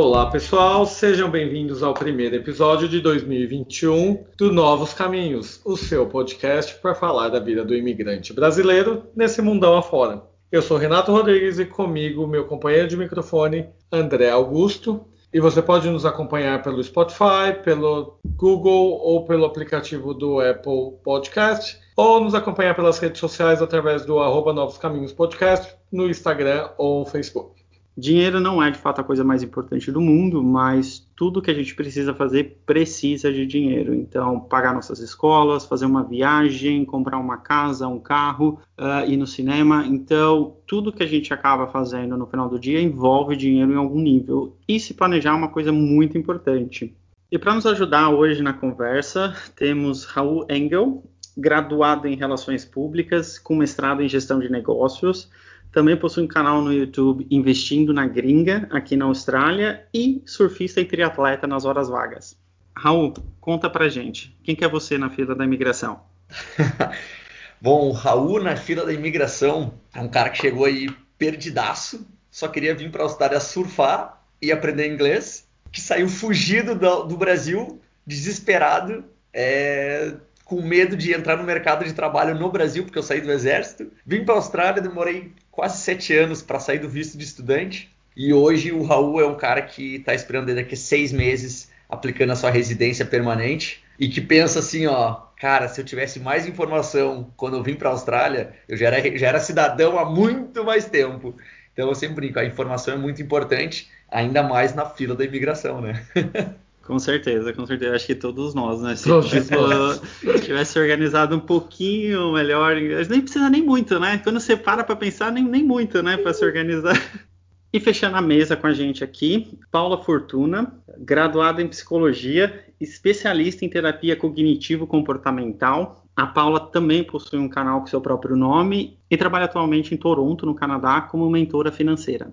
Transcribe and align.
Olá 0.00 0.30
pessoal, 0.30 0.86
sejam 0.86 1.28
bem-vindos 1.28 1.82
ao 1.82 1.92
primeiro 1.92 2.36
episódio 2.36 2.88
de 2.88 3.00
2021 3.00 4.26
do 4.36 4.52
Novos 4.52 4.94
Caminhos, 4.94 5.60
o 5.64 5.76
seu 5.76 6.06
podcast 6.06 6.76
para 6.76 6.94
falar 6.94 7.30
da 7.30 7.40
vida 7.40 7.64
do 7.64 7.74
imigrante 7.74 8.32
brasileiro 8.32 9.08
nesse 9.16 9.42
mundão 9.42 9.76
afora. 9.76 10.22
Eu 10.52 10.62
sou 10.62 10.76
Renato 10.76 11.10
Rodrigues 11.10 11.58
e 11.58 11.66
comigo 11.66 12.28
meu 12.28 12.44
companheiro 12.44 12.86
de 12.86 12.96
microfone, 12.96 13.70
André 13.90 14.30
Augusto. 14.30 15.04
E 15.34 15.40
você 15.40 15.60
pode 15.60 15.90
nos 15.90 16.06
acompanhar 16.06 16.62
pelo 16.62 16.82
Spotify, 16.82 17.60
pelo 17.64 18.20
Google 18.24 19.00
ou 19.02 19.24
pelo 19.24 19.46
aplicativo 19.46 20.14
do 20.14 20.38
Apple 20.40 20.92
Podcast, 21.02 21.76
ou 21.96 22.20
nos 22.20 22.36
acompanhar 22.36 22.76
pelas 22.76 23.00
redes 23.00 23.18
sociais 23.18 23.60
através 23.60 24.04
do 24.04 24.20
arroba 24.20 24.52
Novos 24.52 24.78
Caminhos 24.78 25.12
Podcast 25.12 25.74
no 25.90 26.08
Instagram 26.08 26.70
ou 26.78 27.04
Facebook. 27.04 27.57
Dinheiro 27.98 28.38
não 28.38 28.62
é 28.62 28.70
de 28.70 28.78
fato 28.78 29.00
a 29.00 29.04
coisa 29.04 29.24
mais 29.24 29.42
importante 29.42 29.90
do 29.90 30.00
mundo, 30.00 30.40
mas 30.40 31.04
tudo 31.16 31.42
que 31.42 31.50
a 31.50 31.54
gente 31.54 31.74
precisa 31.74 32.14
fazer 32.14 32.60
precisa 32.64 33.32
de 33.32 33.44
dinheiro. 33.44 33.92
Então, 33.92 34.38
pagar 34.38 34.72
nossas 34.72 35.00
escolas, 35.00 35.66
fazer 35.66 35.84
uma 35.84 36.04
viagem, 36.04 36.84
comprar 36.84 37.18
uma 37.18 37.38
casa, 37.38 37.88
um 37.88 37.98
carro, 37.98 38.60
uh, 38.78 39.04
ir 39.04 39.16
no 39.16 39.26
cinema. 39.26 39.84
Então, 39.84 40.58
tudo 40.64 40.92
que 40.92 41.02
a 41.02 41.08
gente 41.08 41.34
acaba 41.34 41.66
fazendo 41.66 42.16
no 42.16 42.24
final 42.28 42.48
do 42.48 42.56
dia 42.56 42.80
envolve 42.80 43.34
dinheiro 43.34 43.72
em 43.72 43.76
algum 43.76 44.00
nível. 44.00 44.56
E 44.68 44.78
se 44.78 44.94
planejar 44.94 45.30
é 45.30 45.34
uma 45.34 45.48
coisa 45.48 45.72
muito 45.72 46.16
importante. 46.16 46.96
E 47.32 47.36
para 47.36 47.52
nos 47.52 47.66
ajudar 47.66 48.10
hoje 48.10 48.44
na 48.44 48.52
conversa, 48.52 49.34
temos 49.56 50.04
Raul 50.04 50.46
Engel, 50.48 51.02
graduado 51.36 52.06
em 52.06 52.14
Relações 52.14 52.64
Públicas, 52.64 53.40
com 53.40 53.56
mestrado 53.56 54.02
em 54.02 54.08
Gestão 54.08 54.38
de 54.38 54.48
Negócios 54.48 55.28
também 55.72 55.96
possui 55.96 56.24
um 56.24 56.28
canal 56.28 56.62
no 56.62 56.72
YouTube 56.72 57.26
Investindo 57.30 57.92
na 57.92 58.06
Gringa, 58.06 58.68
aqui 58.70 58.96
na 58.96 59.04
Austrália, 59.04 59.86
e 59.92 60.22
surfista 60.26 60.80
e 60.80 60.84
triatleta 60.84 61.46
nas 61.46 61.64
horas 61.64 61.88
vagas. 61.88 62.36
Raul, 62.76 63.12
conta 63.40 63.68
pra 63.68 63.88
gente, 63.88 64.36
quem 64.42 64.54
que 64.54 64.64
é 64.64 64.68
você 64.68 64.96
na 64.96 65.10
fila 65.10 65.34
da 65.34 65.44
imigração? 65.44 66.00
Bom, 67.60 67.88
o 67.88 67.92
Raul 67.92 68.40
na 68.40 68.56
fila 68.56 68.86
da 68.86 68.92
imigração 68.92 69.74
é 69.92 70.00
um 70.00 70.08
cara 70.08 70.30
que 70.30 70.38
chegou 70.38 70.64
aí 70.64 70.88
perdidaço, 71.18 72.06
só 72.30 72.46
queria 72.46 72.74
vir 72.74 72.90
para 72.90 73.02
a 73.02 73.06
Austrália 73.06 73.40
surfar 73.40 74.22
e 74.40 74.52
aprender 74.52 74.86
inglês, 74.86 75.48
que 75.72 75.80
saiu 75.80 76.08
fugido 76.08 76.74
do, 76.76 77.02
do 77.02 77.16
Brasil, 77.16 77.80
desesperado, 78.06 79.04
é, 79.32 80.14
com 80.48 80.62
medo 80.62 80.96
de 80.96 81.12
entrar 81.12 81.36
no 81.36 81.44
mercado 81.44 81.84
de 81.84 81.92
trabalho 81.92 82.34
no 82.34 82.50
Brasil, 82.50 82.82
porque 82.82 82.98
eu 82.98 83.02
saí 83.02 83.20
do 83.20 83.30
exército. 83.30 83.92
Vim 84.04 84.24
para 84.24 84.32
a 84.32 84.38
Austrália, 84.38 84.80
demorei 84.80 85.30
quase 85.50 85.82
sete 85.82 86.16
anos 86.16 86.40
para 86.40 86.58
sair 86.58 86.78
do 86.78 86.88
visto 86.88 87.18
de 87.18 87.24
estudante. 87.24 87.94
E 88.16 88.32
hoje 88.32 88.72
o 88.72 88.82
Raul 88.82 89.20
é 89.20 89.26
um 89.26 89.36
cara 89.36 89.60
que 89.60 89.96
está 89.96 90.14
esperando 90.14 90.54
daqui 90.54 90.72
a 90.72 90.76
seis 90.76 91.12
meses 91.12 91.70
aplicando 91.86 92.32
a 92.32 92.36
sua 92.36 92.50
residência 92.50 93.04
permanente 93.04 93.84
e 93.98 94.08
que 94.08 94.22
pensa 94.22 94.60
assim, 94.60 94.86
ó, 94.86 95.16
cara, 95.38 95.68
se 95.68 95.82
eu 95.82 95.84
tivesse 95.84 96.18
mais 96.18 96.46
informação 96.46 97.30
quando 97.36 97.58
eu 97.58 97.62
vim 97.62 97.74
para 97.74 97.90
a 97.90 97.92
Austrália, 97.92 98.54
eu 98.66 98.74
já 98.74 98.86
era, 98.86 99.18
já 99.18 99.28
era 99.28 99.40
cidadão 99.40 99.98
há 99.98 100.06
muito 100.06 100.64
mais 100.64 100.86
tempo. 100.86 101.36
Então 101.74 101.90
eu 101.90 101.94
sempre 101.94 102.14
brinco, 102.16 102.38
a 102.38 102.44
informação 102.46 102.94
é 102.94 102.96
muito 102.96 103.20
importante, 103.20 103.90
ainda 104.10 104.42
mais 104.42 104.74
na 104.74 104.86
fila 104.86 105.14
da 105.14 105.26
imigração, 105.26 105.82
né? 105.82 106.02
Com 106.88 106.98
certeza, 106.98 107.52
com 107.52 107.66
certeza. 107.66 107.94
Acho 107.94 108.06
que 108.06 108.14
todos 108.14 108.54
nós, 108.54 108.80
né? 108.80 108.96
Se 108.96 109.10
tipo, 109.28 110.40
tivesse 110.40 110.78
organizado 110.78 111.36
um 111.36 111.40
pouquinho 111.40 112.32
melhor, 112.32 112.76
nem 113.10 113.20
precisa 113.20 113.50
nem 113.50 113.62
muito, 113.62 114.00
né? 114.00 114.16
Quando 114.24 114.40
você 114.40 114.56
para 114.56 114.82
para 114.82 114.96
pensar, 114.96 115.30
nem, 115.30 115.44
nem 115.44 115.62
muito, 115.62 116.02
né? 116.02 116.16
Para 116.16 116.32
se 116.32 116.42
organizar. 116.42 116.94
E 117.70 117.78
fechando 117.78 118.16
a 118.16 118.22
mesa 118.22 118.56
com 118.56 118.66
a 118.66 118.72
gente 118.72 119.04
aqui, 119.04 119.58
Paula 119.70 120.02
Fortuna, 120.02 120.72
graduada 120.96 121.60
em 121.60 121.68
psicologia, 121.68 122.64
especialista 122.80 123.62
em 123.62 123.68
terapia 123.68 124.16
cognitivo-comportamental. 124.16 126.02
A 126.16 126.26
Paula 126.26 126.60
também 126.60 127.04
possui 127.04 127.38
um 127.38 127.46
canal 127.46 127.80
com 127.82 127.86
seu 127.86 128.00
próprio 128.00 128.34
nome 128.36 128.96
e 129.10 129.18
trabalha 129.18 129.44
atualmente 129.44 129.92
em 129.92 129.98
Toronto, 129.98 130.46
no 130.46 130.54
Canadá, 130.54 131.02
como 131.02 131.28
mentora 131.28 131.70
financeira. 131.70 132.32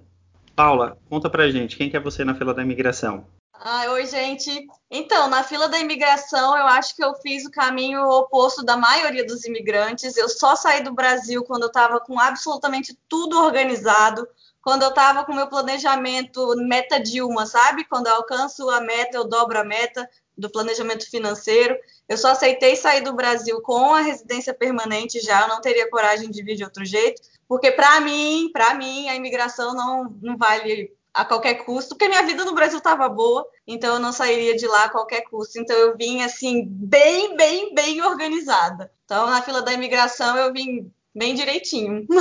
Paula, 0.55 0.97
conta 1.09 1.29
pra 1.29 1.51
gente, 1.51 1.75
quem 1.75 1.89
que 1.89 1.97
é 1.97 1.99
você 1.99 2.23
na 2.23 2.33
fila 2.33 2.53
da 2.53 2.63
imigração? 2.63 3.25
Ah, 3.67 3.89
oi, 3.93 4.05
gente. 4.05 4.67
Então, 4.91 5.27
na 5.27 5.41
fila 5.43 5.67
da 5.67 5.79
imigração, 5.79 6.55
eu 6.55 6.67
acho 6.67 6.95
que 6.95 7.03
eu 7.03 7.15
fiz 7.15 7.45
o 7.45 7.49
caminho 7.51 8.07
oposto 8.07 8.63
da 8.63 8.77
maioria 8.77 9.25
dos 9.25 9.43
imigrantes. 9.43 10.15
Eu 10.15 10.29
só 10.29 10.55
saí 10.55 10.83
do 10.83 10.93
Brasil 10.93 11.43
quando 11.43 11.63
eu 11.63 11.69
estava 11.69 11.99
com 11.99 12.19
absolutamente 12.19 12.95
tudo 13.09 13.43
organizado, 13.43 14.27
quando 14.61 14.83
eu 14.83 14.89
estava 14.89 15.25
com 15.25 15.33
meu 15.33 15.47
planejamento 15.47 16.53
meta 16.57 16.99
Dilma, 16.99 17.47
sabe? 17.47 17.85
Quando 17.85 18.05
eu 18.05 18.13
alcanço 18.13 18.69
a 18.69 18.79
meta, 18.81 19.17
eu 19.17 19.27
dobro 19.27 19.57
a 19.57 19.63
meta 19.63 20.07
do 20.37 20.47
planejamento 20.47 21.09
financeiro. 21.09 21.75
Eu 22.07 22.19
só 22.19 22.33
aceitei 22.33 22.75
sair 22.75 23.01
do 23.01 23.15
Brasil 23.15 23.59
com 23.61 23.95
a 23.95 24.01
residência 24.01 24.53
permanente 24.53 25.19
já, 25.21 25.41
eu 25.41 25.47
não 25.47 25.59
teria 25.59 25.89
coragem 25.89 26.29
de 26.29 26.43
vir 26.43 26.55
de 26.55 26.63
outro 26.63 26.85
jeito, 26.85 27.19
porque 27.47 27.71
para 27.71 27.99
mim, 27.99 28.51
para 28.53 28.75
mim, 28.75 29.09
a 29.09 29.15
imigração 29.15 29.73
não, 29.73 30.15
não 30.21 30.37
vale 30.37 30.93
a 31.15 31.23
qualquer 31.23 31.65
custo, 31.65 31.95
porque 31.95 32.09
minha 32.09 32.25
vida 32.25 32.43
no 32.43 32.53
Brasil 32.53 32.77
estava 32.77 33.07
boa, 33.07 33.47
então 33.65 33.93
eu 33.95 33.99
não 33.99 34.11
sairia 34.11 34.55
de 34.55 34.67
lá 34.67 34.83
a 34.83 34.89
qualquer 34.89 35.21
custo. 35.21 35.57
Então 35.57 35.75
eu 35.75 35.95
vim 35.95 36.21
assim, 36.21 36.67
bem, 36.67 37.37
bem, 37.37 37.73
bem 37.73 38.01
organizada. 38.01 38.91
Então 39.05 39.29
na 39.29 39.41
fila 39.41 39.61
da 39.61 39.71
imigração 39.71 40.35
eu 40.35 40.51
vim 40.51 40.91
bem 41.15 41.33
direitinho. 41.33 42.05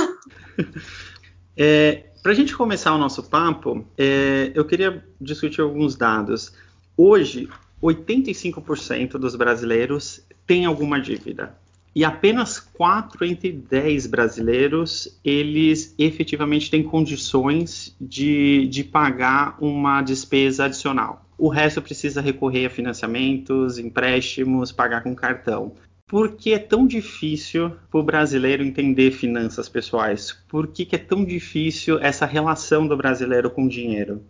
É, 1.57 2.07
Para 2.21 2.33
a 2.33 2.35
gente 2.35 2.53
começar 2.53 2.93
o 2.93 2.97
nosso 2.97 3.23
papo, 3.23 3.87
é, 3.97 4.51
eu 4.53 4.65
queria 4.65 5.07
discutir 5.21 5.61
alguns 5.61 5.95
dados. 5.95 6.51
Hoje, 6.97 7.47
85% 7.81 9.11
dos 9.11 9.37
brasileiros 9.37 10.19
têm 10.45 10.65
alguma 10.65 10.99
dívida 10.99 11.57
e 11.95 12.03
apenas 12.03 12.59
4 12.59 13.25
entre 13.25 13.53
10 13.53 14.07
brasileiros 14.07 15.17
eles 15.23 15.95
efetivamente 15.97 16.69
têm 16.69 16.83
condições 16.83 17.95
de, 17.99 18.67
de 18.67 18.83
pagar 18.83 19.57
uma 19.61 20.01
despesa 20.01 20.65
adicional. 20.65 21.25
O 21.37 21.47
resto 21.47 21.81
precisa 21.81 22.21
recorrer 22.21 22.65
a 22.65 22.69
financiamentos, 22.69 23.79
empréstimos, 23.79 24.71
pagar 24.71 25.03
com 25.03 25.15
cartão. 25.15 25.73
Por 26.07 26.33
que 26.33 26.53
é 26.53 26.59
tão 26.59 26.85
difícil 26.85 27.71
para 27.89 27.99
o 27.99 28.03
brasileiro 28.03 28.63
entender 28.63 29.11
finanças 29.11 29.67
pessoais? 29.67 30.33
Por 30.47 30.67
que, 30.67 30.85
que, 30.85 30.95
é 30.95 30.99
tão 30.99 31.25
difícil 31.25 31.99
essa 31.99 32.27
relação 32.27 32.87
do 32.87 32.95
brasileiro 32.95 33.49
com 33.49 33.65
o 33.65 33.69
dinheiro? 33.69 34.23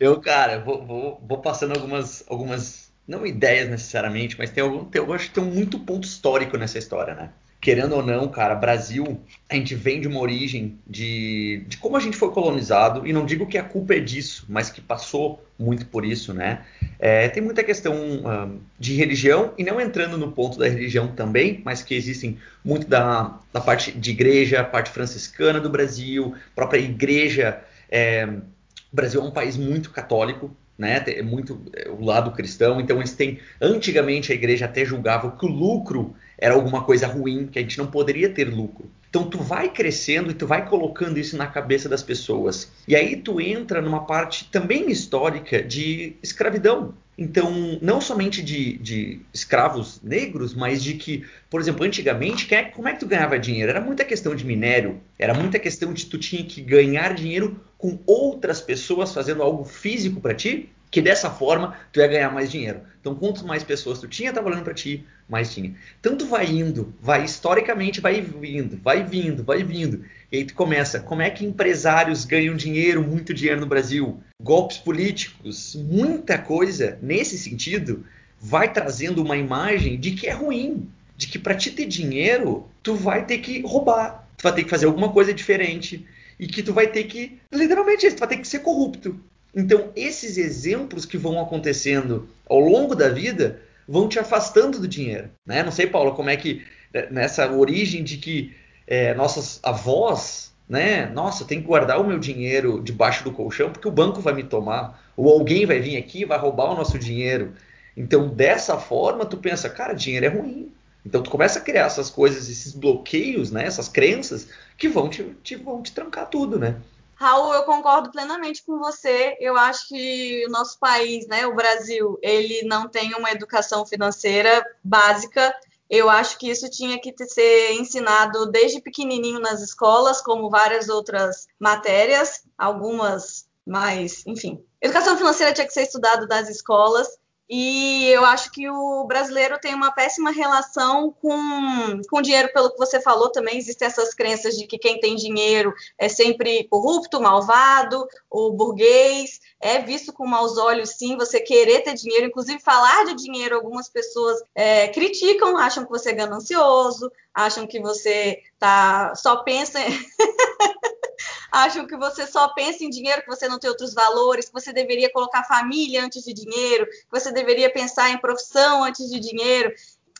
Eu, 0.00 0.18
cara, 0.18 0.58
vou, 0.58 0.84
vou, 0.84 1.22
vou 1.22 1.38
passando 1.38 1.76
algumas, 1.76 2.24
algumas 2.26 2.89
não 3.10 3.26
ideias 3.26 3.68
necessariamente, 3.68 4.38
mas 4.38 4.50
tem 4.50 4.62
algum, 4.62 4.84
tem, 4.84 5.02
eu 5.02 5.12
acho 5.12 5.28
que 5.28 5.34
tem 5.34 5.44
muito 5.44 5.80
ponto 5.80 6.04
histórico 6.04 6.56
nessa 6.56 6.78
história, 6.78 7.12
né? 7.12 7.30
Querendo 7.60 7.96
ou 7.96 8.02
não, 8.02 8.26
cara, 8.28 8.54
Brasil, 8.54 9.20
a 9.46 9.54
gente 9.54 9.74
vem 9.74 10.00
de 10.00 10.08
uma 10.08 10.20
origem 10.20 10.78
de, 10.86 11.62
de 11.68 11.76
como 11.76 11.96
a 11.96 12.00
gente 12.00 12.16
foi 12.16 12.30
colonizado, 12.30 13.06
e 13.06 13.12
não 13.12 13.26
digo 13.26 13.46
que 13.46 13.58
a 13.58 13.62
culpa 13.62 13.94
é 13.94 13.98
disso, 13.98 14.46
mas 14.48 14.70
que 14.70 14.80
passou 14.80 15.44
muito 15.58 15.84
por 15.86 16.04
isso, 16.06 16.32
né? 16.32 16.64
É, 16.98 17.28
tem 17.28 17.42
muita 17.42 17.62
questão 17.62 17.94
um, 17.94 18.60
de 18.78 18.94
religião, 18.94 19.52
e 19.58 19.64
não 19.64 19.78
entrando 19.78 20.16
no 20.16 20.32
ponto 20.32 20.58
da 20.58 20.68
religião 20.68 21.08
também, 21.08 21.60
mas 21.62 21.82
que 21.82 21.94
existem 21.94 22.38
muito 22.64 22.86
da, 22.86 23.38
da 23.52 23.60
parte 23.60 23.92
de 23.92 24.10
igreja, 24.10 24.64
parte 24.64 24.90
franciscana 24.90 25.60
do 25.60 25.68
Brasil, 25.68 26.34
própria 26.54 26.78
igreja. 26.78 27.60
É, 27.90 28.24
o 28.24 28.96
Brasil 28.96 29.20
é 29.20 29.24
um 29.24 29.32
país 29.32 29.56
muito 29.56 29.90
católico, 29.90 30.56
né? 30.80 31.04
É 31.06 31.22
muito 31.22 31.60
é, 31.74 31.90
o 31.90 32.02
lado 32.02 32.32
cristão. 32.32 32.80
Então 32.80 32.96
eles 32.96 33.12
têm. 33.12 33.38
Antigamente 33.60 34.32
a 34.32 34.34
igreja 34.34 34.64
até 34.64 34.82
julgava 34.82 35.30
que 35.30 35.44
o 35.44 35.48
lucro 35.48 36.14
era 36.38 36.54
alguma 36.54 36.82
coisa 36.82 37.06
ruim, 37.06 37.46
que 37.46 37.58
a 37.58 37.62
gente 37.62 37.76
não 37.76 37.86
poderia 37.86 38.30
ter 38.30 38.44
lucro. 38.44 38.90
Então 39.10 39.28
tu 39.28 39.38
vai 39.38 39.68
crescendo 39.68 40.30
e 40.30 40.34
tu 40.34 40.46
vai 40.46 40.66
colocando 40.66 41.18
isso 41.18 41.36
na 41.36 41.46
cabeça 41.46 41.88
das 41.88 42.02
pessoas. 42.02 42.72
E 42.88 42.96
aí 42.96 43.16
tu 43.16 43.40
entra 43.40 43.82
numa 43.82 44.06
parte 44.06 44.48
também 44.50 44.90
histórica 44.90 45.62
de 45.62 46.16
escravidão. 46.22 46.94
Então, 47.18 47.78
não 47.82 48.00
somente 48.00 48.42
de, 48.42 48.78
de 48.78 49.20
escravos 49.34 50.00
negros, 50.02 50.54
mas 50.54 50.82
de 50.82 50.94
que, 50.94 51.26
por 51.50 51.60
exemplo, 51.60 51.84
antigamente, 51.84 52.54
é, 52.54 52.64
como 52.64 52.88
é 52.88 52.94
que 52.94 53.00
tu 53.00 53.06
ganhava 53.06 53.38
dinheiro? 53.38 53.68
Era 53.68 53.80
muita 53.80 54.06
questão 54.06 54.34
de 54.34 54.46
minério, 54.46 54.98
era 55.18 55.34
muita 55.34 55.58
questão 55.58 55.92
de 55.92 56.06
tu 56.06 56.16
tinha 56.16 56.42
que 56.42 56.62
ganhar 56.62 57.12
dinheiro 57.12 57.60
com 57.80 57.98
outras 58.06 58.60
pessoas 58.60 59.12
fazendo 59.12 59.42
algo 59.42 59.64
físico 59.64 60.20
para 60.20 60.34
ti, 60.34 60.70
que 60.90 61.00
dessa 61.00 61.30
forma 61.30 61.76
tu 61.92 62.00
ia 62.00 62.06
ganhar 62.06 62.30
mais 62.30 62.50
dinheiro. 62.50 62.80
Então, 63.00 63.14
quanto 63.14 63.46
mais 63.46 63.62
pessoas 63.62 64.00
tu 64.00 64.08
tinha 64.08 64.32
trabalhando 64.32 64.64
para 64.64 64.74
ti, 64.74 65.04
mais 65.28 65.54
tinha. 65.54 65.74
Tu 66.02 66.26
vai 66.26 66.46
indo, 66.46 66.92
vai 67.00 67.24
historicamente, 67.24 68.00
vai 68.00 68.20
vindo, 68.20 68.78
vai 68.82 69.02
vindo, 69.04 69.44
vai 69.44 69.62
vindo. 69.62 70.04
E 70.30 70.38
aí 70.38 70.44
tu 70.44 70.54
começa, 70.54 71.00
como 71.00 71.22
é 71.22 71.30
que 71.30 71.46
empresários 71.46 72.24
ganham 72.24 72.56
dinheiro, 72.56 73.02
muito 73.02 73.32
dinheiro 73.32 73.60
no 73.60 73.66
Brasil? 73.66 74.20
Golpes 74.42 74.78
políticos, 74.78 75.76
muita 75.76 76.36
coisa 76.36 76.98
nesse 77.00 77.38
sentido 77.38 78.04
vai 78.40 78.72
trazendo 78.72 79.22
uma 79.22 79.36
imagem 79.36 79.98
de 79.98 80.10
que 80.10 80.26
é 80.26 80.32
ruim, 80.32 80.88
de 81.16 81.28
que 81.28 81.38
para 81.38 81.54
te 81.54 81.70
ter 81.70 81.86
dinheiro, 81.86 82.66
tu 82.82 82.94
vai 82.94 83.24
ter 83.24 83.38
que 83.38 83.62
roubar, 83.62 84.26
tu 84.36 84.42
vai 84.42 84.54
ter 84.54 84.64
que 84.64 84.70
fazer 84.70 84.86
alguma 84.86 85.10
coisa 85.10 85.32
diferente 85.32 86.06
e 86.40 86.46
que 86.46 86.62
tu 86.62 86.72
vai 86.72 86.86
ter 86.86 87.04
que, 87.04 87.38
literalmente, 87.52 88.10
tu 88.10 88.18
vai 88.18 88.28
ter 88.28 88.38
que 88.38 88.48
ser 88.48 88.60
corrupto. 88.60 89.20
Então, 89.54 89.90
esses 89.94 90.38
exemplos 90.38 91.04
que 91.04 91.18
vão 91.18 91.38
acontecendo 91.38 92.30
ao 92.48 92.58
longo 92.58 92.94
da 92.94 93.10
vida 93.10 93.60
vão 93.86 94.08
te 94.08 94.18
afastando 94.18 94.78
do 94.78 94.88
dinheiro. 94.88 95.28
Né? 95.46 95.62
Não 95.62 95.70
sei, 95.70 95.86
Paulo, 95.86 96.14
como 96.14 96.30
é 96.30 96.36
que 96.36 96.64
né, 96.94 97.08
nessa 97.10 97.50
origem 97.52 98.02
de 98.02 98.16
que 98.16 98.54
é, 98.86 99.12
nossas 99.12 99.60
avós, 99.62 100.50
né? 100.66 101.06
Nossa, 101.06 101.44
tem 101.44 101.60
que 101.60 101.66
guardar 101.66 102.00
o 102.00 102.06
meu 102.06 102.18
dinheiro 102.18 102.80
debaixo 102.80 103.22
do 103.22 103.32
colchão 103.32 103.70
porque 103.70 103.88
o 103.88 103.92
banco 103.92 104.20
vai 104.20 104.32
me 104.32 104.44
tomar, 104.44 105.04
ou 105.16 105.28
alguém 105.28 105.66
vai 105.66 105.78
vir 105.78 105.96
aqui 105.96 106.22
e 106.22 106.24
vai 106.24 106.38
roubar 106.38 106.72
o 106.72 106.76
nosso 106.76 106.98
dinheiro. 106.98 107.52
Então, 107.96 108.28
dessa 108.28 108.78
forma, 108.78 109.26
tu 109.26 109.36
pensa, 109.36 109.68
cara, 109.68 109.92
dinheiro 109.92 110.26
é 110.26 110.28
ruim. 110.28 110.72
Então, 111.04 111.22
tu 111.22 111.30
começa 111.30 111.58
a 111.58 111.62
criar 111.62 111.86
essas 111.86 112.08
coisas, 112.08 112.48
esses 112.48 112.72
bloqueios, 112.72 113.50
né? 113.50 113.64
Essas 113.64 113.88
crenças 113.88 114.48
que 114.80 114.88
vão 114.88 115.10
te, 115.10 115.22
te, 115.44 115.56
vão 115.56 115.82
te 115.82 115.92
trancar 115.92 116.26
tudo, 116.30 116.58
né? 116.58 116.80
Raul, 117.14 117.52
eu 117.52 117.64
concordo 117.64 118.10
plenamente 118.10 118.64
com 118.64 118.78
você. 118.78 119.36
Eu 119.38 119.54
acho 119.58 119.86
que 119.88 120.42
o 120.46 120.50
nosso 120.50 120.78
país, 120.78 121.26
né, 121.28 121.46
o 121.46 121.54
Brasil, 121.54 122.18
ele 122.22 122.62
não 122.62 122.88
tem 122.88 123.14
uma 123.14 123.30
educação 123.30 123.84
financeira 123.84 124.64
básica. 124.82 125.54
Eu 125.88 126.08
acho 126.08 126.38
que 126.38 126.48
isso 126.48 126.70
tinha 126.70 126.98
que 126.98 127.14
ser 127.26 127.72
ensinado 127.74 128.50
desde 128.50 128.80
pequenininho 128.80 129.38
nas 129.38 129.60
escolas, 129.60 130.22
como 130.22 130.48
várias 130.48 130.88
outras 130.88 131.46
matérias, 131.58 132.42
algumas 132.56 133.46
mais, 133.66 134.26
enfim. 134.26 134.64
Educação 134.80 135.14
financeira 135.18 135.52
tinha 135.52 135.66
que 135.66 135.74
ser 135.74 135.82
estudado 135.82 136.26
nas 136.26 136.48
escolas. 136.48 137.06
E 137.52 138.06
eu 138.06 138.24
acho 138.24 138.52
que 138.52 138.70
o 138.70 139.04
brasileiro 139.06 139.58
tem 139.58 139.74
uma 139.74 139.90
péssima 139.90 140.30
relação 140.30 141.12
com, 141.20 142.00
com 142.08 142.22
dinheiro, 142.22 142.52
pelo 142.52 142.70
que 142.70 142.78
você 142.78 143.00
falou 143.00 143.28
também. 143.28 143.58
Existem 143.58 143.88
essas 143.88 144.14
crenças 144.14 144.56
de 144.56 144.68
que 144.68 144.78
quem 144.78 145.00
tem 145.00 145.16
dinheiro 145.16 145.74
é 145.98 146.08
sempre 146.08 146.62
corrupto, 146.68 147.20
malvado, 147.20 148.06
ou 148.30 148.52
burguês. 148.52 149.40
É 149.60 149.80
visto 149.80 150.12
com 150.12 150.24
maus 150.28 150.56
olhos, 150.58 150.90
sim, 150.90 151.16
você 151.16 151.40
querer 151.40 151.82
ter 151.82 151.94
dinheiro. 151.94 152.26
Inclusive, 152.26 152.60
falar 152.60 153.06
de 153.06 153.16
dinheiro, 153.16 153.56
algumas 153.56 153.88
pessoas 153.88 154.40
é, 154.54 154.86
criticam, 154.86 155.56
acham 155.56 155.84
que 155.84 155.90
você 155.90 156.10
é 156.10 156.14
ganancioso, 156.14 157.10
acham 157.34 157.66
que 157.66 157.80
você 157.80 158.42
tá, 158.58 159.14
só 159.14 159.42
pensa. 159.42 159.78
acham 161.50 161.86
que 161.86 161.96
você 161.96 162.26
só 162.26 162.48
pensa 162.48 162.84
em 162.84 162.90
dinheiro, 162.90 163.22
que 163.22 163.28
você 163.28 163.48
não 163.48 163.58
tem 163.58 163.68
outros 163.68 163.92
valores, 163.92 164.46
que 164.46 164.52
você 164.52 164.72
deveria 164.72 165.12
colocar 165.12 165.44
família 165.44 166.04
antes 166.04 166.22
de 166.24 166.32
dinheiro, 166.32 166.86
que 166.86 167.10
você 167.10 167.32
deveria 167.32 167.72
pensar 167.72 168.10
em 168.10 168.18
profissão 168.18 168.84
antes 168.84 169.08
de 169.08 169.18
dinheiro. 169.18 169.72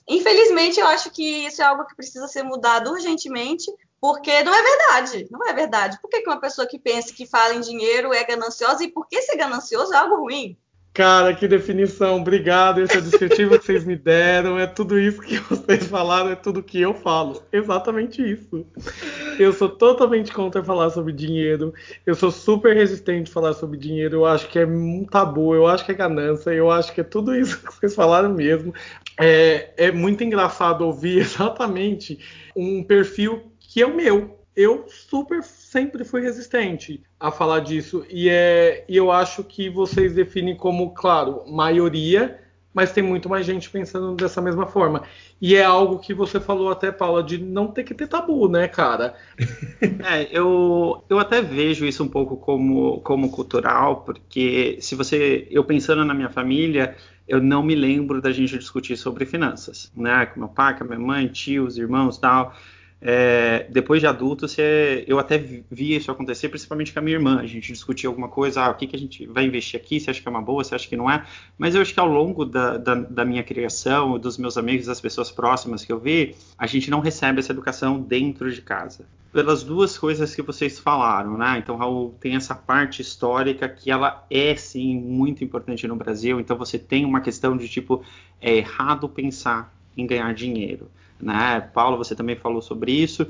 Infelizmente, 0.09 0.81
eu 0.81 0.87
acho 0.87 1.11
que 1.11 1.47
isso 1.47 1.63
é 1.63 1.65
algo 1.65 1.87
que 1.87 1.95
precisa 1.95 2.27
ser 2.27 2.43
mudado 2.43 2.91
urgentemente, 2.91 3.71
porque 4.01 4.43
não 4.43 4.53
é 4.55 4.63
verdade, 4.63 5.29
não 5.31 5.47
é 5.47 5.53
verdade. 5.53 6.01
Por 6.01 6.11
que 6.11 6.23
uma 6.27 6.41
pessoa 6.41 6.67
que 6.67 6.79
pensa 6.79 7.13
que 7.13 7.27
fala 7.27 7.55
em 7.55 7.61
dinheiro 7.61 8.13
é 8.13 8.25
gananciosa 8.25 8.83
e 8.83 8.91
por 8.91 9.07
que 9.07 9.21
ser 9.23 9.37
ganancioso 9.37 9.93
é 9.93 9.97
algo 9.97 10.17
ruim? 10.17 10.59
Cara, 10.93 11.33
que 11.35 11.47
definição. 11.47 12.21
Obrigado. 12.21 12.81
Esse 12.81 12.97
é 12.97 12.99
o 12.99 13.03
descritivo 13.03 13.57
que 13.59 13.65
vocês 13.65 13.85
me 13.85 13.95
deram. 13.95 14.59
É 14.59 14.67
tudo 14.67 14.99
isso 14.99 15.21
que 15.21 15.39
vocês 15.39 15.87
falaram, 15.87 16.31
é 16.31 16.35
tudo 16.35 16.63
que 16.63 16.81
eu 16.81 16.93
falo. 16.93 17.43
Exatamente 17.53 18.21
isso. 18.21 18.67
Eu 19.39 19.53
sou 19.53 19.69
totalmente 19.69 20.33
contra 20.33 20.65
falar 20.65 20.91
sobre 20.91 21.13
dinheiro. 21.13 21.73
Eu 22.05 22.17
sou 22.17 22.33
super 22.33 22.75
resistente 22.75 23.31
a 23.31 23.35
falar 23.35 23.53
sobre 23.53 23.79
dinheiro. 23.79 24.17
Eu 24.17 24.27
acho 24.27 24.49
que 24.49 24.59
é 24.59 24.67
um 24.67 25.05
tabu, 25.05 25.55
eu 25.55 25.69
acho 25.69 25.85
que 25.85 25.93
é 25.93 25.95
ganância, 25.95 26.51
eu 26.51 26.71
acho 26.71 26.93
que 26.93 27.01
é 27.01 27.05
tudo 27.05 27.37
isso 27.37 27.61
que 27.61 27.73
vocês 27.73 27.95
falaram 27.95 28.35
mesmo. 28.35 28.75
É, 29.19 29.71
é 29.77 29.93
muito 29.93 30.25
engraçado 30.25 30.83
ouvir 30.83 31.19
exatamente 31.23 32.19
um 32.57 32.83
perfil 32.83 33.53
que 33.61 33.81
é 33.81 33.87
o 33.87 33.95
meu 33.95 34.40
eu 34.61 34.85
super 34.89 35.43
sempre 35.43 36.05
fui 36.05 36.21
resistente 36.21 37.03
a 37.19 37.31
falar 37.31 37.61
disso. 37.61 38.05
E, 38.11 38.29
é, 38.29 38.85
e 38.89 38.97
eu 38.97 39.11
acho 39.11 39.43
que 39.43 39.71
vocês 39.71 40.15
definem 40.15 40.55
como, 40.55 40.91
claro, 40.93 41.45
maioria, 41.47 42.39
mas 42.73 42.93
tem 42.93 43.03
muito 43.03 43.29
mais 43.29 43.47
gente 43.47 43.71
pensando 43.71 44.15
dessa 44.15 44.41
mesma 44.43 44.67
forma. 44.67 45.03
E 45.41 45.57
é 45.57 45.65
algo 45.65 45.99
que 45.99 46.13
você 46.13 46.39
falou 46.39 46.71
até, 46.71 46.93
Paula, 46.93 47.23
de 47.23 47.39
não 47.39 47.69
ter 47.69 47.85
que 47.85 47.95
ter 47.95 48.07
tabu, 48.07 48.49
né, 48.49 48.69
cara? 48.69 49.15
É, 50.03 50.29
eu, 50.31 51.05
eu 51.09 51.19
até 51.19 51.43
vejo 51.43 51.85
isso 51.87 52.03
um 52.03 52.09
pouco 52.09 52.37
como, 52.37 53.01
como 53.01 53.31
cultural, 53.31 54.03
porque 54.03 54.79
se 54.81 54.95
você. 54.95 55.47
Eu 55.51 55.65
pensando 55.65 56.05
na 56.05 56.15
minha 56.15 56.31
família, 56.31 56.97
eu 57.29 57.41
não 57.41 57.63
me 57.63 57.75
lembro 57.75 58.21
da 58.21 58.33
gente 58.33 58.59
discutir 58.59 58.97
sobre 58.97 59.27
finanças, 59.27 59.93
né? 59.97 60.27
Com 60.27 60.41
meu 60.41 60.49
pai, 60.49 60.77
com 60.77 60.85
a 60.85 60.87
minha 60.87 60.99
mãe, 60.99 61.29
tios, 61.29 61.77
irmãos 61.77 62.19
tal. 62.19 62.55
É, 63.03 63.67
depois 63.71 64.01
de 64.01 64.07
adulto, 64.07 64.47
você, 64.47 65.05
eu 65.09 65.19
até 65.19 65.39
via 65.39 65.97
isso 65.97 66.11
acontecer, 66.11 66.51
principalmente 66.51 66.93
com 66.93 66.99
a 66.99 67.03
minha 67.03 67.17
irmã. 67.17 67.41
A 67.41 67.47
gente 67.47 67.73
discutia 67.73 68.09
alguma 68.09 68.29
coisa, 68.29 68.63
ah, 68.63 68.71
o 68.71 68.75
que, 68.75 68.87
que 68.87 68.95
a 68.95 68.99
gente 68.99 69.27
vai 69.27 69.45
investir 69.47 69.81
aqui, 69.81 69.99
você 69.99 70.11
acha 70.11 70.21
que 70.21 70.29
é 70.29 70.31
uma 70.31 70.43
boa, 70.43 70.63
você 70.63 70.75
acha 70.75 70.87
que 70.87 70.97
não 70.97 71.11
é. 71.11 71.25
Mas 71.57 71.75
eu 71.75 71.81
acho 71.81 71.95
que 71.95 72.01
ao 72.01 72.07
longo 72.07 72.45
da, 72.45 72.77
da, 72.77 72.95
da 72.95 73.25
minha 73.25 73.43
criação, 73.43 74.19
dos 74.19 74.37
meus 74.37 74.59
amigos, 74.59 74.87
das 74.87 75.01
pessoas 75.01 75.31
próximas 75.31 75.85
que 75.85 75.93
eu 75.93 75.99
vi, 75.99 76.35
a 76.59 76.67
gente 76.67 76.91
não 76.91 77.01
recebe 77.01 77.41
essa 77.41 77.53
educação 77.53 77.99
dentro 77.99 78.53
de 78.53 78.61
casa. 78.61 79.07
Pelas 79.33 79.63
duas 79.63 79.97
coisas 79.97 80.35
que 80.35 80.43
vocês 80.43 80.79
falaram, 80.79 81.39
né? 81.39 81.59
Então, 81.59 81.77
Raul, 81.77 82.15
tem 82.21 82.35
essa 82.35 82.55
parte 82.55 83.01
histórica 83.01 83.69
que 83.69 83.91
ela 83.91 84.27
é, 84.29 84.55
sim, 84.57 84.99
muito 84.99 85.45
importante 85.45 85.87
no 85.87 85.95
Brasil. 85.95 86.41
Então, 86.41 86.59
você 86.59 86.79
tem 86.79 87.05
uma 87.05 87.21
questão 87.21 87.57
de 87.57 87.69
tipo, 87.69 88.05
é 88.41 88.57
errado 88.57 89.09
pensar 89.09 89.73
em 89.97 90.05
ganhar 90.05 90.35
dinheiro 90.35 90.91
né? 91.23 91.61
Paulo, 91.61 91.97
você 91.97 92.15
também 92.15 92.37
falou 92.37 92.63
sobre 92.63 92.93
isso. 92.93 93.27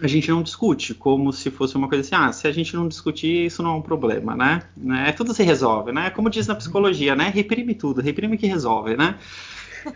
A 0.00 0.06
gente 0.06 0.30
não 0.30 0.42
discute 0.42 0.94
como 0.94 1.32
se 1.32 1.50
fosse 1.50 1.76
uma 1.76 1.88
coisa 1.88 2.02
assim, 2.02 2.14
ah, 2.14 2.32
se 2.32 2.46
a 2.46 2.52
gente 2.52 2.74
não 2.76 2.86
discutir, 2.86 3.46
isso 3.46 3.62
não 3.62 3.70
é 3.70 3.76
um 3.76 3.82
problema, 3.82 4.36
né? 4.36 4.62
né? 4.76 5.12
Tudo 5.12 5.34
se 5.34 5.42
resolve, 5.42 5.90
né? 5.90 6.10
Como 6.10 6.30
diz 6.30 6.46
na 6.46 6.54
psicologia, 6.54 7.16
né? 7.16 7.30
Reprime 7.34 7.74
tudo, 7.74 8.00
reprime 8.00 8.38
que 8.38 8.46
resolve, 8.46 8.96
né? 8.96 9.18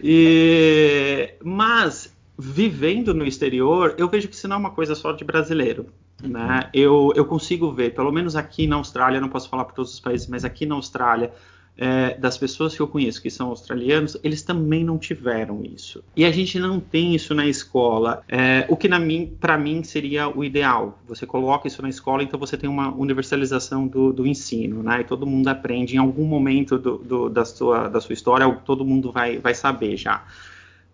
E... 0.02 1.34
Mas, 1.44 2.12
vivendo 2.36 3.14
no 3.14 3.24
exterior, 3.24 3.94
eu 3.96 4.08
vejo 4.08 4.28
que 4.28 4.34
isso 4.34 4.48
não 4.48 4.56
é 4.56 4.58
uma 4.58 4.70
coisa 4.70 4.94
só 4.94 5.12
de 5.12 5.24
brasileiro. 5.24 5.86
Né? 6.22 6.70
Eu, 6.72 7.12
eu 7.16 7.24
consigo 7.24 7.72
ver, 7.72 7.94
pelo 7.94 8.12
menos 8.12 8.36
aqui 8.36 8.66
na 8.66 8.76
Austrália, 8.76 9.20
não 9.20 9.28
posso 9.28 9.48
falar 9.48 9.64
para 9.64 9.74
todos 9.74 9.92
os 9.92 10.00
países, 10.00 10.26
mas 10.28 10.44
aqui 10.44 10.64
na 10.66 10.76
Austrália, 10.76 11.32
é, 11.76 12.14
das 12.18 12.36
pessoas 12.36 12.74
que 12.74 12.80
eu 12.80 12.86
conheço 12.86 13.22
que 13.22 13.30
são 13.30 13.48
australianos, 13.48 14.16
eles 14.22 14.42
também 14.42 14.84
não 14.84 14.98
tiveram 14.98 15.62
isso. 15.64 16.04
E 16.14 16.24
a 16.24 16.30
gente 16.30 16.58
não 16.58 16.78
tem 16.78 17.14
isso 17.14 17.34
na 17.34 17.46
escola. 17.46 18.22
É, 18.28 18.66
o 18.68 18.76
que 18.76 18.88
para 19.40 19.58
mim 19.58 19.82
seria 19.82 20.28
o 20.28 20.44
ideal. 20.44 20.98
Você 21.08 21.26
coloca 21.26 21.66
isso 21.66 21.80
na 21.82 21.88
escola, 21.88 22.22
então 22.22 22.38
você 22.38 22.56
tem 22.56 22.68
uma 22.68 22.94
universalização 22.94 23.86
do, 23.86 24.12
do 24.12 24.26
ensino, 24.26 24.82
né? 24.82 25.00
E 25.00 25.04
todo 25.04 25.26
mundo 25.26 25.48
aprende 25.48 25.96
em 25.96 25.98
algum 25.98 26.24
momento 26.24 26.78
do, 26.78 26.98
do, 26.98 27.28
da, 27.28 27.44
sua, 27.44 27.88
da 27.88 28.00
sua 28.00 28.12
história, 28.12 28.50
todo 28.64 28.84
mundo 28.84 29.10
vai, 29.10 29.38
vai 29.38 29.54
saber 29.54 29.96
já. 29.96 30.24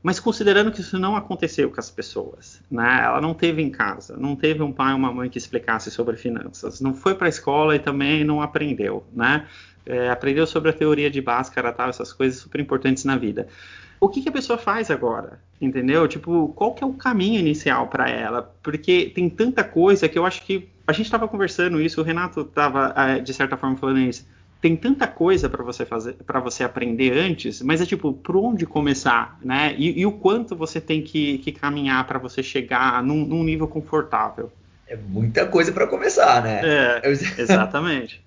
Mas 0.01 0.21
considerando 0.21 0.71
que 0.71 0.81
isso 0.81 0.99
não 0.99 1.17
aconteceu 1.17 1.71
com 1.71 1.81
as 1.81 1.91
pessoas, 1.91 2.63
né? 2.71 3.03
Ela 3.05 3.21
não 3.21 3.35
teve 3.35 3.61
em 3.61 3.71
casa, 3.71 4.17
não 4.17 4.37
teve 4.37 4.63
um 4.63 4.73
pai 4.73 4.93
ou 4.93 4.99
uma 4.99 5.13
mãe 5.13 5.29
que 5.29 5.39
explicasse 5.39 5.91
sobre 5.91 6.17
finanças, 6.17 6.81
não 6.81 6.95
foi 6.95 7.17
para 7.17 7.27
a 7.27 7.29
escola 7.29 7.75
e 7.75 7.81
também 7.81 8.23
não 8.23 8.41
aprendeu, 8.41 9.05
né? 9.13 9.47
É, 9.89 10.11
aprendeu 10.11 10.47
sobre 10.47 10.71
a 10.71 10.73
teoria 10.73 11.11
de 11.11 11.21
Bhaskara, 11.21 11.73
tal, 11.73 11.89
essas 11.89 12.13
coisas 12.13 12.39
super 12.39 12.61
importantes 12.61 13.05
na 13.05 13.17
vida. 13.17 13.49
O 14.01 14.09
que, 14.09 14.23
que 14.23 14.29
a 14.29 14.33
pessoa 14.33 14.59
faz 14.59 14.91
agora? 14.91 15.41
Entendeu? 15.61 16.07
Tipo, 16.07 16.49
qual 16.55 16.75
que 16.75 16.85
é 16.85 16.87
o 16.87 16.93
caminho 16.93 17.41
inicial 17.41 17.89
para 17.89 18.09
ela? 18.09 18.55
Porque 18.63 19.11
tem 19.15 19.29
tanta 19.29 19.65
coisa 19.65 20.09
que 20.09 20.19
eu 20.19 20.25
acho 20.25 20.43
que 20.43 20.69
a 20.87 20.93
gente 20.93 21.07
estava 21.07 21.27
conversando 21.27 21.81
isso, 21.81 22.01
o 22.01 22.05
Renato 22.05 22.43
estava 22.43 22.95
é, 22.97 23.19
de 23.19 23.35
certa 23.35 23.57
forma 23.57 23.77
falando 23.77 23.99
isso. 23.99 24.27
Tem 24.61 24.77
tanta 24.77 25.07
coisa 25.07 25.49
para 25.49 25.63
você 25.63 25.85
fazer, 25.85 26.15
para 26.15 26.41
você 26.41 26.65
aprender 26.65 27.13
antes, 27.13 27.63
mas 27.63 27.81
é 27.81 27.87
tipo, 27.87 28.13
por 28.13 28.37
onde 28.37 28.67
começar, 28.67 29.39
né? 29.43 29.75
E, 29.79 30.01
e 30.01 30.07
o 30.07 30.13
quanto 30.13 30.57
você 30.57 30.81
tem 30.81 31.01
que, 31.03 31.39
que 31.39 31.53
caminhar 31.53 32.05
para 32.07 32.19
você 32.19 32.43
chegar 32.43 33.03
num, 33.03 33.25
num 33.25 33.45
nível 33.45 33.69
confortável? 33.69 34.51
É 34.89 34.97
muita 34.97 35.47
coisa 35.47 35.71
para 35.71 35.87
começar, 35.87 36.43
né? 36.43 36.61
É, 36.65 37.03
exatamente. 37.39 38.25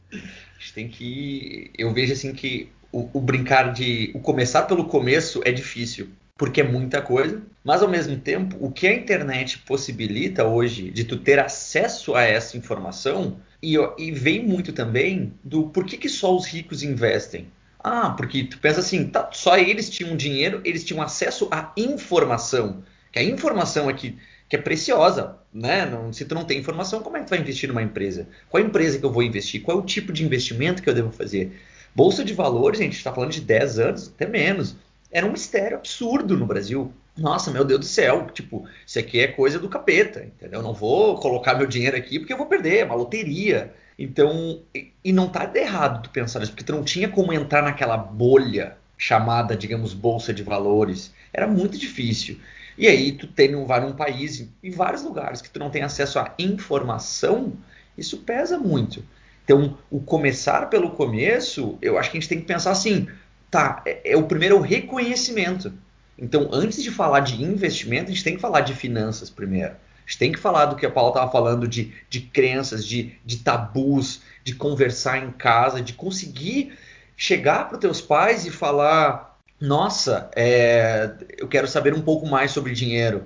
A 0.61 0.63
gente 0.63 0.73
tem 0.75 0.87
que. 0.87 1.71
Eu 1.75 1.91
vejo 1.91 2.13
assim 2.13 2.33
que 2.33 2.69
o, 2.91 3.09
o, 3.13 3.19
brincar 3.19 3.73
de. 3.73 4.11
O 4.13 4.19
começar 4.19 4.61
pelo 4.63 4.85
começo 4.85 5.41
é 5.43 5.51
difícil, 5.51 6.09
porque 6.37 6.61
é 6.61 6.63
muita 6.63 7.01
coisa, 7.01 7.41
mas 7.63 7.81
ao 7.81 7.89
mesmo 7.89 8.15
tempo, 8.15 8.55
o 8.59 8.71
que 8.71 8.85
a 8.85 8.93
internet 8.93 9.57
possibilita 9.59 10.45
hoje 10.45 10.91
de 10.91 11.03
tu 11.03 11.17
ter 11.17 11.39
acesso 11.39 12.13
a 12.13 12.21
essa 12.21 12.55
informação, 12.55 13.39
e, 13.61 13.75
e 13.97 14.11
vem 14.11 14.45
muito 14.45 14.71
também 14.71 15.33
do 15.43 15.63
por 15.69 15.83
que, 15.83 15.97
que 15.97 16.07
só 16.07 16.35
os 16.35 16.45
ricos 16.45 16.83
investem. 16.83 17.47
Ah, 17.83 18.11
porque 18.11 18.43
tu 18.43 18.59
pensa 18.59 18.81
assim, 18.81 19.07
tá, 19.07 19.31
só 19.33 19.57
eles 19.57 19.89
tinham 19.89 20.15
dinheiro, 20.15 20.61
eles 20.63 20.83
tinham 20.83 21.01
acesso 21.01 21.47
à 21.49 21.73
informação. 21.75 22.83
Que 23.11 23.17
a 23.17 23.23
informação 23.23 23.89
aqui 23.89 24.11
que 24.11 24.19
é 24.55 24.59
preciosa, 24.59 25.37
né? 25.53 25.85
Não, 25.85 26.11
se 26.11 26.25
tu 26.25 26.35
não 26.35 26.43
tem 26.43 26.59
informação, 26.59 27.01
como 27.01 27.17
é 27.17 27.19
que 27.19 27.27
tu 27.27 27.29
vai 27.29 27.39
investir 27.39 27.69
numa 27.69 27.81
empresa? 27.81 28.27
Qual 28.49 28.61
é 28.61 28.65
a 28.65 28.67
empresa 28.67 28.99
que 28.99 29.05
eu 29.05 29.11
vou 29.11 29.23
investir? 29.23 29.61
Qual 29.61 29.77
é 29.77 29.81
o 29.81 29.85
tipo 29.85 30.11
de 30.11 30.23
investimento 30.25 30.81
que 30.81 30.89
eu 30.89 30.93
devo 30.93 31.11
fazer? 31.11 31.57
Bolsa 31.95 32.23
de 32.23 32.33
valores, 32.33 32.79
gente, 32.79 32.97
está 32.97 33.13
falando 33.13 33.31
de 33.31 33.41
10 33.41 33.79
anos, 33.79 34.11
até 34.13 34.25
menos. 34.25 34.75
Era 35.11 35.25
um 35.25 35.31
mistério 35.31 35.77
absurdo 35.77 36.37
no 36.37 36.45
Brasil. 36.45 36.91
Nossa, 37.17 37.51
meu 37.51 37.65
Deus 37.65 37.81
do 37.81 37.85
céu, 37.85 38.27
tipo, 38.33 38.65
isso 38.87 38.97
aqui 38.97 39.19
é 39.19 39.27
coisa 39.27 39.59
do 39.59 39.67
capeta, 39.67 40.23
entendeu? 40.23 40.59
Eu 40.59 40.63
não 40.63 40.73
vou 40.73 41.17
colocar 41.19 41.53
meu 41.53 41.67
dinheiro 41.67 41.97
aqui 41.97 42.17
porque 42.17 42.31
eu 42.31 42.37
vou 42.37 42.45
perder, 42.45 42.79
é 42.79 42.85
uma 42.85 42.95
loteria. 42.95 43.73
Então, 43.99 44.61
e, 45.03 45.11
não 45.11 45.27
tá 45.27 45.51
errado 45.53 46.03
tu 46.03 46.09
pensar 46.09 46.41
isso, 46.41 46.51
porque 46.51 46.63
tu 46.63 46.71
não 46.71 46.83
tinha 46.83 47.09
como 47.09 47.33
entrar 47.33 47.61
naquela 47.61 47.97
bolha 47.97 48.77
chamada, 48.97 49.55
digamos, 49.55 49.93
bolsa 49.93 50.33
de 50.33 50.43
valores. 50.43 51.13
Era 51.33 51.47
muito 51.47 51.77
difícil. 51.77 52.39
E 52.81 52.87
aí 52.87 53.11
tu 53.11 53.27
tem 53.27 53.55
um, 53.55 53.63
vai 53.63 53.79
num 53.79 53.93
país, 53.93 54.49
vários 54.75 55.03
lugares 55.03 55.39
que 55.39 55.51
tu 55.51 55.59
não 55.59 55.69
tem 55.69 55.83
acesso 55.83 56.17
à 56.17 56.33
informação, 56.39 57.53
isso 57.95 58.17
pesa 58.21 58.57
muito. 58.57 59.05
Então, 59.43 59.77
o 59.91 59.99
começar 59.99 60.67
pelo 60.67 60.89
começo, 60.89 61.77
eu 61.79 61.99
acho 61.99 62.09
que 62.09 62.17
a 62.17 62.19
gente 62.19 62.29
tem 62.29 62.39
que 62.39 62.47
pensar 62.47 62.71
assim, 62.71 63.07
tá, 63.51 63.83
é, 63.85 64.13
é 64.13 64.17
o 64.17 64.23
primeiro 64.23 64.59
reconhecimento. 64.59 65.71
Então, 66.17 66.49
antes 66.51 66.81
de 66.81 66.89
falar 66.89 67.19
de 67.19 67.43
investimento, 67.43 68.05
a 68.05 68.13
gente 68.15 68.23
tem 68.23 68.33
que 68.33 68.41
falar 68.41 68.61
de 68.61 68.73
finanças 68.73 69.29
primeiro. 69.29 69.73
A 69.73 70.07
gente 70.07 70.17
tem 70.17 70.31
que 70.31 70.39
falar 70.39 70.65
do 70.65 70.75
que 70.75 70.85
a 70.85 70.89
Paula 70.89 71.11
estava 71.11 71.31
falando 71.31 71.67
de, 71.67 71.93
de 72.09 72.21
crenças, 72.21 72.83
de, 72.83 73.13
de 73.23 73.37
tabus, 73.37 74.23
de 74.43 74.55
conversar 74.55 75.23
em 75.23 75.29
casa, 75.29 75.83
de 75.83 75.93
conseguir 75.93 76.75
chegar 77.15 77.67
para 77.67 77.75
os 77.75 77.79
teus 77.79 78.01
pais 78.01 78.43
e 78.47 78.49
falar: 78.49 79.30
Nossa, 79.61 80.31
é, 80.35 81.11
eu 81.37 81.47
quero 81.47 81.67
saber 81.67 81.93
um 81.93 82.01
pouco 82.01 82.25
mais 82.25 82.51
sobre 82.51 82.73
dinheiro. 82.73 83.23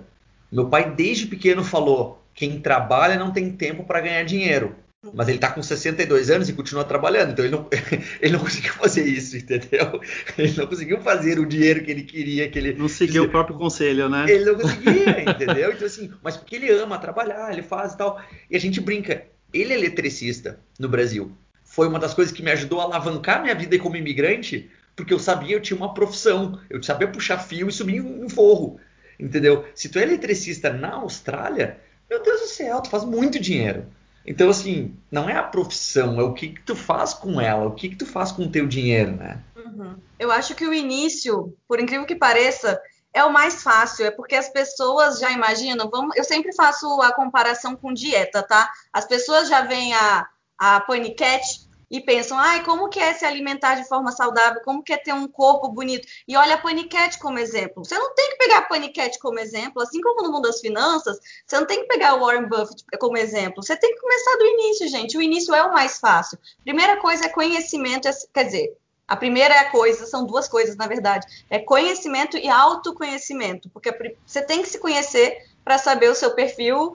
Meu 0.51 0.69
pai, 0.69 0.93
desde 0.93 1.25
pequeno, 1.27 1.63
falou: 1.63 2.21
Quem 2.33 2.59
trabalha 2.59 3.17
não 3.17 3.31
tem 3.31 3.49
tempo 3.51 3.85
para 3.85 4.01
ganhar 4.01 4.23
dinheiro 4.23 4.75
mas 5.13 5.27
ele 5.27 5.37
está 5.37 5.51
com 5.51 5.61
62 5.61 6.29
anos 6.29 6.49
e 6.49 6.53
continua 6.53 6.83
trabalhando, 6.83 7.31
então 7.31 7.45
ele 7.45 7.55
não, 7.55 7.67
ele 8.21 8.33
não 8.33 8.39
conseguiu 8.39 8.73
fazer 8.73 9.05
isso, 9.05 9.37
entendeu? 9.37 10.01
Ele 10.37 10.53
não 10.57 10.67
conseguiu 10.67 10.99
fazer 11.01 11.39
o 11.39 11.45
dinheiro 11.45 11.83
que 11.83 11.91
ele 11.91 12.03
queria, 12.03 12.49
que 12.49 12.57
ele... 12.57 12.73
Não 12.73 12.87
seguiu 12.87 13.23
o 13.23 13.29
próprio 13.29 13.57
conselho, 13.57 14.09
né? 14.09 14.25
Ele 14.27 14.45
não 14.45 14.55
conseguia, 14.55 15.29
entendeu? 15.29 15.71
Então 15.71 15.85
assim, 15.85 16.11
mas 16.23 16.37
porque 16.37 16.55
ele 16.55 16.71
ama 16.71 16.97
trabalhar, 16.97 17.51
ele 17.51 17.61
faz 17.61 17.93
e 17.93 17.97
tal. 17.97 18.21
E 18.49 18.55
a 18.55 18.59
gente 18.59 18.79
brinca, 18.79 19.23
ele 19.53 19.73
é 19.73 19.77
eletricista 19.77 20.59
no 20.79 20.89
Brasil. 20.89 21.31
Foi 21.63 21.87
uma 21.87 21.99
das 21.99 22.13
coisas 22.13 22.33
que 22.33 22.43
me 22.43 22.51
ajudou 22.51 22.79
a 22.79 22.83
alavancar 22.83 23.41
minha 23.41 23.55
vida 23.55 23.77
como 23.79 23.97
imigrante, 23.97 24.69
porque 24.95 25.13
eu 25.13 25.19
sabia, 25.19 25.55
eu 25.55 25.61
tinha 25.61 25.77
uma 25.77 25.93
profissão, 25.93 26.59
eu 26.69 26.81
sabia 26.81 27.07
puxar 27.07 27.37
fio 27.37 27.67
e 27.67 27.71
subir 27.71 27.97
em 27.97 28.29
forro, 28.29 28.79
entendeu? 29.19 29.65
Se 29.75 29.89
tu 29.89 29.99
é 29.99 30.03
eletricista 30.03 30.71
na 30.71 30.93
Austrália, 30.93 31.79
meu 32.09 32.23
Deus 32.23 32.41
do 32.41 32.47
céu, 32.47 32.81
tu 32.81 32.89
faz 32.89 33.03
muito 33.03 33.39
dinheiro. 33.39 33.85
Então, 34.25 34.49
assim, 34.49 34.97
não 35.11 35.29
é 35.29 35.35
a 35.35 35.43
profissão, 35.43 36.19
é 36.19 36.23
o 36.23 36.33
que, 36.33 36.49
que 36.49 36.61
tu 36.61 36.75
faz 36.75 37.13
com 37.13 37.39
ela, 37.39 37.67
o 37.67 37.75
que, 37.75 37.89
que 37.89 37.95
tu 37.95 38.05
faz 38.05 38.31
com 38.31 38.43
o 38.43 38.51
teu 38.51 38.65
dinheiro, 38.65 39.15
né? 39.15 39.39
Uhum. 39.55 39.97
Eu 40.17 40.31
acho 40.31 40.55
que 40.55 40.65
o 40.65 40.73
início, 40.73 41.55
por 41.67 41.79
incrível 41.79 42.07
que 42.07 42.15
pareça, 42.15 42.81
é 43.13 43.23
o 43.23 43.31
mais 43.31 43.61
fácil, 43.61 44.05
é 44.05 44.11
porque 44.11 44.35
as 44.35 44.49
pessoas 44.49 45.19
já 45.19 45.31
imaginam, 45.31 45.89
vamos, 45.89 46.15
eu 46.17 46.23
sempre 46.23 46.53
faço 46.53 47.01
a 47.01 47.13
comparação 47.13 47.75
com 47.75 47.93
dieta, 47.93 48.41
tá? 48.41 48.71
As 48.91 49.05
pessoas 49.05 49.47
já 49.47 49.61
veem 49.61 49.93
a, 49.93 50.27
a 50.57 50.79
paniquete 50.81 51.65
e 51.89 52.01
pensam, 52.01 52.37
ai, 52.37 52.63
como 52.63 52.89
que 52.89 52.99
é 52.99 53.13
se 53.13 53.25
alimentar 53.25 53.75
de 53.75 53.87
forma 53.87 54.11
saudável, 54.11 54.61
como 54.63 54.83
que 54.83 54.93
é 54.93 54.97
ter 54.97 55.13
um 55.13 55.27
corpo 55.27 55.69
bonito. 55.69 56.07
E 56.27 56.35
olha 56.35 56.55
a 56.55 56.61
paniquete 56.61 57.19
como 57.19 57.39
exemplo. 57.39 57.83
Você 57.83 57.97
não 57.97 58.13
tem 58.13 58.31
que 58.31 58.37
pegar 58.37 58.59
a 58.59 58.61
paniquete 58.63 59.19
como 59.19 59.39
exemplo, 59.39 59.81
assim 59.81 60.01
como 60.01 60.23
no 60.23 60.31
mundo 60.31 60.47
das 60.47 60.59
finanças, 60.59 61.17
você 61.45 61.59
não 61.59 61.65
tem 61.65 61.81
que 61.81 61.87
pegar 61.87 62.15
o 62.15 62.19
Warren 62.21 62.47
Buffett 62.47 62.83
como 62.99 63.17
exemplo. 63.17 63.63
Você 63.63 63.75
tem 63.77 63.93
que 63.93 64.01
começar 64.01 64.37
do 64.37 64.45
início, 64.45 64.87
gente. 64.87 65.17
O 65.17 65.21
início 65.21 65.53
é 65.53 65.63
o 65.63 65.73
mais 65.73 65.99
fácil. 65.99 66.37
Primeira 66.63 66.97
coisa 66.97 67.25
é 67.25 67.29
conhecimento, 67.29 68.09
quer 68.33 68.43
dizer, 68.45 68.77
a 69.07 69.15
primeira 69.15 69.69
coisa, 69.69 70.05
são 70.07 70.25
duas 70.25 70.47
coisas, 70.47 70.75
na 70.75 70.87
verdade, 70.87 71.27
é 71.49 71.59
conhecimento 71.59 72.37
e 72.37 72.49
autoconhecimento, 72.49 73.69
porque 73.69 74.15
você 74.25 74.41
tem 74.41 74.63
que 74.63 74.69
se 74.69 74.79
conhecer 74.79 75.37
para 75.63 75.77
saber 75.77 76.09
o 76.09 76.15
seu 76.15 76.33
perfil 76.33 76.93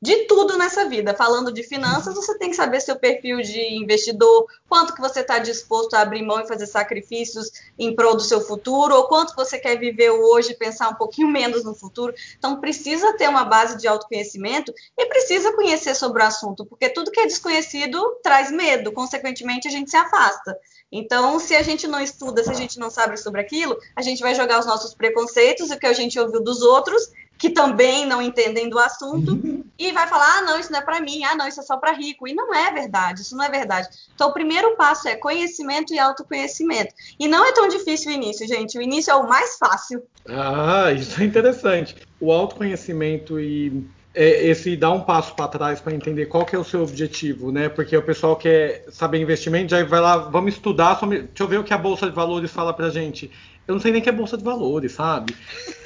de 0.00 0.24
tudo 0.24 0.56
nessa 0.56 0.88
vida. 0.88 1.14
Falando 1.14 1.52
de 1.52 1.62
finanças, 1.62 2.14
você 2.14 2.38
tem 2.38 2.50
que 2.50 2.56
saber 2.56 2.80
seu 2.80 2.96
perfil 2.96 3.42
de 3.42 3.60
investidor, 3.74 4.46
quanto 4.68 4.94
que 4.94 5.00
você 5.00 5.20
está 5.20 5.38
disposto 5.38 5.94
a 5.94 6.00
abrir 6.00 6.22
mão 6.22 6.40
e 6.40 6.48
fazer 6.48 6.66
sacrifícios 6.66 7.50
em 7.78 7.94
prol 7.94 8.16
do 8.16 8.22
seu 8.22 8.40
futuro, 8.40 8.94
ou 8.94 9.04
quanto 9.04 9.36
você 9.36 9.58
quer 9.58 9.78
viver 9.78 10.10
hoje 10.10 10.52
e 10.52 10.56
pensar 10.56 10.88
um 10.88 10.94
pouquinho 10.94 11.28
menos 11.30 11.64
no 11.64 11.74
futuro. 11.74 12.14
Então, 12.38 12.60
precisa 12.60 13.12
ter 13.16 13.28
uma 13.28 13.44
base 13.44 13.76
de 13.76 13.86
autoconhecimento 13.86 14.72
e 14.96 15.06
precisa 15.06 15.52
conhecer 15.52 15.94
sobre 15.94 16.22
o 16.22 16.26
assunto, 16.26 16.64
porque 16.64 16.88
tudo 16.88 17.10
que 17.10 17.20
é 17.20 17.26
desconhecido 17.26 18.00
traz 18.22 18.50
medo, 18.50 18.92
consequentemente, 18.92 19.68
a 19.68 19.70
gente 19.70 19.90
se 19.90 19.96
afasta. 19.96 20.56
Então, 20.92 21.38
se 21.38 21.54
a 21.54 21.62
gente 21.62 21.86
não 21.86 22.00
estuda, 22.00 22.42
se 22.42 22.50
a 22.50 22.54
gente 22.54 22.78
não 22.78 22.90
sabe 22.90 23.16
sobre 23.16 23.40
aquilo, 23.40 23.78
a 23.94 24.02
gente 24.02 24.20
vai 24.20 24.34
jogar 24.34 24.58
os 24.58 24.66
nossos 24.66 24.92
preconceitos, 24.92 25.70
o 25.70 25.78
que 25.78 25.86
a 25.86 25.92
gente 25.92 26.18
ouviu 26.18 26.42
dos 26.42 26.62
outros, 26.62 27.12
que 27.40 27.48
também 27.48 28.04
não 28.06 28.20
entendem 28.20 28.68
do 28.68 28.78
assunto 28.78 29.32
uhum. 29.32 29.64
e 29.78 29.90
vai 29.92 30.06
falar: 30.06 30.38
ah, 30.38 30.42
não, 30.42 30.60
isso 30.60 30.70
não 30.70 30.78
é 30.78 30.82
para 30.82 31.00
mim, 31.00 31.24
ah, 31.24 31.34
não, 31.34 31.48
isso 31.48 31.58
é 31.58 31.62
só 31.62 31.78
para 31.78 31.92
rico. 31.92 32.28
E 32.28 32.34
não 32.34 32.54
é 32.54 32.70
verdade, 32.70 33.22
isso 33.22 33.34
não 33.34 33.42
é 33.42 33.48
verdade. 33.48 33.88
Então, 34.14 34.28
o 34.28 34.32
primeiro 34.34 34.76
passo 34.76 35.08
é 35.08 35.16
conhecimento 35.16 35.94
e 35.94 35.98
autoconhecimento. 35.98 36.94
E 37.18 37.26
não 37.26 37.42
é 37.42 37.52
tão 37.52 37.66
difícil 37.66 38.12
o 38.12 38.14
início, 38.14 38.46
gente. 38.46 38.76
O 38.76 38.82
início 38.82 39.10
é 39.10 39.14
o 39.14 39.26
mais 39.26 39.56
fácil. 39.56 40.02
Ah, 40.28 40.92
isso 40.92 41.18
é 41.18 41.24
interessante. 41.24 41.96
O 42.20 42.30
autoconhecimento 42.30 43.40
e 43.40 43.88
é, 44.14 44.48
esse 44.48 44.76
dar 44.76 44.90
um 44.90 45.00
passo 45.00 45.34
para 45.34 45.48
trás 45.48 45.80
para 45.80 45.94
entender 45.94 46.26
qual 46.26 46.44
que 46.44 46.54
é 46.54 46.58
o 46.58 46.64
seu 46.64 46.82
objetivo, 46.82 47.50
né? 47.50 47.70
Porque 47.70 47.96
o 47.96 48.02
pessoal 48.02 48.36
quer 48.36 48.84
saber 48.90 49.18
investimento, 49.18 49.70
já 49.70 49.82
vai 49.84 50.00
lá, 50.00 50.18
vamos 50.18 50.54
estudar, 50.54 51.00
deixa 51.00 51.26
eu 51.38 51.48
ver 51.48 51.58
o 51.58 51.64
que 51.64 51.72
a 51.72 51.78
bolsa 51.78 52.06
de 52.06 52.14
valores 52.14 52.50
fala 52.50 52.74
para 52.74 52.90
gente. 52.90 53.30
Eu 53.70 53.74
não 53.74 53.80
sei 53.80 53.92
nem 53.92 54.02
que 54.02 54.08
é 54.08 54.12
bolsa 54.12 54.36
de 54.36 54.42
valores, 54.42 54.90
sabe? 54.90 55.32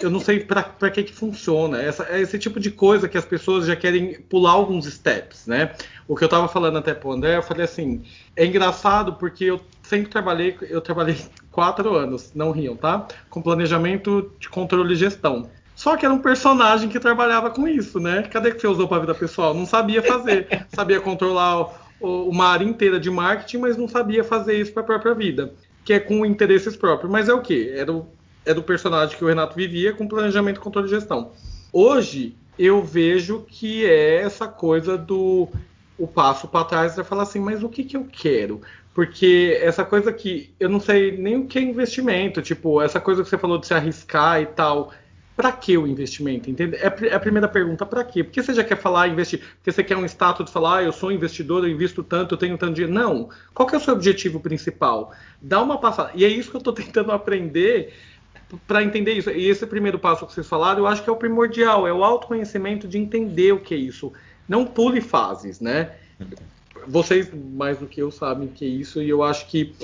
Eu 0.00 0.08
não 0.08 0.18
sei 0.18 0.40
para 0.40 0.90
que 0.90 1.02
que 1.02 1.12
funciona. 1.12 1.82
Essa, 1.82 2.04
é 2.04 2.18
esse 2.18 2.38
tipo 2.38 2.58
de 2.58 2.70
coisa 2.70 3.10
que 3.10 3.18
as 3.18 3.26
pessoas 3.26 3.66
já 3.66 3.76
querem 3.76 4.22
pular 4.22 4.52
alguns 4.52 4.86
steps, 4.86 5.46
né? 5.46 5.72
O 6.08 6.16
que 6.16 6.24
eu 6.24 6.26
estava 6.26 6.48
falando 6.48 6.78
até 6.78 6.94
pro 6.94 7.12
André, 7.12 7.36
eu 7.36 7.42
falei 7.42 7.64
assim, 7.66 8.02
é 8.34 8.46
engraçado 8.46 9.12
porque 9.16 9.44
eu 9.44 9.60
sempre 9.82 10.08
trabalhei, 10.08 10.56
eu 10.62 10.80
trabalhei 10.80 11.18
quatro 11.52 11.94
anos, 11.94 12.32
não 12.34 12.52
riam, 12.52 12.74
tá? 12.74 13.06
Com 13.28 13.42
planejamento 13.42 14.32
de 14.40 14.48
controle 14.48 14.94
e 14.94 14.96
gestão. 14.96 15.50
Só 15.76 15.94
que 15.94 16.06
era 16.06 16.14
um 16.14 16.20
personagem 16.20 16.88
que 16.88 16.98
trabalhava 16.98 17.50
com 17.50 17.68
isso, 17.68 18.00
né? 18.00 18.22
Cadê 18.22 18.50
que 18.52 18.62
você 18.62 18.66
usou 18.66 18.88
para 18.88 18.96
a 18.96 19.00
vida 19.00 19.14
pessoal? 19.14 19.52
Não 19.52 19.66
sabia 19.66 20.02
fazer. 20.02 20.64
sabia 20.74 21.02
controlar 21.02 21.68
uma 22.00 22.46
área 22.46 22.64
inteira 22.64 22.98
de 22.98 23.10
marketing, 23.10 23.58
mas 23.58 23.76
não 23.76 23.86
sabia 23.86 24.24
fazer 24.24 24.58
isso 24.58 24.72
para 24.72 24.82
a 24.82 24.86
própria 24.86 25.12
vida 25.12 25.52
que 25.84 25.92
é 25.92 26.00
com 26.00 26.24
interesses 26.24 26.76
próprios. 26.76 27.10
Mas 27.10 27.28
é 27.28 27.34
o 27.34 27.42
que? 27.42 27.70
Era 27.70 27.92
o, 27.92 28.06
é 28.44 28.54
do 28.54 28.62
personagem 28.62 29.16
que 29.16 29.24
o 29.24 29.28
Renato 29.28 29.54
vivia 29.54 29.92
com 29.92 30.08
planejamento, 30.08 30.60
controle 30.60 30.88
e 30.88 30.90
gestão. 30.90 31.32
Hoje 31.72 32.34
eu 32.58 32.82
vejo 32.82 33.44
que 33.48 33.84
é 33.84 34.16
essa 34.16 34.46
coisa 34.48 34.96
do 34.96 35.48
o 35.96 36.08
passo 36.08 36.48
para 36.48 36.64
trás 36.64 36.98
e 36.98 37.04
falar 37.04 37.22
assim, 37.22 37.38
mas 37.38 37.62
o 37.62 37.68
que, 37.68 37.84
que 37.84 37.96
eu 37.96 38.06
quero? 38.10 38.60
Porque 38.92 39.58
essa 39.60 39.84
coisa 39.84 40.12
que 40.12 40.52
eu 40.58 40.68
não 40.68 40.80
sei 40.80 41.16
nem 41.16 41.36
o 41.36 41.46
que 41.46 41.58
é 41.58 41.62
investimento, 41.62 42.42
tipo, 42.42 42.80
essa 42.80 43.00
coisa 43.00 43.22
que 43.22 43.28
você 43.28 43.38
falou 43.38 43.58
de 43.58 43.66
se 43.66 43.74
arriscar 43.74 44.40
e 44.40 44.46
tal 44.46 44.92
para 45.36 45.50
que 45.50 45.76
o 45.76 45.86
investimento? 45.86 46.48
Entende? 46.48 46.76
É, 46.76 46.86
é 47.08 47.14
a 47.14 47.20
primeira 47.20 47.48
pergunta, 47.48 47.84
para 47.84 48.04
quê? 48.04 48.22
Porque 48.22 48.42
você 48.42 48.54
já 48.54 48.62
quer 48.62 48.76
falar, 48.76 49.08
investir, 49.08 49.40
porque 49.56 49.72
você 49.72 49.82
quer 49.82 49.96
um 49.96 50.04
status 50.04 50.46
de 50.46 50.52
falar, 50.52 50.78
ah, 50.78 50.82
eu 50.82 50.92
sou 50.92 51.10
investidor, 51.10 51.64
eu 51.64 51.70
invisto 51.70 52.02
tanto, 52.02 52.34
eu 52.34 52.38
tenho 52.38 52.56
tanto 52.56 52.74
dinheiro. 52.74 52.94
Não. 52.94 53.28
Qual 53.52 53.68
é 53.70 53.76
o 53.76 53.80
seu 53.80 53.94
objetivo 53.94 54.38
principal? 54.38 55.12
Dá 55.42 55.60
uma 55.60 55.78
passada. 55.78 56.12
E 56.14 56.24
é 56.24 56.28
isso 56.28 56.50
que 56.50 56.56
eu 56.56 56.58
estou 56.58 56.72
tentando 56.74 57.10
aprender 57.10 57.92
para 58.66 58.82
entender 58.82 59.12
isso. 59.12 59.30
E 59.30 59.48
esse 59.48 59.66
primeiro 59.66 59.98
passo 59.98 60.26
que 60.26 60.32
vocês 60.32 60.46
falaram, 60.46 60.80
eu 60.80 60.86
acho 60.86 61.02
que 61.02 61.10
é 61.10 61.12
o 61.12 61.16
primordial, 61.16 61.86
é 61.86 61.92
o 61.92 62.04
autoconhecimento 62.04 62.86
de 62.86 62.98
entender 62.98 63.52
o 63.52 63.60
que 63.60 63.74
é 63.74 63.78
isso. 63.78 64.12
Não 64.48 64.64
pule 64.64 65.00
fases, 65.00 65.60
né? 65.60 65.92
Vocês, 66.86 67.30
mais 67.32 67.78
do 67.78 67.86
que 67.86 68.00
eu, 68.00 68.10
sabem 68.10 68.48
que 68.48 68.64
é 68.64 68.68
isso, 68.68 69.02
e 69.02 69.08
eu 69.08 69.22
acho 69.22 69.48
que 69.48 69.74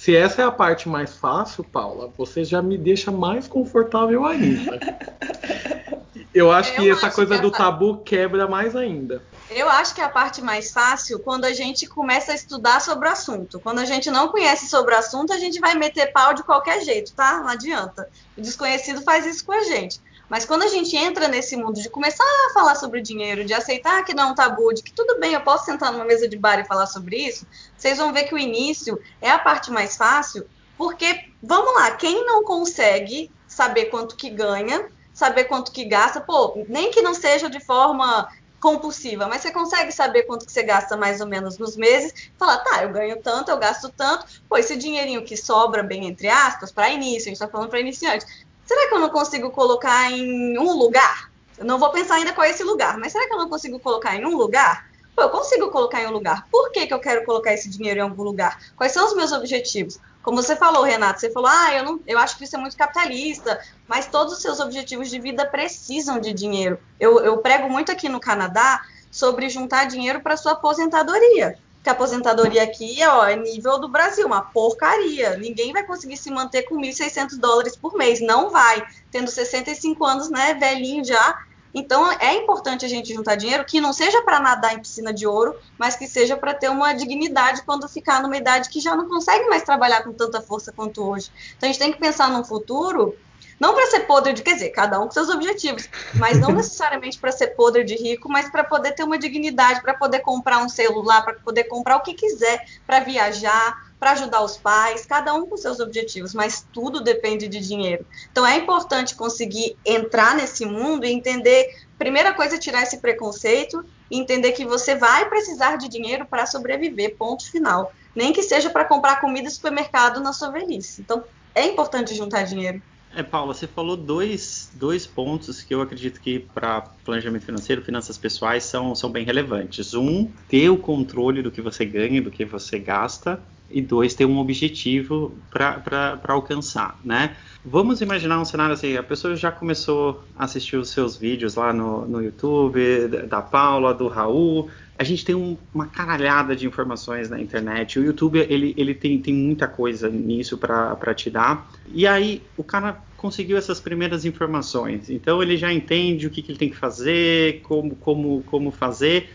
se 0.00 0.16
essa 0.16 0.40
é 0.40 0.44
a 0.46 0.50
parte 0.50 0.88
mais 0.88 1.14
fácil, 1.14 1.62
Paula, 1.62 2.10
você 2.16 2.42
já 2.42 2.62
me 2.62 2.78
deixa 2.78 3.10
mais 3.12 3.46
confortável 3.46 4.24
ainda. 4.24 4.80
Eu 6.32 6.50
acho 6.50 6.74
que 6.74 6.88
essa 6.88 7.08
acho 7.08 7.16
coisa 7.16 7.36
que 7.36 7.42
do 7.42 7.50
tabu 7.50 7.98
quebra 7.98 8.48
mais 8.48 8.74
ainda. 8.74 9.22
Eu 9.50 9.68
acho 9.68 9.94
que 9.94 10.00
a 10.00 10.08
parte 10.08 10.40
mais 10.40 10.72
fácil 10.72 11.18
quando 11.18 11.44
a 11.44 11.52
gente 11.52 11.86
começa 11.86 12.32
a 12.32 12.34
estudar 12.34 12.80
sobre 12.80 13.08
o 13.08 13.12
assunto. 13.12 13.60
Quando 13.60 13.80
a 13.80 13.84
gente 13.84 14.10
não 14.10 14.28
conhece 14.28 14.70
sobre 14.70 14.94
o 14.94 14.96
assunto, 14.96 15.34
a 15.34 15.38
gente 15.38 15.60
vai 15.60 15.74
meter 15.74 16.12
pau 16.12 16.32
de 16.32 16.44
qualquer 16.44 16.80
jeito, 16.82 17.12
tá? 17.12 17.38
Não 17.40 17.48
adianta. 17.48 18.08
O 18.38 18.40
desconhecido 18.40 19.02
faz 19.02 19.26
isso 19.26 19.44
com 19.44 19.52
a 19.52 19.64
gente. 19.64 20.00
Mas 20.30 20.44
quando 20.44 20.62
a 20.62 20.68
gente 20.68 20.96
entra 20.96 21.26
nesse 21.26 21.56
mundo 21.56 21.82
de 21.82 21.90
começar 21.90 22.22
a 22.22 22.54
falar 22.54 22.76
sobre 22.76 23.02
dinheiro, 23.02 23.44
de 23.44 23.52
aceitar 23.52 24.04
que 24.04 24.14
não 24.14 24.28
é 24.28 24.32
um 24.32 24.34
tabu, 24.34 24.72
de 24.72 24.80
que 24.80 24.92
tudo 24.92 25.18
bem, 25.18 25.34
eu 25.34 25.40
posso 25.40 25.64
sentar 25.64 25.92
numa 25.92 26.04
mesa 26.04 26.28
de 26.28 26.38
bar 26.38 26.60
e 26.60 26.64
falar 26.64 26.86
sobre 26.86 27.16
isso, 27.16 27.44
vocês 27.80 27.96
vão 27.96 28.12
ver 28.12 28.24
que 28.24 28.34
o 28.34 28.38
início 28.38 29.00
é 29.22 29.30
a 29.30 29.38
parte 29.38 29.70
mais 29.70 29.96
fácil, 29.96 30.46
porque, 30.76 31.24
vamos 31.42 31.74
lá, 31.74 31.92
quem 31.92 32.26
não 32.26 32.44
consegue 32.44 33.32
saber 33.48 33.86
quanto 33.86 34.16
que 34.16 34.28
ganha, 34.28 34.86
saber 35.14 35.44
quanto 35.44 35.72
que 35.72 35.84
gasta, 35.84 36.20
pô, 36.20 36.62
nem 36.68 36.90
que 36.90 37.00
não 37.00 37.14
seja 37.14 37.48
de 37.48 37.58
forma 37.58 38.28
compulsiva, 38.60 39.26
mas 39.26 39.40
você 39.40 39.50
consegue 39.50 39.90
saber 39.92 40.24
quanto 40.24 40.44
que 40.44 40.52
você 40.52 40.62
gasta 40.62 40.94
mais 40.94 41.22
ou 41.22 41.26
menos 41.26 41.56
nos 41.56 41.74
meses, 41.74 42.30
falar, 42.38 42.58
tá, 42.58 42.82
eu 42.82 42.90
ganho 42.90 43.16
tanto, 43.22 43.50
eu 43.50 43.56
gasto 43.56 43.88
tanto, 43.88 44.26
pô, 44.46 44.58
esse 44.58 44.76
dinheirinho 44.76 45.24
que 45.24 45.38
sobra, 45.38 45.82
bem 45.82 46.06
entre 46.06 46.28
aspas, 46.28 46.70
para 46.70 46.90
início, 46.90 47.22
a 47.22 47.30
gente 47.30 47.32
está 47.32 47.48
falando 47.48 47.70
para 47.70 47.80
iniciante, 47.80 48.26
será 48.66 48.88
que 48.88 48.94
eu 48.94 48.98
não 49.00 49.08
consigo 49.08 49.50
colocar 49.50 50.12
em 50.12 50.58
um 50.58 50.72
lugar? 50.76 51.30
Eu 51.56 51.64
não 51.64 51.78
vou 51.78 51.90
pensar 51.90 52.16
ainda 52.16 52.34
qual 52.34 52.46
é 52.46 52.50
esse 52.50 52.62
lugar, 52.62 52.98
mas 52.98 53.12
será 53.12 53.26
que 53.26 53.32
eu 53.32 53.38
não 53.38 53.48
consigo 53.48 53.80
colocar 53.80 54.14
em 54.16 54.26
um 54.26 54.36
lugar? 54.36 54.89
Pô, 55.14 55.22
eu 55.22 55.30
consigo 55.30 55.70
colocar 55.70 56.02
em 56.02 56.06
um 56.06 56.12
lugar. 56.12 56.46
Por 56.50 56.70
que, 56.70 56.86
que 56.86 56.94
eu 56.94 57.00
quero 57.00 57.24
colocar 57.24 57.52
esse 57.52 57.68
dinheiro 57.68 58.00
em 58.00 58.02
algum 58.02 58.22
lugar? 58.22 58.58
Quais 58.76 58.92
são 58.92 59.06
os 59.06 59.14
meus 59.14 59.32
objetivos? 59.32 59.98
Como 60.22 60.42
você 60.42 60.54
falou, 60.54 60.82
Renato, 60.82 61.20
você 61.20 61.30
falou, 61.30 61.48
ah, 61.50 61.74
eu, 61.74 61.84
não, 61.84 62.00
eu 62.06 62.18
acho 62.18 62.36
que 62.36 62.44
isso 62.44 62.54
é 62.54 62.58
muito 62.58 62.76
capitalista, 62.76 63.58
mas 63.88 64.06
todos 64.06 64.34
os 64.34 64.42
seus 64.42 64.60
objetivos 64.60 65.08
de 65.08 65.18
vida 65.18 65.46
precisam 65.46 66.18
de 66.20 66.32
dinheiro. 66.32 66.78
Eu, 66.98 67.20
eu 67.20 67.38
prego 67.38 67.70
muito 67.70 67.90
aqui 67.90 68.08
no 68.08 68.20
Canadá 68.20 68.82
sobre 69.10 69.48
juntar 69.48 69.86
dinheiro 69.86 70.20
para 70.20 70.36
sua 70.36 70.52
aposentadoria. 70.52 71.58
Que 71.82 71.88
a 71.88 71.92
aposentadoria 71.92 72.62
aqui 72.62 72.98
ó, 73.06 73.26
é 73.26 73.34
nível 73.36 73.78
do 73.78 73.88
Brasil, 73.88 74.26
uma 74.26 74.42
porcaria. 74.42 75.38
Ninguém 75.38 75.72
vai 75.72 75.82
conseguir 75.82 76.18
se 76.18 76.30
manter 76.30 76.64
com 76.64 76.76
1.600 76.76 77.38
dólares 77.38 77.74
por 77.74 77.94
mês. 77.94 78.20
Não 78.20 78.50
vai. 78.50 78.86
Tendo 79.10 79.30
65 79.30 80.04
anos, 80.04 80.28
né, 80.28 80.52
velhinho 80.52 81.02
já, 81.02 81.38
então 81.74 82.10
é 82.12 82.34
importante 82.34 82.84
a 82.84 82.88
gente 82.88 83.14
juntar 83.14 83.36
dinheiro 83.36 83.64
que 83.64 83.80
não 83.80 83.92
seja 83.92 84.22
para 84.22 84.40
nadar 84.40 84.74
em 84.74 84.80
piscina 84.80 85.12
de 85.12 85.26
ouro, 85.26 85.56
mas 85.78 85.96
que 85.96 86.06
seja 86.06 86.36
para 86.36 86.54
ter 86.54 86.68
uma 86.68 86.92
dignidade 86.92 87.62
quando 87.62 87.88
ficar 87.88 88.22
numa 88.22 88.36
idade 88.36 88.68
que 88.68 88.80
já 88.80 88.96
não 88.96 89.08
consegue 89.08 89.48
mais 89.48 89.62
trabalhar 89.62 90.02
com 90.02 90.12
tanta 90.12 90.40
força 90.40 90.72
quanto 90.72 91.02
hoje. 91.02 91.30
Então 91.56 91.68
a 91.68 91.72
gente 91.72 91.80
tem 91.80 91.92
que 91.92 91.98
pensar 91.98 92.28
num 92.30 92.44
futuro, 92.44 93.16
não 93.58 93.74
para 93.74 93.86
ser 93.86 94.00
podre 94.00 94.32
de, 94.32 94.42
quer 94.42 94.54
dizer, 94.54 94.70
cada 94.70 94.98
um 94.98 95.04
com 95.04 95.12
seus 95.12 95.28
objetivos, 95.28 95.88
mas 96.14 96.40
não 96.40 96.50
necessariamente 96.52 97.18
para 97.18 97.30
ser 97.30 97.48
podre 97.48 97.84
de 97.84 97.94
rico, 97.94 98.28
mas 98.28 98.50
para 98.50 98.64
poder 98.64 98.92
ter 98.92 99.04
uma 99.04 99.18
dignidade, 99.18 99.82
para 99.82 99.94
poder 99.94 100.20
comprar 100.20 100.58
um 100.58 100.68
celular, 100.68 101.22
para 101.22 101.34
poder 101.34 101.64
comprar 101.64 101.96
o 101.96 102.00
que 102.00 102.14
quiser, 102.14 102.66
para 102.86 103.00
viajar, 103.00 103.89
para 104.00 104.12
ajudar 104.12 104.42
os 104.42 104.56
pais, 104.56 105.04
cada 105.04 105.34
um 105.34 105.46
com 105.46 105.56
seus 105.58 105.78
objetivos, 105.78 106.34
mas 106.34 106.66
tudo 106.72 107.02
depende 107.02 107.46
de 107.46 107.60
dinheiro. 107.60 108.06
Então 108.32 108.46
é 108.46 108.56
importante 108.56 109.14
conseguir 109.14 109.76
entrar 109.84 110.34
nesse 110.34 110.64
mundo 110.64 111.04
e 111.04 111.12
entender, 111.12 111.68
primeira 111.98 112.32
coisa, 112.32 112.58
tirar 112.58 112.82
esse 112.82 112.98
preconceito 112.98 113.84
entender 114.10 114.52
que 114.52 114.64
você 114.64 114.96
vai 114.96 115.28
precisar 115.28 115.76
de 115.76 115.88
dinheiro 115.88 116.26
para 116.26 116.46
sobreviver, 116.46 117.16
ponto 117.16 117.48
final. 117.48 117.92
Nem 118.14 118.32
que 118.32 118.42
seja 118.42 118.68
para 118.68 118.84
comprar 118.84 119.20
comida 119.20 119.44
no 119.44 119.50
supermercado 119.50 120.20
na 120.20 120.32
sua 120.32 120.50
velhice. 120.50 121.00
Então 121.00 121.22
é 121.54 121.66
importante 121.66 122.14
juntar 122.14 122.42
dinheiro. 122.42 122.82
É, 123.14 123.22
Paula, 123.24 123.52
você 123.52 123.66
falou 123.66 123.96
dois, 123.96 124.70
dois 124.74 125.04
pontos 125.04 125.62
que 125.62 125.74
eu 125.74 125.82
acredito 125.82 126.20
que 126.20 126.38
para 126.38 126.82
planejamento 127.04 127.44
financeiro, 127.44 127.82
finanças 127.82 128.16
pessoais, 128.16 128.64
são, 128.64 128.94
são 128.94 129.10
bem 129.10 129.24
relevantes. 129.24 129.94
Um, 129.94 130.30
ter 130.48 130.70
o 130.70 130.76
controle 130.76 131.42
do 131.42 131.50
que 131.50 131.60
você 131.60 131.84
ganha 131.84 132.18
e 132.18 132.20
do 132.20 132.30
que 132.30 132.44
você 132.44 132.78
gasta 132.78 133.42
e 133.70 133.80
dois, 133.80 134.14
ter 134.14 134.24
um 134.24 134.38
objetivo 134.38 135.32
para 135.50 136.18
alcançar, 136.28 136.98
né? 137.04 137.36
Vamos 137.64 138.00
imaginar 138.00 138.40
um 138.40 138.44
cenário 138.44 138.72
assim, 138.72 138.96
a 138.96 139.02
pessoa 139.02 139.36
já 139.36 139.52
começou 139.52 140.24
a 140.36 140.44
assistir 140.44 140.76
os 140.76 140.90
seus 140.90 141.16
vídeos 141.16 141.54
lá 141.54 141.72
no, 141.72 142.06
no 142.06 142.22
YouTube, 142.22 143.08
da 143.28 143.42
Paula, 143.42 143.92
do 143.92 144.08
Raul, 144.08 144.70
a 144.98 145.04
gente 145.04 145.24
tem 145.24 145.34
um, 145.34 145.56
uma 145.72 145.86
caralhada 145.86 146.54
de 146.54 146.66
informações 146.66 147.30
na 147.30 147.40
internet, 147.40 147.98
o 147.98 148.04
YouTube, 148.04 148.38
ele, 148.38 148.74
ele 148.76 148.94
tem, 148.94 149.18
tem 149.18 149.32
muita 149.32 149.66
coisa 149.66 150.08
nisso 150.08 150.58
para 150.58 151.14
te 151.14 151.30
dar, 151.30 151.70
e 151.92 152.06
aí 152.06 152.42
o 152.56 152.64
cara 152.64 153.02
conseguiu 153.16 153.56
essas 153.56 153.80
primeiras 153.80 154.24
informações, 154.24 155.10
então 155.10 155.42
ele 155.42 155.56
já 155.56 155.72
entende 155.72 156.26
o 156.26 156.30
que, 156.30 156.42
que 156.42 156.52
ele 156.52 156.58
tem 156.58 156.70
que 156.70 156.76
fazer, 156.76 157.60
como, 157.62 157.94
como, 157.96 158.42
como 158.44 158.70
fazer, 158.70 159.30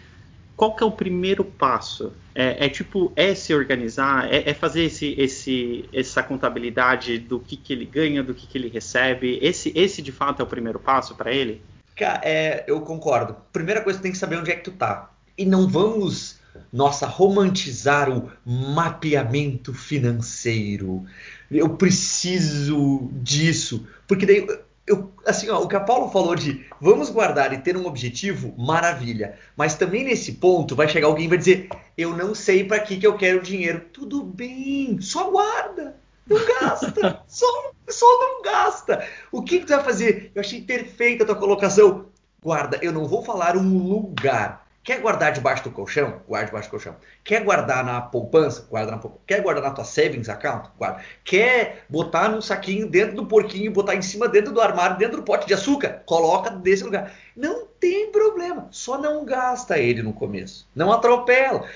qual 0.55 0.75
que 0.75 0.83
é 0.83 0.85
o 0.85 0.91
primeiro 0.91 1.43
passo? 1.43 2.13
É, 2.33 2.65
é 2.65 2.69
tipo, 2.69 3.11
é 3.15 3.35
se 3.35 3.53
organizar, 3.53 4.31
é, 4.31 4.49
é, 4.49 4.53
fazer 4.53 4.83
esse, 4.83 5.13
esse, 5.17 5.85
essa 5.93 6.23
contabilidade 6.23 7.17
do 7.17 7.39
que, 7.39 7.57
que 7.57 7.73
ele 7.73 7.85
ganha, 7.85 8.23
do 8.23 8.33
que, 8.33 8.47
que 8.47 8.57
ele 8.57 8.69
recebe. 8.69 9.37
Esse, 9.41 9.71
esse 9.75 10.01
de 10.01 10.11
fato 10.11 10.41
é 10.41 10.43
o 10.43 10.47
primeiro 10.47 10.79
passo 10.79 11.15
para 11.15 11.31
ele? 11.31 11.61
É, 11.99 12.63
eu 12.67 12.81
concordo. 12.81 13.35
Primeira 13.51 13.81
coisa, 13.81 13.99
tem 13.99 14.11
que 14.11 14.17
saber 14.17 14.37
onde 14.37 14.51
é 14.51 14.55
que 14.55 14.63
tu 14.63 14.71
tá. 14.71 15.11
E 15.37 15.45
não 15.45 15.67
vamos, 15.67 16.39
nossa, 16.71 17.05
romantizar 17.05 18.09
o 18.09 18.31
mapeamento 18.45 19.73
financeiro. 19.73 21.05
Eu 21.51 21.69
preciso 21.69 23.09
disso. 23.13 23.87
Porque 24.07 24.25
daí 24.25 24.47
eu, 24.87 25.11
assim, 25.25 25.49
ó, 25.49 25.61
o 25.61 25.67
que 25.67 25.75
a 25.75 25.79
Paulo 25.79 26.11
falou 26.11 26.35
de 26.35 26.65
vamos 26.79 27.09
guardar 27.09 27.51
e 27.53 27.57
ter 27.57 27.75
um 27.75 27.87
objetivo, 27.87 28.53
maravilha. 28.57 29.37
Mas 29.57 29.75
também 29.75 30.03
nesse 30.03 30.33
ponto 30.33 30.75
vai 30.75 30.87
chegar 30.87 31.07
alguém 31.07 31.25
e 31.25 31.29
vai 31.29 31.37
dizer: 31.37 31.69
eu 31.97 32.15
não 32.15 32.35
sei 32.35 32.63
para 32.63 32.79
que, 32.79 32.97
que 32.97 33.07
eu 33.07 33.17
quero 33.17 33.41
dinheiro. 33.41 33.81
Tudo 33.91 34.23
bem, 34.23 34.99
só 35.01 35.31
guarda. 35.31 35.95
Não 36.27 36.37
gasta. 36.45 37.23
só, 37.27 37.71
só 37.89 38.05
não 38.19 38.41
gasta. 38.43 39.07
O 39.31 39.41
que, 39.41 39.59
que 39.59 39.65
tu 39.65 39.75
vai 39.75 39.83
fazer? 39.83 40.31
Eu 40.35 40.41
achei 40.41 40.61
perfeita 40.61 41.23
a 41.23 41.27
tua 41.27 41.35
colocação. 41.35 42.05
Guarda, 42.41 42.77
eu 42.81 42.91
não 42.91 43.07
vou 43.07 43.23
falar 43.23 43.57
um 43.57 43.87
lugar. 43.87 44.64
Quer 44.85 45.01
guardar 45.01 45.31
debaixo 45.31 45.63
do 45.63 45.71
colchão? 45.71 46.21
Guarde 46.27 46.45
debaixo 46.51 46.67
do 46.67 46.71
colchão. 46.71 46.95
Quer 47.23 47.43
guardar 47.43 47.83
na 47.83 47.99
poupança? 48.01 48.67
Guarda 48.69 48.91
na 48.91 48.99
poupança. 48.99 49.23
Quer 49.25 49.41
guardar 49.41 49.63
na 49.63 49.71
tua 49.71 49.83
savings 49.83 50.29
account? 50.29 50.69
Guarda. 50.77 51.01
Quer 51.23 51.85
botar 51.89 52.29
num 52.29 52.39
saquinho 52.39 52.87
dentro 52.87 53.15
do 53.15 53.25
porquinho, 53.25 53.71
botar 53.71 53.95
em 53.95 54.03
cima 54.03 54.29
dentro 54.29 54.53
do 54.53 54.61
armário, 54.61 54.95
dentro 54.95 55.17
do 55.17 55.23
pote 55.23 55.47
de 55.47 55.55
açúcar? 55.55 56.03
Coloca 56.05 56.51
desse 56.51 56.83
lugar. 56.83 57.11
Não 57.35 57.65
tem 57.79 58.11
problema. 58.11 58.67
Só 58.69 58.95
não 58.95 59.25
gasta 59.25 59.79
ele 59.79 60.03
no 60.03 60.13
começo. 60.13 60.69
Não 60.75 60.91
atropela. 60.91 61.67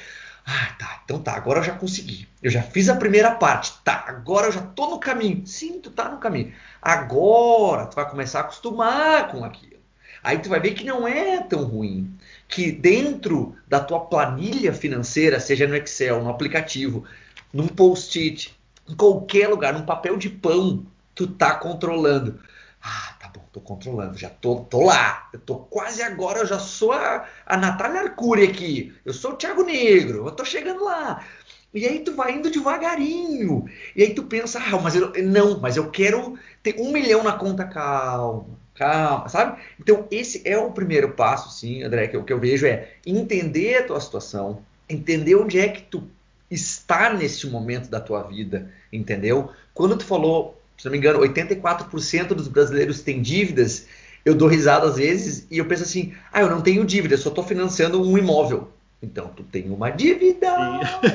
Ah, 0.46 0.76
tá. 0.78 1.02
Então 1.04 1.20
tá, 1.20 1.34
agora 1.34 1.62
eu 1.62 1.64
já 1.64 1.74
consegui. 1.74 2.30
Eu 2.44 2.52
já 2.52 2.62
fiz 2.62 2.90
a 2.90 2.96
primeira 2.96 3.32
parte. 3.32 3.74
Tá, 3.84 4.06
agora 4.08 4.46
eu 4.46 4.52
já 4.52 4.62
tô 4.62 4.88
no 4.88 5.00
caminho. 5.00 5.48
Sim, 5.48 5.80
tu 5.82 5.90
tá 5.90 6.10
no 6.10 6.20
caminho. 6.20 6.54
Agora 6.80 7.88
tu 7.88 7.96
vai 7.96 8.08
começar 8.08 8.42
a 8.42 8.44
acostumar 8.44 9.32
com 9.32 9.44
aquilo. 9.44 9.80
Aí 10.24 10.38
tu 10.38 10.50
vai 10.50 10.60
ver 10.60 10.74
que 10.74 10.86
não 10.86 11.08
é 11.08 11.42
tão 11.42 11.64
ruim 11.64 12.14
que 12.50 12.72
dentro 12.72 13.56
da 13.68 13.80
tua 13.80 14.00
planilha 14.02 14.74
financeira, 14.74 15.40
seja 15.40 15.68
no 15.68 15.76
Excel, 15.76 16.22
no 16.24 16.32
aplicativo, 16.32 17.06
num 17.54 17.68
post-it, 17.68 18.60
em 18.90 18.96
qualquer 18.96 19.48
lugar, 19.48 19.72
num 19.72 19.86
papel 19.86 20.18
de 20.18 20.30
pão, 20.30 20.84
tu 21.14 21.28
tá 21.28 21.54
controlando. 21.54 22.40
Ah, 22.82 23.14
tá 23.20 23.28
bom, 23.28 23.46
tô 23.52 23.62
controlando, 23.62 24.18
já 24.18 24.30
tô, 24.30 24.62
tô 24.62 24.84
lá. 24.84 25.30
Eu 25.32 25.40
tô 25.40 25.58
quase 25.58 26.02
agora, 26.02 26.40
eu 26.40 26.48
já 26.48 26.58
sou 26.58 26.92
a, 26.92 27.26
a 27.46 27.56
Natália 27.56 28.02
Arcuri 28.02 28.46
aqui. 28.46 28.96
Eu 29.06 29.14
sou 29.14 29.34
o 29.34 29.36
Thiago 29.36 29.64
Negro, 29.64 30.26
eu 30.26 30.32
tô 30.32 30.44
chegando 30.44 30.84
lá. 30.84 31.24
E 31.72 31.86
aí 31.86 32.00
tu 32.00 32.16
vai 32.16 32.34
indo 32.34 32.50
devagarinho. 32.50 33.66
E 33.96 34.02
aí 34.02 34.16
tu 34.16 34.24
pensa, 34.24 34.60
ah, 34.60 34.82
mas 34.82 34.96
eu 34.96 35.14
não, 35.24 35.60
mas 35.60 35.78
eu 35.78 35.92
quero 35.92 36.40
ter 36.64 36.76
um 36.80 36.92
milhão 36.92 37.22
na 37.22 37.34
conta, 37.34 37.64
calma 37.66 38.59
calma, 38.80 39.28
sabe? 39.28 39.62
Então, 39.78 40.08
esse 40.10 40.42
é 40.46 40.58
o 40.58 40.72
primeiro 40.72 41.12
passo, 41.12 41.52
sim, 41.52 41.84
André, 41.84 42.08
que 42.08 42.16
o 42.16 42.24
que 42.24 42.32
eu 42.32 42.40
vejo 42.40 42.66
é 42.66 42.94
entender 43.06 43.76
a 43.76 43.84
tua 43.84 44.00
situação, 44.00 44.62
entender 44.90 45.36
onde 45.36 45.60
é 45.60 45.68
que 45.68 45.82
tu 45.82 46.08
está 46.50 47.14
nesse 47.14 47.46
momento 47.48 47.90
da 47.90 48.00
tua 48.00 48.24
vida, 48.24 48.72
entendeu? 48.92 49.52
Quando 49.74 49.98
tu 49.98 50.06
falou, 50.06 50.60
se 50.78 50.86
não 50.86 50.94
me 50.94 50.98
engano, 50.98 51.20
84% 51.20 52.28
dos 52.30 52.48
brasileiros 52.48 53.02
têm 53.02 53.22
dívidas, 53.22 53.86
eu 54.24 54.34
dou 54.34 54.48
risada 54.48 54.88
às 54.88 54.96
vezes 54.96 55.46
e 55.52 55.58
eu 55.58 55.66
penso 55.66 55.84
assim, 55.84 56.14
ah, 56.32 56.40
eu 56.40 56.50
não 56.50 56.62
tenho 56.62 56.86
dívida, 56.86 57.16
eu 57.16 57.20
só 57.20 57.30
estou 57.30 57.44
financiando 57.44 58.02
um 58.02 58.18
imóvel. 58.18 58.70
Então 59.02 59.30
tu 59.30 59.44
tem 59.44 59.70
uma 59.70 59.90
dívida, 59.90 60.48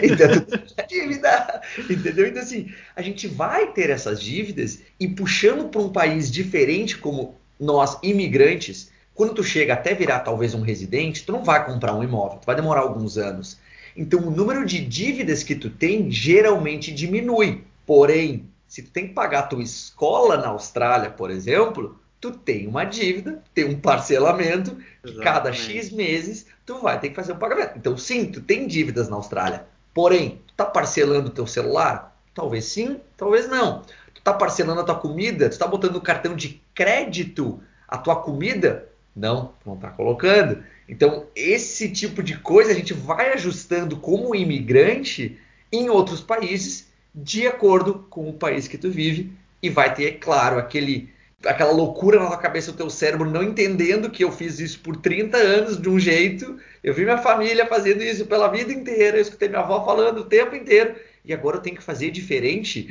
então 0.03 0.40
tu 0.40 0.59
tem 0.59 0.66
uma 0.77 0.87
dívida, 0.88 1.62
entendeu? 1.90 2.27
Então 2.27 2.42
assim, 2.42 2.72
a 2.96 3.03
gente 3.03 3.27
vai 3.29 3.72
ter 3.72 3.90
essas 3.90 4.22
dívidas 4.22 4.81
e 4.98 5.07
puxando 5.07 5.68
para 5.68 5.83
um 5.83 5.90
país 5.90 6.31
diferente 6.31 6.96
como 6.96 7.35
nós, 7.58 7.98
imigrantes, 8.02 8.90
quando 9.14 9.34
tu 9.34 9.44
chega 9.44 9.74
até 9.74 9.94
virar 9.94 10.20
talvez 10.20 10.54
um 10.54 10.60
residente, 10.60 11.24
tu 11.24 11.32
não 11.32 11.44
vai 11.44 11.64
comprar 11.64 11.94
um 11.94 12.02
imóvel, 12.02 12.38
tu 12.38 12.46
vai 12.46 12.56
demorar 12.56 12.80
alguns 12.80 13.16
anos. 13.16 13.58
Então 13.96 14.20
o 14.20 14.30
número 14.30 14.66
de 14.66 14.84
dívidas 14.84 15.42
que 15.42 15.54
tu 15.54 15.70
tem 15.70 16.10
geralmente 16.10 16.92
diminui. 16.92 17.62
Porém, 17.86 18.48
se 18.66 18.82
tu 18.82 18.90
tem 18.90 19.08
que 19.08 19.14
pagar 19.14 19.40
a 19.40 19.46
tua 19.46 19.62
escola 19.62 20.36
na 20.36 20.48
Austrália, 20.48 21.10
por 21.10 21.30
exemplo, 21.30 21.96
tu 22.20 22.32
tem 22.32 22.66
uma 22.66 22.84
dívida, 22.84 23.40
tem 23.54 23.64
um 23.66 23.78
parcelamento, 23.78 24.76
que 25.02 25.14
cada 25.20 25.52
X 25.52 25.92
meses 25.92 26.46
tu 26.66 26.80
vai 26.80 26.98
ter 26.98 27.10
que 27.10 27.14
fazer 27.14 27.34
um 27.34 27.38
pagamento. 27.38 27.74
Então 27.76 27.96
sim, 27.96 28.26
tu 28.26 28.40
tem 28.40 28.66
dívidas 28.66 29.08
na 29.08 29.16
Austrália. 29.16 29.64
Porém, 29.92 30.40
tu 30.48 30.54
tá 30.56 30.64
parcelando 30.64 31.28
o 31.28 31.32
teu 31.32 31.46
celular? 31.46 32.16
Talvez 32.34 32.64
sim, 32.64 32.98
talvez 33.16 33.48
não 33.48 33.84
está 34.24 34.32
parcelando 34.32 34.80
a 34.80 34.84
tua 34.84 34.94
comida? 34.94 35.50
Tu 35.50 35.52
está 35.52 35.66
botando 35.66 35.92
no 35.92 36.00
cartão 36.00 36.34
de 36.34 36.62
crédito 36.74 37.60
a 37.87 37.98
tua 37.98 38.16
comida? 38.16 38.88
Não, 39.14 39.52
não 39.64 39.74
está 39.74 39.90
colocando. 39.90 40.64
Então, 40.88 41.26
esse 41.37 41.90
tipo 41.90 42.22
de 42.22 42.38
coisa 42.38 42.72
a 42.72 42.74
gente 42.74 42.94
vai 42.94 43.34
ajustando 43.34 43.98
como 43.98 44.34
imigrante 44.34 45.38
em 45.70 45.90
outros 45.90 46.22
países 46.22 46.88
de 47.14 47.46
acordo 47.46 48.06
com 48.08 48.28
o 48.28 48.32
país 48.32 48.66
que 48.66 48.78
tu 48.78 48.90
vive 48.90 49.30
e 49.62 49.68
vai 49.68 49.94
ter, 49.94 50.12
claro, 50.18 50.58
aquele 50.58 51.12
aquela 51.46 51.72
loucura 51.72 52.18
na 52.18 52.28
tua 52.28 52.38
cabeça, 52.38 52.70
o 52.70 52.74
teu 52.74 52.88
cérebro 52.88 53.30
não 53.30 53.42
entendendo 53.42 54.08
que 54.08 54.24
eu 54.24 54.32
fiz 54.32 54.58
isso 54.58 54.80
por 54.80 54.96
30 54.96 55.37
anos 55.37 55.80
de 55.80 55.90
um 55.90 56.00
jeito, 56.00 56.58
eu 56.82 56.94
vi 56.94 57.04
minha 57.04 57.18
família 57.18 57.66
fazendo 57.66 58.02
isso 58.02 58.24
pela 58.24 58.48
vida 58.48 58.72
inteira, 58.72 59.18
eu 59.18 59.20
escutei 59.20 59.50
minha 59.50 59.60
avó 59.60 59.84
falando 59.84 60.20
o 60.20 60.24
tempo 60.24 60.56
inteiro, 60.56 60.94
e 61.22 61.34
agora 61.34 61.58
eu 61.58 61.60
tenho 61.60 61.76
que 61.76 61.82
fazer 61.82 62.10
diferente. 62.10 62.87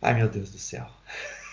Ai, 0.00 0.14
meu 0.14 0.28
Deus 0.28 0.50
do 0.50 0.58
céu. 0.58 0.86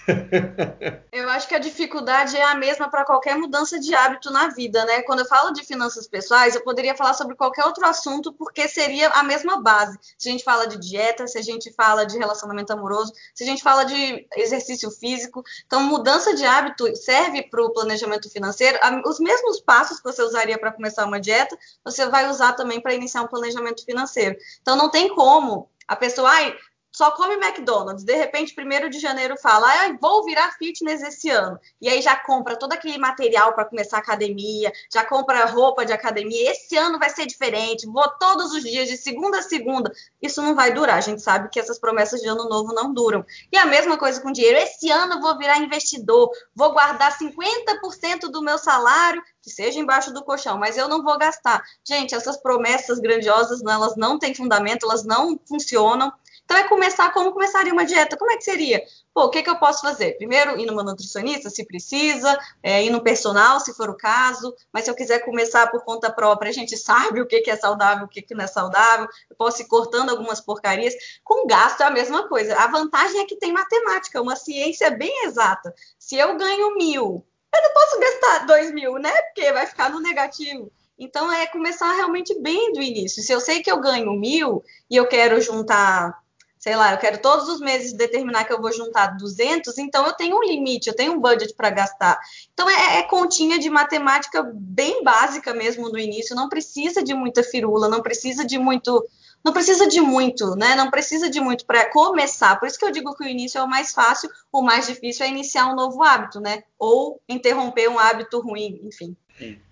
eu 1.12 1.30
acho 1.30 1.48
que 1.48 1.56
a 1.56 1.60
dificuldade 1.60 2.38
é 2.38 2.44
a 2.44 2.56
mesma 2.56 2.90
para 2.90 3.04
qualquer 3.04 3.36
mudança 3.38 3.80
de 3.80 3.94
hábito 3.96 4.32
na 4.32 4.50
vida, 4.50 4.86
né? 4.86 5.02
Quando 5.02 5.20
eu 5.20 5.26
falo 5.26 5.52
de 5.52 5.64
finanças 5.64 6.08
pessoais, 6.08 6.56
eu 6.56 6.64
poderia 6.64 6.96
falar 6.96 7.14
sobre 7.14 7.36
qualquer 7.36 7.66
outro 7.66 7.86
assunto, 7.86 8.32
porque 8.34 8.68
seria 8.68 9.10
a 9.10 9.24
mesma 9.24 9.62
base. 9.62 9.98
Se 10.18 10.30
a 10.30 10.32
gente 10.32 10.44
fala 10.44 10.68
de 10.68 10.78
dieta, 10.78 11.28
se 11.28 11.38
a 11.38 11.42
gente 11.42 11.74
fala 11.74 12.06
de 12.06 12.18
relacionamento 12.18 12.72
amoroso, 12.72 13.14
se 13.34 13.44
a 13.44 13.48
gente 13.48 13.64
fala 13.64 13.84
de 13.84 14.28
exercício 14.36 14.92
físico. 14.92 15.44
Então, 15.66 15.84
mudança 15.84 16.36
de 16.36 16.46
hábito 16.46 16.96
serve 16.96 17.44
para 17.44 17.64
o 17.64 17.74
planejamento 17.74 18.30
financeiro. 18.30 18.78
Os 19.06 19.20
mesmos 19.20 19.60
passos 19.60 19.98
que 19.98 20.04
você 20.04 20.22
usaria 20.22 20.58
para 20.58 20.72
começar 20.72 21.06
uma 21.06 21.20
dieta, 21.20 21.58
você 21.84 22.06
vai 22.08 22.30
usar 22.30 22.54
também 22.54 22.80
para 22.80 22.94
iniciar 22.94 23.24
um 23.24 23.28
planejamento 23.28 23.84
financeiro. 23.84 24.36
Então, 24.62 24.76
não 24.76 24.90
tem 24.90 25.14
como 25.16 25.70
a 25.88 25.96
pessoa, 25.96 26.30
ai, 26.30 26.56
só 26.96 27.12
come 27.12 27.36
McDonald's, 27.36 28.06
de 28.06 28.16
repente, 28.16 28.56
primeiro 28.56 28.90
de 28.90 29.00
janeiro 29.00 29.36
fala, 29.38 29.68
ah, 29.68 29.98
vou 30.00 30.24
virar 30.24 30.54
fitness 30.54 31.04
esse 31.04 31.30
ano. 31.30 31.60
E 31.82 31.90
aí 31.90 32.02
já 32.02 32.16
compra 32.16 32.56
todo 32.56 32.72
aquele 32.72 32.98
material 32.98 33.52
para 33.52 33.66
começar 33.66 33.98
a 33.98 34.00
academia, 34.00 34.72
já 34.90 35.04
compra 35.04 35.46
roupa 35.46 35.86
de 35.86 35.92
academia. 35.92 36.52
Esse 36.52 36.78
ano 36.78 36.98
vai 36.98 37.10
ser 37.10 37.26
diferente, 37.26 37.86
vou 37.86 38.08
todos 38.18 38.54
os 38.54 38.64
dias, 38.64 38.88
de 38.88 38.96
segunda 38.96 39.40
a 39.40 39.42
segunda. 39.42 39.92
Isso 40.22 40.42
não 40.42 40.56
vai 40.56 40.72
durar. 40.72 40.96
A 40.96 41.02
gente 41.02 41.22
sabe 41.22 41.50
que 41.50 41.60
essas 41.60 41.78
promessas 41.78 42.22
de 42.22 42.30
ano 42.30 42.48
novo 42.48 42.74
não 42.74 42.94
duram. 42.94 43.26
E 43.52 43.58
a 43.58 43.66
mesma 43.66 43.98
coisa 43.98 44.22
com 44.22 44.32
dinheiro. 44.32 44.58
Esse 44.58 44.90
ano 44.90 45.20
vou 45.20 45.38
virar 45.38 45.58
investidor, 45.58 46.32
vou 46.56 46.72
guardar 46.72 47.18
50% 47.18 48.32
do 48.32 48.42
meu 48.42 48.58
salário, 48.58 49.22
que 49.42 49.50
seja 49.50 49.80
embaixo 49.80 50.14
do 50.14 50.24
colchão, 50.24 50.58
mas 50.58 50.78
eu 50.78 50.88
não 50.88 51.04
vou 51.04 51.18
gastar. 51.18 51.62
Gente, 51.84 52.16
essas 52.16 52.38
promessas 52.38 53.00
grandiosas, 53.00 53.62
elas 53.62 53.98
não 53.98 54.18
têm 54.18 54.34
fundamento, 54.34 54.86
elas 54.86 55.04
não 55.04 55.38
funcionam. 55.46 56.12
Então, 56.46 56.58
é 56.58 56.68
começar 56.68 57.12
como 57.12 57.34
começaria 57.34 57.74
uma 57.74 57.86
dieta. 57.86 58.16
Como 58.16 58.32
é 58.32 58.38
que 58.38 58.44
seria? 58.44 58.84
Pô, 59.14 59.26
o 59.26 59.30
que, 59.30 59.42
que 59.42 59.50
eu 59.50 59.58
posso 59.58 59.82
fazer? 59.82 60.16
Primeiro, 60.18 60.60
ir 60.60 60.66
numa 60.68 60.84
nutricionista, 60.84 61.50
se 61.50 61.66
precisa, 61.66 62.38
é, 62.62 62.84
ir 62.84 62.92
no 62.92 63.02
personal, 63.02 63.60
se 63.60 63.74
for 63.74 63.90
o 63.90 63.98
caso, 63.98 64.56
mas 64.72 64.84
se 64.84 64.92
eu 64.92 64.96
quiser 64.96 65.20
começar 65.26 65.72
por 65.72 65.84
conta 65.84 66.12
própria, 66.12 66.50
a 66.50 66.54
gente 66.54 66.78
sabe 66.78 67.20
o 67.20 67.26
que, 67.26 67.42
que 67.42 67.50
é 67.50 67.56
saudável, 67.56 68.06
o 68.06 68.08
que, 68.08 68.22
que 68.22 68.36
não 68.36 68.44
é 68.44 68.48
saudável, 68.48 69.08
eu 69.30 69.36
posso 69.36 69.62
ir 69.64 69.66
cortando 69.66 70.12
algumas 70.12 70.40
porcarias. 70.40 70.94
Com 71.24 71.48
gasto 71.48 71.82
é 71.82 71.86
a 71.86 71.92
mesma 71.92 72.28
coisa. 72.28 72.56
A 72.56 72.68
vantagem 72.68 73.22
é 73.22 73.26
que 73.26 73.38
tem 73.38 73.52
matemática, 73.52 74.22
uma 74.22 74.36
ciência 74.36 74.92
bem 74.92 75.26
exata. 75.26 75.74
Se 75.98 76.16
eu 76.16 76.38
ganho 76.38 76.76
mil, 76.76 77.26
eu 77.56 77.62
não 77.62 77.74
posso 77.74 78.00
gastar 78.00 78.46
dois 78.46 78.72
mil, 78.72 79.00
né? 79.00 79.12
Porque 79.24 79.52
vai 79.52 79.66
ficar 79.66 79.90
no 79.90 80.00
negativo. 80.00 80.72
Então, 80.98 81.32
é 81.32 81.48
começar 81.48 81.92
realmente 81.94 82.40
bem 82.40 82.72
do 82.72 82.82
início. 82.82 83.22
Se 83.22 83.32
eu 83.32 83.40
sei 83.42 83.62
que 83.62 83.72
eu 83.72 83.82
ganho 83.82 84.14
mil 84.14 84.64
e 84.90 84.96
eu 84.96 85.08
quero 85.08 85.42
juntar 85.42 86.25
sei 86.66 86.76
lá, 86.76 86.94
eu 86.94 86.98
quero 86.98 87.20
todos 87.20 87.48
os 87.48 87.60
meses 87.60 87.94
determinar 87.94 88.44
que 88.44 88.52
eu 88.52 88.60
vou 88.60 88.74
juntar 88.74 89.16
200, 89.18 89.78
então 89.78 90.04
eu 90.04 90.14
tenho 90.14 90.36
um 90.36 90.44
limite, 90.44 90.88
eu 90.88 90.96
tenho 90.96 91.14
um 91.14 91.20
budget 91.20 91.54
para 91.54 91.70
gastar. 91.70 92.20
Então 92.56 92.68
é, 92.68 92.98
é, 92.98 93.04
continha 93.04 93.60
de 93.60 93.70
matemática 93.70 94.42
bem 94.52 95.04
básica 95.04 95.54
mesmo 95.54 95.92
no 95.92 96.00
início, 96.00 96.36
não 96.36 96.50
precisa 96.50 97.04
de 97.04 97.14
muita 97.14 97.44
firula, 97.44 97.88
não 97.88 98.02
precisa 98.02 98.44
de 98.44 98.58
muito, 98.58 99.06
não 99.44 99.54
precisa 99.54 99.88
de 99.88 100.02
muito, 100.02 100.56
né? 100.56 100.74
Não 100.74 100.90
precisa 100.90 101.30
de 101.30 101.40
muito 101.40 101.68
para 101.68 101.88
começar. 101.92 102.60
Por 102.60 102.68
isso 102.68 102.80
que 102.80 102.86
eu 102.86 102.92
digo 102.92 103.16
que 103.16 103.24
o 103.24 103.28
início 103.28 103.60
é 103.60 103.64
o 103.64 103.70
mais 103.70 103.94
fácil, 103.94 104.28
o 104.52 104.64
mais 104.64 104.88
difícil 104.88 105.24
é 105.24 105.30
iniciar 105.30 105.68
um 105.68 105.76
novo 105.76 106.02
hábito, 106.02 106.40
né? 106.40 106.64
Ou 106.80 107.22
interromper 107.30 107.88
um 107.90 108.00
hábito 108.00 108.40
ruim, 108.40 108.82
enfim. 108.84 109.16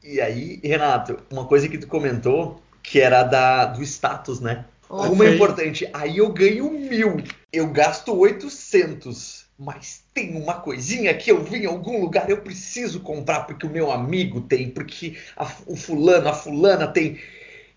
E 0.03 0.21
aí, 0.21 0.61
Renato, 0.63 1.17
uma 1.31 1.47
coisa 1.47 1.67
que 1.67 1.79
tu 1.79 1.87
comentou 1.87 2.61
que 2.83 2.99
era 2.99 3.23
da, 3.23 3.65
do 3.65 3.81
status, 3.81 4.39
né? 4.39 4.65
Como 4.93 5.23
é 5.23 5.33
importante. 5.33 5.89
Aí 5.91 6.17
eu 6.17 6.29
ganho 6.29 6.69
mil, 6.69 7.17
eu 7.51 7.67
gasto 7.67 8.15
800. 8.15 9.43
Mas 9.57 10.03
tem 10.13 10.35
uma 10.35 10.55
coisinha 10.55 11.13
que 11.13 11.31
eu 11.31 11.43
vi 11.43 11.63
em 11.63 11.65
algum 11.65 12.01
lugar, 12.01 12.29
eu 12.29 12.37
preciso 12.37 12.99
comprar 12.99 13.41
porque 13.41 13.65
o 13.65 13.69
meu 13.69 13.91
amigo 13.91 14.41
tem, 14.41 14.69
porque 14.69 15.15
a, 15.37 15.49
o 15.67 15.75
fulano, 15.75 16.27
a 16.27 16.33
fulana 16.33 16.87
tem. 16.87 17.19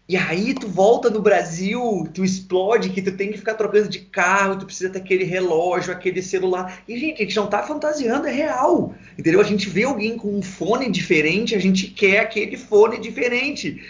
E 0.08 0.16
aí 0.16 0.54
tu 0.54 0.68
volta 0.68 1.10
no 1.10 1.20
Brasil, 1.20 2.08
tu 2.14 2.24
explode 2.24 2.90
que 2.90 3.02
tu 3.02 3.12
tem 3.12 3.32
que 3.32 3.38
ficar 3.38 3.54
trocando 3.54 3.88
de 3.88 4.00
carro, 4.00 4.58
tu 4.58 4.66
precisa 4.66 4.88
ter 4.90 4.98
aquele 4.98 5.24
relógio, 5.24 5.92
aquele 5.92 6.22
celular. 6.22 6.82
E, 6.86 6.98
gente, 6.98 7.22
a 7.22 7.24
gente 7.24 7.36
não 7.36 7.48
tá 7.48 7.62
fantasiando, 7.62 8.26
é 8.26 8.32
real. 8.32 8.94
Entendeu? 9.18 9.40
A 9.40 9.44
gente 9.44 9.68
vê 9.68 9.82
alguém 9.82 10.16
com 10.16 10.28
um 10.28 10.42
fone 10.42 10.90
diferente, 10.90 11.54
a 11.54 11.58
gente 11.58 11.88
quer 11.88 12.20
aquele 12.20 12.56
fone 12.56 13.00
diferente. 13.00 13.82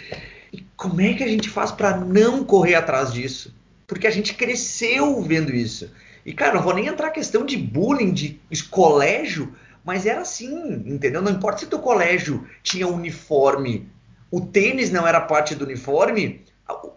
Como 0.76 1.00
é 1.00 1.14
que 1.14 1.24
a 1.24 1.28
gente 1.28 1.48
faz 1.48 1.72
para 1.72 1.96
não 1.96 2.44
correr 2.44 2.74
atrás 2.74 3.12
disso? 3.12 3.54
Porque 3.86 4.06
a 4.06 4.10
gente 4.10 4.34
cresceu 4.34 5.22
vendo 5.22 5.54
isso. 5.54 5.90
E, 6.24 6.32
cara, 6.32 6.54
não 6.54 6.62
vou 6.62 6.74
nem 6.74 6.86
entrar 6.86 7.10
questão 7.10 7.46
de 7.46 7.56
bullying, 7.56 8.12
de 8.12 8.40
colégio, 8.70 9.54
mas 9.84 10.04
era 10.04 10.22
assim, 10.22 10.82
entendeu? 10.84 11.22
Não 11.22 11.30
importa 11.30 11.60
se 11.60 11.66
teu 11.66 11.78
colégio 11.78 12.46
tinha 12.62 12.88
uniforme, 12.88 13.88
o 14.30 14.40
tênis 14.40 14.90
não 14.90 15.06
era 15.06 15.20
parte 15.20 15.54
do 15.54 15.64
uniforme, 15.64 16.44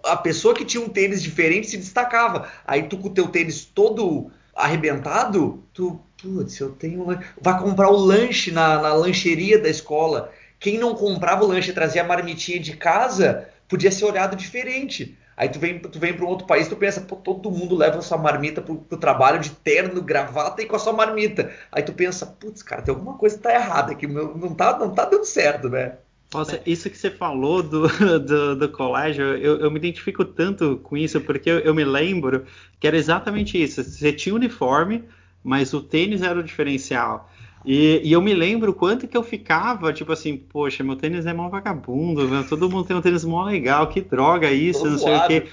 a, 0.04 0.18
pessoa 0.18 0.56
que 0.56 0.66
tinha 0.66 0.84
um 0.84 0.90
tênis 0.90 1.22
diferente 1.22 1.70
se 1.70 1.78
destacava. 1.78 2.50
Aí 2.66 2.84
tu 2.84 2.98
com 2.98 3.08
o 3.08 3.14
teu 3.14 3.28
tênis 3.28 3.64
todo 3.64 4.32
arrebentado, 4.56 5.64
tu, 5.74 6.00
putz, 6.22 6.60
eu 6.60 6.72
tenho. 6.72 7.06
Vai 7.40 7.60
comprar 7.60 7.90
o 7.90 7.96
lanche 7.96 8.52
na, 8.52 8.82
na 8.82 8.94
lancheria 8.94 9.60
da 9.60 9.70
escola. 9.70 10.32
Quem 10.60 10.78
não 10.78 10.96
comprava 10.96 11.44
o 11.46 11.48
lanche 11.48 11.72
trazia 11.72 12.02
a 12.02 12.08
marmitinha 12.08 12.60
de 12.60 12.76
casa, 12.76 13.48
podia 13.70 13.92
ser 13.92 14.04
olhado 14.06 14.36
diferente. 14.36 15.18
Aí 15.38 15.48
tu 15.48 15.58
vem, 15.58 15.80
tu 15.80 15.98
vem 15.98 16.14
para 16.14 16.26
um 16.26 16.28
outro 16.28 16.46
país, 16.46 16.68
tu 16.68 16.76
pensa, 16.76 17.00
pô, 17.00 17.16
todo 17.16 17.50
mundo 17.50 17.74
leva 17.74 18.00
a 18.00 18.02
sua 18.02 18.18
marmita 18.18 18.62
pro, 18.62 18.76
pro 18.76 18.98
trabalho 18.98 19.40
de 19.40 19.52
terno, 19.52 20.02
gravata 20.02 20.62
e 20.62 20.66
com 20.66 20.76
a 20.76 20.80
sua 20.80 20.92
marmita. 20.92 21.50
Aí 21.72 21.82
tu 21.82 21.94
pensa, 21.94 22.26
putz, 22.26 22.62
cara, 22.62 22.82
tem 22.82 22.94
alguma 22.94 23.18
coisa 23.18 23.38
que 23.38 23.44
tá 23.44 23.54
errada 23.54 23.94
aqui, 23.94 24.06
não 24.06 24.54
tá, 24.54 24.78
não 24.78 24.94
tá 24.94 25.06
dando 25.06 25.24
certo, 25.24 25.70
né? 25.70 25.94
Nossa, 26.34 26.62
isso 26.66 26.90
que 26.90 26.98
você 26.98 27.10
falou 27.10 27.64
do, 27.64 27.88
do, 28.20 28.56
do 28.56 28.70
colégio, 28.70 29.24
eu, 29.38 29.62
eu, 29.62 29.72
me 29.72 29.78
identifico 29.78 30.26
tanto 30.26 30.78
com 30.84 30.98
isso, 30.98 31.22
porque 31.22 31.50
eu, 31.50 31.60
eu, 31.60 31.74
me 31.74 31.86
lembro 31.86 32.46
que 32.80 32.86
era 32.86 32.98
exatamente 32.98 33.62
isso. 33.62 33.82
Você 33.84 34.12
tinha 34.12 34.36
uniforme, 34.36 35.06
mas 35.42 35.74
o 35.74 35.82
tênis 35.82 36.22
era 36.22 36.38
o 36.38 36.44
diferencial. 36.44 37.32
E, 37.66 38.02
e, 38.04 38.12
eu 38.12 38.22
me 38.22 38.34
lembro 38.34 38.74
quanto 38.74 39.08
que 39.08 39.18
eu 39.18 39.24
ficava, 39.24 39.92
tipo 39.92 40.12
assim, 40.12 40.38
poxa, 40.38 40.84
meu 40.84 40.96
tênis 40.96 41.26
é 41.26 41.34
mó 41.34 41.50
vagabundo, 41.50 42.28
meu, 42.28 42.48
todo 42.48 42.70
mundo 42.70 42.86
tem 42.86 42.96
um 42.96 43.02
tênis 43.02 43.26
mó 43.26 43.44
legal, 43.44 43.88
que 43.88 44.02
droga 44.02 44.50
isso, 44.52 44.84
Tô 44.84 44.90
não 44.90 44.98
sei 44.98 45.16
o 45.16 45.28
quê. 45.28 45.48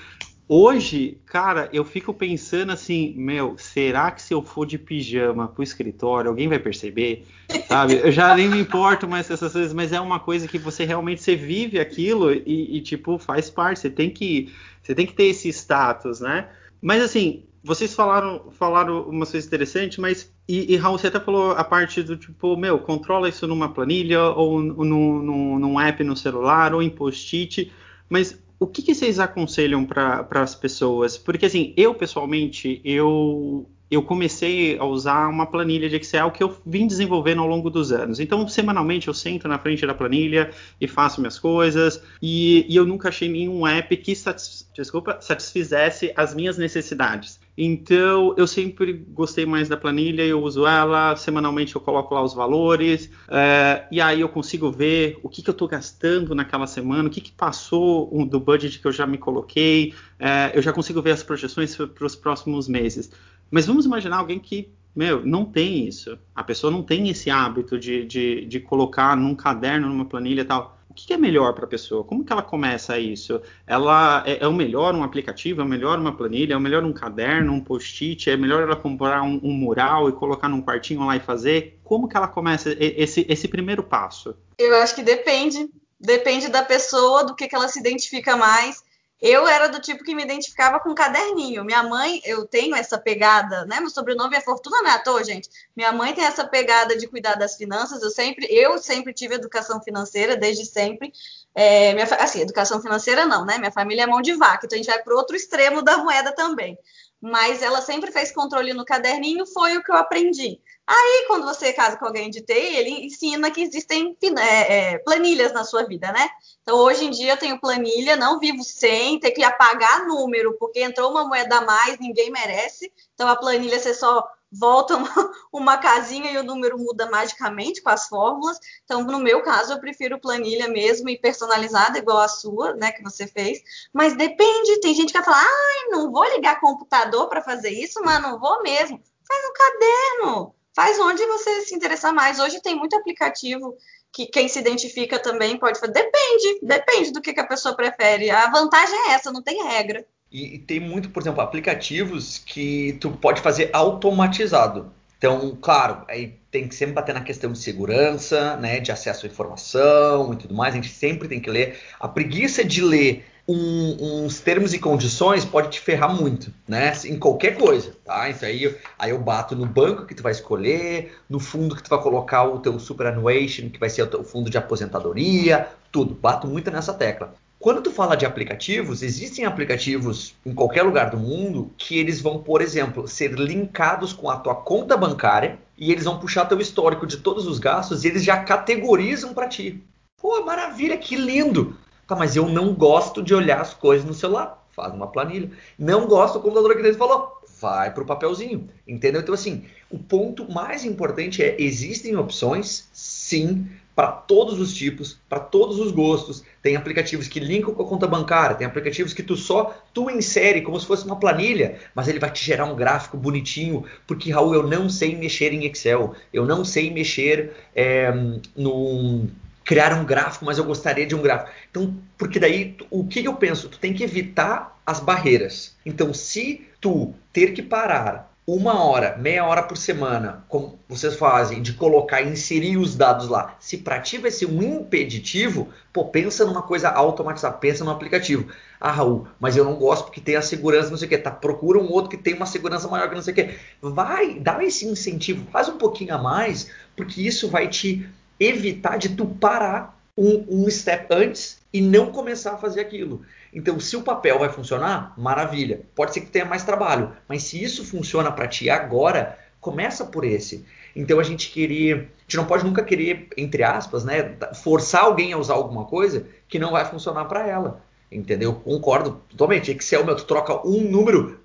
Hoje, 0.49 1.19
cara, 1.27 1.69
eu 1.73 1.85
fico 1.85 2.15
pensando 2.15 2.71
assim, 2.71 3.13
meu, 3.17 3.59
será 3.59 4.13
que 4.13 4.23
se 4.23 4.33
eu 4.33 4.41
for 4.41 4.65
de 4.65 4.79
pijama 4.79 5.49
pro 5.49 5.61
escritório, 5.61 6.31
alguém 6.31 6.47
vai 6.47 6.61
perceber? 6.61 7.27
Sabe? 7.67 7.95
Eu 7.95 8.13
já 8.13 8.33
nem 8.37 8.49
me 8.49 8.61
importo 8.61 9.09
mais 9.09 9.29
essas 9.29 9.53
coisas, 9.53 9.73
mas 9.73 9.93
é 9.93 10.01
uma 10.01 10.21
coisa 10.21 10.47
que 10.47 10.57
você 10.57 10.85
realmente 10.85 11.21
você 11.21 11.35
vive 11.35 11.81
aquilo 11.81 12.33
e, 12.33 12.77
e 12.77 12.81
tipo, 12.81 13.19
faz 13.19 13.51
parte, 13.51 13.81
você 13.81 13.91
tem 13.91 14.09
que 14.09 14.53
você 14.81 14.95
tem 14.95 15.05
que 15.05 15.15
ter 15.15 15.25
esse 15.25 15.49
status, 15.49 16.21
né? 16.21 16.49
Mas 16.81 17.03
assim, 17.03 17.43
vocês 17.67 17.93
falaram, 17.93 18.45
falaram 18.53 19.03
uma 19.09 19.27
coisa 19.27 19.45
interessante, 19.45 20.01
mas. 20.01 20.33
E, 20.49 20.73
e, 20.73 20.77
Raul, 20.77 20.97
você 20.97 21.09
até 21.09 21.19
falou 21.19 21.51
a 21.51 21.65
parte 21.65 22.01
do 22.01 22.17
tipo, 22.17 22.57
meu, 22.57 22.79
controla 22.79 23.29
isso 23.29 23.45
numa 23.49 23.69
planilha, 23.69 24.23
ou 24.23 24.63
no, 24.63 24.85
no, 24.85 25.59
num 25.59 25.81
app 25.81 26.05
no 26.05 26.17
celular, 26.17 26.73
ou 26.73 26.81
em 26.81 26.89
post-it. 26.89 27.73
Mas 28.09 28.41
o 28.61 28.69
que, 28.69 28.83
que 28.83 28.95
vocês 28.95 29.19
aconselham 29.19 29.85
para 29.85 30.25
as 30.31 30.55
pessoas? 30.55 31.19
Porque, 31.19 31.47
assim, 31.47 31.75
eu 31.77 31.93
pessoalmente, 31.93 32.81
eu 32.85 33.69
eu 33.91 34.03
comecei 34.03 34.77
a 34.79 34.85
usar 34.85 35.29
uma 35.29 35.47
planilha 35.47 35.89
de 35.89 35.97
Excel 35.97 36.31
que 36.33 36.43
eu 36.43 36.57
vim 36.67 36.87
desenvolvendo 36.87 37.41
ao 37.41 37.47
longo 37.47 37.71
dos 37.71 37.93
anos. 37.93 38.19
Então, 38.19 38.47
semanalmente 38.49 39.07
eu 39.09 39.15
sento 39.15 39.47
na 39.47 39.59
frente 39.59 39.87
da 39.87 39.95
planilha 39.95 40.51
e 40.81 40.89
faço 40.89 41.21
minhas 41.21 41.39
coisas, 41.39 42.03
e, 42.21 42.67
e 42.69 42.75
eu 42.75 42.85
nunca 42.85 43.09
achei 43.09 43.29
nenhum 43.29 43.67
app 43.67 43.97
que 43.97 44.15
satis, 44.15 44.69
desculpa, 44.75 45.19
satisfizesse 45.21 46.13
as 46.17 46.35
minhas 46.35 46.59
necessidades. 46.59 47.39
Então, 47.57 48.35
eu 48.37 48.47
sempre 48.47 48.93
gostei 48.93 49.47
mais 49.47 49.67
da 49.67 49.79
planilha, 49.79 50.23
eu 50.23 50.43
uso 50.43 50.67
ela, 50.67 51.17
semanalmente 51.17 51.75
eu 51.75 51.81
coloco 51.81 52.15
lá 52.15 52.23
os 52.23 52.35
valores, 52.35 53.11
é, 53.29 53.87
e 53.91 53.99
aí 53.99 54.21
eu 54.21 54.29
consigo 54.29 54.71
ver 54.71 55.19
o 55.23 55.29
que, 55.29 55.43
que 55.43 55.49
eu 55.49 55.53
estou 55.53 55.67
gastando 55.67 56.35
naquela 56.35 56.67
semana, 56.67 57.09
o 57.09 57.11
que, 57.11 57.21
que 57.21 57.33
passou 57.33 58.11
do 58.27 58.39
budget 58.39 58.79
que 58.79 58.87
eu 58.87 58.93
já 58.93 59.07
me 59.07 59.17
coloquei, 59.17 59.95
é, 60.19 60.53
eu 60.55 60.61
já 60.61 60.73
consigo 60.73 61.01
ver 61.01 61.13
as 61.13 61.23
projeções 61.23 61.75
para 61.75 62.07
os 62.07 62.15
próximos 62.15 62.69
meses. 62.69 63.11
Mas 63.51 63.67
vamos 63.67 63.87
imaginar 63.87 64.19
alguém 64.19 64.39
que, 64.39 64.69
meu, 64.95 65.25
não 65.25 65.45
tem 65.45 65.87
isso. 65.87 66.19
A 66.35 66.45
pessoa 66.45 66.71
não 66.71 66.83
tem 66.83 67.09
esse 67.09 67.31
hábito 67.31 67.79
de, 67.79 68.05
de, 68.05 68.45
de 68.45 68.61
colocar 68.61 69.17
num 69.17 69.35
caderno, 69.35 69.89
numa 69.89 70.05
planilha 70.05 70.43
e 70.43 70.45
tal. 70.45 70.76
Que 70.97 71.13
é 71.13 71.17
melhor 71.19 71.53
para 71.53 71.67
a 71.67 71.69
pessoa? 71.69 72.03
Como 72.03 72.25
que 72.25 72.33
ela 72.33 72.43
começa 72.43 72.99
isso? 72.99 73.43
Ela 73.67 74.25
é, 74.27 74.43
é, 74.43 74.49
o 74.49 74.53
melhor 74.53 74.95
um 74.95 75.05
aplicativo? 75.05 75.61
É 75.61 75.65
o 75.65 75.69
melhor 75.69 75.99
uma 75.99 76.17
planilha? 76.17 76.55
É 76.55 76.57
o 76.57 76.61
melhor 76.61 76.83
um 76.83 76.93
caderno, 76.93 77.53
um 77.53 77.61
post-it? 77.61 78.31
É 78.31 78.37
melhor 78.37 78.63
ela 78.63 78.75
comprar 78.75 79.23
um, 79.23 79.39
um, 79.43 79.53
mural 79.53 80.09
e 80.09 80.13
colocar 80.13 80.49
num 80.49 80.63
quartinho 80.63 81.05
lá 81.05 81.15
e 81.15 81.21
fazer? 81.21 81.79
Como 81.85 82.09
que 82.09 82.17
ela 82.17 82.27
começa 82.27 82.75
esse, 82.81 83.27
esse 83.29 83.47
primeiro 83.47 83.83
passo? 83.83 84.35
Eu 84.59 84.75
acho 84.77 84.95
que 84.95 85.03
depende. 85.03 85.69
Depende 86.01 86.49
da 86.49 86.63
pessoa, 86.63 87.25
do 87.25 87.35
que, 87.35 87.47
que 87.47 87.55
ela 87.55 87.69
se 87.69 87.79
identifica 87.79 88.37
mais. 88.37 88.83
Eu 89.21 89.47
era 89.47 89.69
do 89.69 89.81
tipo 89.81 90.05
que 90.05 90.15
me 90.15 90.23
identificava 90.23 90.79
com 90.79 90.95
caderninho. 90.95 91.65
Minha 91.65 91.83
mãe, 91.83 92.21
eu 92.25 92.47
tenho 92.47 92.77
essa 92.77 92.99
pegada, 92.99 93.65
né? 93.65 93.81
Meu 93.81 93.89
sobrenome 93.89 94.37
é 94.37 94.41
Fortuna, 94.41 94.83
não 94.83 94.91
é 94.91 94.95
à 94.95 94.99
toa, 94.99 95.25
gente. 95.25 95.49
Minha 95.75 95.91
mãe 95.93 96.15
tem 96.15 96.25
essa 96.25 96.47
pegada 96.47 96.97
de 96.97 97.07
cuidar 97.09 97.35
das 97.35 97.57
finanças. 97.57 98.03
Eu 98.03 98.11
sempre, 98.11 98.47
eu 98.51 98.77
sempre 98.79 99.15
tive 99.15 99.35
educação 99.35 99.81
financeira, 99.83 100.37
desde 100.37 100.67
sempre. 100.67 101.13
É, 101.55 101.95
minha, 101.95 102.05
assim, 102.05 102.41
educação 102.41 102.81
financeira 102.83 103.25
não, 103.25 103.45
né? 103.47 103.57
Minha 103.57 103.73
família 103.73 104.03
é 104.03 104.07
mão 104.07 104.21
de 104.21 104.35
vaca, 104.35 104.67
então 104.67 104.77
a 104.77 104.83
gente 104.83 104.93
vai 104.93 105.03
para 105.03 105.15
o 105.15 105.17
outro 105.17 105.35
extremo 105.35 105.81
da 105.81 105.97
moeda 105.99 106.35
também. 106.35 106.79
Mas 107.21 107.63
ela 107.63 107.81
sempre 107.81 108.13
fez 108.13 108.31
controle 108.31 108.75
no 108.75 108.85
caderninho, 108.85 109.47
foi 109.47 109.77
o 109.79 109.83
que 109.83 109.91
eu 109.91 109.97
aprendi. 109.97 110.61
Aí, 110.89 111.25
quando 111.27 111.45
você 111.45 111.73
casa 111.73 111.97
com 111.97 112.07
alguém 112.07 112.31
de 112.31 112.41
TI, 112.43 112.53
ele 112.53 113.07
ensina 113.07 113.51
que 113.51 113.61
existem 113.61 114.17
é, 114.39 114.93
é, 114.93 114.99
planilhas 114.99 115.53
na 115.53 115.65
sua 115.65 115.83
vida, 115.83 116.13
né? 116.13 116.29
Então, 116.63 116.79
hoje 116.79 117.05
em 117.05 117.11
dia, 117.11 117.33
eu 117.33 117.37
tenho 117.37 117.61
planilha, 117.61 118.15
não 118.15 118.39
vivo 118.39 118.63
sem 118.63 119.19
ter 119.19 119.33
que 119.33 119.43
apagar 119.43 120.07
número, 120.07 120.57
porque 120.59 120.81
entrou 120.81 121.11
uma 121.11 121.27
moeda 121.27 121.59
a 121.59 121.65
mais, 121.65 121.99
ninguém 121.99 122.31
merece. 122.31 122.93
Então, 123.15 123.29
a 123.29 123.35
planilha 123.35 123.81
você 123.81 123.93
só 123.93 124.25
volta 124.53 124.97
uma, 124.97 125.09
uma 125.53 125.79
casinha 125.79 126.31
e 126.31 126.39
o 126.39 126.45
número 126.45 126.79
muda 126.79 127.11
magicamente 127.11 127.83
com 127.83 127.91
as 127.91 128.07
fórmulas. 128.07 128.57
Então, 128.85 129.03
no 129.03 129.19
meu 129.19 129.43
caso, 129.43 129.73
eu 129.73 129.81
prefiro 129.81 130.21
planilha 130.21 130.69
mesmo 130.69 131.09
e 131.09 131.19
personalizada, 131.19 131.99
igual 131.99 132.19
a 132.19 132.29
sua, 132.29 132.75
né, 132.75 132.93
que 132.93 133.03
você 133.03 133.27
fez. 133.27 133.61
Mas 133.93 134.17
depende, 134.17 134.81
tem 134.81 134.95
gente 134.95 135.13
que 135.13 135.19
vai 135.19 135.25
falar, 135.25 135.45
ai, 135.45 135.89
não 135.91 136.13
vou 136.13 136.25
ligar 136.27 136.61
computador 136.61 137.29
para 137.29 137.43
fazer 137.43 137.71
isso, 137.71 138.01
mas 138.05 138.23
não 138.23 138.39
vou 138.39 138.63
mesmo. 138.63 139.03
Faz 139.27 139.45
um 139.45 139.53
caderno 139.53 140.56
faz 140.77 141.01
onde 141.01 141.25
você 141.25 141.63
se 141.63 141.75
interessar 141.75 142.13
mais. 142.13 142.39
Hoje 142.39 142.61
tem 142.61 142.77
muito 142.77 142.95
aplicativo 142.95 143.75
que 144.13 144.27
quem 144.27 144.47
se 144.47 144.59
identifica 144.59 145.19
também 145.19 145.59
pode 145.59 145.81
fazer. 145.81 145.95
Depende, 145.95 146.61
depende 146.63 147.13
do 147.13 147.23
que, 147.23 147.33
que 147.33 147.41
a 147.41 147.47
pessoa 147.47 147.75
prefere. 147.75 148.31
A 148.31 148.51
vantagem 148.51 148.95
é 149.09 149.13
essa, 149.13 149.33
não 149.33 149.43
tem 149.43 149.65
regra. 149.65 150.05
E, 150.31 150.57
e, 150.57 150.59
tem 150.59 150.79
muito, 150.79 151.09
por 151.09 151.23
exemplo, 151.23 151.41
aplicativos 151.41 152.39
que 152.39 152.99
tu 153.01 153.11
pode 153.11 153.41
fazer 153.41 153.71
automatizado. 153.73 154.93
Então, 155.17 155.57
claro, 155.63 156.05
aí 156.09 156.39
tem 156.51 156.69
que 156.69 156.75
sempre 156.75 156.95
bater 156.95 157.15
na 157.15 157.23
questão 157.23 157.51
de 157.51 157.59
segurança, 157.59 158.57
né, 158.57 158.79
de 158.81 158.93
acesso 158.93 159.25
à 159.25 159.29
informação 159.31 160.35
e 160.35 160.37
tudo 160.37 160.55
mais. 160.55 160.75
A 160.75 160.77
gente 160.77 160.91
sempre 160.91 161.27
tem 161.27 161.41
que 161.41 161.49
ler. 161.49 161.79
A 161.99 162.07
preguiça 162.07 162.63
de 162.63 162.83
ler 162.83 163.25
um, 163.49 164.25
uns 164.25 164.41
termos 164.41 164.75
e 164.75 164.79
condições 164.79 165.45
pode 165.45 165.71
te 165.71 165.81
ferrar 165.81 166.15
muito, 166.15 166.53
né? 166.67 166.93
Em 167.05 167.19
qualquer 167.19 167.57
coisa, 167.57 167.95
tá? 168.05 168.29
Isso 168.29 168.45
aí, 168.45 168.77
aí 168.99 169.11
eu 169.11 169.19
bato 169.19 169.55
no 169.55 169.67
banco 169.67 170.05
que 170.05 170.15
tu 170.15 170.23
vai 170.23 170.33
escolher, 170.33 171.17
no 171.31 171.39
fundo 171.39 171.77
que 171.77 171.83
tu 171.83 171.91
vai 171.91 172.03
colocar 172.03 172.45
o 172.45 172.59
teu 172.59 172.79
superannuation, 172.79 173.71
que 173.71 173.79
vai 173.79 173.89
ser 173.89 174.03
o 174.03 174.25
fundo 174.25 174.51
de 174.51 174.59
aposentadoria, 174.59 175.69
tudo. 175.93 176.15
Bato 176.15 176.47
muito 176.47 176.71
nessa 176.71 176.93
tecla. 176.93 177.35
Quando 177.59 177.81
tu 177.81 177.91
fala 177.91 178.17
de 178.17 178.27
aplicativos, 178.27 179.03
existem 179.03 179.45
aplicativos 179.45 180.35
em 180.45 180.53
qualquer 180.53 180.83
lugar 180.83 181.11
do 181.11 181.17
mundo 181.17 181.71
que 181.79 181.99
eles 181.99 182.21
vão, 182.21 182.43
por 182.43 182.61
exemplo, 182.61 183.09
ser 183.09 183.33
linkados 183.33 184.13
com 184.13 184.29
a 184.29 184.37
tua 184.37 184.55
conta 184.55 184.97
bancária 184.97 185.59
e 185.79 185.91
eles 185.91 186.05
vão 186.05 186.19
puxar 186.19 186.45
teu 186.45 186.61
histórico 186.61 187.07
de 187.07 187.17
todos 187.17 187.47
os 187.47 187.59
gastos 187.59 188.05
e 188.05 188.09
eles 188.09 188.23
já 188.23 188.39
categorizam 188.43 189.33
para 189.33 189.49
ti. 189.49 189.83
Pô, 190.21 190.45
maravilha, 190.45 190.97
que 190.99 191.17
lindo! 191.17 191.77
Tá, 192.07 192.15
mas 192.15 192.37
eu 192.37 192.49
não 192.49 192.73
gosto 192.73 193.23
de 193.23 193.35
olhar 193.35 193.61
as 193.61 193.75
coisas 193.75 194.07
no 194.07 194.15
celular. 194.15 194.65
Faz 194.71 194.95
uma 194.95 195.09
planilha. 195.09 195.51
Não 195.79 196.07
gosto 196.07 196.35
do 196.35 196.41
computador 196.41 196.75
que 196.75 196.83
ele 196.83 196.95
falou. 196.95 197.41
Vai 197.61 197.93
para 197.93 198.03
o 198.03 198.07
papelzinho. 198.07 198.69
Entendeu? 198.87 199.21
Então, 199.21 199.35
assim, 199.35 199.65
o 199.91 199.99
ponto 199.99 200.51
mais 200.51 200.85
importante 200.85 201.43
é: 201.43 201.57
existem 201.59 202.15
opções, 202.17 202.89
sim, 202.93 203.67
para 203.97 204.13
todos 204.13 204.61
os 204.61 204.75
tipos, 204.75 205.19
para 205.27 205.41
todos 205.41 205.81
os 205.81 205.91
gostos. 205.91 206.45
Tem 206.63 206.77
aplicativos 206.77 207.27
que 207.27 207.41
linkam 207.41 207.75
com 207.75 207.83
a 207.83 207.87
conta 207.87 208.07
bancária, 208.07 208.55
tem 208.55 208.67
aplicativos 208.67 209.15
que 209.15 209.23
tu 209.23 209.35
só 209.35 209.75
tu 209.95 210.11
insere 210.11 210.61
como 210.61 210.79
se 210.79 210.87
fosse 210.87 211.07
uma 211.07 211.17
planilha, 211.17 211.79
mas 211.95 212.07
ele 212.07 212.19
vai 212.19 212.31
te 212.31 212.45
gerar 212.45 212.67
um 212.67 212.77
gráfico 212.77 213.17
bonitinho, 213.17 213.85
porque 214.07 214.31
Raul, 214.31 214.55
eu 214.55 214.67
não 214.67 214.91
sei 214.91 215.17
mexer 215.17 215.55
em 215.55 215.65
Excel, 215.65 216.15
eu 216.31 216.45
não 216.45 216.63
sei 216.63 216.91
mexer 216.91 217.53
é, 217.75 218.13
no 218.55 219.27
criar 219.67 219.93
um 219.93 220.05
gráfico, 220.05 220.45
mas 220.45 220.59
eu 220.59 220.65
gostaria 220.65 221.05
de 221.05 221.15
um 221.15 221.21
gráfico. 221.21 221.51
Então, 221.69 221.95
porque 222.17 222.39
daí, 222.39 222.77
o 222.89 223.05
que 223.05 223.25
eu 223.25 223.35
penso? 223.35 223.69
Tu 223.69 223.79
tem 223.81 223.93
que 223.93 224.05
evitar 224.05 224.79
as 224.87 225.01
barreiras. 225.01 225.77
Então, 225.85 226.15
se 226.15 226.65
tu 226.81 227.13
ter 227.33 227.53
que 227.53 227.63
parar 227.63 228.33
uma 228.47 228.85
hora, 228.85 229.17
meia 229.17 229.45
hora 229.45 229.65
por 229.65 229.77
semana, 229.77 230.45
como 230.49 230.79
vocês 230.89 231.17
fazem, 231.17 231.61
de 231.61 231.73
colocar 231.73 232.23
e 232.23 232.29
inserir 232.29 232.77
os 232.77 232.95
dados 232.95 233.27
lá, 233.27 233.57
se 233.59 233.79
para 233.79 233.99
ti 233.99 234.19
vai 234.19 234.31
ser 234.31 234.47
um 234.47 234.63
impeditivo, 234.63 235.69
pô, 235.93 236.05
pensa 236.05 236.45
numa 236.45 236.63
coisa 236.63 236.89
automatizada, 236.89 237.57
pensa 237.57 237.85
num 237.85 237.91
aplicativo. 237.91 238.47
Ah, 238.81 238.93
Raul, 238.93 239.27
mas 239.41 239.57
eu 239.57 239.65
não 239.65 239.75
gosto 239.75 240.05
porque 240.05 240.21
tem 240.21 240.37
a 240.37 240.43
segurança, 240.43 240.91
não 240.91 240.97
sei 240.97 241.07
o 241.07 241.09
que, 241.09 241.19
tá? 241.19 241.33
Procura 241.33 241.81
um 241.81 241.91
outro 241.91 242.09
que 242.09 242.17
tem 242.17 242.35
uma 242.35 242.47
segurança 242.47 242.87
maior 242.87 243.09
que 243.09 243.17
não 243.17 243.23
sei 243.23 243.33
o 243.33 243.35
que. 243.35 243.55
Vai, 243.83 244.39
dá 244.39 244.63
esse 244.63 244.87
incentivo, 244.87 245.45
faz 245.51 245.69
um 245.69 245.77
pouquinho 245.77 246.15
a 246.15 246.19
mais, 246.19 246.71
porque 246.95 247.21
isso 247.21 247.49
vai 247.49 247.67
te 247.67 248.09
evitar 248.39 248.99
de 248.99 249.11
tu 249.11 249.27
parar 249.27 249.99
um, 250.17 250.45
um 250.49 250.71
step 250.71 251.07
antes 251.11 251.61
e 251.73 251.81
não 251.81 252.11
começar 252.11 252.53
a 252.53 252.59
fazer 252.59 252.81
aquilo. 252.81 253.23
Então, 253.53 253.79
se 253.81 253.97
o 253.97 254.03
papel 254.03 254.39
vai 254.39 254.49
funcionar, 254.49 255.15
maravilha. 255.17 255.83
Pode 255.95 256.13
ser 256.13 256.21
que 256.21 256.31
tenha 256.31 256.45
mais 256.45 256.65
trabalho, 256.65 257.13
mas 257.29 257.43
se 257.43 257.63
isso 257.63 257.85
funciona 257.85 258.31
para 258.31 258.49
ti 258.49 258.69
agora, 258.69 259.39
começa 259.61 260.05
por 260.05 260.25
esse. 260.25 260.65
Então 260.95 261.21
a 261.21 261.23
gente 261.23 261.51
queria, 261.51 261.97
a 261.97 262.23
gente 262.23 262.37
não 262.37 262.47
pode 262.47 262.65
nunca 262.65 262.83
querer, 262.83 263.29
entre 263.37 263.63
aspas, 263.63 264.05
né, 264.05 264.37
forçar 264.63 265.05
alguém 265.05 265.33
a 265.33 265.39
usar 265.39 265.55
alguma 265.55 265.85
coisa 265.85 266.27
que 266.49 266.59
não 266.59 266.73
vai 266.73 266.85
funcionar 266.85 267.27
para 267.27 267.47
ela. 267.47 267.83
Entendeu? 268.11 268.55
Concordo 268.55 269.21
totalmente. 269.29 269.71
Excel, 269.71 270.05
meu, 270.05 270.17
tu 270.17 270.25
troca 270.25 270.67
um 270.67 270.81
número, 270.83 271.41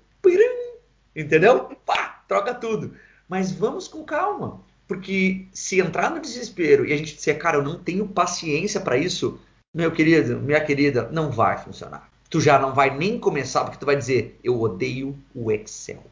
entendeu? 1.14 1.76
Pá, 1.84 2.22
troca 2.26 2.54
tudo. 2.54 2.94
Mas 3.28 3.52
vamos 3.52 3.88
com 3.88 4.04
calma. 4.04 4.60
Porque 4.92 5.46
se 5.54 5.80
entrar 5.80 6.10
no 6.10 6.20
desespero 6.20 6.84
e 6.84 6.92
a 6.92 6.96
gente 6.98 7.14
disser, 7.14 7.38
cara, 7.38 7.56
eu 7.56 7.62
não 7.62 7.78
tenho 7.78 8.06
paciência 8.06 8.78
para 8.78 8.98
isso, 8.98 9.40
meu 9.74 9.90
querido, 9.90 10.38
minha 10.38 10.60
querida, 10.60 11.08
não 11.10 11.30
vai 11.30 11.56
funcionar. 11.56 12.10
Tu 12.28 12.42
já 12.42 12.58
não 12.58 12.74
vai 12.74 12.94
nem 12.94 13.18
começar, 13.18 13.64
porque 13.64 13.78
tu 13.78 13.86
vai 13.86 13.96
dizer, 13.96 14.38
eu 14.44 14.60
odeio 14.60 15.16
o 15.34 15.50
Excel. 15.50 16.04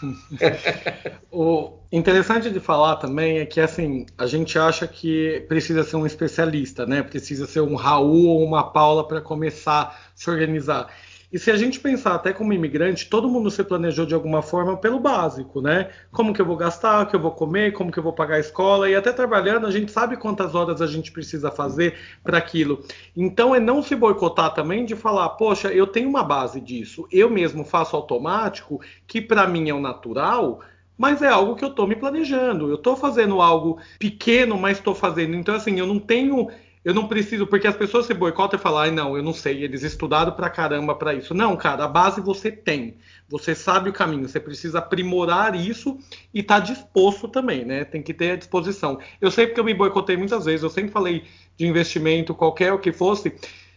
o 1.32 1.72
interessante 1.90 2.50
de 2.50 2.60
falar 2.60 2.96
também 2.96 3.40
é 3.40 3.46
que 3.46 3.60
assim 3.60 4.06
a 4.16 4.26
gente 4.26 4.56
acha 4.56 4.86
que 4.86 5.44
precisa 5.48 5.82
ser 5.82 5.96
um 5.96 6.06
especialista, 6.06 6.86
né? 6.86 7.02
Precisa 7.02 7.48
ser 7.48 7.62
um 7.62 7.74
Raul 7.74 8.28
ou 8.28 8.44
uma 8.44 8.70
Paula 8.70 9.08
para 9.08 9.20
começar 9.20 9.82
a 9.82 9.96
se 10.14 10.30
organizar. 10.30 10.88
E 11.32 11.38
se 11.38 11.50
a 11.50 11.56
gente 11.56 11.78
pensar 11.78 12.14
até 12.14 12.32
como 12.32 12.52
imigrante, 12.52 13.08
todo 13.08 13.28
mundo 13.28 13.50
se 13.50 13.62
planejou 13.62 14.04
de 14.04 14.14
alguma 14.14 14.42
forma 14.42 14.76
pelo 14.76 14.98
básico, 14.98 15.60
né? 15.60 15.90
Como 16.10 16.34
que 16.34 16.40
eu 16.40 16.46
vou 16.46 16.56
gastar, 16.56 17.02
o 17.02 17.06
que 17.06 17.14
eu 17.14 17.20
vou 17.20 17.30
comer, 17.30 17.72
como 17.72 17.92
que 17.92 17.98
eu 17.98 18.02
vou 18.02 18.12
pagar 18.12 18.36
a 18.36 18.40
escola, 18.40 18.90
e 18.90 18.96
até 18.96 19.12
trabalhando 19.12 19.66
a 19.66 19.70
gente 19.70 19.92
sabe 19.92 20.16
quantas 20.16 20.54
horas 20.54 20.82
a 20.82 20.86
gente 20.86 21.12
precisa 21.12 21.50
fazer 21.50 21.94
para 22.24 22.38
aquilo. 22.38 22.82
Então 23.16 23.54
é 23.54 23.60
não 23.60 23.82
se 23.82 23.94
boicotar 23.94 24.54
também 24.54 24.84
de 24.84 24.96
falar, 24.96 25.28
poxa, 25.30 25.68
eu 25.68 25.86
tenho 25.86 26.08
uma 26.08 26.24
base 26.24 26.60
disso, 26.60 27.06
eu 27.12 27.30
mesmo 27.30 27.64
faço 27.64 27.94
automático, 27.94 28.80
que 29.06 29.20
para 29.20 29.46
mim 29.46 29.68
é 29.68 29.74
o 29.74 29.80
natural, 29.80 30.60
mas 31.00 31.22
é 31.22 31.28
algo 31.28 31.56
que 31.56 31.64
eu 31.64 31.70
estou 31.70 31.86
me 31.86 31.96
planejando. 31.96 32.68
Eu 32.68 32.74
estou 32.74 32.94
fazendo 32.94 33.40
algo 33.40 33.78
pequeno, 33.98 34.58
mas 34.58 34.76
estou 34.76 34.94
fazendo. 34.94 35.34
Então, 35.34 35.54
assim, 35.54 35.78
eu 35.78 35.86
não 35.86 35.98
tenho 35.98 36.48
eu 36.84 36.94
não 36.94 37.06
preciso, 37.06 37.46
porque 37.46 37.66
as 37.66 37.76
pessoas 37.76 38.06
se 38.06 38.14
boicotam 38.14 38.58
e 38.58 38.62
falam, 38.62 38.78
ai 38.78 38.90
não, 38.90 39.16
eu 39.16 39.22
não 39.22 39.34
sei, 39.34 39.62
eles 39.62 39.82
estudaram 39.82 40.32
pra 40.32 40.48
caramba 40.48 40.94
para 40.94 41.12
isso. 41.12 41.34
Não, 41.34 41.56
cara, 41.56 41.84
a 41.84 41.88
base 41.88 42.20
você 42.20 42.50
tem. 42.50 42.96
Você 43.28 43.54
sabe 43.54 43.90
o 43.90 43.92
caminho, 43.92 44.28
você 44.28 44.40
precisa 44.40 44.78
aprimorar 44.78 45.54
isso 45.54 45.98
e 46.32 46.42
tá 46.42 46.58
disposto 46.58 47.28
também, 47.28 47.64
né? 47.64 47.84
Tem 47.84 48.02
que 48.02 48.14
ter 48.14 48.32
a 48.32 48.36
disposição. 48.36 48.98
Eu 49.20 49.30
sei 49.30 49.46
porque 49.46 49.60
eu 49.60 49.64
me 49.64 49.74
boicotei 49.74 50.16
muitas 50.16 50.46
vezes, 50.46 50.62
eu 50.62 50.70
sempre 50.70 50.90
falei 50.90 51.24
de 51.56 51.66
investimento, 51.66 52.34
qualquer 52.34 52.72
o 52.72 52.78
que 52.78 52.92
fosse, 52.92 53.34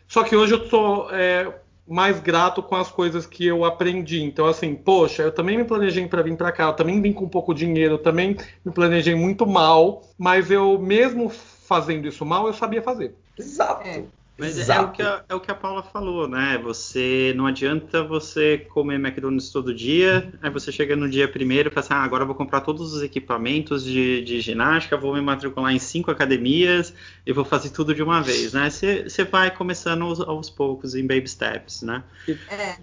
só 0.08 0.24
que 0.24 0.36
hoje 0.36 0.54
eu 0.54 0.70
sou 0.70 1.10
é, 1.12 1.54
mais 1.88 2.20
grato 2.20 2.64
com 2.64 2.76
as 2.76 2.90
coisas 2.90 3.26
que 3.26 3.46
eu 3.46 3.66
aprendi. 3.66 4.24
Então, 4.24 4.46
assim, 4.46 4.74
poxa, 4.74 5.24
eu 5.24 5.32
também 5.32 5.58
me 5.58 5.66
planejei 5.66 6.08
para 6.08 6.22
vir 6.22 6.38
para 6.38 6.52
cá, 6.52 6.68
eu 6.68 6.74
também 6.74 7.02
vim 7.02 7.12
com 7.12 7.28
pouco 7.28 7.54
dinheiro, 7.54 7.96
eu 7.96 8.00
também 8.00 8.38
me 8.64 8.72
planejei 8.72 9.16
muito 9.16 9.46
mal, 9.46 10.02
mas 10.18 10.50
eu 10.50 10.80
mesmo 10.80 11.30
fazendo 11.66 12.08
isso 12.08 12.26
mal, 12.26 12.48
eu 12.48 12.54
sabia 12.54 12.82
fazer. 12.82 13.16
Exato. 13.38 13.88
É. 13.88 14.04
Mas 14.38 14.58
Exato. 14.58 14.82
É, 14.82 14.86
o 14.86 14.92
que 14.92 15.02
a, 15.04 15.24
é 15.30 15.36
o 15.36 15.40
que 15.40 15.52
a 15.52 15.56
Paula 15.56 15.84
falou, 15.84 16.28
né? 16.28 16.60
Você 16.64 17.34
não 17.36 17.46
adianta 17.46 18.04
você 18.04 18.58
comer 18.58 18.96
McDonald's 18.96 19.50
todo 19.50 19.74
dia, 19.74 20.34
aí 20.42 20.50
você 20.50 20.72
chega 20.72 20.96
no 20.96 21.08
dia 21.08 21.28
primeiro 21.28 21.70
e 21.70 21.72
fala 21.72 21.86
assim, 21.86 21.94
ah, 21.94 22.04
agora 22.04 22.24
eu 22.24 22.28
vou 22.28 22.36
comprar 22.36 22.62
todos 22.62 22.94
os 22.94 23.04
equipamentos 23.04 23.84
de, 23.84 24.24
de 24.24 24.42
ginástica, 24.42 24.98
vou 24.98 25.14
me 25.14 25.22
matricular 25.22 25.72
em 25.72 25.78
cinco 25.78 26.10
academias 26.10 26.94
e 27.26 27.32
vou 27.32 27.46
fazer 27.46 27.70
tudo 27.70 27.94
de 27.94 28.02
uma 28.02 28.22
vez, 28.22 28.54
né? 28.54 28.72
Você, 28.72 29.04
você 29.04 29.24
vai 29.24 29.52
começando 29.52 30.02
aos, 30.02 30.20
aos 30.20 30.50
poucos, 30.50 30.96
em 30.96 31.06
baby 31.06 31.28
steps, 31.28 31.84
né? 31.84 32.04
É. 32.50 32.78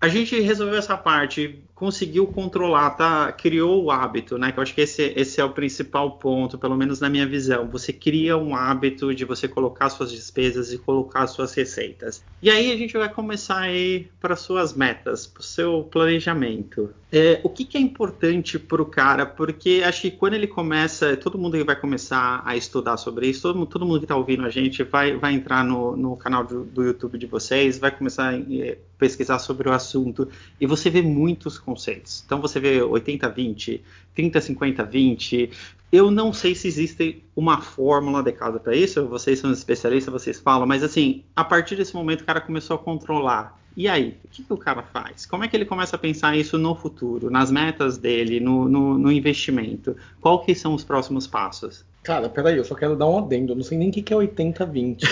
A 0.00 0.06
gente 0.06 0.38
resolveu 0.40 0.78
essa 0.78 0.96
parte 0.96 1.60
conseguiu 1.82 2.28
controlar, 2.28 2.90
tá? 2.90 3.32
Criou 3.32 3.82
o 3.82 3.90
hábito, 3.90 4.38
né? 4.38 4.52
Que 4.52 4.58
eu 4.60 4.62
acho 4.62 4.72
que 4.72 4.82
esse, 4.82 5.12
esse 5.16 5.40
é 5.40 5.44
o 5.44 5.50
principal 5.50 6.12
ponto, 6.12 6.56
pelo 6.56 6.76
menos 6.76 7.00
na 7.00 7.10
minha 7.10 7.26
visão. 7.26 7.66
Você 7.70 7.92
cria 7.92 8.36
um 8.36 8.54
hábito 8.54 9.12
de 9.12 9.24
você 9.24 9.48
colocar 9.48 9.90
suas 9.90 10.12
despesas 10.12 10.72
e 10.72 10.78
colocar 10.78 11.26
suas 11.26 11.52
receitas. 11.52 12.22
E 12.40 12.48
aí 12.48 12.70
a 12.70 12.76
gente 12.76 12.96
vai 12.96 13.12
começar 13.12 13.62
a 13.62 13.72
ir 13.72 14.08
para 14.20 14.36
suas 14.36 14.72
metas, 14.74 15.26
para 15.26 15.40
o 15.40 15.42
seu 15.42 15.82
planejamento. 15.90 16.94
É, 17.14 17.40
o 17.42 17.50
que, 17.50 17.66
que, 17.66 17.76
é 17.76 17.80
importante 17.80 18.58
para 18.58 18.80
o 18.80 18.86
cara? 18.86 19.26
Porque 19.26 19.82
acho 19.84 20.00
que 20.00 20.10
quando 20.10 20.32
ele 20.32 20.46
começa, 20.46 21.14
todo 21.14 21.36
mundo 21.36 21.58
que 21.58 21.64
vai 21.64 21.78
começar 21.78 22.42
a 22.42 22.56
estudar 22.56 22.96
sobre 22.96 23.26
isso, 23.28 23.42
todo, 23.42 23.66
todo 23.66 23.84
mundo 23.84 23.98
que 23.98 24.06
está 24.06 24.16
ouvindo 24.16 24.46
a 24.46 24.48
gente 24.48 24.82
vai, 24.82 25.14
vai 25.18 25.34
entrar 25.34 25.62
no, 25.62 25.94
no 25.94 26.16
canal 26.16 26.42
do, 26.42 26.64
do, 26.64 26.82
YouTube 26.82 27.18
de 27.18 27.26
vocês, 27.26 27.76
vai 27.76 27.90
começar 27.90 28.30
a 28.30 28.38
é, 28.38 28.78
pesquisar 28.98 29.38
sobre 29.40 29.68
o 29.68 29.72
assunto 29.72 30.26
e 30.58 30.66
você 30.66 30.88
vê 30.88 31.02
muitos 31.02 31.58
conceitos. 31.72 32.22
Então 32.26 32.40
você 32.40 32.60
vê 32.60 32.80
80-20, 32.80 33.80
30-50-20. 34.16 35.50
Eu 35.90 36.10
não 36.10 36.32
sei 36.32 36.54
se 36.54 36.68
existe 36.68 37.22
uma 37.34 37.60
fórmula 37.60 38.18
adequada 38.18 38.58
para 38.60 38.74
isso, 38.76 39.06
vocês 39.06 39.38
são 39.38 39.52
especialistas, 39.52 40.12
vocês 40.12 40.40
falam, 40.40 40.66
mas 40.66 40.82
assim, 40.82 41.22
a 41.34 41.44
partir 41.44 41.76
desse 41.76 41.94
momento 41.94 42.22
o 42.22 42.24
cara 42.24 42.40
começou 42.40 42.76
a 42.76 42.78
controlar 42.78 43.58
e 43.74 43.88
aí, 43.88 44.18
o 44.22 44.28
que, 44.28 44.42
que, 44.42 44.52
o 44.52 44.56
cara 44.58 44.82
faz? 44.82 45.24
Como 45.24 45.44
é 45.44 45.48
que 45.48 45.56
ele 45.56 45.64
começa 45.64 45.96
a 45.96 45.98
pensar 45.98 46.36
isso 46.36 46.58
no 46.58 46.74
futuro, 46.74 47.30
nas 47.30 47.50
metas 47.50 47.96
dele, 47.96 48.38
no, 48.38 48.68
no, 48.68 48.98
no 48.98 49.10
investimento? 49.10 49.96
Que 50.44 50.54
são 50.54 50.74
os 50.74 50.84
próximos 50.84 51.26
passos? 51.26 51.82
Cara, 52.02 52.28
peraí, 52.28 52.56
eu 52.56 52.64
só 52.64 52.74
quero 52.74 52.96
dar 52.96 53.06
um 53.06 53.18
adendo. 53.18 53.52
Eu 53.52 53.56
não 53.56 53.62
sei 53.62 53.78
nem 53.78 53.88
o 53.88 53.92
que, 53.92 54.02
que 54.02 54.12
é 54.12 54.16
80-20. 54.16 55.04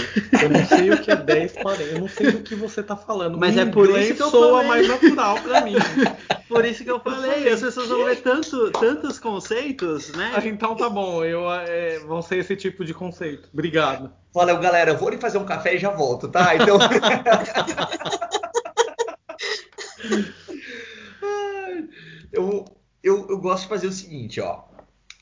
Eu 0.43 0.51
não 0.51 0.67
sei 0.67 0.91
o 0.91 1.01
que 1.01 1.09
é 1.13 1.17
10-40. 1.17 1.81
Eu 1.83 2.01
não 2.01 2.09
sei 2.09 2.33
do 2.33 2.43
que 2.43 2.57
você 2.57 2.83
tá 2.83 2.97
falando. 2.97 3.39
Mas 3.39 3.57
é 3.57 3.65
por 3.65 3.89
isso 3.97 4.17
que 4.17 4.23
eu 4.23 4.29
soa 4.29 4.65
falei. 4.65 4.69
mais 4.69 4.89
natural 4.89 5.41
para 5.41 5.61
mim. 5.61 5.77
Por 6.49 6.65
isso 6.65 6.83
que 6.83 6.91
eu 6.91 6.99
falei. 6.99 7.49
As 7.49 7.61
pessoas 7.61 7.87
vão 7.89 8.05
ver 8.05 8.17
tanto, 8.17 8.73
tantos 8.73 9.21
conceitos, 9.21 10.11
né? 10.15 10.33
Então 10.45 10.75
tá 10.75 10.91
bom. 10.91 11.25
Eu, 11.25 11.49
é, 11.53 12.01
vão 12.01 12.21
ser 12.23 12.39
esse 12.39 12.57
tipo 12.57 12.85
de 12.85 12.93
conceito. 12.93 13.49
Obrigado. 13.53 14.11
Valeu, 14.35 14.59
galera. 14.59 14.91
Eu 14.91 14.99
vou 14.99 15.11
lhe 15.11 15.19
fazer 15.19 15.39
um 15.39 15.45
café 15.45 15.77
e 15.77 15.79
já 15.79 15.91
volto, 15.91 16.27
tá? 16.27 16.57
Então. 16.57 16.77
eu, 22.33 22.65
eu, 23.01 23.29
eu 23.29 23.39
gosto 23.39 23.63
de 23.63 23.69
fazer 23.69 23.87
o 23.87 23.93
seguinte, 23.93 24.41
ó. 24.41 24.65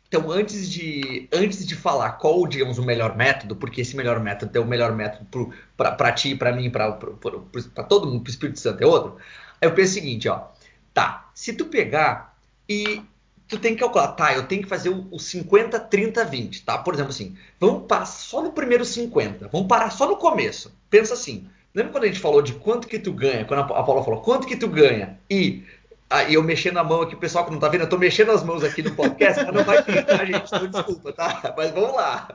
Então, 0.09 0.31
antes 0.31 0.71
de, 0.71 1.29
antes 1.31 1.67
de 1.67 1.77
falar 1.77 2.13
qual, 2.13 2.47
digamos, 2.47 2.79
o 2.79 2.83
melhor 2.83 3.15
método, 3.15 3.55
porque 3.55 3.83
esse 3.83 3.95
melhor 3.95 4.19
método 4.19 4.57
é 4.57 4.61
o 4.61 4.67
melhor 4.67 4.95
método 4.97 5.53
para 5.77 6.13
ti, 6.13 6.35
para 6.35 6.51
mim, 6.51 6.71
para 6.71 6.93
todo 6.93 8.07
mundo, 8.07 8.23
para 8.23 8.29
o 8.29 8.31
Espírito 8.31 8.59
Santo 8.59 8.83
é 8.83 8.87
outro, 8.87 9.17
eu 9.61 9.73
penso 9.75 9.93
o 9.93 9.95
seguinte, 9.95 10.29
ó. 10.29 10.47
Tá, 10.95 11.31
se 11.35 11.53
tu 11.53 11.67
pegar 11.67 12.35
e 12.67 13.03
tu 13.47 13.59
tem 13.59 13.75
que 13.75 13.81
calcular, 13.81 14.09
tá, 14.09 14.35
eu 14.35 14.47
tenho 14.47 14.63
que 14.63 14.69
fazer 14.69 14.89
o, 14.89 15.07
o 15.11 15.19
50, 15.19 15.79
30, 15.79 16.25
20, 16.25 16.65
tá? 16.65 16.79
Por 16.79 16.95
exemplo, 16.95 17.11
assim, 17.11 17.37
vamos 17.61 17.87
parar 17.87 18.07
só 18.07 18.43
no 18.43 18.53
primeiro 18.53 18.87
50, 18.87 19.49
vamos 19.49 19.69
parar 19.69 19.91
só 19.91 20.09
no 20.09 20.17
começo. 20.17 20.73
Pensa 20.89 21.13
assim, 21.13 21.47
lembra 21.75 21.93
quando 21.93 22.05
a 22.05 22.07
gente 22.07 22.21
falou 22.21 22.41
de 22.41 22.55
quanto 22.55 22.89
que 22.89 22.99
tu 22.99 23.13
ganha, 23.13 23.45
quando 23.45 23.61
a 23.61 23.65
Paula 23.65 24.03
falou 24.03 24.23
quanto 24.23 24.47
que 24.47 24.57
tu 24.57 24.69
ganha 24.69 25.19
e 25.31 25.65
ah, 26.11 26.25
e 26.25 26.35
eu 26.35 26.43
mexendo 26.43 26.79
a 26.79 26.85
mão 26.85 27.03
aqui, 27.03 27.15
o 27.15 27.19
pessoal 27.19 27.45
que 27.45 27.51
não 27.51 27.59
tá 27.59 27.69
vendo, 27.69 27.83
eu 27.83 27.89
tô 27.89 27.99
mexendo 27.99 28.31
as 28.31 28.43
mãos 28.43 28.65
aqui 28.65 28.83
no 28.83 28.95
podcast, 28.95 29.45
mas 29.45 29.55
não 29.55 29.63
vai 29.63 29.83
ter, 29.83 30.07
tá, 30.07 30.25
gente? 30.25 30.47
Então 30.47 30.67
desculpa, 30.67 31.13
tá? 31.13 31.55
Mas 31.55 31.71
vamos 31.71 31.95
lá. 31.95 32.29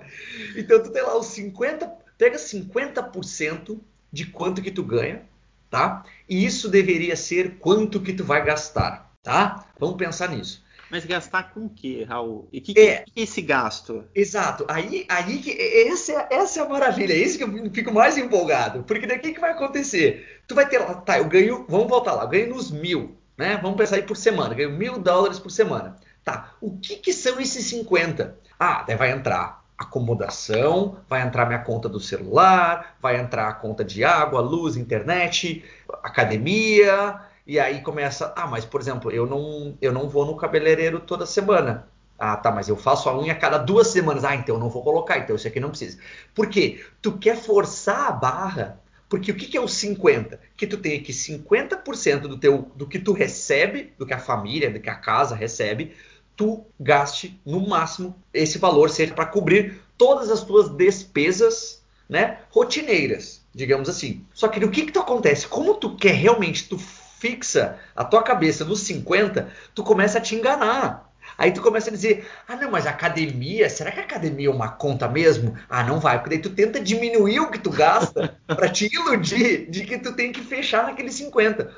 Então 0.55 0.83
tu 0.83 0.91
tem 0.91 1.01
lá 1.01 1.17
os 1.17 1.25
50, 1.27 1.91
pega 2.15 2.37
50% 2.37 3.79
de 4.11 4.25
quanto 4.27 4.61
que 4.61 4.69
tu 4.69 4.83
ganha, 4.83 5.23
tá? 5.71 6.03
E 6.29 6.45
isso 6.45 6.69
deveria 6.69 7.15
ser 7.15 7.57
quanto 7.57 7.99
que 7.99 8.13
tu 8.13 8.23
vai 8.23 8.45
gastar, 8.45 9.11
tá? 9.23 9.65
Vamos 9.79 9.97
pensar 9.97 10.29
nisso. 10.29 10.63
Mas 10.91 11.03
gastar 11.05 11.51
com 11.51 11.65
o 11.65 11.69
quê, 11.69 12.05
Raul? 12.07 12.47
E 12.53 12.59
o 12.59 12.61
que, 12.61 12.79
é, 12.79 12.97
que, 12.97 13.21
é 13.21 13.23
esse 13.23 13.41
gasto? 13.41 14.03
Exato. 14.13 14.63
Aí, 14.67 15.07
aí 15.09 15.39
que 15.39 15.59
essa 15.89 16.11
é, 16.11 16.27
essa 16.29 16.59
é 16.59 16.63
a 16.63 16.69
maravilha. 16.69 17.13
É 17.13 17.17
isso 17.17 17.39
que 17.39 17.43
eu 17.43 17.71
fico 17.71 17.91
mais 17.91 18.15
empolgado. 18.19 18.83
Porque 18.83 19.07
daqui 19.07 19.33
que 19.33 19.39
vai 19.39 19.53
acontecer? 19.53 20.43
Tu 20.47 20.53
vai 20.53 20.69
ter 20.69 20.77
lá, 20.77 20.93
tá, 20.93 21.17
eu 21.17 21.25
ganho, 21.25 21.65
vamos 21.67 21.87
voltar 21.87 22.13
lá, 22.13 22.25
eu 22.25 22.29
ganho 22.29 22.53
nos 22.53 22.69
mil 22.69 23.17
né? 23.37 23.57
Vamos 23.61 23.77
pensar 23.77 23.97
aí 23.97 24.03
por 24.03 24.17
semana, 24.17 24.53
ganho 24.53 24.71
mil 24.71 24.97
dólares 24.97 25.39
por 25.39 25.49
semana. 25.49 25.95
Tá, 26.23 26.53
o 26.61 26.77
que, 26.77 26.95
que 26.97 27.11
são 27.11 27.39
esses 27.39 27.65
50? 27.65 28.37
Ah, 28.59 28.83
daí 28.87 28.95
vai 28.95 29.11
entrar 29.11 29.63
acomodação, 29.77 30.97
vai 31.09 31.21
entrar 31.21 31.45
minha 31.45 31.59
conta 31.59 31.89
do 31.89 31.99
celular, 31.99 32.95
vai 33.01 33.19
entrar 33.19 33.47
a 33.49 33.53
conta 33.53 33.83
de 33.83 34.03
água, 34.03 34.39
luz, 34.39 34.77
internet, 34.77 35.63
academia, 36.01 37.19
e 37.45 37.59
aí 37.59 37.81
começa, 37.81 38.33
ah, 38.35 38.47
mas 38.47 38.65
por 38.65 38.79
exemplo, 38.79 39.11
eu 39.11 39.25
não, 39.25 39.77
eu 39.81 39.91
não 39.91 40.07
vou 40.07 40.25
no 40.25 40.37
cabeleireiro 40.37 40.99
toda 40.99 41.25
semana. 41.25 41.87
Ah, 42.17 42.37
tá, 42.37 42.51
mas 42.51 42.69
eu 42.69 42.77
faço 42.77 43.09
a 43.09 43.19
unha 43.19 43.33
a 43.33 43.35
cada 43.35 43.57
duas 43.57 43.87
semanas. 43.87 44.23
Ah, 44.23 44.35
então 44.35 44.55
eu 44.55 44.59
não 44.59 44.69
vou 44.69 44.83
colocar, 44.83 45.17
então 45.17 45.35
isso 45.35 45.47
aqui 45.47 45.59
não 45.59 45.69
precisa. 45.69 45.99
Por 46.33 46.47
quê? 46.47 46.85
Tu 47.01 47.17
quer 47.17 47.35
forçar 47.35 48.07
a 48.07 48.11
barra 48.11 48.79
porque 49.13 49.31
o 49.31 49.35
que, 49.35 49.55
é 49.55 49.61
o 49.61 49.67
50? 49.67 50.39
Que 50.57 50.65
tu 50.65 50.75
tem 50.75 50.97
aqui 50.97 51.13
50% 51.13 52.21
do, 52.21 52.35
teu, 52.35 52.71
do 52.75 52.87
que 52.87 52.97
tu 52.97 53.13
recebe, 53.13 53.93
do 53.95 54.07
que 54.07 54.13
a 54.15 54.17
família, 54.17 54.71
do 54.71 54.79
que 54.79 54.89
a 54.89 54.95
casa 54.95 55.35
recebe, 55.35 55.93
tu 56.35 56.65
gaste 56.79 57.39
no 57.45 57.59
máximo 57.69 58.15
esse 58.33 58.57
valor, 58.57 58.89
seja 58.89 59.13
para 59.13 59.27
cobrir 59.27 59.79
todas 59.99 60.31
as 60.31 60.43
tuas 60.43 60.67
despesas 60.67 61.83
né, 62.09 62.39
rotineiras, 62.49 63.45
digamos 63.53 63.87
assim. 63.87 64.25
Só 64.33 64.47
que 64.47 64.65
o 64.65 64.71
que, 64.71 64.87
que 64.87 64.91
tu 64.91 65.01
acontece? 65.01 65.47
Como 65.47 65.75
tu 65.75 65.95
quer 65.95 66.15
realmente, 66.15 66.67
tu 66.67 66.79
fixa 66.79 67.77
a 67.95 68.03
tua 68.03 68.23
cabeça 68.23 68.65
nos 68.65 68.79
50, 68.79 69.47
tu 69.75 69.83
começa 69.83 70.17
a 70.17 70.21
te 70.21 70.33
enganar. 70.33 71.12
Aí 71.37 71.51
tu 71.51 71.61
começa 71.61 71.89
a 71.89 71.93
dizer, 71.93 72.27
ah 72.47 72.55
não, 72.55 72.71
mas 72.71 72.85
academia, 72.85 73.69
será 73.69 73.91
que 73.91 73.99
academia 73.99 74.47
é 74.47 74.51
uma 74.51 74.69
conta 74.69 75.07
mesmo? 75.07 75.55
Ah, 75.69 75.83
não 75.83 75.99
vai, 75.99 76.17
porque 76.17 76.31
daí 76.31 76.41
tu 76.41 76.49
tenta 76.49 76.79
diminuir 76.79 77.39
o 77.39 77.49
que 77.49 77.59
tu 77.59 77.69
gasta 77.69 78.37
para 78.47 78.69
te 78.69 78.93
iludir 78.93 79.69
de 79.69 79.83
que 79.83 79.97
tu 79.97 80.13
tem 80.13 80.31
que 80.31 80.41
fechar 80.41 80.83
naqueles 80.83 81.15
50. 81.15 81.71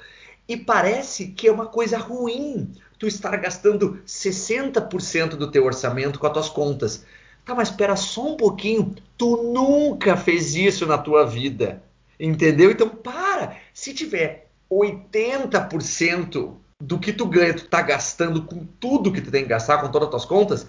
E 0.48 0.58
parece 0.58 1.28
que 1.28 1.48
é 1.48 1.52
uma 1.52 1.66
coisa 1.66 1.98
ruim 1.98 2.72
tu 3.00 3.08
estar 3.08 3.36
gastando 3.38 4.00
60% 4.06 5.30
do 5.30 5.50
teu 5.50 5.66
orçamento 5.66 6.20
com 6.20 6.28
as 6.28 6.34
tuas 6.34 6.50
contas. 6.50 7.06
Tá, 7.44 7.54
mas 7.54 7.70
espera 7.70 7.96
só 7.96 8.34
um 8.34 8.38
pouquinho, 8.38 8.96
tu 9.18 9.52
nunca 9.54 10.18
fez 10.18 10.56
isso 10.56 10.86
na 10.86 10.98
tua 10.98 11.26
vida. 11.26 11.82
Entendeu? 12.20 12.72
Então 12.72 12.90
para, 12.90 13.58
se 13.74 13.94
tiver 13.94 14.48
80% 14.72 16.56
do 16.80 17.00
que 17.00 17.14
tu 17.14 17.26
ganha, 17.26 17.54
tu 17.54 17.68
tá 17.68 17.82
gastando 17.82 18.44
com 18.44 18.66
tudo 18.66 19.12
que 19.12 19.22
tu 19.22 19.32
tem 19.32 19.44
que 19.44 19.50
gastar, 19.50 19.80
com 19.80 19.90
todas 19.90 20.08
as 20.08 20.12
tuas 20.12 20.26
contas, 20.26 20.68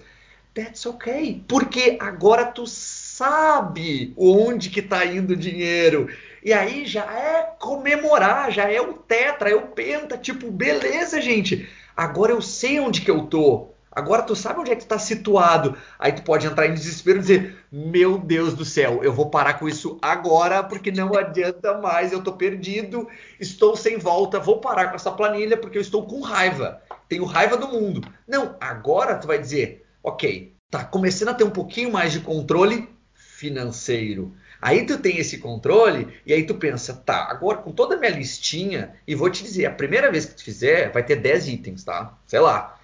that's 0.53 0.85
okay. 0.85 1.43
Porque 1.47 1.97
agora 1.99 2.45
tu 2.45 2.65
sabe 2.65 4.13
onde 4.17 4.69
que 4.69 4.81
tá 4.81 5.05
indo 5.05 5.33
o 5.33 5.37
dinheiro. 5.37 6.09
E 6.43 6.53
aí 6.53 6.85
já 6.85 7.03
é 7.03 7.43
comemorar, 7.59 8.51
já 8.51 8.71
é 8.71 8.79
o 8.79 8.93
tetra, 8.93 9.49
é 9.49 9.55
o 9.55 9.67
penta, 9.67 10.17
tipo, 10.17 10.49
beleza, 10.49 11.21
gente. 11.21 11.67
Agora 11.95 12.31
eu 12.31 12.41
sei 12.41 12.79
onde 12.79 13.01
que 13.01 13.11
eu 13.11 13.25
tô. 13.25 13.73
Agora 13.97 14.21
tu 14.21 14.35
sabe 14.35 14.59
onde 14.59 14.69
é 14.69 14.75
que 14.75 14.83
tu 14.83 14.89
tá 14.89 14.99
situado. 14.99 15.75
Aí 15.97 16.11
tu 16.11 16.21
pode 16.21 16.45
entrar 16.45 16.67
em 16.67 16.73
desespero 16.75 17.17
e 17.17 17.21
dizer: 17.21 17.57
Meu 17.71 18.19
Deus 18.19 18.53
do 18.53 18.63
céu, 18.63 19.03
eu 19.03 19.11
vou 19.11 19.31
parar 19.31 19.55
com 19.55 19.67
isso 19.67 19.97
agora 20.03 20.63
porque 20.63 20.91
não 20.91 21.17
adianta 21.17 21.79
mais, 21.79 22.11
eu 22.11 22.23
tô 22.23 22.33
perdido, 22.33 23.07
estou 23.39 23.75
sem 23.75 23.97
volta, 23.97 24.39
vou 24.39 24.61
parar 24.61 24.89
com 24.89 24.95
essa 24.97 25.11
planilha 25.11 25.57
porque 25.57 25.79
eu 25.79 25.81
estou 25.81 26.05
com 26.05 26.21
raiva. 26.21 26.79
Tenho 27.09 27.25
raiva 27.25 27.57
do 27.57 27.69
mundo. 27.69 28.07
Não, 28.27 28.55
agora 28.61 29.15
tu 29.15 29.25
vai 29.25 29.39
dizer: 29.39 29.83
Ok, 30.03 30.53
tá 30.69 30.83
começando 30.83 31.29
a 31.29 31.33
ter 31.33 31.43
um 31.43 31.49
pouquinho 31.49 31.91
mais 31.91 32.11
de 32.11 32.19
controle 32.19 32.87
financeiro. 33.15 34.31
Aí 34.61 34.85
tu 34.85 34.99
tem 34.99 35.17
esse 35.17 35.39
controle 35.39 36.07
e 36.23 36.33
aí 36.33 36.45
tu 36.45 36.53
pensa, 36.53 36.93
tá, 36.93 37.27
agora 37.31 37.57
com 37.57 37.71
toda 37.71 37.95
a 37.95 37.99
minha 37.99 38.11
listinha, 38.11 38.93
e 39.07 39.15
vou 39.15 39.29
te 39.29 39.43
dizer, 39.43 39.65
a 39.65 39.71
primeira 39.71 40.11
vez 40.11 40.25
que 40.25 40.35
tu 40.35 40.43
fizer, 40.43 40.91
vai 40.91 41.03
ter 41.03 41.15
10 41.15 41.47
itens, 41.47 41.83
tá? 41.83 42.17
Sei 42.25 42.39
lá, 42.39 42.76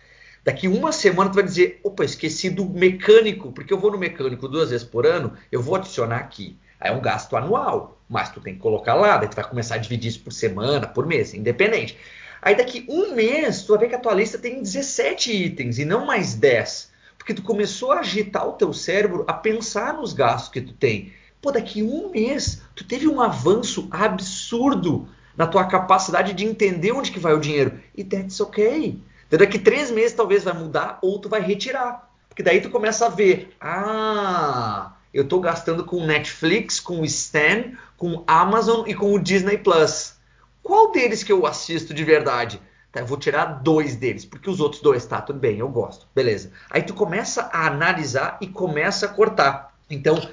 Daqui 0.43 0.67
uma 0.67 0.91
semana 0.91 1.29
tu 1.29 1.35
vai 1.35 1.43
dizer, 1.43 1.79
opa, 1.83 2.03
esqueci 2.03 2.49
do 2.49 2.65
mecânico, 2.65 3.51
porque 3.53 3.73
eu 3.73 3.79
vou 3.79 3.91
no 3.91 3.97
mecânico 3.97 4.47
duas 4.47 4.71
vezes 4.71 4.85
por 4.85 5.05
ano, 5.05 5.33
eu 5.49 5.61
vou 5.61 5.75
adicionar 5.75 6.17
aqui. 6.17 6.57
Aí 6.79 6.91
é 6.91 6.93
um 6.93 6.99
gasto 6.99 7.35
anual, 7.37 7.97
mas 8.09 8.29
tu 8.29 8.41
tem 8.41 8.53
que 8.53 8.59
colocar 8.59 8.93
lá, 8.93 9.15
daí 9.15 9.29
tu 9.29 9.35
vai 9.35 9.47
começar 9.47 9.75
a 9.75 9.77
dividir 9.77 10.09
isso 10.09 10.19
por 10.19 10.33
semana, 10.33 10.85
por 10.85 11.05
mês, 11.05 11.33
independente. 11.33 11.97
Aí 12.41 12.55
daqui 12.55 12.85
um 12.89 13.15
mês 13.15 13.63
tu 13.63 13.69
vai 13.69 13.79
ver 13.79 13.87
que 13.87 13.95
a 13.95 13.99
tua 13.99 14.13
lista 14.13 14.37
tem 14.37 14.61
17 14.61 15.31
itens 15.31 15.79
e 15.79 15.85
não 15.85 16.05
mais 16.05 16.35
10, 16.35 16.91
porque 17.17 17.33
tu 17.33 17.41
começou 17.41 17.93
a 17.93 17.99
agitar 17.99 18.45
o 18.45 18.51
teu 18.53 18.73
cérebro 18.73 19.23
a 19.25 19.33
pensar 19.33 19.93
nos 19.93 20.11
gastos 20.11 20.51
que 20.51 20.59
tu 20.59 20.73
tem. 20.73 21.13
Pô, 21.41 21.51
daqui 21.51 21.81
um 21.81 22.09
mês 22.09 22.61
tu 22.75 22.83
teve 22.83 23.07
um 23.07 23.21
avanço 23.21 23.87
absurdo 23.89 25.07
na 25.37 25.47
tua 25.47 25.63
capacidade 25.65 26.33
de 26.33 26.45
entender 26.45 26.91
onde 26.91 27.11
que 27.11 27.19
vai 27.19 27.33
o 27.33 27.39
dinheiro. 27.39 27.79
E 27.95 28.03
that's 28.03 28.41
okay. 28.41 28.99
Então, 29.33 29.47
daqui 29.47 29.57
três 29.57 29.89
meses 29.89 30.13
talvez 30.13 30.43
vai 30.43 30.53
mudar 30.53 30.99
ou 31.01 31.17
tu 31.17 31.27
vai 31.27 31.41
retirar. 31.41 32.07
Porque 32.29 32.43
daí 32.43 32.61
tu 32.61 32.69
começa 32.69 33.07
a 33.07 33.09
ver, 33.09 33.51
ah, 33.59 34.93
eu 35.11 35.23
estou 35.23 35.41
gastando 35.41 35.83
com 35.83 36.05
Netflix, 36.05 36.79
com 36.79 37.03
Stan, 37.03 37.71
com 37.97 38.23
Amazon 38.27 38.87
e 38.87 38.93
com 38.93 39.11
o 39.11 39.19
Disney 39.19 39.57
Plus. 39.57 40.17
Qual 40.61 40.91
deles 40.91 41.23
que 41.23 41.31
eu 41.31 41.47
assisto 41.47 41.95
de 41.95 42.03
verdade? 42.03 42.61
Tá, 42.91 42.99
eu 42.99 43.07
vou 43.07 43.17
tirar 43.17 43.45
dois 43.63 43.95
deles, 43.95 44.23
porque 44.23 44.47
os 44.47 44.59
outros 44.59 44.83
dois, 44.83 45.03
tá, 45.03 45.19
tudo 45.19 45.39
bem, 45.39 45.57
eu 45.57 45.67
gosto, 45.67 46.07
beleza. 46.13 46.51
Aí 46.69 46.83
tu 46.83 46.93
começa 46.93 47.49
a 47.51 47.65
analisar 47.65 48.37
e 48.39 48.45
começa 48.45 49.07
a 49.07 49.09
cortar. 49.09 49.75
Então, 49.89 50.29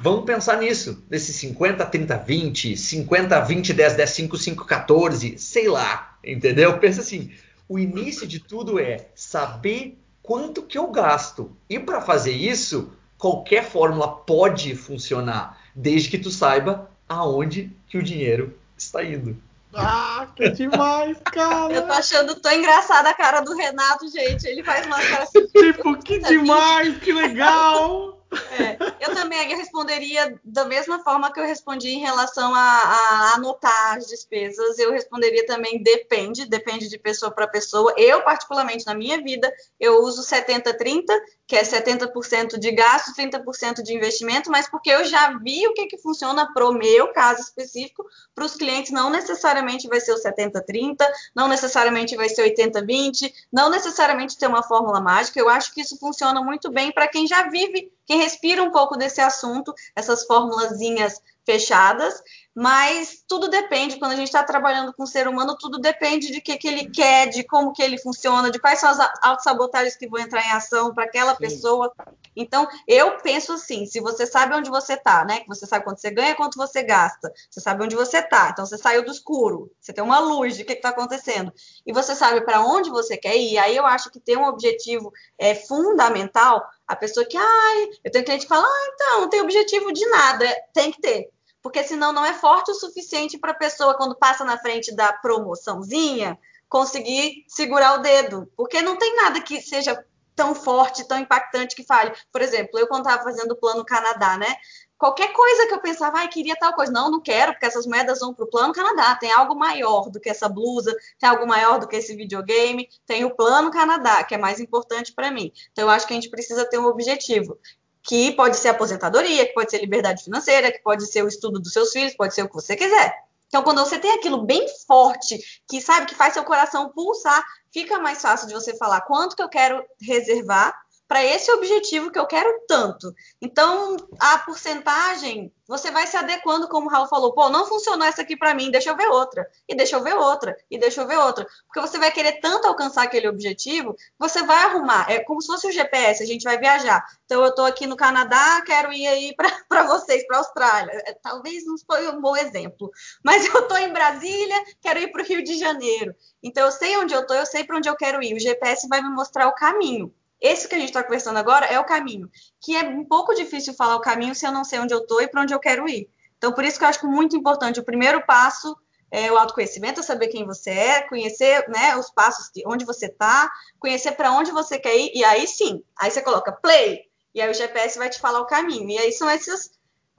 vamos 0.00 0.24
pensar 0.24 0.56
nisso, 0.56 1.04
nesses 1.10 1.36
50, 1.36 1.84
30, 1.84 2.16
20, 2.16 2.74
50, 2.74 3.38
20, 3.38 3.74
10, 3.74 3.94
10, 3.96 4.10
5, 4.10 4.36
5, 4.38 4.64
14, 4.64 5.36
sei 5.36 5.68
lá, 5.68 6.16
entendeu? 6.24 6.78
Pensa 6.78 7.02
assim, 7.02 7.30
o 7.70 7.78
início 7.78 8.26
de 8.26 8.40
tudo 8.40 8.80
é 8.80 9.10
saber 9.14 9.96
quanto 10.20 10.60
que 10.60 10.76
eu 10.76 10.88
gasto. 10.88 11.56
E 11.68 11.78
para 11.78 12.00
fazer 12.00 12.32
isso, 12.32 12.92
qualquer 13.16 13.64
fórmula 13.64 14.08
pode 14.08 14.74
funcionar, 14.74 15.56
desde 15.72 16.10
que 16.10 16.18
tu 16.18 16.32
saiba 16.32 16.90
aonde 17.08 17.70
que 17.86 17.96
o 17.96 18.02
dinheiro 18.02 18.58
está 18.76 19.04
indo. 19.04 19.40
Ah, 19.72 20.26
que 20.34 20.50
demais, 20.50 21.16
cara! 21.32 21.72
Eu 21.72 21.86
tô 21.86 21.92
achando 21.92 22.34
tão 22.40 22.52
engraçada 22.52 23.08
a 23.08 23.14
cara 23.14 23.40
do 23.40 23.54
Renato, 23.54 24.10
gente. 24.10 24.48
Ele 24.48 24.64
faz 24.64 24.84
uma 24.84 25.00
cara 25.00 25.22
assim. 25.22 25.46
tipo, 25.46 25.96
que 25.98 26.18
demais, 26.18 26.98
que 26.98 27.12
legal! 27.12 28.19
É, 28.32 28.76
eu 29.04 29.14
também 29.14 29.56
responderia 29.56 30.38
da 30.44 30.64
mesma 30.64 31.02
forma 31.02 31.32
que 31.32 31.40
eu 31.40 31.44
respondi 31.44 31.88
em 31.88 31.98
relação 31.98 32.54
a, 32.54 32.60
a, 32.60 33.34
anotar 33.34 33.96
as 33.96 34.06
despesas. 34.06 34.78
Eu 34.78 34.92
responderia 34.92 35.44
também 35.46 35.82
depende, 35.82 36.46
depende 36.46 36.88
de 36.88 36.98
pessoa 36.98 37.32
para 37.32 37.48
pessoa. 37.48 37.92
Eu, 37.96 38.22
particularmente, 38.22 38.86
na 38.86 38.94
minha 38.94 39.20
vida, 39.20 39.52
eu 39.78 40.02
uso 40.02 40.22
70-30, 40.22 41.04
que 41.50 41.56
é 41.56 41.64
70% 41.64 42.60
de 42.60 42.70
gasto, 42.70 43.12
30% 43.12 43.82
de 43.82 43.92
investimento, 43.92 44.48
mas 44.52 44.70
porque 44.70 44.88
eu 44.88 45.04
já 45.04 45.36
vi 45.36 45.66
o 45.66 45.74
que, 45.74 45.86
que 45.86 45.98
funciona 45.98 46.48
para 46.54 46.64
o 46.64 46.72
meu 46.72 47.08
caso 47.08 47.40
específico. 47.40 48.06
Para 48.32 48.44
os 48.44 48.54
clientes, 48.54 48.92
não 48.92 49.10
necessariamente 49.10 49.88
vai 49.88 50.00
ser 50.00 50.12
o 50.12 50.22
70-30, 50.22 51.04
não 51.34 51.48
necessariamente 51.48 52.14
vai 52.14 52.28
ser 52.28 52.54
80-20, 52.54 53.32
não 53.52 53.68
necessariamente 53.68 54.38
ter 54.38 54.46
uma 54.46 54.62
fórmula 54.62 55.00
mágica. 55.00 55.40
Eu 55.40 55.48
acho 55.48 55.74
que 55.74 55.80
isso 55.80 55.98
funciona 55.98 56.40
muito 56.40 56.70
bem 56.70 56.92
para 56.92 57.08
quem 57.08 57.26
já 57.26 57.50
vive 57.50 57.92
quem 58.06 58.18
respira 58.18 58.60
um 58.60 58.72
pouco 58.72 58.96
desse 58.96 59.20
assunto, 59.20 59.72
essas 59.94 60.24
formulazinhas 60.26 61.20
fechadas, 61.44 62.22
mas 62.54 63.22
tudo 63.28 63.48
depende, 63.48 63.98
quando 63.98 64.12
a 64.12 64.16
gente 64.16 64.26
está 64.26 64.42
trabalhando 64.42 64.92
com 64.92 65.04
o 65.04 65.06
ser 65.06 65.28
humano, 65.28 65.56
tudo 65.56 65.78
depende 65.78 66.32
de 66.32 66.40
que, 66.40 66.56
que 66.56 66.66
ele 66.66 66.90
quer, 66.90 67.28
de 67.28 67.44
como 67.44 67.72
que 67.72 67.82
ele 67.82 67.96
funciona, 67.96 68.50
de 68.50 68.58
quais 68.58 68.80
são 68.80 68.90
as 68.90 68.98
autossabotagens 69.22 69.96
que 69.96 70.08
vão 70.08 70.20
entrar 70.20 70.44
em 70.44 70.50
ação 70.50 70.92
para 70.92 71.04
aquela 71.04 71.32
Sim. 71.32 71.38
pessoa. 71.38 71.92
Então, 72.34 72.68
eu 72.86 73.18
penso 73.18 73.52
assim, 73.52 73.86
se 73.86 74.00
você 74.00 74.26
sabe 74.26 74.54
onde 74.54 74.68
você 74.68 74.94
está, 74.94 75.24
né? 75.24 75.40
Que 75.40 75.48
você 75.48 75.64
sabe 75.64 75.84
quanto 75.84 76.00
você 76.00 76.10
ganha, 76.10 76.34
quanto 76.34 76.56
você 76.56 76.82
gasta, 76.82 77.32
você 77.48 77.60
sabe 77.60 77.84
onde 77.84 77.94
você 77.94 78.18
está, 78.18 78.50
então 78.50 78.66
você 78.66 78.76
saiu 78.76 79.04
do 79.04 79.10
escuro, 79.12 79.70
você 79.80 79.92
tem 79.92 80.02
uma 80.02 80.18
luz 80.18 80.56
de 80.56 80.62
o 80.62 80.66
que 80.66 80.72
está 80.72 80.90
acontecendo, 80.90 81.52
e 81.86 81.92
você 81.92 82.14
sabe 82.14 82.40
para 82.42 82.60
onde 82.60 82.90
você 82.90 83.16
quer 83.16 83.36
ir, 83.36 83.58
aí 83.58 83.76
eu 83.76 83.86
acho 83.86 84.10
que 84.10 84.20
ter 84.20 84.36
um 84.36 84.44
objetivo 84.44 85.12
é 85.38 85.54
fundamental, 85.54 86.64
a 86.92 86.96
pessoa 86.96 87.26
que, 87.26 87.36
ai, 87.36 87.88
eu 88.04 88.10
tenho 88.10 88.24
cliente 88.24 88.44
que 88.44 88.48
fala, 88.48 88.66
ah, 88.66 88.90
então, 88.94 89.20
não 89.22 89.28
tem 89.28 89.40
objetivo 89.40 89.92
de 89.92 90.06
nada, 90.06 90.46
tem 90.72 90.90
que 90.90 91.00
ter 91.00 91.30
porque 91.62 91.84
senão 91.84 92.12
não 92.12 92.24
é 92.24 92.32
forte 92.32 92.70
o 92.70 92.74
suficiente 92.74 93.38
para 93.38 93.52
a 93.52 93.56
pessoa, 93.56 93.94
quando 93.94 94.16
passa 94.16 94.44
na 94.44 94.58
frente 94.58 94.94
da 94.94 95.12
promoçãozinha, 95.12 96.38
conseguir 96.68 97.44
segurar 97.48 97.98
o 97.98 98.02
dedo. 98.02 98.50
Porque 98.56 98.80
não 98.80 98.96
tem 98.96 99.14
nada 99.16 99.40
que 99.40 99.60
seja 99.60 100.02
tão 100.34 100.54
forte, 100.54 101.06
tão 101.06 101.18
impactante 101.18 101.76
que 101.76 101.84
fale. 101.84 102.12
Por 102.32 102.40
exemplo, 102.40 102.78
eu 102.78 102.86
quando 102.86 103.04
estava 103.04 103.22
fazendo 103.22 103.52
o 103.52 103.56
plano 103.56 103.84
Canadá, 103.84 104.38
né? 104.38 104.56
Qualquer 105.00 105.32
coisa 105.32 105.66
que 105.66 105.72
eu 105.72 105.80
pensava, 105.80 106.18
ai, 106.18 106.28
queria 106.28 106.54
tal 106.54 106.74
coisa. 106.74 106.92
Não, 106.92 107.10
não 107.10 107.22
quero, 107.22 107.52
porque 107.52 107.64
essas 107.64 107.86
moedas 107.86 108.20
vão 108.20 108.34
para 108.34 108.44
o 108.44 108.50
plano 108.50 108.74
Canadá. 108.74 109.16
Tem 109.16 109.32
algo 109.32 109.54
maior 109.54 110.10
do 110.10 110.20
que 110.20 110.28
essa 110.28 110.46
blusa, 110.46 110.94
tem 111.18 111.26
algo 111.26 111.46
maior 111.46 111.80
do 111.80 111.88
que 111.88 111.96
esse 111.96 112.14
videogame. 112.14 112.86
Tem 113.06 113.24
o 113.24 113.34
plano 113.34 113.70
Canadá, 113.70 114.22
que 114.22 114.34
é 114.34 114.38
mais 114.38 114.60
importante 114.60 115.14
para 115.14 115.30
mim. 115.30 115.50
Então, 115.72 115.84
eu 115.84 115.90
acho 115.90 116.06
que 116.06 116.12
a 116.12 116.16
gente 116.16 116.28
precisa 116.28 116.68
ter 116.68 116.78
um 116.78 116.84
objetivo 116.84 117.58
que 118.02 118.32
pode 118.32 118.58
ser 118.58 118.68
aposentadoria, 118.68 119.46
que 119.46 119.54
pode 119.54 119.70
ser 119.70 119.78
liberdade 119.78 120.22
financeira, 120.22 120.70
que 120.70 120.82
pode 120.82 121.10
ser 121.10 121.24
o 121.24 121.28
estudo 121.28 121.58
dos 121.58 121.72
seus 121.72 121.92
filhos, 121.92 122.14
pode 122.14 122.34
ser 122.34 122.42
o 122.42 122.48
que 122.48 122.54
você 122.54 122.76
quiser. 122.76 123.24
Então, 123.48 123.62
quando 123.62 123.78
você 123.78 123.98
tem 123.98 124.12
aquilo 124.12 124.42
bem 124.44 124.66
forte, 124.86 125.62
que 125.66 125.80
sabe 125.80 126.04
que 126.04 126.14
faz 126.14 126.34
seu 126.34 126.44
coração 126.44 126.90
pulsar, 126.90 127.42
fica 127.72 127.98
mais 127.98 128.20
fácil 128.20 128.46
de 128.46 128.52
você 128.52 128.76
falar 128.76 129.00
quanto 129.00 129.34
que 129.34 129.42
eu 129.42 129.48
quero 129.48 129.82
reservar 129.98 130.78
para 131.10 131.24
esse 131.24 131.50
objetivo 131.50 132.08
que 132.12 132.18
eu 132.20 132.24
quero 132.24 132.64
tanto. 132.68 133.12
Então, 133.42 133.96
a 134.20 134.38
porcentagem, 134.38 135.52
você 135.66 135.90
vai 135.90 136.06
se 136.06 136.16
adequando, 136.16 136.68
como 136.68 136.86
o 136.86 136.88
Raul 136.88 137.08
falou, 137.08 137.32
pô, 137.32 137.48
não 137.48 137.66
funcionou 137.66 138.06
essa 138.06 138.22
aqui 138.22 138.36
para 138.36 138.54
mim, 138.54 138.70
deixa 138.70 138.90
eu 138.90 138.96
ver 138.96 139.08
outra, 139.08 139.44
e 139.68 139.74
deixa 139.74 139.96
eu 139.96 140.04
ver 140.04 140.14
outra, 140.14 140.56
e 140.70 140.78
deixa 140.78 141.00
eu 141.00 141.08
ver 141.08 141.18
outra. 141.18 141.44
Porque 141.66 141.80
você 141.80 141.98
vai 141.98 142.12
querer 142.12 142.34
tanto 142.34 142.68
alcançar 142.68 143.02
aquele 143.02 143.26
objetivo, 143.26 143.96
você 144.16 144.44
vai 144.44 144.58
arrumar. 144.58 145.10
É 145.10 145.18
como 145.18 145.42
se 145.42 145.48
fosse 145.48 145.66
o 145.66 145.72
GPS, 145.72 146.22
a 146.22 146.26
gente 146.26 146.44
vai 146.44 146.58
viajar. 146.58 147.04
Então, 147.24 147.42
eu 147.42 147.48
estou 147.48 147.64
aqui 147.64 147.88
no 147.88 147.96
Canadá, 147.96 148.62
quero 148.64 148.92
ir 148.92 149.08
aí 149.08 149.34
para 149.34 149.82
vocês, 149.90 150.24
para 150.28 150.36
a 150.36 150.38
Austrália. 150.38 150.92
É, 151.06 151.12
talvez 151.14 151.66
não 151.66 151.74
foi 151.76 152.08
um 152.08 152.20
bom 152.20 152.36
exemplo, 152.36 152.88
mas 153.24 153.52
eu 153.52 153.62
estou 153.62 153.78
em 153.78 153.92
Brasília, 153.92 154.64
quero 154.80 155.00
ir 155.00 155.10
para 155.10 155.22
o 155.22 155.26
Rio 155.26 155.42
de 155.42 155.58
Janeiro. 155.58 156.14
Então, 156.40 156.66
eu 156.66 156.70
sei 156.70 156.96
onde 156.98 157.12
eu 157.12 157.22
estou, 157.22 157.36
eu 157.36 157.46
sei 157.46 157.64
para 157.64 157.78
onde 157.78 157.88
eu 157.88 157.96
quero 157.96 158.22
ir. 158.22 158.32
O 158.32 158.38
GPS 158.38 158.86
vai 158.86 159.02
me 159.02 159.08
mostrar 159.08 159.48
o 159.48 159.54
caminho. 159.56 160.14
Esse 160.40 160.68
que 160.68 160.74
a 160.74 160.78
gente 160.78 160.88
está 160.88 161.02
conversando 161.02 161.38
agora 161.38 161.66
é 161.66 161.78
o 161.78 161.84
caminho, 161.84 162.30
que 162.60 162.76
é 162.76 162.82
um 162.82 163.04
pouco 163.04 163.34
difícil 163.34 163.74
falar 163.74 163.96
o 163.96 164.00
caminho 164.00 164.34
se 164.34 164.46
eu 164.46 164.52
não 164.52 164.64
sei 164.64 164.78
onde 164.78 164.94
eu 164.94 165.00
estou 165.00 165.20
e 165.20 165.28
para 165.28 165.42
onde 165.42 165.52
eu 165.52 165.60
quero 165.60 165.88
ir. 165.88 166.08
Então, 166.38 166.52
por 166.52 166.64
isso 166.64 166.78
que 166.78 166.84
eu 166.84 166.88
acho 166.88 167.06
muito 167.06 167.36
importante 167.36 167.78
o 167.78 167.84
primeiro 167.84 168.24
passo 168.24 168.74
é 169.10 169.30
o 169.30 169.36
autoconhecimento, 169.36 170.00
é 170.00 170.02
saber 170.02 170.28
quem 170.28 170.46
você 170.46 170.70
é, 170.70 171.02
conhecer 171.02 171.68
né, 171.68 171.96
os 171.96 172.10
passos, 172.10 172.48
que, 172.48 172.62
onde 172.66 172.84
você 172.84 173.06
está, 173.06 173.50
conhecer 173.78 174.12
para 174.12 174.32
onde 174.32 174.52
você 174.52 174.78
quer 174.78 174.96
ir, 174.96 175.10
e 175.14 175.24
aí 175.24 175.46
sim, 175.46 175.82
aí 175.98 176.10
você 176.10 176.22
coloca 176.22 176.52
play, 176.52 177.10
e 177.34 177.40
aí 177.40 177.50
o 177.50 177.54
GPS 177.54 177.98
vai 177.98 178.08
te 178.08 178.20
falar 178.20 178.40
o 178.40 178.46
caminho. 178.46 178.88
E 178.88 178.98
aí 178.98 179.12
são 179.12 179.30
esses 179.30 179.70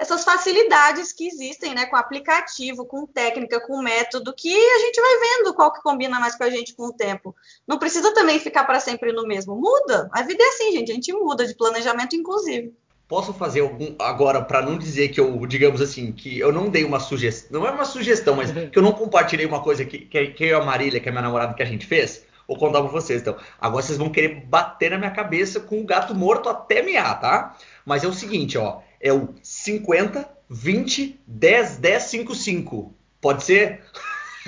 essas 0.02 0.24
facilidades 0.24 1.14
que 1.14 1.28
existem, 1.28 1.76
né, 1.76 1.86
com 1.86 1.96
aplicativo, 1.96 2.86
com 2.86 3.06
técnica, 3.06 3.62
com 3.62 3.84
método, 3.84 4.34
que 4.34 4.52
a 4.52 4.80
gente 4.80 5.00
vai 5.00 5.20
vendo 5.20 5.54
qual 5.54 5.72
que 5.72 5.84
combina 5.84 6.20
mais 6.20 6.36
com 6.36 6.44
a 6.44 6.50
gente 6.50 6.74
com 6.74 6.88
o 6.88 6.92
tempo. 6.92 7.36
Não 7.68 7.78
precisa 7.78 8.12
também 8.12 8.40
ficar 8.40 8.64
para 8.64 8.80
sempre 8.80 9.14
no 9.14 9.28
mesmo. 9.28 9.56
Muda. 9.56 10.10
A 10.12 10.24
vida 10.24 10.44
é 10.44 10.48
assim, 10.48 10.72
gente. 10.72 10.92
A 10.92 10.96
gente 10.96 11.14
muda 11.14 11.46
de 11.46 11.54
planejamento, 11.54 12.16
inclusive. 12.16 12.74
Posso 13.08 13.32
fazer 13.32 13.60
algum 13.60 13.94
agora 14.00 14.42
para 14.42 14.64
não 14.64 14.76
dizer 14.76 15.10
que 15.10 15.20
eu, 15.20 15.46
digamos 15.46 15.80
assim, 15.80 16.12
que 16.12 16.40
eu 16.40 16.52
não 16.52 16.68
dei 16.68 16.84
uma 16.84 17.00
sugestão, 17.00 17.60
não 17.60 17.68
é 17.68 17.72
uma 17.72 17.86
sugestão, 17.86 18.36
mas 18.36 18.52
que 18.52 18.80
eu 18.80 18.82
não 18.82 18.94
compartilhei 18.94 19.46
uma 19.46 19.62
coisa 19.62 19.86
que, 19.86 20.00
que, 20.00 20.28
que 20.28 20.46
eu 20.46 20.50
e 20.50 20.54
a 20.54 20.66
Marília, 20.66 21.00
que 21.00 21.10
é 21.10 21.12
minha 21.12 21.22
namorada, 21.22 21.54
que 21.54 21.62
a 21.62 21.66
gente 21.66 21.86
fez? 21.86 22.26
Vou 22.48 22.58
contar 22.58 22.82
para 22.82 22.90
vocês. 22.90 23.22
Então, 23.22 23.38
agora 23.60 23.84
vocês 23.84 24.00
vão 24.00 24.10
querer 24.10 24.42
bater 24.48 24.90
na 24.90 24.98
minha 24.98 25.12
cabeça 25.12 25.60
com 25.60 25.80
o 25.80 25.86
gato 25.86 26.16
morto 26.16 26.50
até 26.50 26.82
mear, 26.82 27.20
tá? 27.22 27.56
Mas 27.86 28.04
é 28.04 28.08
o 28.08 28.14
seguinte, 28.14 28.58
ó 28.58 28.82
é 29.02 29.12
o 29.12 29.34
50, 29.42 30.30
20, 30.50 31.20
10, 31.26 31.78
10, 31.78 32.04
5, 32.04 32.36
5. 32.36 32.96
Pode 33.20 33.44
ser? 33.44 33.84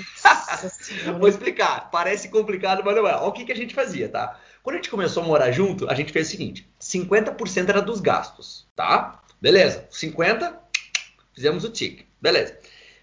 Vou 1.18 1.28
explicar. 1.28 1.90
Parece 1.90 2.28
complicado, 2.28 2.82
mas 2.84 2.94
não 2.94 3.06
é. 3.06 3.14
Olha 3.14 3.26
o 3.26 3.32
que, 3.32 3.44
que 3.44 3.52
a 3.52 3.56
gente 3.56 3.74
fazia, 3.74 4.08
tá? 4.08 4.38
Quando 4.62 4.74
a 4.74 4.78
gente 4.78 4.90
começou 4.90 5.22
a 5.22 5.26
morar 5.26 5.50
junto, 5.50 5.90
a 5.90 5.94
gente 5.94 6.12
fez 6.12 6.28
o 6.28 6.30
seguinte: 6.30 6.68
50% 6.80 7.68
era 7.68 7.82
dos 7.82 8.00
gastos, 8.00 8.66
tá? 8.74 9.20
Beleza. 9.40 9.86
50, 9.90 10.58
fizemos 11.34 11.64
o 11.64 11.70
tique. 11.70 12.06
Beleza. 12.20 12.58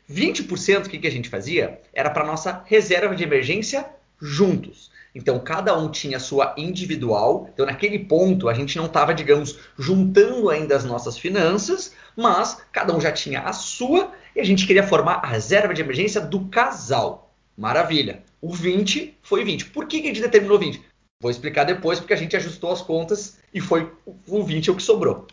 20% 0.09 0.85
o 0.85 0.89
que, 0.89 0.97
que 0.97 1.07
a 1.07 1.11
gente 1.11 1.29
fazia 1.29 1.79
era 1.93 2.09
para 2.09 2.25
nossa 2.25 2.63
reserva 2.65 3.15
de 3.15 3.23
emergência 3.23 3.87
juntos. 4.19 4.90
Então, 5.13 5.39
cada 5.39 5.77
um 5.77 5.89
tinha 5.89 6.17
a 6.17 6.19
sua 6.19 6.53
individual. 6.57 7.49
Então, 7.53 7.65
naquele 7.65 7.99
ponto, 7.99 8.47
a 8.47 8.53
gente 8.53 8.77
não 8.77 8.85
estava, 8.85 9.13
digamos, 9.13 9.59
juntando 9.77 10.49
ainda 10.49 10.75
as 10.75 10.85
nossas 10.85 11.17
finanças, 11.17 11.93
mas 12.15 12.61
cada 12.71 12.95
um 12.95 13.01
já 13.01 13.11
tinha 13.11 13.41
a 13.41 13.53
sua 13.53 14.11
e 14.35 14.39
a 14.39 14.43
gente 14.43 14.65
queria 14.65 14.83
formar 14.83 15.15
a 15.15 15.27
reserva 15.27 15.73
de 15.73 15.81
emergência 15.81 16.21
do 16.21 16.45
casal. 16.45 17.33
Maravilha. 17.57 18.23
O 18.41 18.53
20 18.53 19.17
foi 19.21 19.43
20. 19.43 19.65
Por 19.65 19.85
que, 19.85 19.99
que 19.99 20.07
a 20.07 20.13
gente 20.13 20.21
determinou 20.21 20.57
20? 20.57 20.81
Vou 21.21 21.29
explicar 21.29 21.65
depois, 21.65 21.99
porque 21.99 22.13
a 22.13 22.17
gente 22.17 22.35
ajustou 22.35 22.71
as 22.71 22.81
contas 22.81 23.37
e 23.53 23.59
foi 23.59 23.91
o 24.27 24.43
20 24.43 24.71
o 24.71 24.75
que 24.75 24.81
sobrou. 24.81 25.27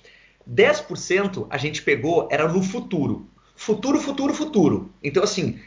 10% 0.49 1.47
a 1.49 1.57
gente 1.57 1.83
pegou, 1.83 2.29
era 2.31 2.49
no 2.49 2.63
futuro. 2.63 3.29
Futuro, 3.55 3.99
futuro, 3.99 4.35
futuro. 4.35 4.93
Então, 5.03 5.23
assim, 5.23 5.59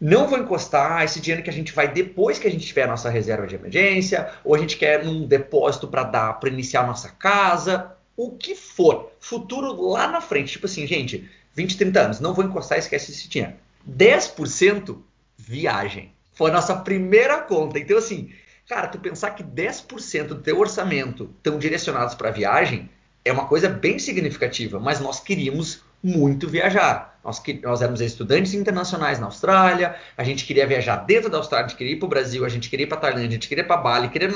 não 0.00 0.26
vou 0.26 0.38
encostar 0.38 1.04
esse 1.04 1.20
dinheiro 1.20 1.42
que 1.42 1.50
a 1.50 1.52
gente 1.52 1.72
vai 1.72 1.92
depois 1.92 2.38
que 2.38 2.48
a 2.48 2.50
gente 2.50 2.66
tiver 2.66 2.84
a 2.84 2.86
nossa 2.86 3.10
reserva 3.10 3.46
de 3.46 3.54
emergência, 3.54 4.32
ou 4.42 4.54
a 4.54 4.58
gente 4.58 4.78
quer 4.78 5.04
num 5.04 5.26
depósito 5.26 5.86
para 5.86 6.04
dar 6.04 6.32
para 6.40 6.48
iniciar 6.48 6.82
a 6.82 6.86
nossa 6.86 7.10
casa, 7.10 7.92
o 8.16 8.32
que 8.32 8.54
for, 8.54 9.12
futuro 9.20 9.90
lá 9.90 10.08
na 10.08 10.20
frente, 10.20 10.52
tipo 10.52 10.66
assim, 10.66 10.86
gente, 10.86 11.28
20, 11.54 11.76
30 11.76 12.00
anos, 12.00 12.20
não 12.20 12.32
vou 12.32 12.44
encostar, 12.44 12.78
esquece 12.78 13.10
esse 13.12 13.28
dinheiro. 13.28 13.54
10% 13.88 14.98
viagem. 15.36 16.12
Foi 16.32 16.50
a 16.50 16.54
nossa 16.54 16.76
primeira 16.76 17.38
conta. 17.42 17.78
Então 17.78 17.98
assim, 17.98 18.30
cara, 18.66 18.88
tu 18.88 18.98
pensar 18.98 19.32
que 19.32 19.44
10% 19.44 20.28
do 20.28 20.40
teu 20.40 20.58
orçamento 20.58 21.30
estão 21.36 21.58
direcionados 21.58 22.14
para 22.14 22.30
viagem 22.30 22.88
é 23.24 23.32
uma 23.32 23.46
coisa 23.46 23.68
bem 23.68 23.98
significativa, 23.98 24.80
mas 24.80 25.00
nós 25.00 25.20
queríamos 25.20 25.82
muito 26.02 26.48
viajar. 26.48 27.09
Nós, 27.22 27.42
nós 27.62 27.82
éramos 27.82 28.00
estudantes 28.00 28.54
internacionais 28.54 29.18
na 29.18 29.26
Austrália, 29.26 29.94
a 30.16 30.24
gente 30.24 30.44
queria 30.46 30.66
viajar 30.66 30.96
dentro 30.96 31.28
da 31.28 31.36
Austrália, 31.36 31.66
a 31.66 31.68
gente 31.68 31.76
queria 31.76 31.92
ir 31.92 31.96
para 31.96 32.06
o 32.06 32.08
Brasil, 32.08 32.44
a 32.44 32.48
gente 32.48 32.70
queria 32.70 32.84
ir 32.84 32.88
para 32.88 32.96
Tailândia, 32.96 33.28
a 33.28 33.32
gente 33.32 33.48
queria 33.48 33.62
ir 33.62 33.66
para 33.66 33.76
Bali, 33.76 34.08
queria, 34.08 34.30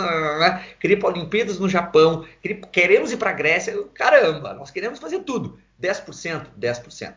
queria 0.78 0.96
ir 0.96 1.00
para 1.00 1.08
Olimpíadas 1.08 1.58
no 1.58 1.68
Japão, 1.68 2.26
queria, 2.42 2.60
queremos 2.60 3.10
ir 3.10 3.16
para 3.16 3.30
a 3.30 3.32
Grécia. 3.32 3.74
Caramba, 3.94 4.52
nós 4.52 4.70
queremos 4.70 4.98
fazer 4.98 5.20
tudo. 5.20 5.58
10%, 5.80 6.46
10%. 6.58 7.14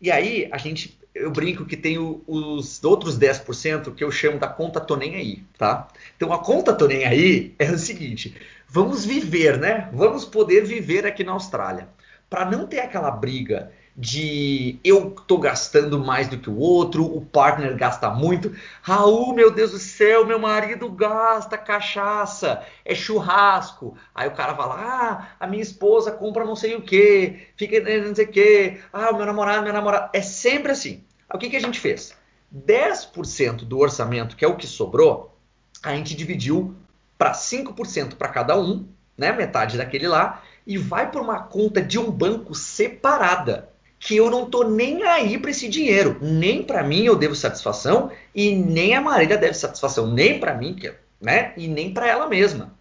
E 0.00 0.10
aí, 0.10 0.48
a 0.52 0.58
gente, 0.58 0.98
eu 1.14 1.30
brinco 1.30 1.64
que 1.64 1.76
tem 1.76 1.98
o, 1.98 2.22
os 2.26 2.82
outros 2.82 3.18
10% 3.18 3.94
que 3.94 4.02
eu 4.02 4.10
chamo 4.10 4.38
da 4.38 4.48
conta 4.48 4.80
tô 4.80 4.96
nem 4.96 5.14
aí, 5.14 5.44
tá? 5.56 5.88
Então, 6.16 6.32
a 6.32 6.38
conta 6.38 6.72
tô 6.72 6.86
nem 6.86 7.04
aí 7.04 7.54
é 7.58 7.70
o 7.70 7.78
seguinte, 7.78 8.36
vamos 8.68 9.04
viver, 9.04 9.58
né? 9.58 9.88
Vamos 9.92 10.24
poder 10.24 10.64
viver 10.64 11.06
aqui 11.06 11.22
na 11.22 11.32
Austrália. 11.32 11.88
Para 12.28 12.44
não 12.44 12.66
ter 12.66 12.80
aquela 12.80 13.10
briga 13.10 13.72
de 14.00 14.78
eu 14.84 15.10
tô 15.10 15.38
gastando 15.38 15.98
mais 15.98 16.28
do 16.28 16.38
que 16.38 16.48
o 16.48 16.56
outro, 16.56 17.04
o 17.04 17.20
partner 17.20 17.76
gasta 17.76 18.08
muito. 18.08 18.54
Raul, 18.80 19.34
meu 19.34 19.50
Deus 19.50 19.72
do 19.72 19.78
céu, 19.78 20.24
meu 20.24 20.38
marido 20.38 20.88
gasta 20.88 21.58
cachaça, 21.58 22.64
é 22.84 22.94
churrasco. 22.94 23.96
Aí 24.14 24.28
o 24.28 24.34
cara 24.36 24.54
fala: 24.54 24.76
"Ah, 24.78 25.28
a 25.40 25.48
minha 25.48 25.62
esposa 25.62 26.12
compra 26.12 26.44
não 26.44 26.54
sei 26.54 26.76
o 26.76 26.82
que, 26.82 27.48
fica 27.56 27.80
não 27.80 28.14
sei 28.14 28.24
o 28.26 28.28
que. 28.28 28.80
Ah, 28.92 29.12
meu 29.12 29.26
namorado, 29.26 29.62
minha 29.62 29.74
namorada". 29.74 30.10
É 30.12 30.22
sempre 30.22 30.70
assim. 30.70 31.02
O 31.34 31.36
que 31.36 31.50
que 31.50 31.56
a 31.56 31.60
gente 31.60 31.80
fez? 31.80 32.16
10% 32.52 33.64
do 33.64 33.78
orçamento, 33.78 34.36
que 34.36 34.44
é 34.44 34.48
o 34.48 34.56
que 34.56 34.66
sobrou, 34.66 35.36
a 35.82 35.94
gente 35.96 36.14
dividiu 36.14 36.74
para 37.18 37.34
5% 37.34 38.14
para 38.14 38.28
cada 38.28 38.56
um, 38.56 38.86
né, 39.16 39.32
metade 39.32 39.76
daquele 39.76 40.06
lá, 40.06 40.40
e 40.64 40.78
vai 40.78 41.10
por 41.10 41.20
uma 41.20 41.42
conta 41.42 41.82
de 41.82 41.98
um 41.98 42.10
banco 42.10 42.54
separada 42.54 43.68
que 43.98 44.16
eu 44.16 44.30
não 44.30 44.48
tô 44.48 44.64
nem 44.64 45.02
aí 45.02 45.38
para 45.38 45.50
esse 45.50 45.68
dinheiro. 45.68 46.16
Nem 46.20 46.62
para 46.62 46.82
mim 46.82 47.04
eu 47.04 47.16
devo 47.16 47.34
satisfação 47.34 48.10
e 48.34 48.54
nem 48.54 48.94
a 48.94 49.00
Marília 49.00 49.36
deve 49.36 49.54
satisfação, 49.54 50.12
nem 50.12 50.38
para 50.38 50.54
mim, 50.54 50.76
né? 51.20 51.52
E 51.56 51.66
nem 51.66 51.92
para 51.92 52.08
ela 52.08 52.28
mesma. 52.28 52.76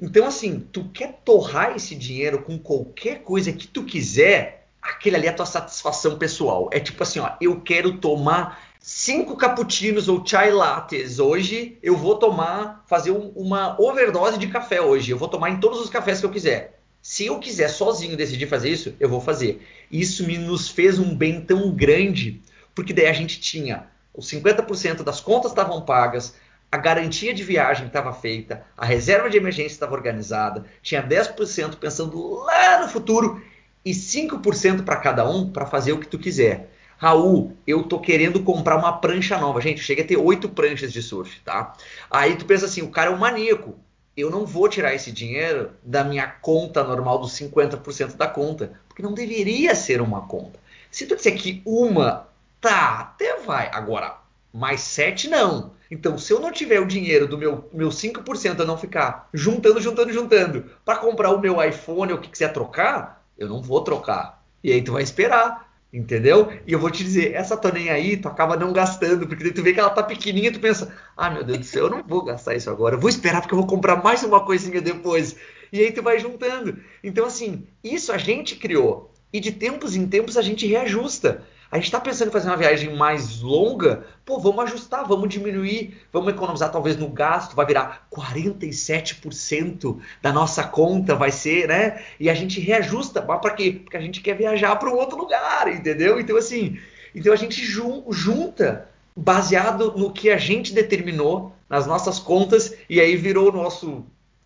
Então 0.00 0.26
assim, 0.26 0.60
tu 0.72 0.88
quer 0.92 1.20
torrar 1.24 1.74
esse 1.74 1.94
dinheiro 1.94 2.42
com 2.42 2.58
qualquer 2.58 3.22
coisa 3.22 3.52
que 3.52 3.66
tu 3.66 3.84
quiser, 3.84 4.68
aquele 4.80 5.16
ali 5.16 5.26
é 5.26 5.30
a 5.30 5.34
tua 5.34 5.46
satisfação 5.46 6.16
pessoal. 6.18 6.68
É 6.72 6.78
tipo 6.78 7.02
assim, 7.02 7.18
ó, 7.18 7.32
eu 7.40 7.60
quero 7.60 7.98
tomar 7.98 8.60
cinco 8.78 9.36
cappuccinos 9.36 10.06
ou 10.06 10.24
chai 10.24 10.52
lattes 10.52 11.18
hoje, 11.18 11.76
eu 11.82 11.96
vou 11.96 12.16
tomar, 12.16 12.84
fazer 12.86 13.10
um, 13.10 13.32
uma 13.34 13.80
overdose 13.80 14.38
de 14.38 14.46
café 14.46 14.80
hoje. 14.80 15.10
Eu 15.10 15.18
vou 15.18 15.28
tomar 15.28 15.50
em 15.50 15.58
todos 15.58 15.80
os 15.80 15.90
cafés 15.90 16.20
que 16.20 16.26
eu 16.26 16.30
quiser. 16.30 16.75
Se 17.08 17.26
eu 17.26 17.38
quiser 17.38 17.68
sozinho 17.68 18.16
decidir 18.16 18.48
fazer 18.48 18.68
isso, 18.68 18.96
eu 18.98 19.08
vou 19.08 19.20
fazer. 19.20 19.64
Isso 19.88 20.26
me 20.26 20.36
nos 20.36 20.68
fez 20.68 20.98
um 20.98 21.14
bem 21.14 21.40
tão 21.40 21.70
grande, 21.70 22.42
porque 22.74 22.92
daí 22.92 23.06
a 23.06 23.12
gente 23.12 23.38
tinha 23.38 23.86
os 24.12 24.28
50% 24.28 25.04
das 25.04 25.20
contas 25.20 25.52
estavam 25.52 25.82
pagas, 25.82 26.34
a 26.70 26.76
garantia 26.76 27.32
de 27.32 27.44
viagem 27.44 27.86
estava 27.86 28.12
feita, 28.12 28.66
a 28.76 28.84
reserva 28.84 29.30
de 29.30 29.36
emergência 29.36 29.76
estava 29.76 29.94
organizada, 29.94 30.64
tinha 30.82 31.00
10% 31.00 31.76
pensando 31.76 32.40
lá 32.40 32.82
no 32.82 32.88
futuro 32.88 33.40
e 33.84 33.92
5% 33.92 34.82
para 34.82 34.96
cada 34.96 35.30
um 35.30 35.48
para 35.48 35.64
fazer 35.64 35.92
o 35.92 36.00
que 36.00 36.08
tu 36.08 36.18
quiser. 36.18 36.72
Raul, 36.98 37.56
eu 37.64 37.84
tô 37.84 38.00
querendo 38.00 38.42
comprar 38.42 38.76
uma 38.76 38.98
prancha 38.98 39.38
nova. 39.38 39.60
Gente, 39.60 39.80
chega 39.80 40.02
a 40.02 40.04
ter 40.04 40.16
oito 40.16 40.48
pranchas 40.48 40.92
de 40.92 41.00
surf, 41.00 41.38
tá? 41.44 41.72
Aí 42.10 42.34
tu 42.34 42.44
pensa 42.44 42.66
assim, 42.66 42.82
o 42.82 42.90
cara 42.90 43.12
é 43.12 43.14
um 43.14 43.18
maníaco 43.18 43.78
eu 44.16 44.30
não 44.30 44.46
vou 44.46 44.68
tirar 44.68 44.94
esse 44.94 45.12
dinheiro 45.12 45.72
da 45.82 46.02
minha 46.02 46.26
conta 46.26 46.82
normal 46.82 47.18
dos 47.18 47.32
50% 47.32 48.16
da 48.16 48.26
conta, 48.26 48.72
porque 48.88 49.02
não 49.02 49.12
deveria 49.12 49.74
ser 49.74 50.00
uma 50.00 50.22
conta. 50.22 50.58
Se 50.90 51.06
tu 51.06 51.16
disser 51.16 51.36
que 51.36 51.60
uma, 51.66 52.28
tá, 52.60 53.00
até 53.00 53.38
vai. 53.40 53.68
Agora, 53.72 54.18
mais 54.52 54.80
sete 54.80 55.28
não. 55.28 55.72
Então, 55.90 56.18
se 56.18 56.32
eu 56.32 56.40
não 56.40 56.50
tiver 56.50 56.80
o 56.80 56.86
dinheiro 56.86 57.28
do 57.28 57.36
meu, 57.36 57.68
meu 57.72 57.90
5%, 57.90 58.58
eu 58.58 58.66
não 58.66 58.78
ficar 58.78 59.28
juntando, 59.32 59.80
juntando, 59.80 60.12
juntando, 60.12 60.64
para 60.84 60.98
comprar 60.98 61.30
o 61.30 61.40
meu 61.40 61.62
iPhone 61.62 62.12
ou 62.12 62.18
o 62.18 62.20
que 62.20 62.30
quiser 62.30 62.52
trocar, 62.52 63.24
eu 63.38 63.48
não 63.48 63.62
vou 63.62 63.82
trocar. 63.82 64.42
E 64.64 64.72
aí 64.72 64.82
tu 64.82 64.92
vai 64.92 65.02
esperar. 65.02 65.65
Entendeu? 65.96 66.52
E 66.66 66.74
eu 66.74 66.78
vou 66.78 66.90
te 66.90 67.02
dizer, 67.02 67.32
essa 67.32 67.58
nem 67.72 67.88
aí, 67.88 68.18
tu 68.18 68.28
acaba 68.28 68.54
não 68.54 68.70
gastando, 68.70 69.26
porque 69.26 69.50
tu 69.50 69.62
vê 69.62 69.72
que 69.72 69.80
ela 69.80 69.88
tá 69.88 70.02
pequenininha, 70.02 70.52
tu 70.52 70.60
pensa, 70.60 70.94
ah, 71.16 71.30
meu 71.30 71.42
Deus 71.42 71.60
do 71.60 71.64
céu, 71.64 71.84
eu 71.84 71.90
não 71.90 72.02
vou 72.02 72.22
gastar 72.22 72.54
isso 72.54 72.68
agora, 72.68 72.96
eu 72.96 73.00
vou 73.00 73.08
esperar 73.08 73.40
porque 73.40 73.54
eu 73.54 73.58
vou 73.58 73.66
comprar 73.66 74.04
mais 74.04 74.22
uma 74.22 74.44
coisinha 74.44 74.82
depois. 74.82 75.36
E 75.72 75.80
aí 75.80 75.90
tu 75.90 76.02
vai 76.02 76.18
juntando. 76.18 76.78
Então, 77.02 77.24
assim, 77.24 77.66
isso 77.82 78.12
a 78.12 78.18
gente 78.18 78.56
criou. 78.56 79.10
E 79.32 79.40
de 79.40 79.50
tempos 79.52 79.96
em 79.96 80.06
tempos 80.06 80.36
a 80.36 80.42
gente 80.42 80.66
reajusta. 80.66 81.42
A 81.70 81.76
gente 81.76 81.86
está 81.86 81.98
pensando 81.98 82.28
em 82.28 82.32
fazer 82.32 82.48
uma 82.48 82.56
viagem 82.56 82.94
mais 82.94 83.40
longa, 83.40 84.04
pô, 84.24 84.38
vamos 84.38 84.64
ajustar, 84.64 85.06
vamos 85.06 85.28
diminuir, 85.28 86.00
vamos 86.12 86.32
economizar 86.32 86.70
talvez 86.70 86.96
no 86.96 87.08
gasto, 87.08 87.56
vai 87.56 87.66
virar 87.66 88.06
47% 88.12 89.98
da 90.22 90.32
nossa 90.32 90.62
conta, 90.64 91.14
vai 91.14 91.32
ser, 91.32 91.66
né? 91.66 92.02
E 92.20 92.30
a 92.30 92.34
gente 92.34 92.60
reajusta, 92.60 93.24
mas 93.26 93.40
para 93.40 93.54
quê? 93.54 93.80
Porque 93.82 93.96
a 93.96 94.00
gente 94.00 94.20
quer 94.20 94.36
viajar 94.36 94.76
para 94.76 94.90
um 94.90 94.96
outro 94.96 95.18
lugar, 95.18 95.66
entendeu? 95.68 96.20
Então 96.20 96.36
assim, 96.36 96.78
então 97.14 97.32
a 97.32 97.36
gente 97.36 97.64
junta 97.64 98.88
baseado 99.16 99.94
no 99.96 100.12
que 100.12 100.30
a 100.30 100.36
gente 100.36 100.72
determinou 100.72 101.52
nas 101.68 101.86
nossas 101.86 102.18
contas 102.18 102.74
e 102.88 103.00
aí 103.00 103.16
virou 103.16 103.48
o 103.48 103.52
nosso 103.52 104.04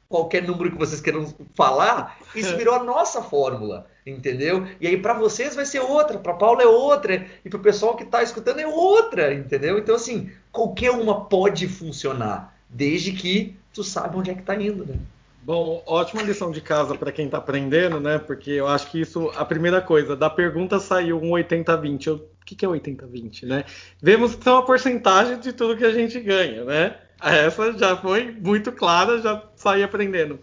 qualquer 0.09 0.43
número 0.43 0.73
que 0.73 0.79
vocês 0.79 1.01
queiram 1.01 1.33
falar, 1.55 2.19
isso 2.35 2.55
virou 2.59 2.75
a 2.75 2.83
nossa 2.83 3.23
fórmula, 3.23 3.87
entendeu? 4.11 4.67
E 4.81 4.87
aí 4.87 4.97
para 4.97 5.15
vocês 5.15 5.55
vai 5.55 5.65
ser 5.65 5.81
outra, 5.81 6.19
para 6.19 6.35
Paula 6.35 6.63
é 6.63 6.67
outra, 6.67 7.27
e 7.45 7.49
para 7.49 7.59
o 7.59 7.63
pessoal 7.63 7.97
que 7.97 8.05
está 8.05 8.23
escutando 8.23 8.61
é 8.61 8.67
outra, 8.67 9.33
entendeu? 9.33 9.79
Então 9.79 9.95
assim, 9.95 10.31
qualquer 10.53 10.91
uma 10.91 11.25
pode 11.27 11.67
funcionar, 11.69 12.55
desde 12.69 13.13
que 13.13 13.57
tu 13.73 13.83
saiba 13.85 14.19
onde 14.19 14.31
é 14.31 14.35
que 14.35 14.41
está 14.41 14.55
indo, 14.55 14.85
né? 14.85 14.97
Bom, 15.43 15.83
ótima 15.87 16.23
lição 16.23 16.51
de 16.51 16.61
casa 16.61 16.95
para 16.95 17.11
quem 17.11 17.25
está 17.25 17.39
aprendendo, 17.39 17.99
né? 17.99 18.19
Porque 18.19 18.51
eu 18.51 18.69
acho 18.69 18.91
que 18.91 19.01
isso, 19.01 19.33
a 19.35 19.45
primeira 19.45 19.81
coisa, 19.81 20.15
da 20.15 20.29
pergunta 20.29 20.79
saiu 20.79 21.19
um 21.19 21.31
80-20. 21.31 22.15
O 22.15 22.21
que, 22.45 22.55
que 22.55 22.65
é 22.65 22.69
80-20, 22.69 23.47
né? 23.47 23.65
Vemos 24.03 24.35
que 24.35 24.45
são 24.45 24.59
a 24.59 24.63
porcentagem 24.63 25.41
de 25.41 25.53
tudo 25.53 25.77
que 25.77 25.85
a 25.85 25.93
gente 25.93 26.21
ganha, 26.21 26.65
né? 26.65 26.97
Essa 27.23 27.73
já 27.77 27.97
foi 27.97 28.31
muito 28.31 28.71
clara, 28.73 29.21
já 29.21 29.43
saí 29.57 29.83
aprendendo. 29.83 30.39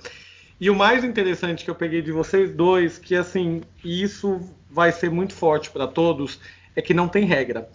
E 0.60 0.70
o 0.70 0.76
mais 0.76 1.04
interessante 1.04 1.64
que 1.64 1.70
eu 1.70 1.76
peguei 1.76 2.02
de 2.02 2.12
vocês 2.12 2.52
dois, 2.52 2.98
que 2.98 3.16
assim, 3.16 3.62
isso 3.84 4.40
vai 4.70 4.92
ser 4.92 5.12
muito 5.12 5.34
forte 5.34 5.70
para 5.70 5.86
todos, 5.86 6.40
é 6.76 6.82
que 6.82 6.94
não 6.94 7.08
tem 7.08 7.26
regra. 7.26 7.70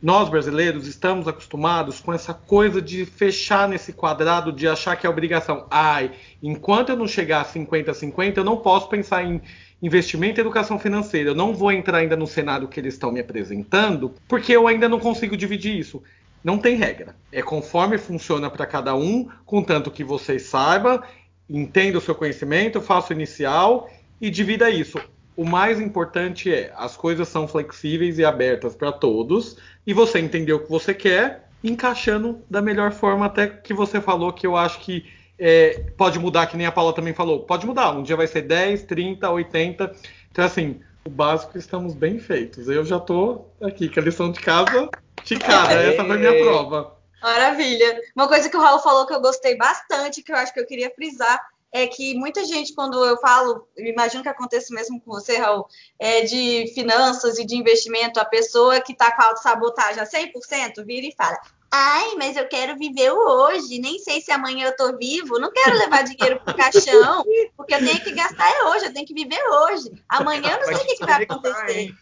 Nós 0.00 0.28
brasileiros 0.28 0.86
estamos 0.86 1.26
acostumados 1.26 1.98
com 1.98 2.12
essa 2.12 2.32
coisa 2.32 2.80
de 2.80 3.04
fechar 3.04 3.68
nesse 3.68 3.92
quadrado 3.92 4.52
de 4.52 4.68
achar 4.68 4.94
que 4.94 5.04
é 5.04 5.10
obrigação. 5.10 5.66
Ai, 5.68 6.12
enquanto 6.40 6.90
eu 6.90 6.96
não 6.96 7.08
chegar 7.08 7.40
a 7.40 7.44
50-50, 7.44 8.36
eu 8.36 8.44
não 8.44 8.58
posso 8.58 8.88
pensar 8.88 9.24
em 9.24 9.42
investimento 9.82 10.38
e 10.38 10.42
educação 10.42 10.78
financeira. 10.78 11.30
Eu 11.30 11.34
não 11.34 11.52
vou 11.52 11.72
entrar 11.72 11.98
ainda 11.98 12.16
no 12.16 12.28
cenário 12.28 12.68
que 12.68 12.78
eles 12.78 12.94
estão 12.94 13.10
me 13.10 13.18
apresentando, 13.18 14.14
porque 14.28 14.52
eu 14.52 14.68
ainda 14.68 14.88
não 14.88 15.00
consigo 15.00 15.36
dividir 15.36 15.76
isso. 15.76 16.00
Não 16.44 16.58
tem 16.58 16.76
regra. 16.76 17.16
É 17.32 17.42
conforme 17.42 17.98
funciona 17.98 18.48
para 18.48 18.66
cada 18.66 18.94
um, 18.94 19.28
contanto 19.44 19.90
que 19.90 20.04
você 20.04 20.38
saiba, 20.38 21.02
entenda 21.48 21.98
o 21.98 22.00
seu 22.00 22.14
conhecimento, 22.14 22.80
faça 22.80 23.12
o 23.12 23.16
inicial 23.16 23.90
e 24.20 24.30
divida 24.30 24.70
isso. 24.70 24.98
O 25.36 25.44
mais 25.44 25.80
importante 25.80 26.52
é 26.52 26.72
as 26.76 26.96
coisas 26.96 27.28
são 27.28 27.46
flexíveis 27.46 28.18
e 28.18 28.24
abertas 28.24 28.74
para 28.74 28.90
todos 28.90 29.56
e 29.86 29.94
você 29.94 30.18
entendeu 30.18 30.56
o 30.56 30.60
que 30.60 30.70
você 30.70 30.92
quer, 30.92 31.48
encaixando 31.62 32.40
da 32.50 32.60
melhor 32.60 32.92
forma 32.92 33.26
até 33.26 33.46
que 33.46 33.72
você 33.72 34.00
falou 34.00 34.32
que 34.32 34.46
eu 34.46 34.56
acho 34.56 34.80
que 34.80 35.06
é, 35.38 35.84
pode 35.96 36.18
mudar, 36.18 36.46
que 36.46 36.56
nem 36.56 36.66
a 36.66 36.72
Paula 36.72 36.92
também 36.92 37.14
falou. 37.14 37.40
Pode 37.40 37.64
mudar. 37.64 37.92
Um 37.92 38.02
dia 38.02 38.16
vai 38.16 38.26
ser 38.26 38.42
10, 38.42 38.82
30, 38.82 39.30
80. 39.30 39.92
Então, 40.32 40.44
assim, 40.44 40.80
o 41.04 41.10
básico 41.10 41.56
estamos 41.56 41.94
bem 41.94 42.18
feitos. 42.18 42.68
Eu 42.68 42.84
já 42.84 42.96
estou 42.96 43.54
aqui 43.62 43.88
com 43.88 44.00
a 44.00 44.02
lição 44.02 44.32
de 44.32 44.40
casa 44.40 44.90
Ticada, 45.24 45.74
essa 45.74 46.04
foi 46.04 46.18
minha 46.18 46.32
prova. 46.38 46.97
Maravilha. 47.22 48.00
Uma 48.14 48.28
coisa 48.28 48.48
que 48.48 48.56
o 48.56 48.60
Raul 48.60 48.80
falou 48.80 49.06
que 49.06 49.14
eu 49.14 49.20
gostei 49.20 49.56
bastante, 49.56 50.22
que 50.22 50.32
eu 50.32 50.36
acho 50.36 50.52
que 50.52 50.60
eu 50.60 50.66
queria 50.66 50.90
frisar, 50.90 51.40
é 51.70 51.86
que 51.86 52.14
muita 52.14 52.44
gente, 52.44 52.74
quando 52.74 53.04
eu 53.04 53.18
falo, 53.18 53.68
imagino 53.76 54.22
que 54.22 54.28
aconteça 54.28 54.74
mesmo 54.74 55.00
com 55.00 55.10
você, 55.10 55.36
Raul, 55.36 55.66
é 55.98 56.22
de 56.22 56.72
finanças 56.74 57.38
e 57.38 57.44
de 57.44 57.56
investimento, 57.56 58.18
a 58.18 58.24
pessoa 58.24 58.80
que 58.80 58.92
está 58.92 59.14
com 59.14 59.22
a 59.22 59.26
autossabotagem 59.26 60.02
a 60.02 60.06
100% 60.06 60.84
vira 60.84 61.06
e 61.06 61.14
fala: 61.14 61.38
Ai, 61.70 62.14
mas 62.16 62.36
eu 62.36 62.48
quero 62.48 62.76
viver 62.78 63.12
o 63.12 63.18
hoje. 63.18 63.78
Nem 63.78 63.98
sei 63.98 64.22
se 64.22 64.32
amanhã 64.32 64.66
eu 64.66 64.76
tô 64.76 64.96
vivo. 64.96 65.38
Não 65.38 65.52
quero 65.52 65.76
levar 65.76 66.02
dinheiro 66.02 66.40
pro 66.40 66.56
caixão, 66.56 67.24
porque 67.56 67.74
eu 67.74 67.78
tenho 67.78 68.00
que 68.02 68.12
gastar 68.12 68.48
é 68.50 68.64
hoje, 68.64 68.86
eu 68.86 68.92
tenho 68.92 69.06
que 69.06 69.12
viver 69.12 69.42
hoje. 69.50 69.92
Amanhã 70.08 70.52
eu 70.52 70.58
não 70.60 70.64
sei 70.64 70.76
o 70.76 70.86
que, 70.86 70.96
que 70.96 71.04
vai 71.04 71.22
acontecer. 71.22 71.94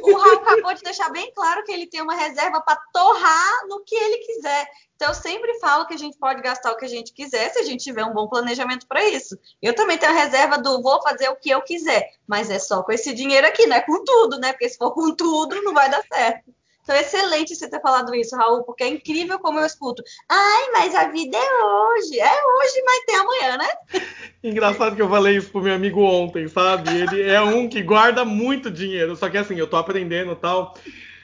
O 0.00 0.16
Raul 0.16 0.36
acabou 0.36 0.74
de 0.74 0.82
deixar 0.82 1.10
bem 1.10 1.32
claro 1.34 1.64
que 1.64 1.72
ele 1.72 1.88
tem 1.88 2.02
uma 2.02 2.14
reserva 2.14 2.60
para 2.60 2.80
torrar 2.92 3.66
no 3.68 3.82
que 3.84 3.96
ele 3.96 4.18
quiser. 4.18 4.68
Então, 4.94 5.08
eu 5.08 5.14
sempre 5.14 5.58
falo 5.58 5.86
que 5.86 5.94
a 5.94 5.98
gente 5.98 6.16
pode 6.16 6.40
gastar 6.40 6.70
o 6.70 6.76
que 6.76 6.84
a 6.84 6.88
gente 6.88 7.12
quiser 7.12 7.50
se 7.50 7.58
a 7.58 7.64
gente 7.64 7.82
tiver 7.82 8.04
um 8.04 8.14
bom 8.14 8.28
planejamento 8.28 8.86
para 8.86 9.04
isso. 9.08 9.36
Eu 9.60 9.74
também 9.74 9.98
tenho 9.98 10.12
a 10.12 10.14
reserva 10.14 10.56
do 10.56 10.80
vou 10.80 11.02
fazer 11.02 11.28
o 11.30 11.36
que 11.36 11.50
eu 11.50 11.60
quiser, 11.62 12.12
mas 12.28 12.48
é 12.48 12.60
só 12.60 12.82
com 12.82 12.92
esse 12.92 13.12
dinheiro 13.12 13.46
aqui, 13.46 13.66
não 13.66 13.76
é 13.76 13.80
com 13.80 14.04
tudo, 14.04 14.38
né? 14.38 14.52
Porque 14.52 14.68
se 14.68 14.78
for 14.78 14.92
com 14.92 15.12
tudo, 15.14 15.60
não 15.62 15.74
vai 15.74 15.90
dar 15.90 16.02
certo. 16.06 16.54
Então, 16.84 16.94
é 16.94 17.00
excelente 17.00 17.56
você 17.56 17.68
ter 17.68 17.80
falado 17.80 18.14
isso, 18.14 18.36
Raul, 18.36 18.62
porque 18.62 18.84
é 18.84 18.88
incrível 18.88 19.38
como 19.38 19.58
eu 19.58 19.64
escuto. 19.64 20.02
Ai, 20.28 20.70
mas 20.70 20.94
a 20.94 21.08
vida 21.08 21.34
é 21.34 21.64
hoje. 21.64 22.20
É 22.20 22.30
hoje, 22.30 22.82
mas 22.84 23.04
tem 23.06 23.16
amanhã, 23.16 23.56
né? 23.56 23.68
Engraçado 24.44 24.94
que 24.94 25.00
eu 25.00 25.08
falei 25.08 25.38
isso 25.38 25.50
pro 25.50 25.62
meu 25.62 25.74
amigo 25.74 26.02
ontem, 26.02 26.46
sabe? 26.46 26.90
Ele 26.90 27.22
é 27.22 27.40
um 27.40 27.66
que 27.70 27.82
guarda 27.82 28.22
muito 28.22 28.70
dinheiro, 28.70 29.16
só 29.16 29.30
que 29.30 29.38
assim, 29.38 29.56
eu 29.56 29.66
tô 29.66 29.78
aprendendo 29.78 30.36
tal. 30.36 30.74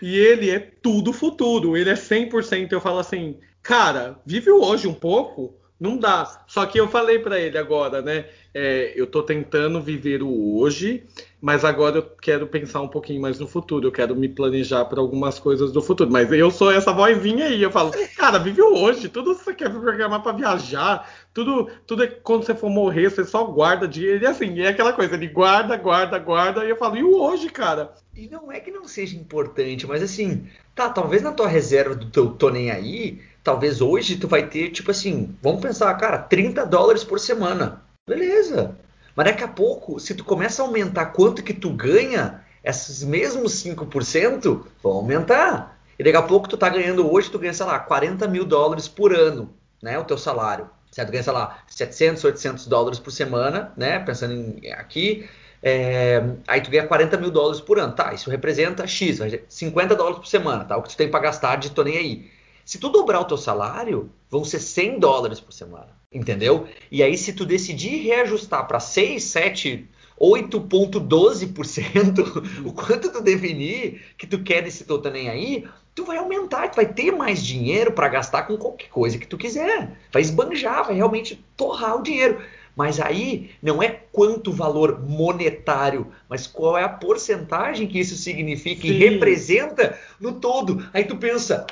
E 0.01 0.17
ele 0.19 0.51
é 0.51 0.59
tudo 0.59 1.13
futuro, 1.13 1.77
ele 1.77 1.91
é 1.91 1.95
100%. 1.95 2.73
Eu 2.73 2.81
falo 2.81 2.99
assim, 2.99 3.39
cara, 3.63 4.19
vive 4.25 4.51
hoje 4.51 4.89
um 4.89 4.95
pouco, 4.95 5.55
não 5.79 5.99
dá. 5.99 6.43
Só 6.49 6.65
que 6.65 6.81
eu 6.81 6.89
falei 6.89 7.19
para 7.19 7.39
ele 7.39 7.59
agora, 7.59 8.01
né? 8.01 8.25
É, 8.53 8.93
eu 8.97 9.07
tô 9.07 9.23
tentando 9.23 9.81
viver 9.81 10.23
o 10.23 10.59
hoje, 10.59 11.05
mas 11.41 11.65
agora 11.65 11.99
eu 11.99 12.03
quero 12.03 12.49
pensar 12.49 12.81
um 12.81 12.89
pouquinho 12.89 13.23
mais 13.23 13.39
no 13.39 13.47
futuro. 13.47 13.87
Eu 13.87 13.93
quero 13.93 14.17
me 14.17 14.29
planejar 14.29 14.85
para 14.87 15.01
algumas 15.01 15.39
coisas 15.39 15.71
do 15.71 15.81
futuro. 15.81 16.11
Mas 16.11 16.33
eu 16.33 16.51
sou 16.51 16.73
essa 16.73 16.93
vozinha 16.93 17.47
aí. 17.47 17.63
Eu 17.63 17.71
falo, 17.71 17.93
cara, 18.17 18.39
vive 18.39 18.61
o 18.61 18.75
hoje. 18.75 19.09
Tudo 19.09 19.35
você 19.35 19.55
quer 19.55 19.71
programar 19.71 20.23
para 20.23 20.33
viajar. 20.33 21.09
Tudo, 21.33 21.71
tudo 21.87 22.03
é 22.03 22.09
quando 22.09 22.45
você 22.45 22.55
for 22.55 22.69
morrer, 22.69 23.09
você 23.09 23.25
só 23.25 23.45
guarda 23.45 23.87
dinheiro. 23.87 24.25
E 24.25 24.27
assim, 24.27 24.61
é 24.61 24.69
aquela 24.69 24.93
coisa, 24.93 25.15
ele 25.15 25.29
guarda, 25.29 25.77
guarda, 25.77 26.19
guarda. 26.19 26.65
E 26.65 26.71
eu 26.71 26.77
falo, 26.77 26.97
e 26.97 27.05
o 27.05 27.21
hoje, 27.21 27.49
cara? 27.49 27.95
E 28.17 28.29
não 28.29 28.51
é 28.51 28.59
que 28.59 28.73
não 28.73 28.87
seja 28.87 29.17
importante, 29.17 29.87
mas 29.87 30.03
assim, 30.03 30.47
tá, 30.75 30.91
talvez 30.91 31.23
na 31.23 31.33
tua 31.33 31.47
reserva 31.47 31.95
do 31.95 32.07
teu 32.11 32.31
tô 32.31 32.51
nem 32.51 32.71
aí, 32.71 33.21
talvez 33.43 33.81
hoje 33.81 34.17
tu 34.17 34.27
vai 34.27 34.49
ter, 34.49 34.71
tipo 34.71 34.91
assim, 34.91 35.35
vamos 35.41 35.63
pensar, 35.63 35.95
cara, 35.95 36.19
30 36.19 36.67
dólares 36.67 37.05
por 37.05 37.21
semana. 37.21 37.83
Beleza. 38.11 38.77
Mas 39.15 39.27
daqui 39.27 39.45
a 39.45 39.49
pouco, 39.49 40.01
se 40.01 40.17
tu 40.17 40.25
começa 40.25 40.61
a 40.61 40.67
aumentar 40.67 41.07
quanto 41.07 41.45
que 41.45 41.55
tu 41.55 41.71
ganha, 41.71 42.43
esses 42.65 43.05
mesmos 43.05 43.53
5% 43.63 44.67
vão 44.83 44.93
aumentar. 44.95 45.79
E 45.97 46.03
daqui 46.03 46.17
a 46.17 46.23
pouco 46.23 46.49
tu 46.49 46.57
tá 46.57 46.69
ganhando 46.69 47.09
hoje, 47.09 47.31
tu 47.31 47.39
ganha, 47.39 47.55
sei 47.55 47.65
lá, 47.65 47.79
40 47.79 48.27
mil 48.27 48.45
dólares 48.45 48.89
por 48.89 49.15
ano, 49.15 49.55
né? 49.81 49.97
O 49.97 50.05
teu 50.05 50.19
salário. 50.19 50.69
Certo? 50.91 51.07
Tu 51.09 51.13
ganha, 51.13 51.23
sei 51.23 51.33
lá, 51.33 51.63
700, 51.69 52.25
800 52.25 52.67
dólares 52.67 52.99
por 52.99 53.13
semana, 53.13 53.73
né? 53.77 54.01
Pensando 54.01 54.33
em 54.35 54.73
aqui. 54.73 55.29
É, 55.63 56.21
aí 56.49 56.61
tu 56.61 56.69
ganha 56.69 56.89
40 56.89 57.17
mil 57.17 57.31
dólares 57.31 57.61
por 57.61 57.79
ano. 57.79 57.93
Tá, 57.93 58.13
isso 58.13 58.29
representa 58.29 58.89
X, 58.89 59.21
50 59.49 59.95
dólares 59.95 60.19
por 60.19 60.27
semana, 60.27 60.65
tá? 60.65 60.77
O 60.77 60.83
que 60.83 60.89
tu 60.89 60.97
tem 60.97 61.09
para 61.09 61.21
gastar 61.21 61.57
de 61.57 61.71
tô 61.71 61.85
nem 61.85 61.97
aí. 61.97 62.31
Se 62.65 62.77
tu 62.77 62.89
dobrar 62.89 63.21
o 63.21 63.25
teu 63.25 63.37
salário, 63.37 64.11
vão 64.29 64.45
ser 64.45 64.59
100 64.59 64.99
dólares 64.99 65.39
por 65.39 65.53
semana. 65.53 66.00
Entendeu? 66.13 66.67
E 66.91 67.05
aí, 67.05 67.17
se 67.17 67.33
tu 67.33 67.47
decidir 67.47 68.03
reajustar 68.03 68.67
para 68.67 68.81
6, 68.81 69.23
7, 69.23 69.89
8,12%, 70.21 72.67
o 72.67 72.73
quanto 72.73 73.13
tu 73.13 73.21
definir 73.21 74.03
que 74.19 74.27
tu 74.27 74.43
quer 74.43 74.63
desse 74.63 74.85
tô 74.85 74.99
nem 75.09 75.29
aí, 75.29 75.69
tu 75.95 76.05
vai 76.05 76.17
aumentar, 76.17 76.69
tu 76.69 76.77
vai 76.77 76.87
ter 76.87 77.13
mais 77.13 77.41
dinheiro 77.41 77.93
para 77.93 78.09
gastar 78.09 78.43
com 78.43 78.57
qualquer 78.57 78.89
coisa 78.89 79.19
que 79.19 79.27
tu 79.27 79.39
quiser. 79.39 79.97
Vai 80.13 80.23
esbanjar, 80.23 80.87
vai 80.87 80.97
realmente 80.97 81.41
torrar 81.57 81.97
o 81.97 82.03
dinheiro. 82.03 82.43
Mas 82.75 82.99
aí 82.99 83.51
não 83.63 83.81
é 83.81 84.01
quanto 84.11 84.53
valor 84.53 85.01
monetário, 85.01 86.09
mas 86.29 86.47
qual 86.47 86.77
é 86.77 86.83
a 86.83 86.89
porcentagem 86.89 87.87
que 87.87 88.01
isso 88.01 88.17
significa 88.17 88.83
Sim. 88.83 88.89
e 88.89 88.99
representa 88.99 89.97
no 90.21 90.33
todo. 90.33 90.85
Aí 90.93 91.05
tu 91.05 91.17
pensa, 91.17 91.67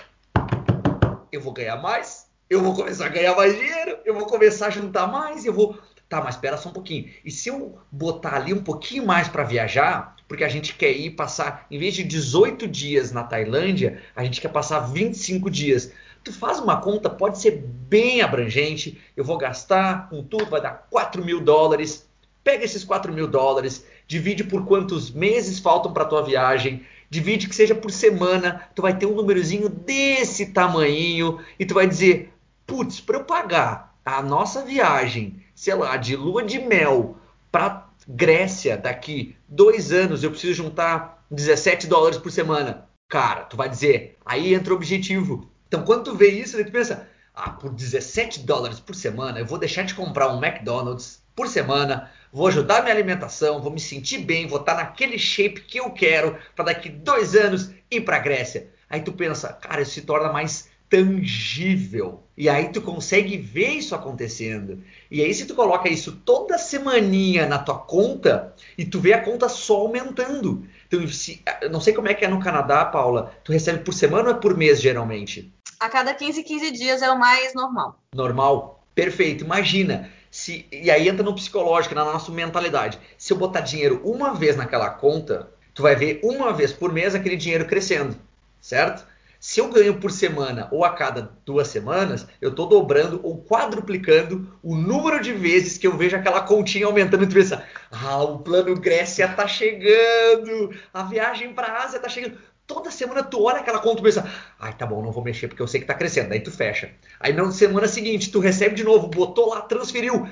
eu 1.32 1.40
vou 1.40 1.52
ganhar 1.52 1.76
mais, 1.76 2.27
eu 2.48 2.62
vou 2.62 2.74
começar 2.74 3.06
a 3.06 3.10
ganhar 3.10 3.36
mais 3.36 3.54
dinheiro, 3.54 3.98
eu 4.04 4.14
vou 4.14 4.26
começar 4.26 4.68
a 4.68 4.70
juntar 4.70 5.06
mais, 5.06 5.44
eu 5.44 5.52
vou. 5.52 5.78
Tá, 6.08 6.22
mas 6.22 6.36
espera 6.36 6.56
só 6.56 6.70
um 6.70 6.72
pouquinho. 6.72 7.10
E 7.22 7.30
se 7.30 7.50
eu 7.50 7.78
botar 7.92 8.36
ali 8.36 8.54
um 8.54 8.62
pouquinho 8.62 9.04
mais 9.04 9.28
para 9.28 9.44
viajar, 9.44 10.16
porque 10.26 10.42
a 10.42 10.48
gente 10.48 10.74
quer 10.74 10.90
ir 10.92 11.10
passar, 11.10 11.66
em 11.70 11.78
vez 11.78 11.94
de 11.94 12.02
18 12.02 12.66
dias 12.66 13.12
na 13.12 13.22
Tailândia, 13.22 14.02
a 14.16 14.24
gente 14.24 14.40
quer 14.40 14.48
passar 14.48 14.80
25 14.80 15.50
dias. 15.50 15.92
Tu 16.24 16.32
faz 16.32 16.58
uma 16.58 16.80
conta, 16.80 17.10
pode 17.10 17.38
ser 17.38 17.62
bem 17.62 18.22
abrangente. 18.22 18.98
Eu 19.14 19.24
vou 19.24 19.36
gastar 19.36 20.08
com 20.08 20.22
tudo, 20.22 20.46
vai 20.46 20.62
dar 20.62 20.86
4 20.90 21.22
mil 21.22 21.40
dólares. 21.42 22.08
Pega 22.42 22.64
esses 22.64 22.84
4 22.84 23.12
mil 23.12 23.26
dólares, 23.26 23.84
divide 24.06 24.44
por 24.44 24.64
quantos 24.64 25.10
meses 25.10 25.58
faltam 25.58 25.92
para 25.92 26.06
tua 26.06 26.22
viagem, 26.22 26.82
divide 27.10 27.46
que 27.46 27.54
seja 27.54 27.74
por 27.74 27.90
semana, 27.90 28.68
tu 28.74 28.80
vai 28.80 28.96
ter 28.96 29.04
um 29.04 29.14
númerozinho 29.14 29.68
desse 29.68 30.46
tamanho 30.46 31.38
e 31.58 31.66
tu 31.66 31.74
vai 31.74 31.86
dizer, 31.86 32.32
putz, 32.68 33.00
para 33.00 33.16
eu 33.16 33.24
pagar 33.24 33.98
a 34.04 34.22
nossa 34.22 34.62
viagem, 34.62 35.42
sei 35.54 35.74
lá, 35.74 35.96
de 35.96 36.14
lua 36.14 36.44
de 36.44 36.58
mel 36.60 37.16
para 37.50 37.88
Grécia 38.06 38.76
daqui 38.76 39.34
dois 39.48 39.90
anos, 39.90 40.22
eu 40.22 40.30
preciso 40.30 40.54
juntar 40.54 41.24
17 41.30 41.86
dólares 41.86 42.18
por 42.18 42.30
semana. 42.30 42.86
Cara, 43.08 43.44
tu 43.44 43.56
vai 43.56 43.68
dizer, 43.68 44.18
aí 44.24 44.54
entra 44.54 44.72
o 44.72 44.76
objetivo. 44.76 45.50
Então, 45.66 45.82
quando 45.82 46.04
tu 46.04 46.14
vê 46.14 46.28
isso, 46.28 46.62
tu 46.62 46.70
pensa, 46.70 47.08
ah, 47.34 47.50
por 47.50 47.72
17 47.72 48.40
dólares 48.40 48.78
por 48.78 48.94
semana, 48.94 49.38
eu 49.38 49.46
vou 49.46 49.58
deixar 49.58 49.82
de 49.82 49.94
comprar 49.94 50.28
um 50.28 50.44
McDonald's 50.44 51.22
por 51.34 51.48
semana, 51.48 52.10
vou 52.30 52.48
ajudar 52.48 52.82
minha 52.82 52.94
alimentação, 52.94 53.62
vou 53.62 53.72
me 53.72 53.80
sentir 53.80 54.18
bem, 54.18 54.46
vou 54.46 54.60
estar 54.60 54.74
naquele 54.74 55.18
shape 55.18 55.62
que 55.62 55.80
eu 55.80 55.90
quero 55.90 56.36
para 56.54 56.66
daqui 56.66 56.90
dois 56.90 57.34
anos 57.34 57.70
ir 57.90 58.02
para 58.02 58.18
Grécia. 58.18 58.70
Aí 58.90 59.00
tu 59.00 59.12
pensa, 59.12 59.52
cara, 59.54 59.80
isso 59.80 59.92
se 59.92 60.02
torna 60.02 60.32
mais 60.32 60.68
tangível. 60.88 62.27
E 62.38 62.48
aí 62.48 62.68
tu 62.68 62.80
consegue 62.80 63.36
ver 63.36 63.70
isso 63.70 63.96
acontecendo. 63.96 64.80
E 65.10 65.20
aí 65.20 65.34
se 65.34 65.44
tu 65.44 65.56
coloca 65.56 65.88
isso 65.88 66.12
toda 66.24 66.56
semaninha 66.56 67.46
na 67.46 67.58
tua 67.58 67.76
conta 67.76 68.54
e 68.78 68.84
tu 68.84 69.00
vê 69.00 69.12
a 69.12 69.20
conta 69.20 69.48
só 69.48 69.78
aumentando. 69.78 70.64
Então, 70.86 71.04
se, 71.08 71.42
não 71.68 71.80
sei 71.80 71.92
como 71.92 72.06
é 72.06 72.14
que 72.14 72.24
é 72.24 72.28
no 72.28 72.38
Canadá, 72.38 72.84
Paula. 72.84 73.34
Tu 73.42 73.50
recebe 73.50 73.80
por 73.80 73.92
semana 73.92 74.28
ou 74.28 74.36
é 74.36 74.38
por 74.38 74.56
mês 74.56 74.80
geralmente? 74.80 75.52
A 75.80 75.88
cada 75.88 76.14
15, 76.14 76.44
15 76.44 76.70
dias 76.70 77.02
é 77.02 77.10
o 77.10 77.18
mais 77.18 77.54
normal. 77.54 77.98
Normal? 78.14 78.84
Perfeito. 78.94 79.42
Imagina. 79.42 80.08
Se, 80.30 80.64
e 80.70 80.92
aí 80.92 81.08
entra 81.08 81.24
no 81.24 81.34
psicológico, 81.34 81.96
na 81.96 82.04
nossa 82.04 82.30
mentalidade. 82.30 83.00
Se 83.18 83.32
eu 83.32 83.36
botar 83.36 83.62
dinheiro 83.62 84.00
uma 84.04 84.32
vez 84.32 84.56
naquela 84.56 84.90
conta, 84.90 85.50
tu 85.74 85.82
vai 85.82 85.96
ver 85.96 86.20
uma 86.22 86.52
vez 86.52 86.72
por 86.72 86.92
mês 86.92 87.16
aquele 87.16 87.36
dinheiro 87.36 87.66
crescendo, 87.66 88.16
certo? 88.60 89.04
Se 89.40 89.60
eu 89.60 89.68
ganho 89.70 90.00
por 90.00 90.10
semana 90.10 90.68
ou 90.72 90.84
a 90.84 90.90
cada 90.90 91.30
duas 91.44 91.68
semanas, 91.68 92.26
eu 92.40 92.50
estou 92.50 92.66
dobrando 92.66 93.20
ou 93.22 93.40
quadruplicando 93.44 94.58
o 94.60 94.74
número 94.74 95.22
de 95.22 95.32
vezes 95.32 95.78
que 95.78 95.86
eu 95.86 95.96
vejo 95.96 96.16
aquela 96.16 96.40
continha 96.40 96.86
aumentando 96.86 97.22
e 97.22 97.32
pensa, 97.32 97.64
ah, 97.88 98.20
o 98.24 98.40
plano 98.40 98.74
Grécia 98.74 99.26
está 99.26 99.46
chegando, 99.46 100.74
a 100.92 101.04
viagem 101.04 101.54
para 101.54 101.68
a 101.68 101.84
Ásia 101.84 101.98
está 101.98 102.08
chegando. 102.08 102.36
Toda 102.66 102.90
semana 102.90 103.22
tu 103.22 103.44
olha 103.44 103.60
aquela 103.60 103.78
conta 103.78 104.00
e 104.00 104.04
pensa, 104.04 104.28
ai, 104.58 104.76
tá 104.76 104.84
bom, 104.84 105.00
não 105.00 105.12
vou 105.12 105.22
mexer 105.22 105.46
porque 105.46 105.62
eu 105.62 105.68
sei 105.68 105.78
que 105.80 105.84
está 105.84 105.94
crescendo. 105.94 106.30
Daí 106.30 106.40
tu 106.40 106.50
fecha. 106.50 106.90
Aí 107.20 107.32
na 107.32 107.48
semana 107.52 107.86
seguinte 107.86 108.32
tu 108.32 108.40
recebe 108.40 108.74
de 108.74 108.82
novo, 108.82 109.06
botou 109.06 109.50
lá, 109.50 109.60
transferiu, 109.60 110.28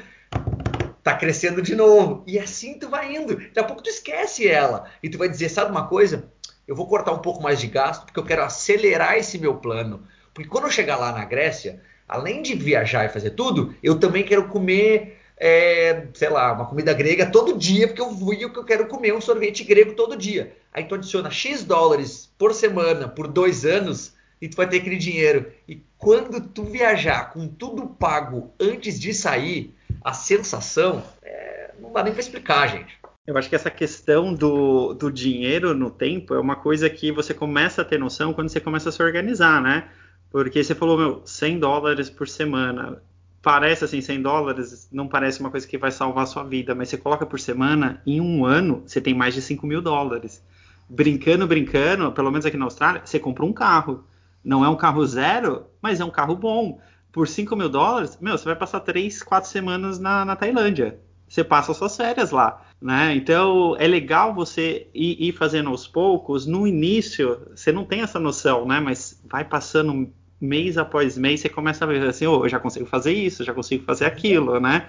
tá 1.05 1.15
crescendo 1.15 1.63
de 1.63 1.77
novo. 1.77 2.25
E 2.27 2.41
assim 2.41 2.77
tu 2.77 2.89
vai 2.89 3.15
indo. 3.15 3.37
Daqui 3.37 3.61
a 3.61 3.65
pouco 3.65 3.85
tu 3.85 3.89
esquece 3.89 4.49
ela. 4.49 4.91
E 5.01 5.09
tu 5.09 5.17
vai 5.17 5.29
dizer, 5.29 5.49
sabe 5.49 5.71
uma 5.71 5.87
coisa? 5.87 6.29
Eu 6.67 6.75
vou 6.75 6.87
cortar 6.87 7.13
um 7.13 7.19
pouco 7.19 7.43
mais 7.43 7.61
de 7.61 7.67
gasto 7.67 8.05
porque 8.05 8.19
eu 8.19 8.25
quero 8.25 8.43
acelerar 8.43 9.17
esse 9.17 9.39
meu 9.39 9.57
plano. 9.57 10.03
Porque 10.35 10.49
quando 10.49 10.65
eu 10.65 10.71
chegar 10.71 10.97
lá 10.97 11.13
na 11.13 11.25
Grécia, 11.25 11.81
além 12.09 12.43
de 12.43 12.55
viajar 12.55 13.05
e 13.05 13.09
fazer 13.09 13.31
tudo, 13.31 13.75
eu 13.83 13.99
também 13.99 14.25
quero 14.25 14.49
comer, 14.49 15.19
é, 15.37 16.07
sei 16.15 16.29
lá, 16.29 16.53
uma 16.53 16.67
comida 16.67 16.93
grega 16.93 17.27
todo 17.27 17.57
dia, 17.57 17.87
porque 17.87 18.03
eu 18.03 18.11
fui 18.11 18.37
que 18.37 18.45
eu 18.45 18.65
quero 18.65 18.87
comer 18.87 19.15
um 19.15 19.21
sorvete 19.21 19.65
grego 19.65 19.95
todo 19.95 20.17
dia. 20.17 20.55
Aí 20.73 20.85
tu 20.85 20.95
adiciona 20.95 21.31
X 21.31 21.65
dólares 21.65 22.31
por 22.37 22.53
semana, 22.53 23.09
por 23.09 23.29
dois 23.29 23.65
anos, 23.65 24.15
e 24.41 24.49
tu 24.49 24.57
vai 24.57 24.69
ter 24.69 24.79
aquele 24.79 24.97
dinheiro. 24.97 25.51
E 25.67 25.83
quando 25.97 26.41
tu 26.41 26.65
viajar 26.65 27.33
com 27.33 27.49
tudo 27.49 27.87
pago 27.87 28.53
antes 28.61 29.01
de 29.01 29.15
sair, 29.15 29.75
a 30.05 30.13
sensação 30.13 31.03
é, 31.23 31.71
não 31.81 31.93
dá 31.93 32.03
nem 32.03 32.13
para 32.13 32.21
explicar, 32.21 32.69
gente. 32.69 32.99
Eu 33.27 33.37
acho 33.37 33.49
que 33.49 33.57
essa 33.57 33.71
questão 33.71 34.33
do, 34.33 34.95
do 34.95 35.11
dinheiro 35.11 35.75
no 35.75 35.91
tempo 35.91 36.33
é 36.33 36.39
uma 36.39 36.55
coisa 36.55 36.89
que 36.89 37.11
você 37.11 37.35
começa 37.35 37.83
a 37.83 37.85
ter 37.85 37.99
noção 37.99 38.33
quando 38.33 38.49
você 38.49 38.61
começa 38.61 38.89
a 38.89 38.93
se 38.93 39.03
organizar, 39.03 39.61
né? 39.61 39.89
Porque 40.31 40.63
você 40.63 40.75
falou, 40.75 40.97
meu, 40.97 41.23
100 41.25 41.59
dólares 41.59 42.09
por 42.09 42.29
semana. 42.29 43.03
Parece 43.43 43.85
assim, 43.85 44.01
100 44.01 44.23
dólares 44.23 44.89
não 44.93 45.09
parece 45.09 45.41
uma 45.41 45.51
coisa 45.51 45.67
que 45.67 45.77
vai 45.77 45.91
salvar 45.91 46.25
a 46.25 46.27
sua 46.27 46.45
vida, 46.45 46.75
mas 46.75 46.89
você 46.89 46.97
coloca 46.97 47.27
por 47.27 47.41
semana, 47.41 48.01
em 48.07 48.21
um 48.21 48.45
ano, 48.45 48.83
você 48.87 49.01
tem 49.01 49.15
mais 49.15 49.35
de 49.35 49.43
5 49.43 49.67
mil 49.67 49.83
dólares. 49.83 50.45
Brincando, 50.89 51.49
brincando, 51.49 52.13
pelo 52.13 52.31
menos 52.31 52.47
aqui 52.47 52.57
na 52.57 52.67
Austrália, 52.67 53.03
você 53.05 53.19
compra 53.19 53.45
um 53.45 53.53
carro. 53.53 54.05
Não 54.45 54.65
é 54.65 54.69
um 54.69 54.77
carro 54.77 55.05
zero, 55.05 55.67
mas 55.83 55.99
é 55.99 56.05
um 56.05 56.11
carro 56.11 56.37
bom. 56.37 56.81
Por 57.11 57.27
5 57.27 57.57
mil 57.57 57.69
dólares, 57.69 58.19
meu, 58.21 58.39
você 58.39 58.45
vai 58.45 58.55
passar 58.55 58.81
3, 58.81 59.23
4 59.25 59.51
semanas 59.51 59.99
na, 59.99 60.25
na 60.25 60.37
Tailândia. 60.37 61.01
Você 61.29 61.43
passa 61.43 61.75
suas 61.75 61.97
férias 61.97 62.31
lá, 62.31 62.66
né? 62.81 63.15
Então 63.15 63.77
é 63.79 63.87
legal 63.87 64.35
você 64.35 64.87
ir, 64.95 65.29
ir, 65.29 65.33
fazendo 65.33 65.71
aos 65.71 65.87
poucos. 65.87 66.47
No 66.47 66.67
início, 66.67 67.41
você 67.55 67.73
não 67.73 67.85
tem 67.85 68.01
essa 68.01 68.19
noção, 68.19 68.67
né? 68.67 68.81
Mas 68.81 69.21
vai 69.25 69.45
passando 69.45 70.13
mês 70.41 70.77
após 70.77 71.17
mês, 71.17 71.41
você 71.41 71.49
começa 71.49 71.85
a 71.85 71.89
ver 71.89 72.03
assim, 72.07 72.27
oh, 72.27 72.45
eu 72.45 72.49
já 72.49 72.61
consigo 72.61 72.87
fazer 72.87 73.13
isso, 73.13 73.43
já 73.43 73.55
consigo 73.55 73.85
fazer 73.85 74.05
aquilo, 74.05 74.61
né? 74.61 74.89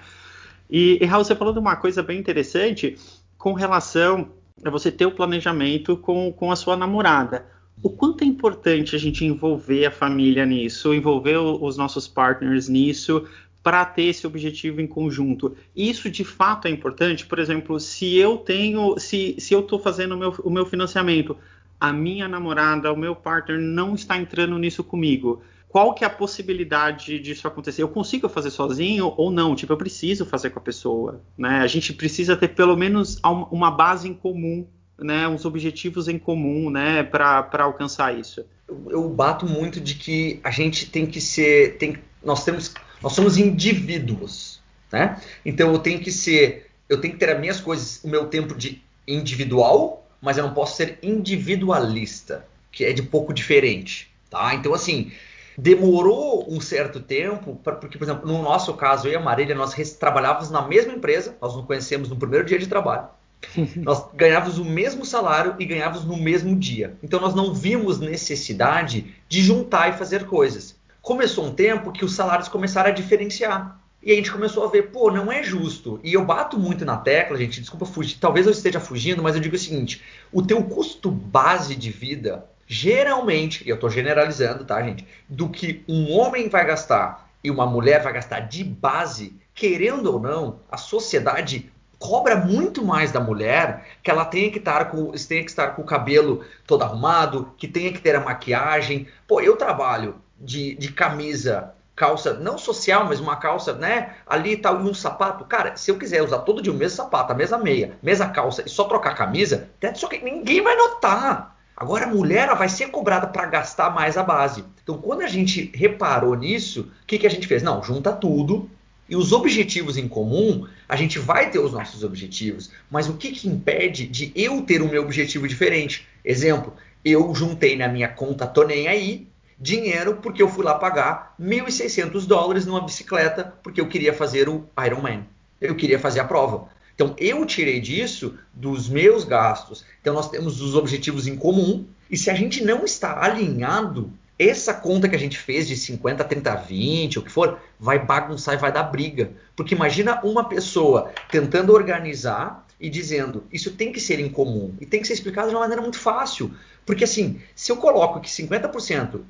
E, 0.70 0.98
e 1.00 1.06
Raul, 1.06 1.24
você 1.24 1.34
falou 1.34 1.52
de 1.54 1.58
uma 1.58 1.76
coisa 1.76 2.02
bem 2.02 2.18
interessante 2.18 2.98
com 3.38 3.54
relação 3.54 4.30
a 4.62 4.68
você 4.68 4.92
ter 4.92 5.06
o 5.06 5.12
planejamento 5.12 5.96
com, 5.96 6.32
com 6.32 6.52
a 6.52 6.56
sua 6.56 6.76
namorada 6.76 7.46
o 7.82 7.90
quanto 7.90 8.24
é 8.24 8.26
importante 8.26 8.96
a 8.96 8.98
gente 8.98 9.24
envolver 9.24 9.86
a 9.86 9.90
família 9.90 10.44
nisso, 10.44 10.92
envolver 10.92 11.36
os 11.36 11.76
nossos 11.76 12.08
partners 12.08 12.68
nisso, 12.68 13.26
para 13.62 13.84
ter 13.84 14.04
esse 14.04 14.26
objetivo 14.26 14.80
em 14.80 14.86
conjunto. 14.86 15.56
Isso 15.74 16.10
de 16.10 16.24
fato 16.24 16.68
é 16.68 16.70
importante, 16.70 17.26
por 17.26 17.38
exemplo, 17.38 17.78
se 17.78 18.16
eu 18.16 18.38
tenho, 18.38 18.98
se, 18.98 19.36
se 19.38 19.52
eu 19.52 19.60
estou 19.60 19.78
fazendo 19.78 20.14
o 20.14 20.18
meu, 20.18 20.30
o 20.44 20.50
meu 20.50 20.64
financiamento, 20.64 21.36
a 21.80 21.92
minha 21.92 22.28
namorada, 22.28 22.92
o 22.92 22.96
meu 22.96 23.14
partner 23.14 23.60
não 23.60 23.94
está 23.94 24.16
entrando 24.16 24.58
nisso 24.58 24.82
comigo. 24.82 25.42
Qual 25.68 25.92
que 25.92 26.02
é 26.02 26.06
a 26.06 26.10
possibilidade 26.10 27.18
disso 27.18 27.46
acontecer? 27.46 27.82
Eu 27.82 27.88
consigo 27.88 28.28
fazer 28.28 28.50
sozinho 28.50 29.12
ou 29.16 29.30
não? 29.30 29.54
Tipo, 29.54 29.74
eu 29.74 29.76
preciso 29.76 30.24
fazer 30.24 30.50
com 30.50 30.58
a 30.58 30.62
pessoa, 30.62 31.20
né? 31.36 31.58
A 31.58 31.66
gente 31.66 31.92
precisa 31.92 32.34
ter 32.34 32.48
pelo 32.48 32.74
menos 32.74 33.20
uma 33.50 33.70
base 33.70 34.08
em 34.08 34.14
comum 34.14 34.66
né, 34.98 35.28
uns 35.28 35.44
objetivos 35.44 36.08
em 36.08 36.18
comum, 36.18 36.70
né, 36.70 37.02
para 37.02 37.46
alcançar 37.60 38.18
isso? 38.18 38.44
Eu 38.88 39.08
bato 39.08 39.46
muito 39.46 39.80
de 39.80 39.94
que 39.94 40.40
a 40.42 40.50
gente 40.50 40.90
tem 40.90 41.06
que 41.06 41.20
ser, 41.20 41.78
tem, 41.78 41.96
nós 42.22 42.44
temos, 42.44 42.74
nós 43.02 43.12
somos 43.12 43.36
indivíduos, 43.36 44.60
né? 44.92 45.20
Então 45.44 45.72
eu 45.72 45.78
tenho 45.78 46.00
que 46.00 46.10
ser, 46.10 46.70
eu 46.88 47.00
tenho 47.00 47.14
que 47.14 47.20
ter 47.20 47.30
as 47.30 47.40
minhas 47.40 47.60
coisas, 47.60 48.02
o 48.02 48.08
meu 48.08 48.26
tempo 48.26 48.54
de 48.54 48.82
individual, 49.06 50.06
mas 50.20 50.36
eu 50.36 50.44
não 50.44 50.54
posso 50.54 50.76
ser 50.76 50.98
individualista, 51.02 52.46
que 52.72 52.84
é 52.84 52.92
de 52.92 53.02
pouco 53.02 53.32
diferente, 53.32 54.10
tá? 54.30 54.54
Então 54.54 54.74
assim, 54.74 55.12
demorou 55.56 56.46
um 56.48 56.60
certo 56.60 57.00
tempo, 57.00 57.58
pra, 57.62 57.74
porque, 57.74 57.98
por 57.98 58.04
exemplo, 58.04 58.26
no 58.26 58.42
nosso 58.42 58.74
caso, 58.74 59.08
eu 59.08 59.12
e 59.12 59.16
a 59.16 59.20
Marília, 59.20 59.56
nós 59.56 59.74
trabalhávamos 59.98 60.50
na 60.50 60.62
mesma 60.62 60.92
empresa, 60.92 61.36
nós 61.42 61.56
nos 61.56 61.66
conhecemos 61.66 62.08
no 62.08 62.16
primeiro 62.16 62.46
dia 62.46 62.58
de 62.58 62.68
trabalho. 62.68 63.08
nós 63.76 64.04
ganhávamos 64.14 64.58
o 64.58 64.64
mesmo 64.64 65.04
salário 65.04 65.54
e 65.58 65.64
ganhávamos 65.64 66.04
no 66.04 66.16
mesmo 66.16 66.54
dia. 66.56 66.96
Então 67.02 67.20
nós 67.20 67.34
não 67.34 67.54
vimos 67.54 67.98
necessidade 67.98 69.14
de 69.28 69.42
juntar 69.42 69.88
e 69.88 69.98
fazer 69.98 70.26
coisas. 70.26 70.76
Começou 71.02 71.46
um 71.46 71.54
tempo 71.54 71.92
que 71.92 72.04
os 72.04 72.14
salários 72.14 72.48
começaram 72.48 72.90
a 72.90 72.92
diferenciar. 72.92 73.80
E 74.02 74.12
a 74.12 74.14
gente 74.14 74.30
começou 74.30 74.64
a 74.64 74.70
ver, 74.70 74.90
pô, 74.90 75.10
não 75.10 75.30
é 75.30 75.42
justo. 75.42 75.98
E 76.04 76.14
eu 76.14 76.24
bato 76.24 76.58
muito 76.58 76.84
na 76.84 76.96
tecla, 76.96 77.36
gente, 77.36 77.60
desculpa 77.60 77.84
fugir, 77.84 78.18
talvez 78.18 78.46
eu 78.46 78.52
esteja 78.52 78.78
fugindo, 78.78 79.22
mas 79.22 79.34
eu 79.34 79.40
digo 79.40 79.56
o 79.56 79.58
seguinte: 79.58 80.02
o 80.32 80.42
teu 80.42 80.62
custo 80.62 81.10
base 81.10 81.74
de 81.74 81.90
vida, 81.90 82.46
geralmente, 82.66 83.64
e 83.64 83.68
eu 83.68 83.74
estou 83.74 83.90
generalizando, 83.90 84.64
tá, 84.64 84.80
gente, 84.82 85.06
do 85.28 85.48
que 85.48 85.82
um 85.88 86.12
homem 86.12 86.48
vai 86.48 86.64
gastar 86.64 87.28
e 87.42 87.50
uma 87.50 87.66
mulher 87.66 88.02
vai 88.02 88.12
gastar 88.12 88.40
de 88.40 88.62
base, 88.62 89.36
querendo 89.54 90.12
ou 90.12 90.20
não, 90.20 90.60
a 90.70 90.76
sociedade 90.76 91.70
cobra 91.98 92.36
muito 92.36 92.84
mais 92.84 93.10
da 93.10 93.20
mulher 93.20 93.84
que 94.02 94.10
ela 94.10 94.24
tenha 94.24 94.50
que 94.50 94.58
estar 94.58 94.84
com, 94.86 95.10
tenha 95.10 95.42
que 95.42 95.50
estar 95.50 95.68
com 95.68 95.82
o 95.82 95.86
cabelo 95.86 96.44
todo 96.66 96.82
arrumado, 96.82 97.52
que 97.58 97.66
tenha 97.66 97.92
que 97.92 98.00
ter 98.00 98.14
a 98.14 98.20
maquiagem. 98.20 99.08
Pô, 99.26 99.40
eu 99.40 99.56
trabalho 99.56 100.14
de, 100.38 100.74
de 100.74 100.92
camisa, 100.92 101.74
calça, 101.96 102.34
não 102.34 102.56
social, 102.56 103.06
mas 103.06 103.20
uma 103.20 103.36
calça, 103.36 103.72
né? 103.72 104.14
Ali 104.26 104.56
tal, 104.56 104.80
e 104.80 104.88
um 104.88 104.94
sapato. 104.94 105.44
Cara, 105.44 105.76
se 105.76 105.90
eu 105.90 105.98
quiser 105.98 106.22
usar 106.22 106.38
todo 106.38 106.62
dia 106.62 106.72
o 106.72 106.76
mesmo 106.76 106.96
sapato, 106.96 107.32
a 107.32 107.36
mesma 107.36 107.58
meia, 107.58 107.98
mesma 108.02 108.28
calça 108.28 108.62
e 108.64 108.68
só 108.68 108.84
trocar 108.84 109.10
a 109.10 109.16
camisa, 109.16 109.68
só 109.94 110.06
que 110.06 110.22
ninguém 110.22 110.62
vai 110.62 110.76
notar. 110.76 111.56
Agora 111.76 112.04
a 112.04 112.08
mulher 112.08 112.48
ela 112.48 112.54
vai 112.54 112.68
ser 112.68 112.88
cobrada 112.88 113.26
para 113.26 113.46
gastar 113.46 113.90
mais 113.90 114.16
a 114.16 114.22
base. 114.22 114.64
Então, 114.82 114.98
quando 114.98 115.22
a 115.22 115.28
gente 115.28 115.70
reparou 115.74 116.34
nisso, 116.34 116.90
o 117.02 117.06
que, 117.06 117.18
que 117.18 117.26
a 117.26 117.30
gente 117.30 117.46
fez? 117.46 117.62
Não, 117.62 117.82
junta 117.82 118.12
tudo, 118.12 118.68
e 119.08 119.16
os 119.16 119.32
objetivos 119.32 119.96
em 119.96 120.06
comum, 120.06 120.66
a 120.88 120.94
gente 120.94 121.18
vai 121.18 121.50
ter 121.50 121.58
os 121.58 121.72
nossos 121.72 122.04
objetivos, 122.04 122.70
mas 122.90 123.08
o 123.08 123.14
que, 123.14 123.32
que 123.32 123.48
impede 123.48 124.06
de 124.06 124.32
eu 124.34 124.62
ter 124.62 124.82
o 124.82 124.88
meu 124.88 125.02
objetivo 125.02 125.48
diferente? 125.48 126.06
Exemplo, 126.24 126.74
eu 127.04 127.34
juntei 127.34 127.76
na 127.76 127.88
minha 127.88 128.08
conta, 128.08 128.46
tô 128.46 128.64
nem 128.64 128.86
aí, 128.86 129.26
dinheiro 129.60 130.18
porque 130.22 130.42
eu 130.42 130.48
fui 130.48 130.64
lá 130.64 130.74
pagar 130.74 131.34
1.600 131.40 132.26
dólares 132.26 132.64
numa 132.64 132.80
bicicleta 132.80 133.54
porque 133.62 133.80
eu 133.80 133.88
queria 133.88 134.12
fazer 134.12 134.48
o 134.48 134.64
Ironman. 134.84 135.26
Eu 135.60 135.74
queria 135.74 135.98
fazer 135.98 136.20
a 136.20 136.24
prova. 136.24 136.68
Então 136.94 137.14
eu 137.18 137.44
tirei 137.44 137.80
disso 137.80 138.38
dos 138.52 138.88
meus 138.88 139.24
gastos. 139.24 139.84
Então 140.00 140.14
nós 140.14 140.30
temos 140.30 140.60
os 140.60 140.74
objetivos 140.74 141.26
em 141.26 141.36
comum 141.36 141.86
e 142.10 142.16
se 142.16 142.30
a 142.30 142.34
gente 142.34 142.64
não 142.64 142.84
está 142.84 143.22
alinhado 143.22 144.12
essa 144.38 144.72
conta 144.72 145.08
que 145.08 145.16
a 145.16 145.18
gente 145.18 145.36
fez 145.36 145.66
de 145.66 145.76
50, 145.76 146.22
30, 146.22 146.54
20, 146.54 147.18
o 147.18 147.22
que 147.22 147.30
for, 147.30 147.58
vai 147.78 147.98
bagunçar 147.98 148.54
e 148.54 148.58
vai 148.58 148.70
dar 148.70 148.84
briga. 148.84 149.32
Porque 149.56 149.74
imagina 149.74 150.20
uma 150.22 150.48
pessoa 150.48 151.10
tentando 151.28 151.72
organizar 151.72 152.64
e 152.80 152.88
dizendo 152.88 153.42
isso 153.52 153.72
tem 153.72 153.90
que 153.90 154.00
ser 154.00 154.20
em 154.20 154.28
comum 154.28 154.72
e 154.80 154.86
tem 154.86 155.00
que 155.00 155.06
ser 155.08 155.14
explicado 155.14 155.48
de 155.48 155.54
uma 155.54 155.62
maneira 155.62 155.82
muito 155.82 155.98
fácil. 155.98 156.54
Porque 156.86 157.02
assim, 157.02 157.40
se 157.54 157.72
eu 157.72 157.76
coloco 157.76 158.20
que 158.20 158.28
50% 158.28 159.20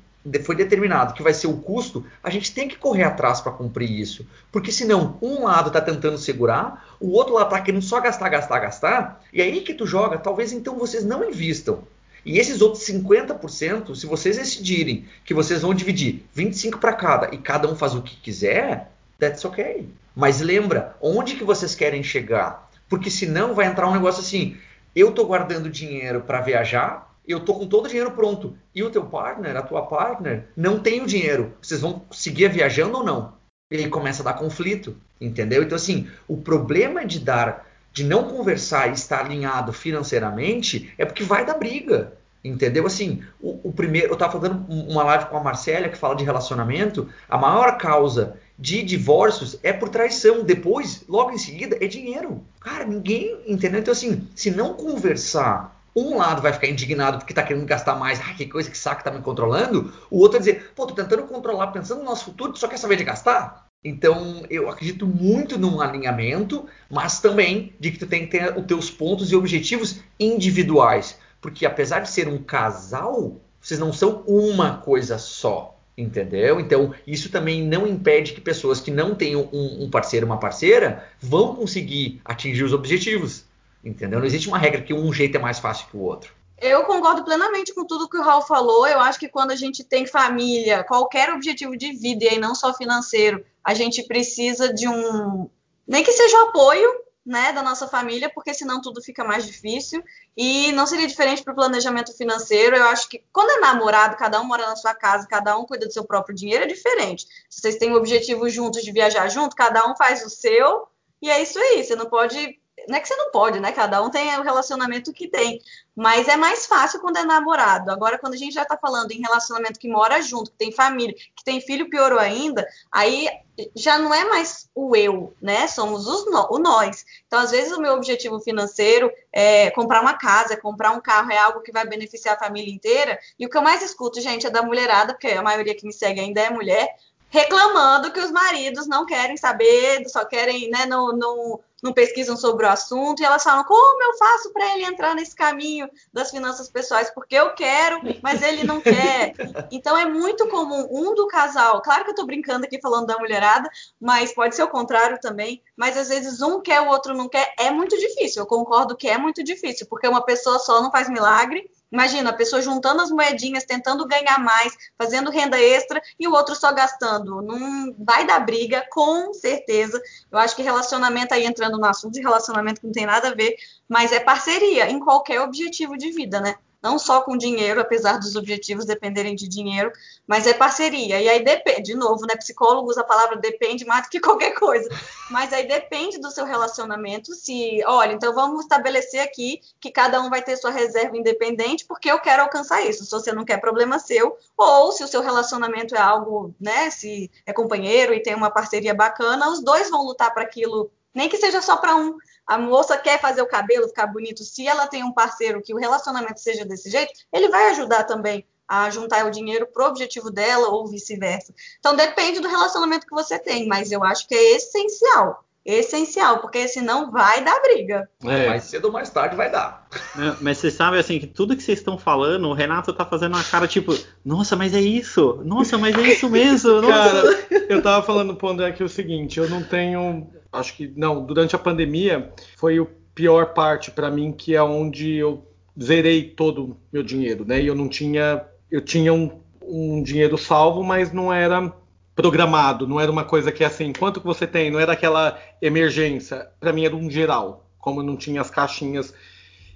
foi 0.43 0.55
determinado 0.55 1.13
que 1.13 1.23
vai 1.23 1.33
ser 1.33 1.47
o 1.47 1.57
custo, 1.57 2.05
a 2.23 2.29
gente 2.29 2.53
tem 2.53 2.67
que 2.67 2.75
correr 2.75 3.03
atrás 3.03 3.39
para 3.39 3.51
cumprir 3.51 3.89
isso. 3.89 4.25
Porque 4.51 4.71
senão, 4.71 5.17
um 5.21 5.45
lado 5.45 5.67
está 5.67 5.79
tentando 5.79 6.17
segurar, 6.17 6.85
o 6.99 7.11
outro 7.11 7.33
lado 7.33 7.47
está 7.47 7.61
querendo 7.61 7.81
só 7.81 7.99
gastar, 8.01 8.29
gastar, 8.29 8.59
gastar, 8.59 9.23
e 9.31 9.41
aí 9.41 9.61
que 9.61 9.73
tu 9.73 9.85
joga, 9.85 10.17
talvez 10.17 10.51
então 10.51 10.77
vocês 10.77 11.05
não 11.05 11.27
invistam. 11.27 11.83
E 12.25 12.37
esses 12.37 12.61
outros 12.61 12.83
50%, 12.83 13.95
se 13.95 14.05
vocês 14.05 14.37
decidirem 14.37 15.05
que 15.23 15.33
vocês 15.33 15.61
vão 15.61 15.73
dividir 15.73 16.25
25 16.33 16.77
para 16.77 16.93
cada 16.93 17.33
e 17.33 17.37
cada 17.37 17.67
um 17.71 17.75
faz 17.75 17.95
o 17.95 18.01
que 18.01 18.17
quiser, 18.17 18.91
that's 19.17 19.43
okay. 19.45 19.87
Mas 20.15 20.41
lembra, 20.41 20.97
onde 21.01 21.35
que 21.35 21.45
vocês 21.45 21.75
querem 21.75 22.03
chegar? 22.03 22.69
Porque 22.89 23.09
senão 23.09 23.53
vai 23.53 23.67
entrar 23.67 23.87
um 23.87 23.93
negócio 23.93 24.21
assim, 24.21 24.57
eu 24.95 25.09
estou 25.09 25.25
guardando 25.25 25.69
dinheiro 25.69 26.21
para 26.21 26.41
viajar, 26.41 27.08
eu 27.31 27.39
estou 27.39 27.57
com 27.57 27.67
todo 27.67 27.85
o 27.85 27.87
dinheiro 27.87 28.11
pronto, 28.11 28.57
e 28.73 28.83
o 28.83 28.89
teu 28.89 29.05
partner, 29.05 29.55
a 29.55 29.61
tua 29.61 29.85
partner, 29.85 30.47
não 30.55 30.79
tem 30.79 31.01
o 31.01 31.07
dinheiro. 31.07 31.53
Vocês 31.61 31.81
vão 31.81 32.01
seguir 32.11 32.49
viajando 32.49 32.97
ou 32.97 33.03
não? 33.03 33.33
E 33.71 33.77
aí 33.77 33.87
começa 33.87 34.23
a 34.23 34.25
dar 34.25 34.33
conflito, 34.33 34.97
entendeu? 35.21 35.61
Então 35.61 35.75
assim, 35.75 36.07
o 36.27 36.37
problema 36.37 37.05
de 37.05 37.19
dar 37.19 37.69
de 37.91 38.03
não 38.03 38.23
conversar 38.25 38.89
e 38.89 38.93
estar 38.93 39.25
alinhado 39.25 39.73
financeiramente, 39.73 40.93
é 40.97 41.05
porque 41.05 41.23
vai 41.23 41.45
dar 41.45 41.55
briga. 41.55 42.13
Entendeu? 42.43 42.85
Assim, 42.85 43.21
o, 43.41 43.59
o 43.69 43.73
primeiro. 43.73 44.07
Eu 44.07 44.13
estava 44.13 44.39
fazendo 44.39 44.65
uma 44.69 45.03
live 45.03 45.25
com 45.25 45.37
a 45.37 45.43
Marcélia 45.43 45.89
que 45.89 45.97
fala 45.97 46.15
de 46.15 46.23
relacionamento. 46.23 47.09
A 47.27 47.37
maior 47.37 47.77
causa 47.77 48.37
de 48.57 48.81
divórcios 48.81 49.59
é 49.61 49.73
por 49.73 49.89
traição. 49.89 50.43
Depois, 50.43 51.03
logo 51.09 51.31
em 51.31 51.37
seguida, 51.37 51.77
é 51.81 51.87
dinheiro. 51.87 52.41
Cara, 52.61 52.85
ninguém. 52.85 53.37
Entendeu? 53.45 53.81
Então, 53.81 53.91
assim, 53.91 54.25
se 54.35 54.51
não 54.51 54.73
conversar 54.73 55.78
um 55.95 56.17
lado 56.17 56.41
vai 56.41 56.53
ficar 56.53 56.67
indignado 56.67 57.17
porque 57.17 57.31
está 57.31 57.43
querendo 57.43 57.65
gastar 57.65 57.95
mais, 57.95 58.19
ah, 58.19 58.33
que 58.33 58.45
coisa, 58.45 58.69
que 58.69 58.77
saco, 58.77 59.03
tá 59.03 59.11
me 59.11 59.21
controlando. 59.21 59.93
O 60.09 60.19
outro 60.19 60.39
vai 60.39 60.39
dizer, 60.39 60.71
pô, 60.75 60.85
tô 60.85 60.93
tentando 60.93 61.23
controlar, 61.23 61.67
pensando 61.67 61.99
no 61.99 62.05
nosso 62.05 62.25
futuro, 62.25 62.53
tu 62.53 62.59
só 62.59 62.67
quer 62.67 62.77
saber 62.77 62.95
de 62.95 63.03
gastar? 63.03 63.65
Então, 63.83 64.43
eu 64.49 64.69
acredito 64.69 65.07
muito 65.07 65.57
num 65.57 65.79
alinhamento, 65.79 66.65
mas 66.89 67.21
também 67.21 67.73
de 67.79 67.91
que 67.91 67.99
tu 67.99 68.07
tem 68.07 68.25
que 68.25 68.37
ter 68.37 68.57
os 68.57 68.65
teus 68.65 68.91
pontos 68.91 69.31
e 69.31 69.35
objetivos 69.35 70.01
individuais. 70.19 71.17
Porque 71.39 71.65
apesar 71.65 71.99
de 71.99 72.09
ser 72.09 72.27
um 72.27 72.43
casal, 72.43 73.37
vocês 73.61 73.79
não 73.79 73.93
são 73.93 74.23
uma 74.27 74.77
coisa 74.77 75.17
só. 75.17 75.75
Entendeu? 75.97 76.61
Então, 76.61 76.93
isso 77.05 77.29
também 77.29 77.61
não 77.61 77.85
impede 77.85 78.31
que 78.31 78.39
pessoas 78.39 78.79
que 78.79 78.89
não 78.89 79.15
tenham 79.15 79.49
um, 79.51 79.83
um 79.83 79.89
parceiro, 79.89 80.25
uma 80.25 80.39
parceira, 80.39 81.05
vão 81.19 81.55
conseguir 81.55 82.21
atingir 82.23 82.63
os 82.63 82.71
objetivos. 82.71 83.43
Entendeu? 83.83 84.19
Não 84.19 84.25
existe 84.25 84.47
uma 84.47 84.57
regra 84.57 84.81
que 84.81 84.93
um 84.93 85.11
jeito 85.13 85.37
é 85.37 85.39
mais 85.39 85.59
fácil 85.59 85.87
que 85.87 85.97
o 85.97 86.01
outro. 86.01 86.33
Eu 86.61 86.83
concordo 86.83 87.23
plenamente 87.23 87.73
com 87.73 87.85
tudo 87.85 88.09
que 88.09 88.17
o 88.17 88.21
Raul 88.21 88.41
falou. 88.41 88.85
Eu 88.85 88.99
acho 88.99 89.17
que 89.17 89.29
quando 89.29 89.51
a 89.51 89.55
gente 89.55 89.83
tem 89.83 90.05
família, 90.05 90.83
qualquer 90.83 91.31
objetivo 91.31 91.77
de 91.77 91.93
vida, 91.93 92.25
e 92.25 92.29
aí 92.29 92.39
não 92.39 92.53
só 92.53 92.73
financeiro, 92.73 93.45
a 93.63 93.73
gente 93.73 94.03
precisa 94.03 94.73
de 94.73 94.87
um. 94.87 95.49
Nem 95.87 96.03
que 96.03 96.11
seja 96.11 96.37
o 96.37 96.47
apoio 96.49 96.89
né, 97.25 97.53
da 97.53 97.63
nossa 97.63 97.87
família, 97.87 98.29
porque 98.29 98.53
senão 98.53 98.81
tudo 98.81 99.01
fica 99.01 99.23
mais 99.23 99.45
difícil. 99.45 100.03
E 100.35 100.71
não 100.73 100.85
seria 100.85 101.07
diferente 101.07 101.43
para 101.43 101.53
o 101.53 101.55
planejamento 101.55 102.15
financeiro. 102.15 102.75
Eu 102.75 102.85
acho 102.85 103.07
que 103.07 103.23
quando 103.31 103.51
é 103.51 103.59
namorado, 103.59 104.17
cada 104.17 104.41
um 104.41 104.45
mora 104.45 104.67
na 104.67 104.75
sua 104.75 104.93
casa, 104.93 105.27
cada 105.27 105.57
um 105.57 105.65
cuida 105.65 105.85
do 105.85 105.93
seu 105.93 106.03
próprio 106.03 106.35
dinheiro, 106.35 106.65
é 106.65 106.67
diferente. 106.67 107.25
Se 107.49 107.61
vocês 107.61 107.77
têm 107.77 107.91
um 107.91 107.95
objetivo 107.95 108.49
juntos 108.49 108.83
de 108.83 108.91
viajar 108.91 109.29
junto, 109.29 109.55
cada 109.55 109.89
um 109.89 109.95
faz 109.95 110.25
o 110.25 110.29
seu, 110.29 110.87
e 111.21 111.29
é 111.29 111.41
isso 111.41 111.57
aí. 111.57 111.83
Você 111.83 111.95
não 111.95 112.07
pode 112.07 112.58
Não 112.89 112.97
é 112.97 112.99
que 112.99 113.07
você 113.07 113.15
não 113.15 113.31
pode, 113.31 113.59
né? 113.59 113.71
Cada 113.71 114.01
um 114.01 114.09
tem 114.09 114.37
o 114.37 114.43
relacionamento 114.43 115.13
que 115.13 115.27
tem. 115.27 115.61
Mas 115.95 116.27
é 116.27 116.35
mais 116.35 116.65
fácil 116.65 116.99
quando 116.99 117.17
é 117.17 117.23
namorado. 117.23 117.91
Agora, 117.91 118.17
quando 118.17 118.33
a 118.33 118.37
gente 118.37 118.53
já 118.53 118.65
tá 118.65 118.77
falando 118.77 119.11
em 119.11 119.21
relacionamento 119.21 119.79
que 119.79 119.87
mora 119.87 120.21
junto, 120.21 120.51
que 120.51 120.57
tem 120.57 120.71
família, 120.71 121.13
que 121.13 121.43
tem 121.43 121.61
filho, 121.61 121.89
piorou 121.89 122.19
ainda, 122.19 122.67
aí 122.91 123.29
já 123.75 123.97
não 123.97 124.13
é 124.13 124.25
mais 124.25 124.69
o 124.73 124.95
eu, 124.95 125.33
né? 125.41 125.67
Somos 125.67 126.07
os 126.07 126.25
o 126.25 126.59
nós. 126.59 127.05
Então, 127.27 127.39
às 127.39 127.51
vezes, 127.51 127.71
o 127.71 127.81
meu 127.81 127.93
objetivo 127.93 128.39
financeiro 128.39 129.11
é 129.31 129.69
comprar 129.71 130.01
uma 130.01 130.13
casa, 130.13 130.57
comprar 130.57 130.91
um 130.91 131.01
carro, 131.01 131.31
é 131.31 131.37
algo 131.37 131.61
que 131.61 131.71
vai 131.71 131.85
beneficiar 131.85 132.35
a 132.35 132.39
família 132.39 132.73
inteira. 132.73 133.19
E 133.37 133.45
o 133.45 133.49
que 133.49 133.57
eu 133.57 133.61
mais 133.61 133.81
escuto, 133.83 134.19
gente, 134.21 134.47
é 134.47 134.49
da 134.49 134.63
mulherada, 134.63 135.13
porque 135.13 135.27
a 135.27 135.43
maioria 135.43 135.75
que 135.75 135.85
me 135.85 135.93
segue 135.93 136.21
ainda 136.21 136.41
é 136.41 136.49
mulher, 136.49 136.95
reclamando 137.29 138.11
que 138.11 138.19
os 138.19 138.31
maridos 138.31 138.87
não 138.87 139.05
querem 139.05 139.37
saber, 139.37 140.07
só 140.09 140.25
querem, 140.25 140.69
né, 140.69 140.85
não, 140.85 141.59
não 141.83 141.93
pesquisam 141.93 142.35
sobre 142.35 142.65
o 142.65 142.69
assunto, 142.69 143.21
e 143.21 143.25
elas 143.25 143.43
falam, 143.43 143.63
como 143.63 144.03
eu 144.03 144.17
faço 144.17 144.51
para 144.51 144.75
ele 144.75 144.85
entrar 144.85 145.15
nesse 145.15 145.35
caminho 145.35 145.89
das 146.13 146.31
finanças 146.31 146.69
pessoais? 146.69 147.09
Porque 147.11 147.35
eu 147.35 147.53
quero, 147.53 148.01
mas 148.21 148.41
ele 148.41 148.63
não 148.63 148.81
quer. 148.81 149.33
Então 149.71 149.97
é 149.97 150.05
muito 150.05 150.47
comum 150.47 150.87
um 150.91 151.13
do 151.13 151.27
casal, 151.27 151.81
claro 151.81 152.03
que 152.03 152.09
eu 152.09 152.13
estou 152.13 152.25
brincando 152.25 152.65
aqui 152.65 152.79
falando 152.81 153.07
da 153.07 153.17
mulherada, 153.17 153.69
mas 153.99 154.33
pode 154.33 154.55
ser 154.55 154.63
o 154.63 154.69
contrário 154.69 155.19
também, 155.19 155.61
mas 155.75 155.97
às 155.97 156.09
vezes 156.09 156.41
um 156.41 156.61
quer, 156.61 156.81
o 156.81 156.89
outro 156.89 157.13
não 157.13 157.29
quer, 157.29 157.53
é 157.57 157.71
muito 157.71 157.97
difícil, 157.97 158.41
eu 158.41 158.47
concordo 158.47 158.95
que 158.95 159.07
é 159.07 159.17
muito 159.17 159.43
difícil, 159.43 159.87
porque 159.87 160.07
uma 160.07 160.23
pessoa 160.23 160.59
só 160.59 160.81
não 160.81 160.91
faz 160.91 161.09
milagre, 161.09 161.69
Imagina, 161.91 162.29
a 162.29 162.33
pessoa 162.33 162.61
juntando 162.61 163.01
as 163.01 163.09
moedinhas, 163.09 163.65
tentando 163.65 164.07
ganhar 164.07 164.37
mais, 164.39 164.77
fazendo 164.97 165.31
renda 165.31 165.59
extra 165.59 166.01
e 166.19 166.27
o 166.27 166.33
outro 166.33 166.53
só 166.55 166.71
gastando. 166.71 167.41
Não 167.41 167.93
vai 167.97 168.27
dar 168.27 168.39
briga, 168.39 168.85
com 168.91 169.33
certeza. 169.33 169.99
Eu 170.31 170.37
acho 170.37 170.55
que 170.55 170.61
relacionamento 170.61 171.33
aí 171.33 171.45
entrando 171.45 171.68
no 171.77 171.85
assunto 171.85 172.13
de 172.13 172.21
relacionamento 172.21 172.81
que 172.81 172.87
não 172.87 172.93
tem 172.93 173.05
nada 173.05 173.29
a 173.29 173.35
ver, 173.35 173.55
mas 173.87 174.11
é 174.11 174.19
parceria 174.19 174.89
em 174.89 174.99
qualquer 174.99 175.41
objetivo 175.41 175.97
de 175.97 176.11
vida, 176.11 176.39
né? 176.39 176.55
não 176.81 176.97
só 176.97 177.21
com 177.21 177.37
dinheiro, 177.37 177.81
apesar 177.81 178.17
dos 178.17 178.35
objetivos 178.35 178.85
dependerem 178.85 179.35
de 179.35 179.47
dinheiro, 179.47 179.91
mas 180.25 180.47
é 180.47 180.53
parceria. 180.53 181.21
E 181.21 181.27
aí 181.27 181.43
depende, 181.43 181.81
de 181.81 181.95
novo, 181.95 182.25
né? 182.25 182.35
Psicólogo 182.35 182.89
usa 182.89 183.01
a 183.01 183.03
palavra 183.03 183.37
depende 183.37 183.85
mais 183.85 184.03
do 184.03 184.09
que 184.09 184.19
qualquer 184.21 184.51
coisa. 184.51 184.89
Mas 185.29 185.51
aí 185.51 185.67
depende 185.67 186.17
do 186.19 186.31
seu 186.31 186.45
relacionamento. 186.45 187.33
Se, 187.33 187.83
olha, 187.85 188.13
então 188.13 188.33
vamos 188.33 188.61
estabelecer 188.61 189.21
aqui 189.21 189.59
que 189.79 189.91
cada 189.91 190.21
um 190.21 190.29
vai 190.29 190.41
ter 190.41 190.55
sua 190.55 190.71
reserva 190.71 191.17
independente, 191.17 191.85
porque 191.85 192.09
eu 192.09 192.19
quero 192.19 192.43
alcançar 192.43 192.81
isso. 192.81 193.03
Se 193.03 193.11
você 193.11 193.33
não 193.33 193.45
quer, 193.45 193.59
problema 193.59 193.99
seu. 193.99 194.37
Ou 194.57 194.91
se 194.91 195.03
o 195.03 195.07
seu 195.07 195.21
relacionamento 195.21 195.95
é 195.95 195.99
algo, 195.99 196.53
né? 196.59 196.89
Se 196.89 197.29
é 197.45 197.51
companheiro 197.51 198.13
e 198.13 198.23
tem 198.23 198.35
uma 198.35 198.49
parceria 198.49 198.93
bacana, 198.93 199.49
os 199.49 199.61
dois 199.61 199.89
vão 199.89 200.05
lutar 200.05 200.33
para 200.33 200.43
aquilo 200.43 200.89
nem 201.13 201.29
que 201.29 201.37
seja 201.37 201.61
só 201.61 201.77
para 201.77 201.95
um. 201.95 202.17
A 202.45 202.57
moça 202.57 202.97
quer 202.97 203.19
fazer 203.19 203.41
o 203.41 203.47
cabelo 203.47 203.87
ficar 203.87 204.07
bonito. 204.07 204.43
Se 204.43 204.67
ela 204.67 204.87
tem 204.87 205.03
um 205.03 205.13
parceiro 205.13 205.61
que 205.61 205.73
o 205.73 205.77
relacionamento 205.77 206.39
seja 206.39 206.65
desse 206.65 206.89
jeito, 206.89 207.13
ele 207.31 207.49
vai 207.49 207.69
ajudar 207.69 208.03
também 208.05 208.45
a 208.67 208.89
juntar 208.91 209.25
o 209.25 209.31
dinheiro 209.31 209.67
pro 209.67 209.87
objetivo 209.87 210.29
dela 210.29 210.69
ou 210.69 210.87
vice-versa. 210.87 211.53
Então 211.79 211.95
depende 211.95 212.39
do 212.39 212.47
relacionamento 212.47 213.07
que 213.07 213.15
você 213.15 213.39
tem, 213.39 213.67
mas 213.67 213.91
eu 213.91 214.03
acho 214.03 214.27
que 214.27 214.35
é 214.35 214.55
essencial. 214.55 215.43
Essencial, 215.65 216.39
porque 216.39 216.67
senão 216.67 217.11
vai 217.11 217.43
dar 217.43 217.59
briga. 217.61 218.09
É. 218.23 218.47
Mais 218.47 218.63
cedo 218.63 218.85
ou 218.85 218.91
mais 218.91 219.09
tarde 219.09 219.35
vai 219.35 219.51
dar. 219.51 219.87
É, 220.17 220.35
mas 220.39 220.57
você 220.57 220.71
sabe 220.71 220.97
assim 220.97 221.19
que 221.19 221.27
tudo 221.27 221.55
que 221.55 221.61
vocês 221.61 221.79
estão 221.79 221.97
falando, 221.97 222.47
o 222.47 222.53
Renato 222.53 222.93
tá 222.93 223.05
fazendo 223.05 223.35
uma 223.35 223.43
cara 223.43 223.67
tipo, 223.67 223.93
nossa, 224.23 224.55
mas 224.55 224.73
é 224.73 224.79
isso, 224.79 225.41
nossa, 225.43 225.77
mas 225.77 225.95
é 225.97 226.01
isso 226.01 226.29
mesmo. 226.29 226.81
Cara, 226.87 227.23
eu 227.67 227.81
tava 227.81 228.05
falando 228.05 228.35
pro 228.35 228.49
André 228.49 228.67
aqui 228.67 228.83
o 228.83 228.89
seguinte, 228.89 229.39
eu 229.39 229.49
não 229.49 229.63
tenho 229.63 230.31
acho 230.51 230.75
que 230.75 230.91
não, 230.95 231.25
durante 231.25 231.55
a 231.55 231.59
pandemia 231.59 232.31
foi 232.57 232.79
o 232.79 232.85
pior 233.13 233.53
parte 233.53 233.91
para 233.91 234.09
mim, 234.09 234.31
que 234.31 234.55
é 234.55 234.63
onde 234.63 235.15
eu 235.15 235.45
zerei 235.81 236.23
todo 236.23 236.77
meu 236.91 237.03
dinheiro, 237.03 237.45
né? 237.45 237.61
E 237.61 237.67
eu 237.67 237.75
não 237.75 237.87
tinha, 237.87 238.45
eu 238.69 238.81
tinha 238.81 239.13
um, 239.13 239.39
um 239.61 240.01
dinheiro 240.03 240.37
salvo, 240.37 240.83
mas 240.83 241.11
não 241.11 241.31
era 241.31 241.73
programado, 242.15 242.87
não 242.87 242.99
era 242.99 243.11
uma 243.11 243.23
coisa 243.23 243.51
que 243.51 243.63
assim, 243.63 243.93
quanto 243.93 244.19
que 244.19 244.27
você 244.27 244.45
tem, 244.45 244.69
não 244.69 244.79
era 244.79 244.91
aquela 244.91 245.39
emergência, 245.61 246.47
para 246.59 246.73
mim 246.73 246.83
era 246.83 246.95
um 246.95 247.09
geral, 247.09 247.69
como 247.77 248.03
não 248.03 248.17
tinha 248.17 248.41
as 248.41 248.49
caixinhas 248.49 249.13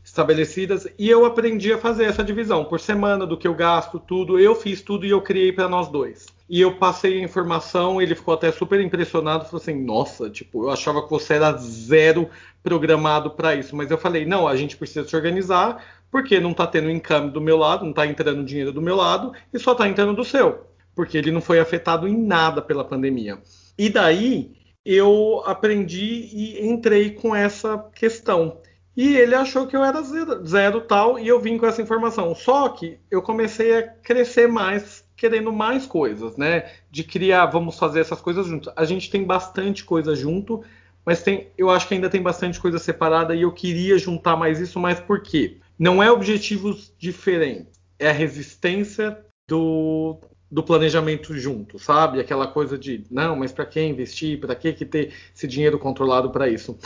estabelecidas 0.04 0.86
e 1.00 1.10
eu 1.10 1.26
aprendi 1.26 1.72
a 1.72 1.78
fazer 1.78 2.04
essa 2.04 2.24
divisão 2.24 2.66
por 2.66 2.80
semana 2.80 3.26
do 3.26 3.38
que 3.38 3.48
eu 3.48 3.56
gasto, 3.56 4.00
tudo. 4.00 4.38
Eu 4.38 4.54
fiz 4.54 4.82
tudo 4.82 5.06
e 5.06 5.10
eu 5.10 5.22
criei 5.22 5.54
para 5.54 5.70
nós 5.70 5.88
dois. 5.88 6.26
E 6.50 6.60
eu 6.62 6.78
passei 6.78 7.20
a 7.20 7.24
informação, 7.24 8.02
ele 8.02 8.16
ficou 8.16 8.34
até 8.34 8.52
super 8.52 8.80
impressionado, 8.82 9.46
falou 9.46 9.62
assim: 9.62 9.84
"Nossa, 9.84 10.30
tipo, 10.30 10.66
eu 10.66 10.70
achava 10.72 11.02
que 11.04 11.10
você 11.10 11.36
era 11.36 11.54
zero 11.58 12.30
programado 12.62 13.32
para 13.32 13.56
isso". 13.56 13.76
Mas 13.76 13.90
eu 13.92 13.98
falei: 13.98 14.26
"Não, 14.26 14.48
a 14.48 14.56
gente 14.56 14.78
precisa 14.78 15.08
se 15.08 15.16
organizar, 15.16 15.84
porque 16.12 16.40
não 16.40 16.52
está 16.52 16.68
tendo 16.68 16.90
income 16.90 17.32
do 17.32 17.42
meu 17.42 17.58
lado, 17.58 17.84
não 17.84 17.92
está 17.92 18.06
entrando 18.06 18.44
dinheiro 18.46 18.72
do 18.72 18.82
meu 18.82 18.96
lado 18.96 19.34
e 19.54 19.60
só 19.60 19.72
está 19.72 19.88
entrando 19.88 20.16
do 20.16 20.24
seu, 20.24 20.66
porque 20.96 21.18
ele 21.18 21.32
não 21.32 21.42
foi 21.42 21.60
afetado 21.60 22.08
em 22.08 22.18
nada 22.18 22.62
pela 22.62 22.84
pandemia". 22.86 23.40
E 23.78 23.90
daí 23.90 24.52
eu 24.86 25.42
aprendi 25.46 26.30
e 26.34 26.66
entrei 26.66 27.12
com 27.12 27.36
essa 27.36 27.78
questão. 27.96 28.60
E 28.96 29.16
ele 29.18 29.34
achou 29.34 29.66
que 29.66 29.76
eu 29.76 29.84
era 29.84 30.02
zero, 30.04 30.46
zero, 30.46 30.82
tal, 30.82 31.18
e 31.18 31.28
eu 31.28 31.40
vim 31.40 31.58
com 31.58 31.66
essa 31.66 31.82
informação. 31.82 32.36
Só 32.36 32.70
que 32.70 33.00
eu 33.10 33.22
comecei 33.22 33.76
a 33.78 33.88
crescer 33.88 34.48
mais, 34.48 35.03
querendo 35.16 35.52
mais 35.52 35.86
coisas, 35.86 36.38
né? 36.38 36.72
De 36.90 37.04
criar, 37.04 37.46
vamos 37.46 37.78
fazer 37.78 38.00
essas 38.00 38.22
coisas 38.22 38.48
juntos. 38.48 38.72
A 38.76 38.86
gente 38.86 39.10
tem 39.10 39.24
bastante 39.24 39.84
coisa 39.84 40.16
junto, 40.16 40.64
mas 41.06 41.22
tem, 41.22 41.48
eu 41.58 41.70
acho 41.70 41.88
que 41.88 41.94
ainda 41.94 42.10
tem 42.10 42.22
bastante 42.22 42.60
coisa 42.60 42.80
separada 42.80 43.36
e 43.36 43.42
eu 43.42 43.52
queria 43.52 43.98
juntar 43.98 44.36
mais 44.36 44.60
isso, 44.60 44.80
mas 44.80 45.00
por 45.00 45.22
quê? 45.22 45.58
Não 45.78 46.02
é 46.02 46.12
objetivos 46.12 46.94
diferentes, 46.98 47.80
é 48.00 48.10
a 48.10 48.14
resistência 48.14 49.18
do, 49.48 50.20
do 50.50 50.64
planejamento 50.64 51.38
junto, 51.38 51.78
sabe? 51.78 52.20
Aquela 52.20 52.48
coisa 52.48 52.78
de, 52.78 53.04
não, 53.12 53.36
mas 53.36 53.52
para 53.52 53.66
que 53.66 53.82
investir? 53.82 54.40
Para 54.40 54.56
que, 54.56 54.72
que 54.74 54.86
ter 54.86 55.14
esse 55.36 55.48
dinheiro 55.48 55.78
controlado 55.78 56.30
para 56.30 56.48
isso? 56.48 56.78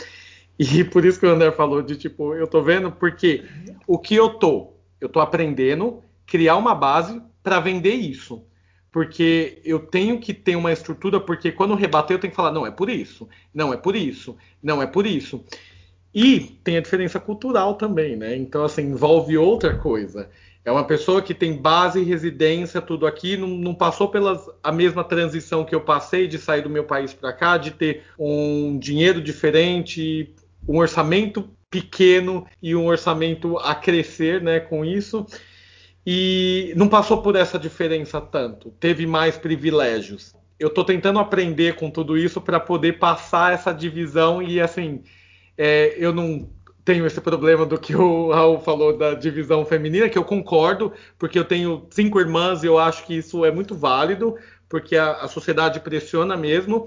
E 0.58 0.82
por 0.84 1.04
isso 1.04 1.20
que 1.20 1.26
o 1.26 1.30
André 1.30 1.52
falou 1.52 1.82
de 1.82 1.96
tipo, 1.96 2.34
eu 2.34 2.46
tô 2.46 2.62
vendo 2.62 2.90
porque 2.90 3.44
o 3.86 3.98
que 3.98 4.14
eu 4.14 4.30
tô, 4.30 4.72
eu 5.00 5.08
tô 5.08 5.20
aprendendo 5.20 6.02
criar 6.26 6.56
uma 6.56 6.74
base 6.74 7.22
para 7.48 7.60
vender 7.60 7.94
isso. 7.94 8.44
Porque 8.92 9.60
eu 9.64 9.78
tenho 9.78 10.20
que 10.20 10.34
ter 10.34 10.54
uma 10.54 10.72
estrutura, 10.72 11.18
porque 11.18 11.50
quando 11.50 11.74
rebater 11.74 12.16
eu 12.16 12.20
tenho 12.20 12.30
que 12.30 12.36
falar, 12.36 12.52
não, 12.52 12.66
é 12.66 12.70
por 12.70 12.90
isso, 12.90 13.28
não 13.54 13.72
é 13.72 13.76
por 13.76 13.96
isso, 13.96 14.36
não 14.62 14.82
é 14.82 14.86
por 14.86 15.06
isso. 15.06 15.44
E 16.14 16.40
tem 16.62 16.76
a 16.76 16.80
diferença 16.80 17.18
cultural 17.18 17.74
também, 17.74 18.16
né? 18.16 18.36
Então, 18.36 18.64
assim, 18.64 18.82
envolve 18.82 19.36
outra 19.36 19.74
coisa. 19.74 20.28
É 20.64 20.70
uma 20.70 20.84
pessoa 20.84 21.22
que 21.22 21.32
tem 21.32 21.56
base, 21.56 22.02
residência, 22.02 22.82
tudo 22.82 23.06
aqui, 23.06 23.36
não, 23.36 23.48
não 23.48 23.74
passou 23.74 24.08
pela 24.08 24.42
a 24.62 24.72
mesma 24.72 25.04
transição 25.04 25.64
que 25.64 25.74
eu 25.74 25.80
passei 25.80 26.26
de 26.26 26.38
sair 26.38 26.62
do 26.62 26.70
meu 26.70 26.84
país 26.84 27.14
para 27.14 27.32
cá, 27.32 27.56
de 27.56 27.70
ter 27.70 28.04
um 28.18 28.78
dinheiro 28.78 29.22
diferente, 29.22 30.34
um 30.66 30.78
orçamento 30.78 31.48
pequeno 31.70 32.46
e 32.62 32.74
um 32.74 32.86
orçamento 32.86 33.58
a 33.58 33.74
crescer 33.74 34.42
né, 34.42 34.60
com 34.60 34.84
isso. 34.84 35.26
E 36.10 36.72
não 36.74 36.88
passou 36.88 37.20
por 37.20 37.36
essa 37.36 37.58
diferença 37.58 38.18
tanto, 38.18 38.70
teve 38.80 39.06
mais 39.06 39.36
privilégios. 39.36 40.34
Eu 40.58 40.68
estou 40.68 40.82
tentando 40.82 41.18
aprender 41.18 41.74
com 41.74 41.90
tudo 41.90 42.16
isso 42.16 42.40
para 42.40 42.58
poder 42.58 42.98
passar 42.98 43.52
essa 43.52 43.74
divisão 43.74 44.42
e 44.42 44.58
assim, 44.58 45.02
é, 45.58 45.94
eu 45.98 46.10
não 46.10 46.48
tenho 46.82 47.04
esse 47.04 47.20
problema 47.20 47.66
do 47.66 47.78
que 47.78 47.94
o 47.94 48.32
Raul 48.32 48.58
falou 48.58 48.96
da 48.96 49.12
divisão 49.12 49.66
feminina, 49.66 50.08
que 50.08 50.16
eu 50.16 50.24
concordo, 50.24 50.94
porque 51.18 51.38
eu 51.38 51.44
tenho 51.44 51.86
cinco 51.90 52.18
irmãs 52.18 52.62
e 52.62 52.66
eu 52.68 52.78
acho 52.78 53.04
que 53.04 53.14
isso 53.14 53.44
é 53.44 53.50
muito 53.50 53.74
válido, 53.74 54.34
porque 54.66 54.96
a, 54.96 55.12
a 55.12 55.28
sociedade 55.28 55.78
pressiona 55.80 56.38
mesmo, 56.38 56.86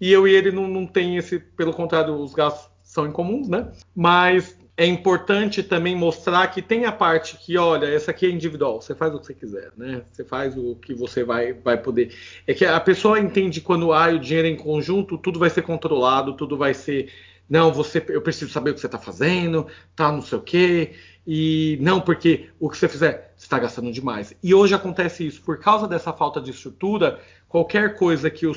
e 0.00 0.12
eu 0.12 0.28
e 0.28 0.32
ele 0.32 0.52
não, 0.52 0.68
não 0.68 0.86
tem 0.86 1.16
esse, 1.16 1.40
pelo 1.40 1.72
contrário, 1.72 2.14
os 2.14 2.32
gastos 2.32 2.70
são 2.84 3.04
incomuns, 3.04 3.48
né? 3.48 3.72
Mas 3.96 4.56
é 4.76 4.84
importante 4.86 5.62
também 5.62 5.94
mostrar 5.94 6.48
que 6.48 6.60
tem 6.60 6.84
a 6.84 6.90
parte 6.90 7.36
que, 7.36 7.56
olha, 7.56 7.86
essa 7.86 8.10
aqui 8.10 8.26
é 8.26 8.30
individual, 8.30 8.80
você 8.80 8.94
faz 8.94 9.14
o 9.14 9.20
que 9.20 9.26
você 9.26 9.34
quiser, 9.34 9.70
né? 9.76 10.02
Você 10.10 10.24
faz 10.24 10.56
o 10.56 10.74
que 10.74 10.92
você 10.92 11.22
vai, 11.22 11.52
vai 11.52 11.80
poder. 11.80 12.12
É 12.46 12.52
que 12.52 12.64
a 12.64 12.80
pessoa 12.80 13.20
entende 13.20 13.60
quando 13.60 13.92
há 13.92 14.08
o 14.08 14.18
dinheiro 14.18 14.48
em 14.48 14.56
conjunto, 14.56 15.16
tudo 15.16 15.38
vai 15.38 15.48
ser 15.48 15.62
controlado, 15.62 16.36
tudo 16.36 16.56
vai 16.56 16.74
ser. 16.74 17.12
Não, 17.48 17.72
você, 17.72 18.04
eu 18.08 18.20
preciso 18.20 18.50
saber 18.50 18.70
o 18.70 18.74
que 18.74 18.80
você 18.80 18.86
está 18.86 18.98
fazendo, 18.98 19.66
tá 19.94 20.10
não 20.10 20.22
sei 20.22 20.38
o 20.38 20.42
quê. 20.42 20.94
E 21.26 21.78
não, 21.80 22.00
porque 22.00 22.48
o 22.58 22.68
que 22.68 22.76
você 22.76 22.88
fizer, 22.88 23.32
você 23.36 23.46
está 23.46 23.58
gastando 23.58 23.92
demais. 23.92 24.34
E 24.42 24.54
hoje 24.54 24.74
acontece 24.74 25.26
isso. 25.26 25.40
Por 25.40 25.58
causa 25.58 25.86
dessa 25.86 26.12
falta 26.12 26.40
de 26.40 26.50
estrutura, 26.50 27.20
qualquer 27.54 27.94
coisa 27.94 28.28
que 28.28 28.46
eu 28.46 28.52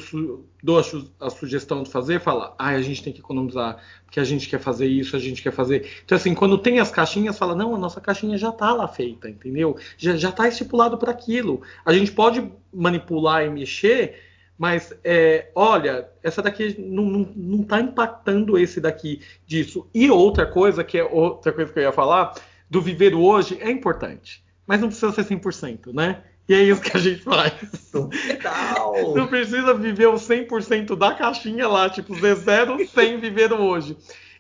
dou 0.64 0.80
a, 0.80 0.84
su 0.84 1.14
a, 1.20 1.30
sugestão 1.30 1.84
de 1.84 1.91
fazer, 1.91 2.20
fala, 2.20 2.56
ah, 2.58 2.70
a 2.70 2.82
gente 2.82 3.04
tem 3.04 3.14
que 3.14 3.20
economizar, 3.20 3.78
porque 4.04 4.20
a 4.20 4.24
gente 4.24 4.50
quer 4.50 4.60
fazer 4.60 4.88
isso, 4.88 5.16
a 5.16 5.20
gente 5.20 5.43
quer 5.43 5.52
fazer. 5.52 5.88
Então, 6.04 6.16
assim, 6.16 6.34
quando 6.34 6.58
tem 6.58 6.80
as 6.80 6.89
caixinhas, 6.89 7.38
fala, 7.38 7.54
não, 7.54 7.76
a 7.76 7.78
nossa 7.78 8.02
caixinha 8.02 8.39
já 8.39 8.50
está 8.50 8.74
lá 8.74 8.88
feita, 8.88 9.30
entendeu? 9.30 9.78
Já 10.00 10.30
está 10.30 10.48
estipulado 10.48 10.98
para 10.98 11.12
aquilo. 11.12 11.62
A 11.86 11.93
gente 11.93 12.12
pode 12.12 12.52
manipular 12.74 13.45
e 13.45 13.52
mexer, 13.52 14.20
Mas, 14.58 14.91
é, 15.04 15.52
olha, 15.54 16.10
essa 16.24 16.41
daqui 16.41 16.76
não, 16.80 17.04
não, 17.06 17.32
não 17.36 17.64
tá 17.64 17.80
impactando 17.80 18.58
esse 18.58 18.82
daqui 18.82 19.22
disso. 19.45 19.88
E 19.93 20.10
outra 20.10 20.48
coisa, 20.48 20.84
que 20.84 20.98
é 20.98 21.04
outra 21.04 21.54
coisa 21.54 21.72
que 21.72 21.78
eu 21.78 21.84
ia 21.84 21.91
falar, 21.91 22.34
do 22.68 22.82
viver 22.82 23.14
hoje 23.14 23.60
é 23.62 23.70
importante. 23.70 24.43
Mas 24.66 24.82
não 24.82 24.88
precisa 24.88 25.12
ser 25.12 25.24
100%, 25.24 25.93
né? 25.93 26.24
E 26.48 26.54
é 26.54 26.64
isso 26.64 26.82
que 26.82 26.95
a 26.95 27.00
gente 27.00 27.22
faz. 27.24 27.54
Total. 27.91 29.16
Não 29.16 29.28
precisa 29.28 29.74
viver 29.74 30.08
o 30.08 30.14
100% 30.14 30.95
da 30.95 31.14
caixinha 31.14 31.68
lá, 31.68 31.89
tipo, 31.89 32.14
Z0 32.14 32.88
sem 32.88 33.20
viver 33.20 33.52
o 33.52 33.62
hoje. 33.62 33.98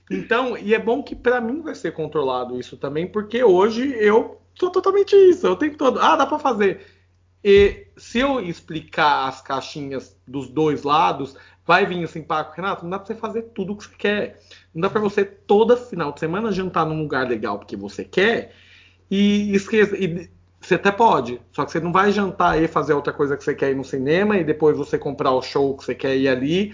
Então, 0.09 0.57
e 0.57 0.73
é 0.73 0.79
bom 0.79 1.03
que 1.03 1.15
para 1.15 1.41
mim 1.41 1.61
vai 1.61 1.75
ser 1.75 1.91
controlado 1.91 2.57
isso 2.57 2.77
também, 2.77 3.07
porque 3.07 3.43
hoje 3.43 3.93
eu 3.99 4.39
sou 4.55 4.71
totalmente 4.71 5.15
isso. 5.15 5.45
Eu 5.45 5.55
tenho 5.55 5.75
todo. 5.75 5.99
Ah, 5.99 6.15
dá 6.15 6.25
para 6.25 6.39
fazer. 6.39 6.85
E 7.43 7.87
se 7.97 8.19
eu 8.19 8.39
explicar 8.39 9.27
as 9.27 9.41
caixinhas 9.41 10.15
dos 10.25 10.49
dois 10.49 10.83
lados, 10.83 11.35
vai 11.65 11.85
vir 11.85 12.01
esse 12.01 12.17
impacto, 12.17 12.55
Renato, 12.55 12.83
não 12.83 12.91
dá 12.91 12.99
para 12.99 13.07
você 13.07 13.15
fazer 13.15 13.41
tudo 13.53 13.73
o 13.73 13.77
que 13.77 13.83
você 13.83 13.95
quer. 13.97 14.39
Não 14.73 14.81
dá 14.81 14.89
para 14.89 15.01
você 15.01 15.25
toda 15.25 15.75
final 15.75 16.13
de 16.13 16.19
semana 16.19 16.51
jantar 16.51 16.85
num 16.85 17.01
lugar 17.01 17.27
legal 17.27 17.59
porque 17.59 17.75
você 17.75 18.03
quer 18.03 18.53
e 19.11 19.53
esquecer. 19.53 20.31
Você 20.67 20.75
até 20.75 20.91
pode, 20.91 21.39
só 21.53 21.63
que 21.63 21.71
você 21.71 21.79
não 21.79 21.93
vai 21.93 22.11
jantar 22.11 22.61
e 22.61 22.67
fazer 22.67 22.91
outra 22.91 23.13
coisa 23.13 23.37
que 23.37 23.43
você 23.45 23.55
quer 23.55 23.71
ir 23.71 23.75
no 23.75 23.85
cinema 23.85 24.35
e 24.37 24.43
depois 24.43 24.75
você 24.75 24.97
comprar 24.97 25.31
o 25.31 25.41
show 25.41 25.77
que 25.77 25.85
você 25.85 25.95
quer 25.95 26.17
ir 26.17 26.27
ali 26.27 26.73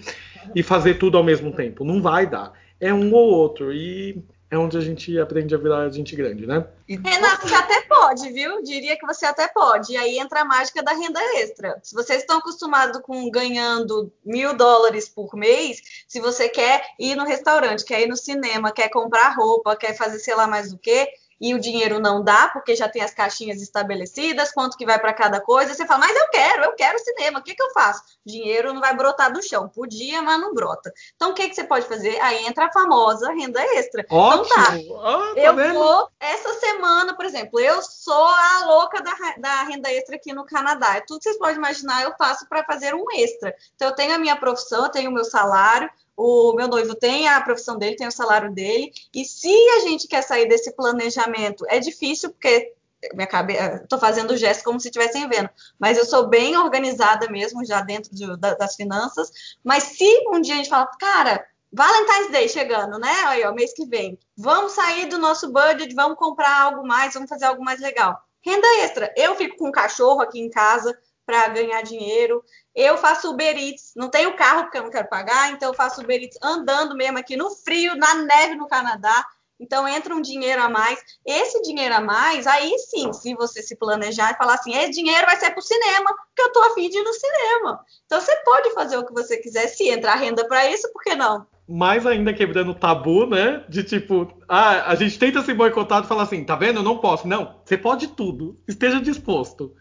e 0.52 0.64
fazer 0.64 0.94
tudo 0.94 1.16
ao 1.16 1.22
mesmo 1.22 1.52
tempo. 1.52 1.84
Não 1.84 2.02
vai 2.02 2.26
dar. 2.26 2.52
É 2.80 2.92
um 2.92 3.14
ou 3.14 3.30
outro. 3.30 3.72
E 3.72 4.20
é 4.50 4.58
onde 4.58 4.76
a 4.76 4.80
gente 4.80 5.16
aprende 5.16 5.54
a 5.54 5.58
virar 5.58 5.88
gente 5.90 6.16
grande, 6.16 6.44
né? 6.44 6.66
Renato, 6.88 7.46
você 7.46 7.54
até 7.54 7.82
pode, 7.82 8.32
viu? 8.32 8.64
Diria 8.64 8.98
que 8.98 9.06
você 9.06 9.26
até 9.26 9.46
pode. 9.46 9.92
E 9.92 9.96
aí 9.96 10.18
entra 10.18 10.40
a 10.40 10.44
mágica 10.44 10.82
da 10.82 10.92
renda 10.92 11.20
extra. 11.36 11.78
Se 11.80 11.94
vocês 11.94 12.22
estão 12.22 12.38
acostumados 12.38 13.00
com 13.00 13.30
ganhando 13.30 14.12
mil 14.24 14.56
dólares 14.56 15.08
por 15.08 15.36
mês, 15.36 15.80
se 16.08 16.18
você 16.18 16.48
quer 16.48 16.82
ir 16.98 17.14
no 17.14 17.24
restaurante, 17.24 17.84
quer 17.84 18.02
ir 18.02 18.08
no 18.08 18.16
cinema, 18.16 18.72
quer 18.72 18.88
comprar 18.88 19.36
roupa, 19.36 19.76
quer 19.76 19.96
fazer 19.96 20.18
sei 20.18 20.34
lá 20.34 20.48
mais 20.48 20.72
o 20.72 20.78
que, 20.78 21.08
e 21.40 21.54
o 21.54 21.60
dinheiro 21.60 21.98
não 21.98 22.22
dá, 22.22 22.48
porque 22.48 22.76
já 22.76 22.88
tem 22.88 23.02
as 23.02 23.12
caixinhas 23.12 23.60
estabelecidas, 23.60 24.52
quanto 24.52 24.76
que 24.76 24.86
vai 24.86 24.98
para 24.98 25.12
cada 25.12 25.40
coisa, 25.40 25.74
você 25.74 25.86
fala, 25.86 26.00
mas 26.00 26.16
eu 26.16 26.28
quero, 26.28 26.64
eu 26.64 26.74
quero 26.74 26.98
cinema, 26.98 27.38
o 27.38 27.42
que, 27.42 27.54
que 27.54 27.62
eu 27.62 27.72
faço? 27.72 28.02
Dinheiro 28.24 28.72
não 28.72 28.80
vai 28.80 28.94
brotar 28.96 29.32
do 29.32 29.42
chão, 29.42 29.68
podia, 29.68 30.22
mas 30.22 30.40
não 30.40 30.54
brota. 30.54 30.92
Então, 31.16 31.30
o 31.30 31.34
que, 31.34 31.48
que 31.48 31.54
você 31.54 31.64
pode 31.64 31.86
fazer? 31.86 32.18
Aí 32.20 32.46
entra 32.46 32.66
a 32.66 32.72
famosa 32.72 33.32
renda 33.32 33.60
extra. 33.76 34.04
Ótimo. 34.08 34.44
Então 34.44 34.56
tá, 34.56 34.72
ah, 35.04 35.34
tá 35.34 35.40
eu 35.40 35.54
vendo? 35.54 35.74
vou, 35.74 36.08
essa 36.20 36.54
semana, 36.54 37.14
por 37.14 37.24
exemplo, 37.24 37.60
eu 37.60 37.82
sou 37.82 38.26
a 38.26 38.66
louca 38.66 39.02
da, 39.02 39.14
da 39.38 39.62
renda 39.64 39.92
extra 39.92 40.16
aqui 40.16 40.32
no 40.32 40.44
Canadá. 40.44 40.96
É 40.96 41.00
tudo 41.00 41.18
que 41.18 41.24
vocês 41.24 41.38
podem 41.38 41.56
imaginar, 41.56 42.02
eu 42.02 42.14
faço 42.16 42.48
para 42.48 42.64
fazer 42.64 42.94
um 42.94 43.04
extra. 43.16 43.54
Então, 43.74 43.88
eu 43.88 43.94
tenho 43.94 44.14
a 44.14 44.18
minha 44.18 44.36
profissão, 44.36 44.84
eu 44.84 44.90
tenho 44.90 45.10
o 45.10 45.14
meu 45.14 45.24
salário, 45.24 45.90
o 46.16 46.52
meu 46.54 46.68
noivo 46.68 46.94
tem 46.94 47.28
a 47.28 47.40
profissão 47.40 47.78
dele, 47.78 47.96
tem 47.96 48.06
o 48.06 48.12
salário 48.12 48.52
dele, 48.52 48.92
e 49.14 49.24
se 49.24 49.52
a 49.76 49.80
gente 49.80 50.06
quer 50.06 50.22
sair 50.22 50.48
desse 50.48 50.72
planejamento, 50.72 51.64
é 51.68 51.78
difícil, 51.78 52.30
porque 52.30 52.72
minha 53.12 53.26
cabeça, 53.26 53.82
estou 53.82 53.98
fazendo 53.98 54.30
o 54.30 54.36
gesto 54.36 54.64
como 54.64 54.80
se 54.80 54.88
estivessem 54.88 55.28
vendo, 55.28 55.50
mas 55.78 55.98
eu 55.98 56.04
sou 56.06 56.28
bem 56.28 56.56
organizada 56.56 57.28
mesmo, 57.28 57.64
já 57.64 57.80
dentro 57.82 58.14
de, 58.14 58.36
da, 58.38 58.54
das 58.54 58.76
finanças. 58.76 59.30
Mas 59.62 59.82
se 59.82 60.24
um 60.28 60.40
dia 60.40 60.54
a 60.54 60.56
gente 60.56 60.70
fala, 60.70 60.86
cara, 60.98 61.46
Valentine's 61.72 62.30
Day 62.30 62.48
chegando, 62.48 62.98
né? 62.98 63.12
Aí, 63.26 63.44
ó, 63.44 63.52
mês 63.52 63.74
que 63.74 63.84
vem, 63.84 64.18
vamos 64.36 64.72
sair 64.72 65.06
do 65.06 65.18
nosso 65.18 65.52
budget, 65.52 65.92
vamos 65.94 66.16
comprar 66.16 66.62
algo 66.62 66.86
mais, 66.86 67.14
vamos 67.14 67.28
fazer 67.28 67.46
algo 67.46 67.64
mais 67.64 67.80
legal. 67.80 68.18
Renda 68.40 68.66
extra. 68.84 69.12
Eu 69.16 69.34
fico 69.34 69.56
com 69.56 69.68
um 69.68 69.72
cachorro 69.72 70.22
aqui 70.22 70.38
em 70.38 70.50
casa 70.50 70.96
para 71.24 71.48
ganhar 71.48 71.82
dinheiro. 71.82 72.42
Eu 72.74 72.98
faço 72.98 73.30
Uber 73.30 73.56
Eats, 73.56 73.92
não 73.96 74.08
tenho 74.08 74.36
carro 74.36 74.64
porque 74.64 74.78
eu 74.78 74.82
não 74.82 74.90
quero 74.90 75.08
pagar, 75.08 75.52
então 75.52 75.70
eu 75.70 75.74
faço 75.74 76.00
Uber 76.00 76.20
Eats 76.20 76.38
andando 76.42 76.96
mesmo 76.96 77.18
aqui 77.18 77.36
no 77.36 77.50
frio, 77.50 77.96
na 77.96 78.14
neve 78.14 78.56
no 78.56 78.68
Canadá. 78.68 79.24
Então 79.58 79.86
entra 79.86 80.14
um 80.14 80.20
dinheiro 80.20 80.60
a 80.62 80.68
mais. 80.68 80.98
Esse 81.24 81.62
dinheiro 81.62 81.94
a 81.94 82.00
mais, 82.00 82.46
aí 82.46 82.76
sim, 82.78 83.12
se 83.12 83.34
você 83.34 83.62
se 83.62 83.76
planejar 83.76 84.32
e 84.32 84.36
falar 84.36 84.54
assim, 84.54 84.74
esse 84.74 84.92
dinheiro 84.92 85.26
vai 85.26 85.36
ser 85.36 85.50
para 85.50 85.60
o 85.60 85.62
cinema, 85.62 86.06
porque 86.06 86.42
eu 86.42 86.52
tô 86.52 86.60
afim 86.62 86.88
de 86.88 86.98
ir 86.98 87.02
no 87.02 87.12
cinema. 87.12 87.80
Então 88.04 88.20
você 88.20 88.34
pode 88.44 88.74
fazer 88.74 88.96
o 88.96 89.06
que 89.06 89.12
você 89.12 89.36
quiser, 89.38 89.68
se 89.68 89.88
entrar 89.88 90.16
renda 90.16 90.46
para 90.46 90.68
isso, 90.68 90.92
por 90.92 91.02
que 91.02 91.14
não? 91.14 91.46
Mais 91.66 92.04
ainda 92.04 92.34
quebrando 92.34 92.72
o 92.72 92.74
tabu, 92.74 93.26
né? 93.26 93.64
De 93.68 93.82
tipo, 93.82 94.28
ah, 94.46 94.90
a 94.90 94.94
gente 94.96 95.18
tenta 95.18 95.40
se 95.40 95.54
boicotar 95.54 96.04
e 96.04 96.06
falar 96.06 96.24
assim, 96.24 96.44
tá 96.44 96.56
vendo? 96.56 96.80
Eu 96.80 96.82
não 96.82 96.98
posso. 96.98 97.26
Não, 97.26 97.58
você 97.64 97.78
pode 97.78 98.08
tudo. 98.08 98.60
Esteja 98.68 99.00
disposto. 99.00 99.74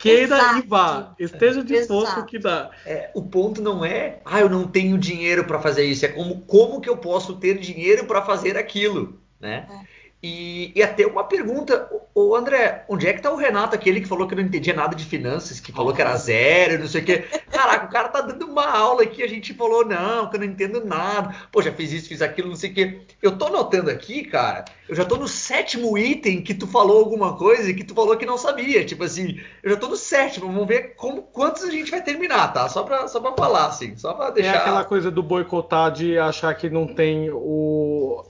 Queira 0.00 0.36
Exato. 0.36 0.58
e 0.58 0.62
vá. 0.62 1.14
Esteja 1.18 1.62
disposto 1.62 2.12
Exato. 2.12 2.26
que 2.26 2.38
dá. 2.38 2.70
É, 2.86 3.10
o 3.14 3.22
ponto 3.22 3.60
não 3.60 3.84
é, 3.84 4.20
ah, 4.24 4.40
eu 4.40 4.48
não 4.48 4.66
tenho 4.66 4.96
dinheiro 4.96 5.44
para 5.44 5.60
fazer 5.60 5.84
isso, 5.84 6.06
é 6.06 6.08
como, 6.08 6.40
como 6.40 6.80
que 6.80 6.88
eu 6.88 6.96
posso 6.96 7.36
ter 7.36 7.58
dinheiro 7.58 8.06
para 8.06 8.22
fazer 8.22 8.56
aquilo, 8.56 9.20
né? 9.38 9.68
E, 10.22 10.70
e 10.74 10.82
até 10.82 11.06
uma 11.06 11.24
pergunta, 11.24 11.88
o 12.14 12.36
André, 12.36 12.84
onde 12.88 13.06
é 13.06 13.12
que 13.14 13.22
tá 13.22 13.30
o 13.30 13.36
Renato, 13.36 13.74
aquele 13.74 14.02
que 14.02 14.08
falou 14.08 14.28
que 14.28 14.34
não 14.34 14.42
entendia 14.42 14.74
nada 14.74 14.94
de 14.94 15.04
finanças, 15.04 15.60
que 15.60 15.72
falou 15.72 15.94
que 15.94 16.02
era 16.02 16.14
zero, 16.16 16.78
não 16.78 16.86
sei 16.86 17.00
o 17.00 17.04
quê. 17.04 17.24
Caraca, 17.50 17.86
o 17.86 17.90
cara 17.90 18.08
tá 18.08 18.20
dando 18.20 18.46
uma 18.46 18.66
aula 18.66 19.02
aqui, 19.02 19.22
a 19.22 19.26
gente 19.26 19.54
falou, 19.54 19.82
não, 19.84 20.28
que 20.28 20.36
eu 20.36 20.40
não 20.40 20.46
entendo 20.46 20.84
nada. 20.84 21.34
Pô, 21.50 21.62
já 21.62 21.72
fiz 21.72 21.90
isso, 21.92 22.08
fiz 22.08 22.20
aquilo, 22.20 22.50
não 22.50 22.56
sei 22.56 22.70
o 22.70 22.74
quê. 22.74 23.00
Eu 23.22 23.38
tô 23.38 23.48
notando 23.48 23.88
aqui, 23.88 24.22
cara, 24.24 24.66
eu 24.86 24.94
já 24.94 25.06
tô 25.06 25.16
no 25.16 25.26
sétimo 25.26 25.96
item 25.96 26.42
que 26.42 26.52
tu 26.52 26.66
falou 26.66 26.98
alguma 26.98 27.38
coisa 27.38 27.70
e 27.70 27.74
que 27.74 27.84
tu 27.84 27.94
falou 27.94 28.14
que 28.16 28.26
não 28.26 28.36
sabia. 28.36 28.84
Tipo 28.84 29.04
assim, 29.04 29.40
eu 29.62 29.70
já 29.70 29.76
tô 29.78 29.88
no 29.88 29.96
sétimo, 29.96 30.48
vamos 30.48 30.68
ver 30.68 30.94
como, 30.96 31.22
quantos 31.22 31.64
a 31.64 31.70
gente 31.70 31.90
vai 31.90 32.02
terminar, 32.02 32.52
tá? 32.52 32.68
Só 32.68 32.82
pra, 32.82 33.08
só 33.08 33.20
pra 33.20 33.32
falar, 33.32 33.68
assim, 33.68 33.96
só 33.96 34.12
pra 34.12 34.28
deixar... 34.28 34.54
É 34.54 34.58
aquela 34.58 34.84
coisa 34.84 35.10
do 35.10 35.22
boicotar 35.22 35.90
de 35.90 36.18
achar 36.18 36.54
que 36.54 36.68
não 36.68 36.86
tem 36.86 37.30
o, 37.30 38.22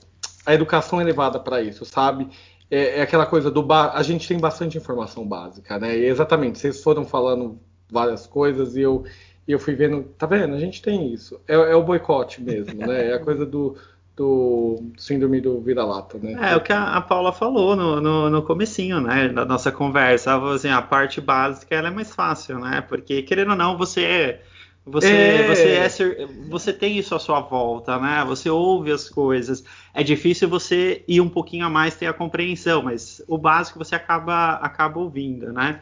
a 0.45 0.55
educação 0.55 1.01
elevada 1.01 1.39
para 1.39 1.61
isso, 1.61 1.85
sabe? 1.85 2.29
É, 2.71 2.99
é 2.99 3.03
aquela 3.03 3.27
coisa 3.27 3.51
do 3.51 3.63
ba... 3.63 3.93
a 3.93 4.03
gente 4.03 4.27
tem 4.27 4.39
bastante 4.39 4.79
informação 4.79 5.27
básica, 5.27 5.79
né? 5.79 5.97
E 5.97 6.05
exatamente, 6.05 6.59
vocês 6.59 6.83
foram 6.83 7.05
falando 7.05 7.59
várias 7.91 8.27
coisas 8.27 8.77
e 8.77 8.81
eu 8.81 9.05
e 9.49 9.53
eu 9.53 9.59
fui 9.59 9.75
vendo, 9.75 10.05
tá 10.17 10.27
vendo? 10.27 10.55
A 10.55 10.61
gente 10.61 10.81
tem 10.81 11.13
isso. 11.13 11.41
É, 11.49 11.55
é 11.55 11.75
o 11.75 11.83
boicote 11.83 12.41
mesmo, 12.41 12.87
né? 12.87 13.09
É 13.09 13.15
a 13.15 13.19
coisa 13.19 13.45
do, 13.45 13.77
do 14.15 14.93
síndrome 14.97 15.41
do 15.41 15.61
vira-lata, 15.61 16.19
né? 16.19 16.53
É 16.53 16.57
o 16.57 16.61
que 16.61 16.73
a, 16.73 16.95
a 16.95 17.01
Paula 17.01 17.33
falou 17.33 17.75
no, 17.75 18.01
no, 18.01 18.31
no 18.31 18.43
comecinho, 18.43 19.01
né, 19.01 19.29
da 19.29 19.45
nossa 19.45 19.73
conversa. 19.73 20.31
Ela 20.31 20.41
falou 20.41 20.55
assim, 20.55 20.69
a 20.69 20.83
parte 20.83 21.21
básica 21.21 21.75
ela 21.75 21.89
é 21.89 21.91
mais 21.91 22.15
fácil, 22.15 22.61
né? 22.61 22.81
Porque 22.83 23.23
querendo 23.23 23.51
ou 23.51 23.57
não, 23.57 23.77
você 23.77 24.41
você 24.91 25.09
É. 25.09 25.47
você 25.47 26.23
é 26.23 26.27
você 26.49 26.73
tem 26.73 26.99
isso 26.99 27.15
à 27.15 27.19
sua 27.19 27.41
volta, 27.41 27.99
né? 27.99 28.25
Você 28.27 28.51
ouve 28.51 28.93
as 28.93 29.09
coisas. 29.09 29.65
É 29.95 30.03
difícil 30.03 30.49
você 30.49 31.05
ir 31.07 31.21
um 31.21 31.29
pouquinho 31.29 31.67
a 31.67 31.71
mais 31.71 31.95
ter 31.95 32.07
a 32.07 32.13
compreensão, 32.13 32.83
mas 32.83 33.23
o 33.29 33.39
básico 33.39 33.79
você 33.79 33.95
acaba 33.95 34.55
acaba 34.55 34.99
ouvindo, 34.99 35.53
né? 35.53 35.81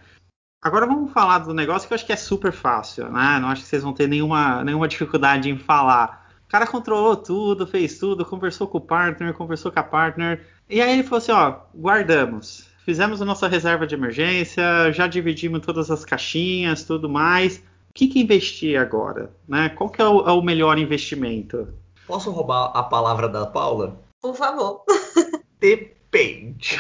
Agora 0.60 0.86
vamos 0.86 1.12
falar 1.12 1.38
do 1.38 1.54
negócio 1.54 1.86
que 1.86 1.94
eu 1.94 1.96
acho 1.96 2.06
que 2.06 2.12
é 2.12 2.16
super 2.16 2.52
fácil, 2.52 3.10
né? 3.10 3.38
Não 3.40 3.48
acho 3.48 3.62
que 3.62 3.68
vocês 3.68 3.82
vão 3.82 3.92
ter 3.92 4.08
nenhuma, 4.08 4.64
nenhuma 4.64 4.88
dificuldade 4.88 5.48
em 5.48 5.56
falar. 5.56 6.28
O 6.46 6.50
cara 6.50 6.66
controlou 6.66 7.14
tudo, 7.14 7.66
fez 7.66 7.98
tudo, 7.98 8.24
conversou 8.24 8.66
com 8.66 8.78
o 8.78 8.80
partner, 8.80 9.34
conversou 9.34 9.70
com 9.70 9.78
a 9.78 9.82
partner. 9.82 10.44
E 10.68 10.80
aí 10.80 10.92
ele 10.92 11.02
falou 11.04 11.18
assim: 11.18 11.32
ó, 11.32 11.60
guardamos. 11.74 12.66
Fizemos 12.84 13.20
a 13.20 13.24
nossa 13.24 13.46
reserva 13.46 13.86
de 13.86 13.94
emergência, 13.94 14.90
já 14.92 15.06
dividimos 15.06 15.60
todas 15.60 15.90
as 15.90 16.04
caixinhas, 16.06 16.84
tudo 16.84 17.08
mais. 17.08 17.62
O 17.90 17.92
que, 17.94 18.08
que 18.08 18.20
investir 18.20 18.78
agora? 18.78 19.30
Né? 19.46 19.68
Qual 19.70 19.90
que 19.90 20.00
é 20.00 20.06
o, 20.06 20.28
é 20.28 20.32
o 20.32 20.42
melhor 20.42 20.78
investimento? 20.78 21.68
Posso 22.06 22.30
roubar 22.30 22.72
a 22.74 22.82
palavra 22.82 23.28
da 23.28 23.46
Paula? 23.46 24.00
Por 24.20 24.34
favor. 24.34 24.84
Depende. 25.60 26.78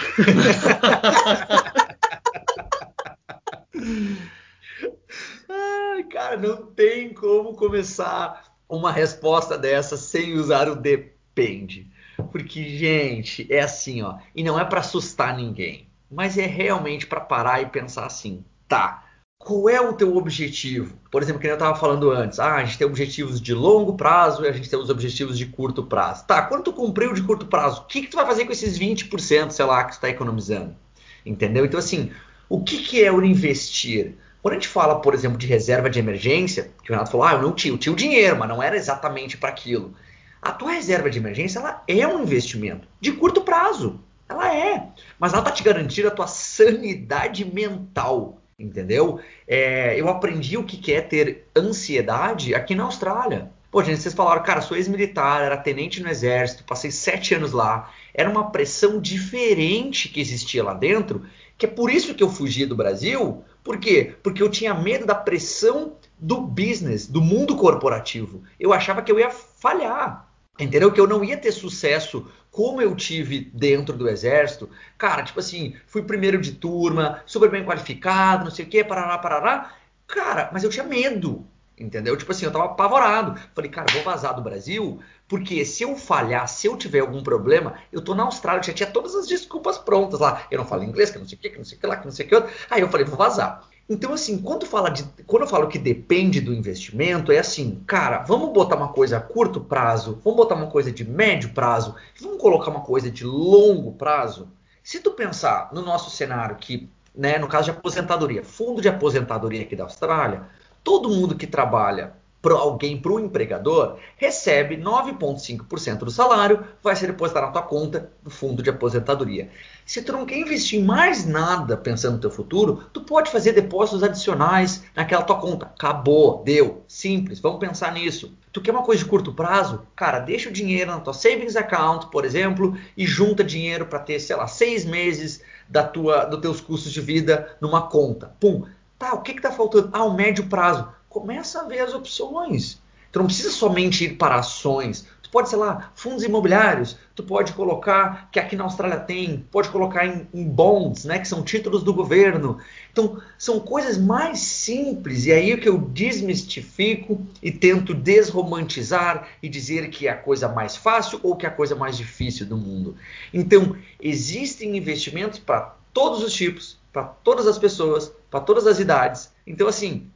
Ai, 5.48 6.02
cara, 6.04 6.36
não 6.36 6.66
tem 6.66 7.12
como 7.12 7.54
começar 7.54 8.56
uma 8.68 8.92
resposta 8.92 9.56
dessa 9.56 9.96
sem 9.96 10.34
usar 10.34 10.68
o 10.68 10.76
depende. 10.76 11.90
Porque, 12.30 12.64
gente, 12.76 13.46
é 13.52 13.60
assim, 13.60 14.02
ó. 14.02 14.18
E 14.34 14.42
não 14.42 14.58
é 14.58 14.64
pra 14.64 14.80
assustar 14.80 15.36
ninguém, 15.36 15.88
mas 16.10 16.36
é 16.36 16.46
realmente 16.46 17.06
pra 17.06 17.20
parar 17.20 17.62
e 17.62 17.66
pensar 17.66 18.06
assim, 18.06 18.44
tá? 18.66 19.07
Qual 19.38 19.68
é 19.68 19.80
o 19.80 19.92
teu 19.92 20.16
objetivo? 20.16 20.98
Por 21.10 21.22
exemplo, 21.22 21.40
que 21.40 21.46
eu 21.46 21.54
estava 21.54 21.78
falando 21.78 22.10
antes, 22.10 22.38
ah, 22.38 22.56
a 22.56 22.64
gente 22.64 22.76
tem 22.76 22.86
objetivos 22.86 23.40
de 23.40 23.54
longo 23.54 23.96
prazo 23.96 24.44
e 24.44 24.48
a 24.48 24.52
gente 24.52 24.68
tem 24.68 24.78
os 24.78 24.90
objetivos 24.90 25.38
de 25.38 25.46
curto 25.46 25.84
prazo. 25.84 26.26
Tá, 26.26 26.42
quando 26.42 26.64
tu 26.64 26.72
cumpriu 26.72 27.14
de 27.14 27.22
curto 27.22 27.46
prazo, 27.46 27.82
o 27.82 27.84
que, 27.86 28.02
que 28.02 28.08
tu 28.08 28.16
vai 28.16 28.26
fazer 28.26 28.44
com 28.44 28.52
esses 28.52 28.78
20%, 28.78 29.50
sei 29.50 29.64
lá, 29.64 29.84
que 29.84 29.92
tu 29.92 29.94
está 29.94 30.08
economizando? 30.08 30.76
Entendeu? 31.24 31.64
Então, 31.64 31.78
assim, 31.78 32.10
o 32.48 32.62
que, 32.62 32.82
que 32.82 33.02
é 33.02 33.12
o 33.12 33.24
investir? 33.24 34.16
Quando 34.42 34.52
a 34.52 34.56
gente 34.56 34.68
fala, 34.68 35.00
por 35.00 35.14
exemplo, 35.14 35.38
de 35.38 35.46
reserva 35.46 35.88
de 35.88 35.98
emergência, 35.98 36.72
que 36.82 36.90
o 36.90 36.92
Renato 36.92 37.12
falou, 37.12 37.26
ah, 37.26 37.34
eu 37.34 37.42
não 37.42 37.52
tinha, 37.52 37.72
eu 37.72 37.78
tinha 37.78 37.92
o 37.92 37.96
dinheiro, 37.96 38.36
mas 38.36 38.48
não 38.48 38.62
era 38.62 38.76
exatamente 38.76 39.36
para 39.36 39.48
aquilo. 39.48 39.94
A 40.42 40.52
tua 40.52 40.72
reserva 40.72 41.08
de 41.08 41.18
emergência, 41.18 41.58
ela 41.60 41.82
é 41.86 42.06
um 42.06 42.22
investimento 42.22 42.88
de 43.00 43.12
curto 43.12 43.42
prazo. 43.42 44.00
Ela 44.28 44.54
é. 44.54 44.88
Mas 45.18 45.32
ela 45.32 45.42
está 45.42 45.50
te 45.50 45.62
garantindo 45.62 46.08
a 46.08 46.12
tua 46.12 46.26
sanidade 46.26 47.44
mental. 47.44 48.40
Entendeu? 48.58 49.20
É, 49.46 49.98
eu 49.98 50.08
aprendi 50.08 50.56
o 50.56 50.64
que 50.64 50.92
é 50.92 51.00
ter 51.00 51.46
ansiedade 51.56 52.54
aqui 52.54 52.74
na 52.74 52.84
Austrália. 52.84 53.50
Pô, 53.70 53.82
gente, 53.84 54.00
vocês 54.00 54.14
falaram, 54.14 54.42
cara, 54.42 54.62
sou 54.62 54.76
ex-militar, 54.76 55.42
era 55.42 55.56
tenente 55.56 56.02
no 56.02 56.08
exército, 56.08 56.64
passei 56.64 56.90
sete 56.90 57.34
anos 57.34 57.52
lá. 57.52 57.92
Era 58.14 58.28
uma 58.28 58.50
pressão 58.50 59.00
diferente 59.00 60.08
que 60.08 60.20
existia 60.20 60.64
lá 60.64 60.74
dentro, 60.74 61.24
que 61.56 61.66
é 61.66 61.68
por 61.68 61.90
isso 61.90 62.14
que 62.14 62.22
eu 62.22 62.30
fugi 62.30 62.64
do 62.64 62.74
Brasil. 62.74 63.44
Por 63.62 63.78
quê? 63.78 64.14
Porque 64.22 64.42
eu 64.42 64.50
tinha 64.50 64.74
medo 64.74 65.04
da 65.04 65.14
pressão 65.14 65.96
do 66.18 66.40
business, 66.40 67.06
do 67.06 67.20
mundo 67.20 67.56
corporativo. 67.56 68.42
Eu 68.58 68.72
achava 68.72 69.02
que 69.02 69.12
eu 69.12 69.18
ia 69.18 69.30
falhar. 69.30 70.26
Entendeu? 70.58 70.90
Que 70.90 71.00
eu 71.00 71.06
não 71.06 71.22
ia 71.22 71.36
ter 71.36 71.52
sucesso 71.52 72.26
como 72.58 72.82
eu 72.82 72.92
tive 72.96 73.52
dentro 73.54 73.96
do 73.96 74.08
exército. 74.08 74.68
Cara, 74.98 75.22
tipo 75.22 75.38
assim, 75.38 75.76
fui 75.86 76.02
primeiro 76.02 76.40
de 76.40 76.50
turma, 76.50 77.22
super 77.24 77.48
bem 77.48 77.64
qualificado, 77.64 78.42
não 78.42 78.50
sei 78.50 78.64
o 78.64 78.68
quê, 78.68 78.82
parará, 78.82 79.16
parará. 79.16 79.74
Cara, 80.08 80.50
mas 80.52 80.64
eu 80.64 80.70
tinha 80.70 80.82
medo. 80.82 81.46
Entendeu? 81.78 82.16
Tipo 82.16 82.32
assim, 82.32 82.46
eu 82.46 82.50
tava 82.50 82.64
apavorado. 82.64 83.40
Falei, 83.54 83.70
cara, 83.70 83.86
vou 83.92 84.02
vazar 84.02 84.34
do 84.34 84.42
Brasil, 84.42 85.00
porque 85.28 85.64
se 85.64 85.84
eu 85.84 85.94
falhar, 85.94 86.48
se 86.48 86.66
eu 86.66 86.76
tiver 86.76 86.98
algum 86.98 87.22
problema, 87.22 87.76
eu 87.92 88.02
tô 88.02 88.12
na 88.12 88.24
Austrália, 88.24 88.58
eu 88.58 88.64
já 88.64 88.72
tinha 88.72 88.90
todas 88.90 89.14
as 89.14 89.28
desculpas 89.28 89.78
prontas 89.78 90.18
lá. 90.18 90.42
Eu 90.50 90.58
não 90.58 90.66
falo 90.66 90.82
inglês, 90.82 91.12
que 91.12 91.18
não 91.20 91.28
sei 91.28 91.38
o 91.38 91.40
que, 91.40 91.50
que 91.50 91.58
não 91.58 91.64
sei 91.64 91.78
o 91.78 91.80
que 91.80 91.86
lá, 91.86 91.96
que 91.96 92.06
não 92.06 92.12
sei 92.12 92.26
o 92.26 92.28
que 92.28 92.34
outro. 92.34 92.50
Aí 92.68 92.80
eu 92.80 92.88
falei, 92.88 93.06
vou 93.06 93.16
vazar. 93.16 93.62
Então, 93.88 94.12
assim, 94.12 94.36
quando, 94.42 94.66
fala 94.66 94.90
de, 94.90 95.02
quando 95.26 95.44
eu 95.44 95.48
falo 95.48 95.66
que 95.66 95.78
depende 95.78 96.42
do 96.42 96.52
investimento, 96.52 97.32
é 97.32 97.38
assim, 97.38 97.82
cara, 97.86 98.18
vamos 98.18 98.52
botar 98.52 98.76
uma 98.76 98.88
coisa 98.88 99.16
a 99.16 99.20
curto 99.20 99.62
prazo, 99.62 100.20
vamos 100.22 100.36
botar 100.36 100.56
uma 100.56 100.66
coisa 100.66 100.92
de 100.92 101.08
médio 101.08 101.54
prazo, 101.54 101.94
vamos 102.20 102.38
colocar 102.38 102.70
uma 102.70 102.82
coisa 102.82 103.10
de 103.10 103.24
longo 103.24 103.92
prazo. 103.92 104.48
Se 104.82 105.00
tu 105.00 105.12
pensar 105.12 105.70
no 105.72 105.80
nosso 105.80 106.10
cenário 106.10 106.56
que, 106.56 106.90
né, 107.14 107.38
no 107.38 107.48
caso 107.48 107.64
de 107.64 107.70
aposentadoria, 107.70 108.44
fundo 108.44 108.82
de 108.82 108.88
aposentadoria 108.88 109.62
aqui 109.62 109.74
da 109.74 109.84
Austrália, 109.84 110.42
todo 110.84 111.08
mundo 111.08 111.34
que 111.34 111.46
trabalha 111.46 112.12
para 112.40 112.54
alguém, 112.54 113.00
para 113.00 113.12
o 113.12 113.20
empregador, 113.20 113.98
recebe 114.16 114.76
9,5% 114.76 115.98
do 115.98 116.10
salário, 116.10 116.64
vai 116.82 116.94
ser 116.94 117.08
depositado 117.08 117.46
na 117.46 117.52
tua 117.52 117.62
conta 117.62 118.12
do 118.22 118.30
fundo 118.30 118.62
de 118.62 118.70
aposentadoria. 118.70 119.50
Se 119.84 120.02
tu 120.02 120.12
não 120.12 120.24
quer 120.24 120.38
investir 120.38 120.84
mais 120.84 121.26
nada 121.26 121.76
pensando 121.76 122.14
no 122.14 122.20
teu 122.20 122.30
futuro, 122.30 122.84
tu 122.92 123.00
pode 123.00 123.30
fazer 123.30 123.52
depósitos 123.52 124.02
adicionais 124.02 124.84
naquela 124.94 125.22
tua 125.22 125.38
conta. 125.38 125.66
Acabou, 125.66 126.42
deu, 126.44 126.84
simples, 126.86 127.40
vamos 127.40 127.58
pensar 127.58 127.92
nisso. 127.92 128.32
Tu 128.52 128.60
quer 128.60 128.70
uma 128.70 128.84
coisa 128.84 129.02
de 129.02 129.08
curto 129.08 129.32
prazo? 129.32 129.82
Cara, 129.96 130.20
deixa 130.20 130.48
o 130.48 130.52
dinheiro 130.52 130.92
na 130.92 131.00
tua 131.00 131.12
savings 131.12 131.56
account, 131.56 132.06
por 132.10 132.24
exemplo, 132.24 132.76
e 132.96 133.04
junta 133.04 133.42
dinheiro 133.42 133.86
para 133.86 133.98
ter, 133.98 134.20
sei 134.20 134.36
lá, 134.36 134.46
seis 134.46 134.84
meses 134.84 135.42
da 135.68 135.82
tua, 135.82 136.24
dos 136.24 136.40
teus 136.40 136.60
custos 136.60 136.92
de 136.92 137.00
vida 137.00 137.56
numa 137.60 137.88
conta. 137.88 138.32
Pum. 138.38 138.64
Tá, 138.98 139.14
o 139.14 139.22
que 139.22 139.32
está 139.32 139.52
faltando? 139.52 139.90
Ah, 139.92 140.04
o 140.04 140.14
médio 140.14 140.48
prazo 140.48 140.88
começa 141.08 141.60
a 141.60 141.64
ver 141.64 141.80
as 141.80 141.94
opções. 141.94 142.80
Tu 143.10 143.18
não 143.18 143.26
precisa 143.26 143.50
somente 143.50 144.04
ir 144.04 144.16
para 144.16 144.36
ações. 144.36 145.06
Tu 145.22 145.30
pode, 145.30 145.48
sei 145.48 145.58
lá, 145.58 145.90
fundos 145.94 146.22
imobiliários. 146.22 146.96
Tu 147.14 147.22
pode 147.22 147.52
colocar, 147.52 148.30
que 148.30 148.38
aqui 148.38 148.54
na 148.54 148.64
Austrália 148.64 148.98
tem, 148.98 149.46
pode 149.50 149.68
colocar 149.70 150.06
em, 150.06 150.26
em 150.32 150.44
bonds, 150.44 151.04
né, 151.04 151.18
que 151.18 151.28
são 151.28 151.42
títulos 151.42 151.82
do 151.82 151.92
governo. 151.92 152.58
Então, 152.92 153.20
são 153.38 153.60
coisas 153.60 153.98
mais 153.98 154.40
simples. 154.40 155.26
E 155.26 155.32
aí 155.32 155.52
é 155.52 155.56
que 155.56 155.68
eu 155.68 155.78
desmistifico 155.78 157.26
e 157.42 157.50
tento 157.50 157.94
desromantizar 157.94 159.28
e 159.42 159.48
dizer 159.48 159.88
que 159.90 160.06
é 160.06 160.10
a 160.10 160.16
coisa 160.16 160.48
mais 160.48 160.76
fácil 160.76 161.20
ou 161.22 161.36
que 161.36 161.46
é 161.46 161.48
a 161.48 161.52
coisa 161.52 161.74
mais 161.74 161.96
difícil 161.96 162.46
do 162.46 162.56
mundo. 162.56 162.96
Então, 163.32 163.76
existem 164.00 164.76
investimentos 164.76 165.38
para 165.38 165.76
todos 165.92 166.22
os 166.22 166.32
tipos, 166.32 166.78
para 166.92 167.04
todas 167.04 167.46
as 167.46 167.58
pessoas, 167.58 168.12
para 168.30 168.40
todas 168.40 168.66
as 168.66 168.78
idades. 168.78 169.32
Então, 169.46 169.68
assim, 169.68 170.10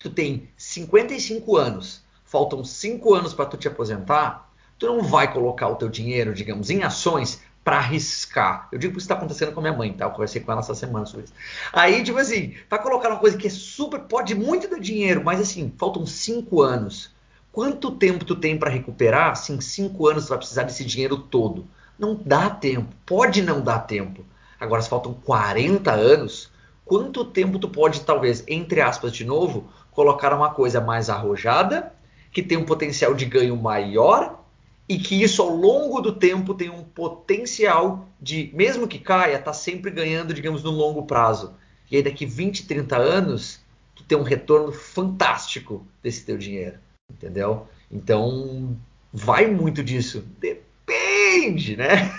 tu 0.00 0.08
tem 0.08 0.48
55 0.56 1.56
anos, 1.56 2.02
faltam 2.24 2.62
5 2.62 3.14
anos 3.14 3.34
para 3.34 3.46
tu 3.46 3.56
te 3.56 3.66
aposentar, 3.66 4.48
tu 4.78 4.86
não 4.86 5.02
vai 5.02 5.32
colocar 5.32 5.66
o 5.66 5.74
teu 5.74 5.88
dinheiro, 5.88 6.32
digamos, 6.32 6.70
em 6.70 6.84
ações 6.84 7.42
para 7.64 7.78
arriscar. 7.78 8.68
Eu 8.70 8.78
digo 8.78 8.92
que 8.92 8.98
isso 8.98 9.06
está 9.06 9.16
acontecendo 9.16 9.52
com 9.52 9.58
a 9.58 9.62
minha 9.64 9.76
mãe, 9.76 9.92
tá? 9.92 10.04
Eu 10.04 10.12
conversei 10.12 10.40
com 10.40 10.52
ela 10.52 10.60
essa 10.60 10.74
semana 10.74 11.04
sobre 11.04 11.24
isso. 11.24 11.34
Aí, 11.72 12.04
tipo 12.04 12.16
assim, 12.16 12.54
para 12.68 12.78
colocar 12.78 13.08
uma 13.08 13.18
coisa 13.18 13.36
que 13.36 13.48
é 13.48 13.50
super, 13.50 13.98
pode 14.02 14.36
muito 14.36 14.70
dar 14.70 14.78
dinheiro, 14.78 15.22
mas 15.24 15.40
assim, 15.40 15.74
faltam 15.76 16.06
5 16.06 16.62
anos. 16.62 17.10
Quanto 17.50 17.90
tempo 17.90 18.24
tu 18.24 18.36
tem 18.36 18.56
para 18.56 18.70
recuperar? 18.70 19.34
Se 19.34 19.52
em 19.52 19.60
5 19.60 20.06
anos 20.06 20.26
tu 20.26 20.28
vai 20.28 20.38
precisar 20.38 20.62
desse 20.62 20.84
dinheiro 20.84 21.18
todo. 21.18 21.66
Não 21.98 22.14
dá 22.14 22.48
tempo, 22.48 22.94
pode 23.04 23.42
não 23.42 23.60
dar 23.60 23.80
tempo. 23.80 24.24
Agora, 24.60 24.80
se 24.80 24.88
faltam 24.88 25.12
40 25.12 25.90
anos, 25.90 26.52
quanto 26.84 27.24
tempo 27.24 27.58
tu 27.58 27.68
pode, 27.68 28.02
talvez, 28.02 28.44
entre 28.46 28.80
aspas, 28.80 29.12
de 29.12 29.24
novo, 29.24 29.68
colocar 29.98 30.32
uma 30.32 30.54
coisa 30.54 30.80
mais 30.80 31.10
arrojada, 31.10 31.92
que 32.30 32.40
tem 32.40 32.56
um 32.56 32.64
potencial 32.64 33.14
de 33.14 33.24
ganho 33.24 33.56
maior 33.56 34.44
e 34.88 34.96
que 34.96 35.20
isso 35.20 35.42
ao 35.42 35.48
longo 35.48 36.00
do 36.00 36.14
tempo 36.14 36.54
tem 36.54 36.70
um 36.70 36.84
potencial 36.84 38.06
de, 38.20 38.48
mesmo 38.54 38.86
que 38.86 39.00
caia, 39.00 39.40
tá 39.40 39.52
sempre 39.52 39.90
ganhando, 39.90 40.32
digamos, 40.32 40.62
no 40.62 40.70
longo 40.70 41.02
prazo. 41.02 41.56
E 41.90 41.96
aí 41.96 42.02
daqui 42.04 42.24
20, 42.24 42.68
30 42.68 42.96
anos, 42.96 43.60
tu 43.96 44.04
tem 44.04 44.16
um 44.16 44.22
retorno 44.22 44.70
fantástico 44.70 45.84
desse 46.00 46.24
teu 46.24 46.38
dinheiro, 46.38 46.78
entendeu? 47.12 47.66
Então, 47.90 48.76
vai 49.12 49.48
muito 49.48 49.82
disso. 49.82 50.24
Depende, 50.38 51.76
né? 51.76 52.16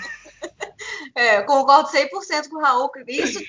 É, 1.12 1.42
concordo 1.42 1.90
100% 1.90 2.48
com 2.48 2.56
o 2.56 2.60
Raul. 2.60 2.88
Isso 3.08 3.40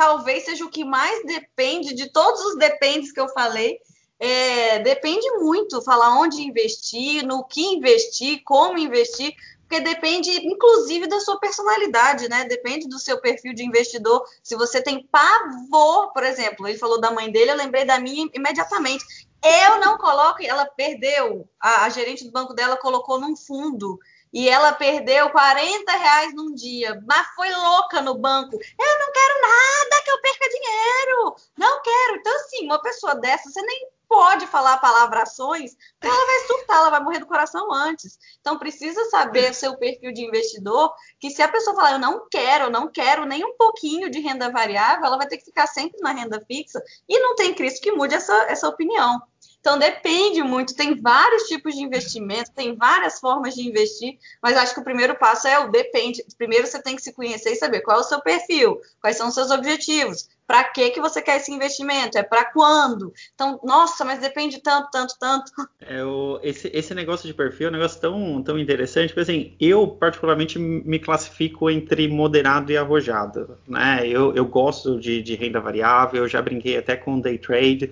talvez 0.00 0.46
seja 0.46 0.64
o 0.64 0.70
que 0.70 0.82
mais 0.82 1.26
depende 1.26 1.92
de 1.92 2.10
todos 2.10 2.40
os 2.46 2.56
dependes 2.56 3.12
que 3.12 3.20
eu 3.20 3.28
falei. 3.28 3.78
É, 4.18 4.78
depende 4.78 5.30
muito 5.32 5.82
falar 5.82 6.18
onde 6.18 6.40
investir, 6.40 7.22
no 7.22 7.44
que 7.44 7.60
investir, 7.60 8.40
como 8.42 8.78
investir, 8.78 9.34
porque 9.60 9.78
depende, 9.80 10.30
inclusive, 10.30 11.06
da 11.06 11.20
sua 11.20 11.38
personalidade, 11.38 12.30
né? 12.30 12.46
Depende 12.46 12.88
do 12.88 12.98
seu 12.98 13.20
perfil 13.20 13.52
de 13.52 13.62
investidor. 13.62 14.24
Se 14.42 14.56
você 14.56 14.80
tem 14.80 15.06
pavor, 15.06 16.14
por 16.14 16.24
exemplo, 16.24 16.66
ele 16.66 16.78
falou 16.78 16.98
da 16.98 17.10
mãe 17.10 17.30
dele, 17.30 17.50
eu 17.50 17.56
lembrei 17.56 17.84
da 17.84 18.00
minha 18.00 18.26
imediatamente. 18.32 19.04
Eu 19.44 19.80
não 19.80 19.98
coloco, 19.98 20.42
ela 20.42 20.64
perdeu, 20.64 21.46
a, 21.60 21.84
a 21.84 21.90
gerente 21.90 22.24
do 22.24 22.32
banco 22.32 22.54
dela 22.54 22.78
colocou 22.78 23.20
num 23.20 23.36
fundo 23.36 23.98
e 24.32 24.48
ela 24.48 24.72
perdeu 24.72 25.30
40 25.30 25.92
reais 25.92 26.34
num 26.34 26.54
dia, 26.54 27.00
mas 27.06 27.26
foi 27.34 27.50
louca 27.50 28.00
no 28.00 28.16
banco. 28.16 28.56
Eu 28.56 28.98
não 28.98 29.12
quero 29.12 29.40
nada 29.40 30.02
que 30.04 30.10
eu 30.10 30.20
perca 30.20 30.48
dinheiro. 30.48 31.36
Não 31.56 31.82
quero. 31.82 32.16
Então, 32.16 32.36
assim, 32.36 32.64
uma 32.64 32.80
pessoa 32.80 33.14
dessa, 33.16 33.50
você 33.50 33.60
nem 33.62 33.88
pode 34.10 34.44
falar 34.48 34.78
palavrações, 34.78 35.76
porque 35.98 36.12
ela 36.12 36.26
vai 36.26 36.46
surtar, 36.46 36.76
ela 36.78 36.90
vai 36.90 37.00
morrer 37.00 37.20
do 37.20 37.26
coração 37.26 37.72
antes. 37.72 38.18
Então, 38.40 38.58
precisa 38.58 39.04
saber 39.04 39.52
o 39.52 39.54
seu 39.54 39.76
perfil 39.76 40.12
de 40.12 40.24
investidor, 40.24 40.92
que 41.20 41.30
se 41.30 41.40
a 41.40 41.48
pessoa 41.48 41.76
falar, 41.76 41.92
eu 41.92 41.98
não 42.00 42.26
quero, 42.28 42.64
eu 42.64 42.70
não 42.70 42.90
quero 42.90 43.24
nem 43.24 43.44
um 43.44 43.56
pouquinho 43.56 44.10
de 44.10 44.18
renda 44.18 44.50
variável, 44.50 45.06
ela 45.06 45.16
vai 45.16 45.28
ter 45.28 45.38
que 45.38 45.44
ficar 45.44 45.68
sempre 45.68 46.00
na 46.00 46.10
renda 46.10 46.44
fixa, 46.44 46.82
e 47.08 47.20
não 47.20 47.36
tem 47.36 47.54
Cristo 47.54 47.80
que 47.80 47.92
mude 47.92 48.14
essa, 48.14 48.34
essa 48.48 48.68
opinião. 48.68 49.20
Então 49.60 49.78
depende 49.78 50.42
muito, 50.42 50.74
tem 50.74 50.94
vários 51.00 51.42
tipos 51.44 51.74
de 51.74 51.82
investimento, 51.82 52.50
tem 52.52 52.74
várias 52.74 53.20
formas 53.20 53.54
de 53.54 53.68
investir, 53.68 54.18
mas 54.42 54.56
acho 54.56 54.74
que 54.74 54.80
o 54.80 54.84
primeiro 54.84 55.14
passo 55.14 55.46
é 55.46 55.58
o 55.58 55.70
depende. 55.70 56.24
Primeiro 56.38 56.66
você 56.66 56.82
tem 56.82 56.96
que 56.96 57.02
se 57.02 57.12
conhecer 57.12 57.52
e 57.52 57.56
saber 57.56 57.82
qual 57.82 57.98
é 57.98 58.00
o 58.00 58.04
seu 58.04 58.20
perfil, 58.22 58.80
quais 59.00 59.16
são 59.16 59.28
os 59.28 59.34
seus 59.34 59.50
objetivos, 59.50 60.28
para 60.46 60.64
que 60.64 60.90
que 60.90 61.00
você 61.00 61.20
quer 61.20 61.36
esse 61.36 61.52
investimento, 61.52 62.16
é 62.16 62.22
para 62.22 62.46
quando. 62.46 63.12
Então, 63.34 63.60
nossa, 63.62 64.04
mas 64.04 64.18
depende 64.18 64.62
tanto, 64.62 64.90
tanto, 64.90 65.14
tanto. 65.18 65.52
É 65.82 66.04
o, 66.04 66.38
esse, 66.42 66.70
esse 66.74 66.94
negócio 66.94 67.26
de 67.26 67.34
perfil 67.34 67.66
é 67.66 67.70
um 67.70 67.72
negócio 67.74 68.00
tão, 68.00 68.42
tão 68.42 68.58
interessante, 68.58 69.08
porque 69.08 69.20
assim, 69.20 69.56
eu 69.58 69.88
particularmente 69.88 70.58
me 70.58 70.98
classifico 70.98 71.70
entre 71.70 72.06
moderado 72.06 72.70
e 72.70 72.76
arrojado, 72.76 73.58
né? 73.66 74.06
Eu, 74.06 74.34
eu 74.34 74.44
gosto 74.44 75.00
de, 75.00 75.22
de 75.22 75.34
renda 75.34 75.60
variável, 75.60 76.22
eu 76.22 76.28
já 76.28 76.40
brinquei 76.40 76.76
até 76.76 76.96
com 76.96 77.20
day 77.20 77.38
trade. 77.38 77.90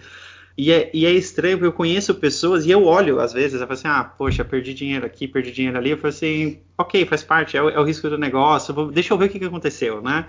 E 0.58 0.72
é, 0.72 0.90
e 0.92 1.06
é 1.06 1.12
estranho, 1.12 1.56
porque 1.56 1.68
eu 1.68 1.72
conheço 1.72 2.12
pessoas 2.16 2.66
e 2.66 2.70
eu 2.72 2.84
olho, 2.84 3.20
às 3.20 3.32
vezes, 3.32 3.60
eu 3.60 3.60
falo 3.60 3.74
assim, 3.74 3.86
ah, 3.86 4.02
poxa, 4.02 4.44
perdi 4.44 4.74
dinheiro 4.74 5.06
aqui, 5.06 5.28
perdi 5.28 5.52
dinheiro 5.52 5.78
ali. 5.78 5.90
Eu 5.90 5.96
falo 5.96 6.08
assim, 6.08 6.58
ok, 6.76 7.06
faz 7.06 7.22
parte, 7.22 7.56
é 7.56 7.62
o, 7.62 7.70
é 7.70 7.78
o 7.78 7.84
risco 7.84 8.10
do 8.10 8.18
negócio, 8.18 8.74
vou, 8.74 8.90
deixa 8.90 9.14
eu 9.14 9.18
ver 9.18 9.26
o 9.26 9.28
que, 9.28 9.38
que 9.38 9.44
aconteceu, 9.44 10.02
né? 10.02 10.26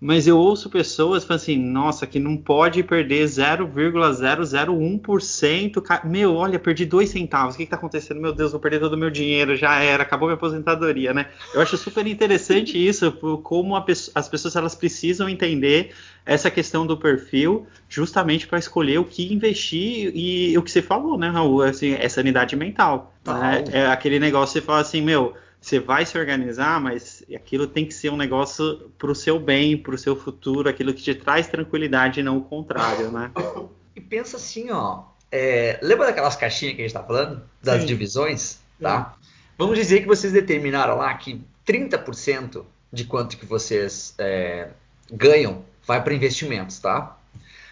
Mas 0.00 0.26
eu 0.26 0.38
ouço 0.38 0.70
pessoas 0.70 1.24
falando 1.24 1.42
assim, 1.42 1.58
nossa, 1.58 2.06
que 2.06 2.18
não 2.18 2.34
pode 2.34 2.82
perder 2.82 3.26
0,001%. 3.26 6.04
Meu, 6.04 6.34
olha, 6.34 6.58
perdi 6.58 6.86
dois 6.86 7.10
centavos. 7.10 7.54
O 7.54 7.58
que 7.58 7.64
está 7.64 7.76
acontecendo? 7.76 8.18
Meu 8.18 8.32
Deus, 8.32 8.52
vou 8.52 8.60
perder 8.60 8.80
todo 8.80 8.94
o 8.94 8.96
meu 8.96 9.10
dinheiro, 9.10 9.54
já 9.56 9.78
era, 9.82 10.02
acabou 10.02 10.28
minha 10.28 10.36
aposentadoria, 10.36 11.12
né? 11.12 11.26
Eu 11.52 11.60
acho 11.60 11.76
super 11.76 12.06
interessante 12.06 12.78
isso, 12.88 13.12
como 13.42 13.76
as 13.76 14.28
pessoas 14.28 14.56
elas 14.56 14.74
precisam 14.74 15.28
entender 15.28 15.90
essa 16.24 16.50
questão 16.50 16.86
do 16.86 16.96
perfil, 16.96 17.66
justamente 17.86 18.46
para 18.46 18.58
escolher 18.58 18.98
o 18.98 19.04
que 19.04 19.34
investir 19.34 20.12
e 20.14 20.56
o 20.56 20.62
que 20.62 20.70
você 20.70 20.80
falou, 20.80 21.18
né, 21.18 21.28
Raul? 21.28 21.60
Assim, 21.62 21.92
é 21.92 22.08
sanidade 22.08 22.56
mental. 22.56 23.12
Né? 23.26 23.64
É 23.70 23.86
aquele 23.86 24.18
negócio 24.18 24.54
que 24.54 24.60
você 24.60 24.66
fala 24.66 24.80
assim, 24.80 25.02
meu 25.02 25.34
você 25.60 25.78
vai 25.78 26.06
se 26.06 26.16
organizar, 26.16 26.80
mas 26.80 27.22
aquilo 27.34 27.66
tem 27.66 27.84
que 27.84 27.92
ser 27.92 28.10
um 28.10 28.16
negócio 28.16 28.90
para 28.98 29.10
o 29.10 29.14
seu 29.14 29.38
bem, 29.38 29.76
para 29.76 29.94
o 29.94 29.98
seu 29.98 30.16
futuro, 30.16 30.68
aquilo 30.68 30.94
que 30.94 31.02
te 31.02 31.14
traz 31.14 31.46
tranquilidade 31.48 32.20
e 32.20 32.22
não 32.22 32.38
o 32.38 32.42
contrário, 32.42 33.10
né? 33.10 33.30
E 33.94 34.00
pensa 34.00 34.36
assim, 34.36 34.70
ó. 34.70 35.02
É, 35.32 35.78
lembra 35.82 36.06
daquelas 36.06 36.36
caixinhas 36.36 36.76
que 36.76 36.82
a 36.82 36.84
gente 36.84 36.94
está 36.94 37.02
falando? 37.02 37.42
Das 37.60 37.80
Sim. 37.80 37.86
divisões? 37.86 38.60
Tá? 38.80 39.16
Vamos 39.58 39.76
dizer 39.76 40.00
que 40.00 40.06
vocês 40.06 40.32
determinaram 40.32 40.96
lá 40.96 41.12
que 41.14 41.42
30% 41.66 42.64
de 42.92 43.04
quanto 43.04 43.36
que 43.36 43.44
vocês 43.44 44.14
é, 44.16 44.68
ganham 45.10 45.64
vai 45.84 46.02
para 46.02 46.14
investimentos, 46.14 46.78
tá? 46.78 47.18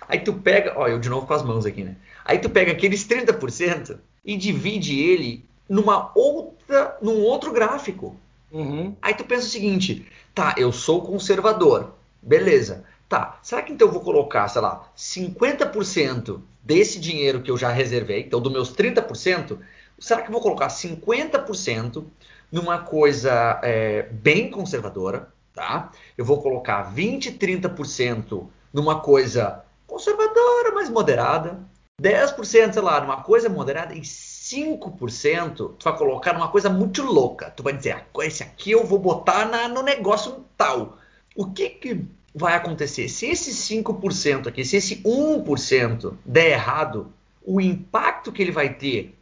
Aí 0.08 0.20
tu 0.20 0.32
pega, 0.32 0.74
ó, 0.76 0.88
eu 0.88 0.98
de 0.98 1.08
novo 1.08 1.26
com 1.26 1.34
as 1.34 1.42
mãos 1.42 1.64
aqui, 1.64 1.84
né? 1.84 1.96
Aí 2.24 2.38
tu 2.38 2.50
pega 2.50 2.72
aqueles 2.72 3.06
30% 3.06 3.96
e 4.24 4.36
divide 4.36 4.98
ele 5.00 5.44
numa 5.68 6.10
outra, 6.14 6.96
num 7.02 7.22
outro 7.22 7.52
gráfico. 7.52 8.16
Uhum. 8.50 8.96
Aí 9.02 9.14
tu 9.14 9.24
pensa 9.24 9.46
o 9.46 9.50
seguinte, 9.50 10.06
tá, 10.34 10.54
eu 10.56 10.72
sou 10.72 11.02
conservador, 11.02 11.94
beleza. 12.22 12.84
Tá, 13.08 13.38
será 13.42 13.62
que 13.62 13.72
então 13.72 13.88
eu 13.88 13.92
vou 13.92 14.02
colocar, 14.02 14.46
sei 14.48 14.60
lá, 14.60 14.86
50% 14.96 16.40
desse 16.62 17.00
dinheiro 17.00 17.42
que 17.42 17.50
eu 17.50 17.56
já 17.56 17.70
reservei, 17.70 18.20
então 18.20 18.40
dos 18.40 18.52
meus 18.52 18.70
30%, 18.74 19.58
será 19.98 20.20
que 20.20 20.28
eu 20.28 20.32
vou 20.32 20.42
colocar 20.42 20.68
50% 20.68 22.04
numa 22.52 22.78
coisa 22.78 23.58
é, 23.62 24.02
bem 24.10 24.50
conservadora, 24.50 25.32
tá? 25.54 25.90
Eu 26.16 26.24
vou 26.24 26.42
colocar 26.42 26.82
20, 26.82 27.32
30% 27.32 28.46
numa 28.72 29.00
coisa 29.00 29.64
conservadora, 29.86 30.72
mas 30.74 30.90
moderada, 30.90 31.58
10%, 32.00 32.72
sei 32.72 32.82
lá, 32.82 33.00
numa 33.00 33.22
coisa 33.22 33.48
moderada 33.48 33.94
e 33.94 34.04
5% 34.52 35.74
tu 35.78 35.84
vai 35.84 35.96
colocar 35.96 36.32
numa 36.32 36.48
coisa 36.48 36.70
muito 36.70 37.02
louca. 37.02 37.50
Tu 37.50 37.62
vai 37.62 37.72
dizer, 37.72 37.92
ah, 37.92 38.04
esse 38.24 38.42
aqui 38.42 38.70
eu 38.70 38.84
vou 38.84 38.98
botar 38.98 39.46
na, 39.46 39.68
no 39.68 39.82
negócio 39.82 40.44
tal. 40.56 40.98
O 41.36 41.50
que 41.50 41.68
que 41.70 42.04
vai 42.34 42.54
acontecer? 42.54 43.08
Se 43.08 43.26
esse 43.26 43.50
5% 43.50 44.46
aqui, 44.46 44.64
se 44.64 44.76
esse 44.76 44.96
1% 45.02 46.14
der 46.24 46.52
errado, 46.52 47.12
o 47.44 47.60
impacto 47.60 48.32
que 48.32 48.42
ele 48.42 48.52
vai 48.52 48.74
ter 48.74 49.14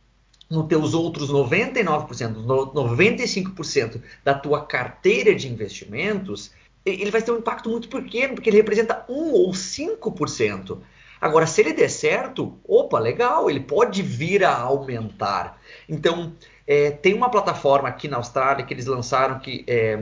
nos 0.48 0.66
teus 0.66 0.94
outros 0.94 1.31
99%, 1.31 2.28
no- 2.35 2.73
95% 2.73 4.01
da 4.24 4.35
tua 4.35 4.65
carteira 4.65 5.35
de 5.35 5.48
investimentos, 5.48 6.53
ele 6.85 7.11
vai 7.11 7.20
ter 7.20 7.32
um 7.32 7.39
impacto 7.39 7.69
muito 7.69 7.89
pequeno, 7.89 8.35
porque 8.35 8.48
ele 8.48 8.59
representa 8.59 9.05
1 9.09 9.32
ou 9.32 9.51
5%. 9.53 10.78
Agora, 11.21 11.47
se 11.47 11.61
ele 11.61 11.73
der 11.73 11.89
certo, 11.89 12.59
opa, 12.67 12.99
legal, 12.99 13.49
ele 13.49 13.61
pode 13.61 14.03
vir 14.03 14.45
a 14.45 14.55
aumentar. 14.55 15.59
Então, 15.89 16.33
é, 16.67 16.91
tem 16.91 17.15
uma 17.15 17.31
plataforma 17.31 17.89
aqui 17.89 18.09
na 18.09 18.19
Austrália 18.19 18.65
que 18.65 18.75
eles 18.75 18.87
lançaram 18.87 19.39
que 19.39 19.65
é, 19.67 19.99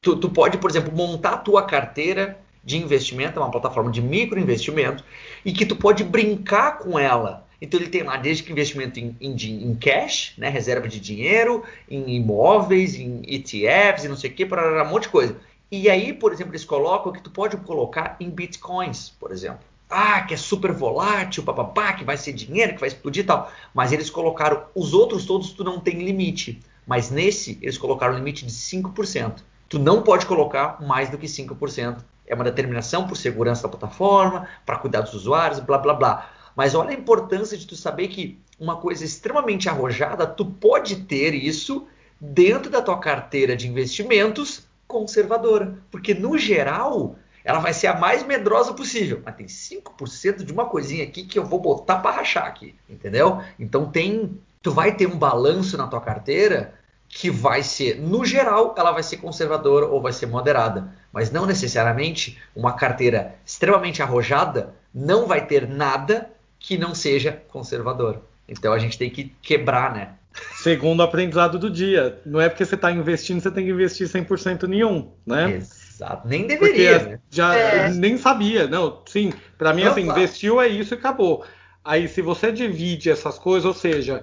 tu, 0.00 0.16
tu 0.16 0.30
pode, 0.30 0.58
por 0.58 0.70
exemplo, 0.70 0.94
montar 0.94 1.34
a 1.34 1.38
tua 1.38 1.64
carteira 1.64 2.38
de 2.64 2.76
investimento, 2.76 3.38
é 3.38 3.42
uma 3.42 3.50
plataforma 3.50 3.90
de 3.92 4.02
microinvestimento, 4.02 5.04
e 5.44 5.52
que 5.52 5.64
tu 5.64 5.76
pode 5.76 6.02
brincar 6.02 6.78
com 6.78 6.98
ela. 6.98 7.46
Então 7.60 7.78
ele 7.78 7.88
tem 7.88 8.02
lá 8.02 8.16
desde 8.16 8.42
que 8.42 8.52
investimento 8.52 8.98
em, 8.98 9.16
em, 9.20 9.34
em 9.34 9.74
cash, 9.76 10.34
né, 10.36 10.48
reserva 10.48 10.88
de 10.88 11.00
dinheiro, 11.00 11.64
em 11.88 12.16
imóveis, 12.16 12.96
em 12.96 13.22
ETFs 13.26 14.04
e 14.04 14.08
não 14.08 14.16
sei 14.16 14.30
o 14.30 14.34
que, 14.34 14.44
para 14.44 14.82
um 14.82 14.90
monte 14.90 15.04
de 15.04 15.08
coisa. 15.10 15.36
E 15.70 15.88
aí, 15.88 16.12
por 16.12 16.32
exemplo, 16.32 16.52
eles 16.52 16.64
colocam 16.64 17.12
que 17.12 17.22
tu 17.22 17.30
pode 17.30 17.56
colocar 17.58 18.16
em 18.20 18.30
bitcoins, 18.30 19.10
por 19.18 19.32
exemplo. 19.32 19.60
Ah, 19.88 20.22
que 20.22 20.34
é 20.34 20.36
super 20.36 20.72
volátil, 20.72 21.44
papapá, 21.44 21.92
que 21.92 22.04
vai 22.04 22.16
ser 22.16 22.32
dinheiro, 22.32 22.74
que 22.74 22.80
vai 22.80 22.88
explodir 22.88 23.22
e 23.22 23.26
tal. 23.26 23.50
Mas 23.72 23.92
eles 23.92 24.10
colocaram, 24.10 24.64
os 24.74 24.92
outros 24.92 25.24
todos 25.24 25.52
tu 25.52 25.62
não 25.62 25.78
tem 25.78 26.04
limite. 26.04 26.60
Mas 26.86 27.10
nesse, 27.10 27.58
eles 27.62 27.78
colocaram 27.78 28.14
um 28.14 28.18
limite 28.18 28.44
de 28.44 28.52
5%. 28.52 29.42
Tu 29.68 29.78
não 29.78 30.02
pode 30.02 30.26
colocar 30.26 30.80
mais 30.80 31.08
do 31.08 31.18
que 31.18 31.26
5%. 31.26 31.98
É 32.26 32.34
uma 32.34 32.44
determinação 32.44 33.06
por 33.06 33.16
segurança 33.16 33.62
da 33.62 33.68
plataforma, 33.68 34.48
para 34.64 34.78
cuidar 34.78 35.02
dos 35.02 35.14
usuários, 35.14 35.60
blá 35.60 35.78
blá 35.78 35.94
blá. 35.94 36.30
Mas 36.56 36.74
olha 36.74 36.90
a 36.90 36.94
importância 36.94 37.56
de 37.56 37.66
tu 37.66 37.76
saber 37.76 38.08
que 38.08 38.38
uma 38.58 38.76
coisa 38.76 39.04
extremamente 39.04 39.68
arrojada, 39.68 40.26
tu 40.26 40.44
pode 40.44 40.96
ter 41.04 41.34
isso 41.34 41.86
dentro 42.20 42.70
da 42.70 42.80
tua 42.80 42.98
carteira 42.98 43.54
de 43.54 43.68
investimentos 43.68 44.66
conservadora. 44.86 45.78
Porque 45.90 46.14
no 46.14 46.38
geral, 46.38 47.16
ela 47.46 47.60
vai 47.60 47.72
ser 47.72 47.86
a 47.86 47.96
mais 47.96 48.24
medrosa 48.24 48.74
possível. 48.74 49.22
Mas 49.24 49.36
tem 49.36 49.46
5% 49.46 50.44
de 50.44 50.52
uma 50.52 50.66
coisinha 50.66 51.04
aqui 51.04 51.22
que 51.22 51.38
eu 51.38 51.44
vou 51.44 51.60
botar 51.60 52.00
para 52.00 52.16
rachar 52.16 52.44
aqui, 52.44 52.74
entendeu? 52.90 53.40
Então 53.56 53.86
tem, 53.86 54.36
tu 54.60 54.72
vai 54.72 54.96
ter 54.96 55.06
um 55.06 55.16
balanço 55.16 55.78
na 55.78 55.86
tua 55.86 56.00
carteira 56.00 56.74
que 57.08 57.30
vai 57.30 57.62
ser, 57.62 58.00
no 58.00 58.24
geral, 58.24 58.74
ela 58.76 58.90
vai 58.90 59.04
ser 59.04 59.18
conservadora 59.18 59.86
ou 59.86 60.02
vai 60.02 60.12
ser 60.12 60.26
moderada, 60.26 60.92
mas 61.12 61.30
não 61.30 61.46
necessariamente 61.46 62.36
uma 62.54 62.72
carteira 62.72 63.36
extremamente 63.46 64.02
arrojada 64.02 64.74
não 64.92 65.28
vai 65.28 65.46
ter 65.46 65.68
nada 65.68 66.28
que 66.58 66.76
não 66.76 66.96
seja 66.96 67.40
conservador. 67.46 68.22
Então 68.48 68.72
a 68.72 68.78
gente 68.80 68.98
tem 68.98 69.08
que 69.08 69.32
quebrar, 69.40 69.94
né? 69.94 70.14
Segundo 70.56 70.98
o 70.98 71.02
aprendizado 71.04 71.60
do 71.60 71.70
dia. 71.70 72.20
Não 72.26 72.40
é 72.40 72.48
porque 72.48 72.64
você 72.64 72.74
está 72.74 72.90
investindo, 72.90 73.40
você 73.40 73.52
tem 73.52 73.64
que 73.64 73.70
investir 73.70 74.08
100% 74.08 74.64
nenhum, 74.64 75.12
né? 75.24 75.62
Exato. 75.96 76.28
Nem 76.28 76.46
Porque 76.46 76.58
deveria, 76.58 76.98
né? 76.98 77.20
já 77.30 77.54
É. 77.54 77.88
nem 77.90 78.18
sabia, 78.18 78.66
não. 78.68 79.02
Sim, 79.06 79.32
para 79.56 79.72
mim 79.72 79.82
assim, 79.84 80.04
claro. 80.04 80.20
investiu 80.20 80.60
é 80.60 80.68
isso 80.68 80.94
e 80.94 80.96
acabou. 80.96 81.44
Aí 81.84 82.06
se 82.06 82.20
você 82.20 82.52
divide 82.52 83.10
essas 83.10 83.38
coisas, 83.38 83.64
ou 83.64 83.74
seja, 83.74 84.22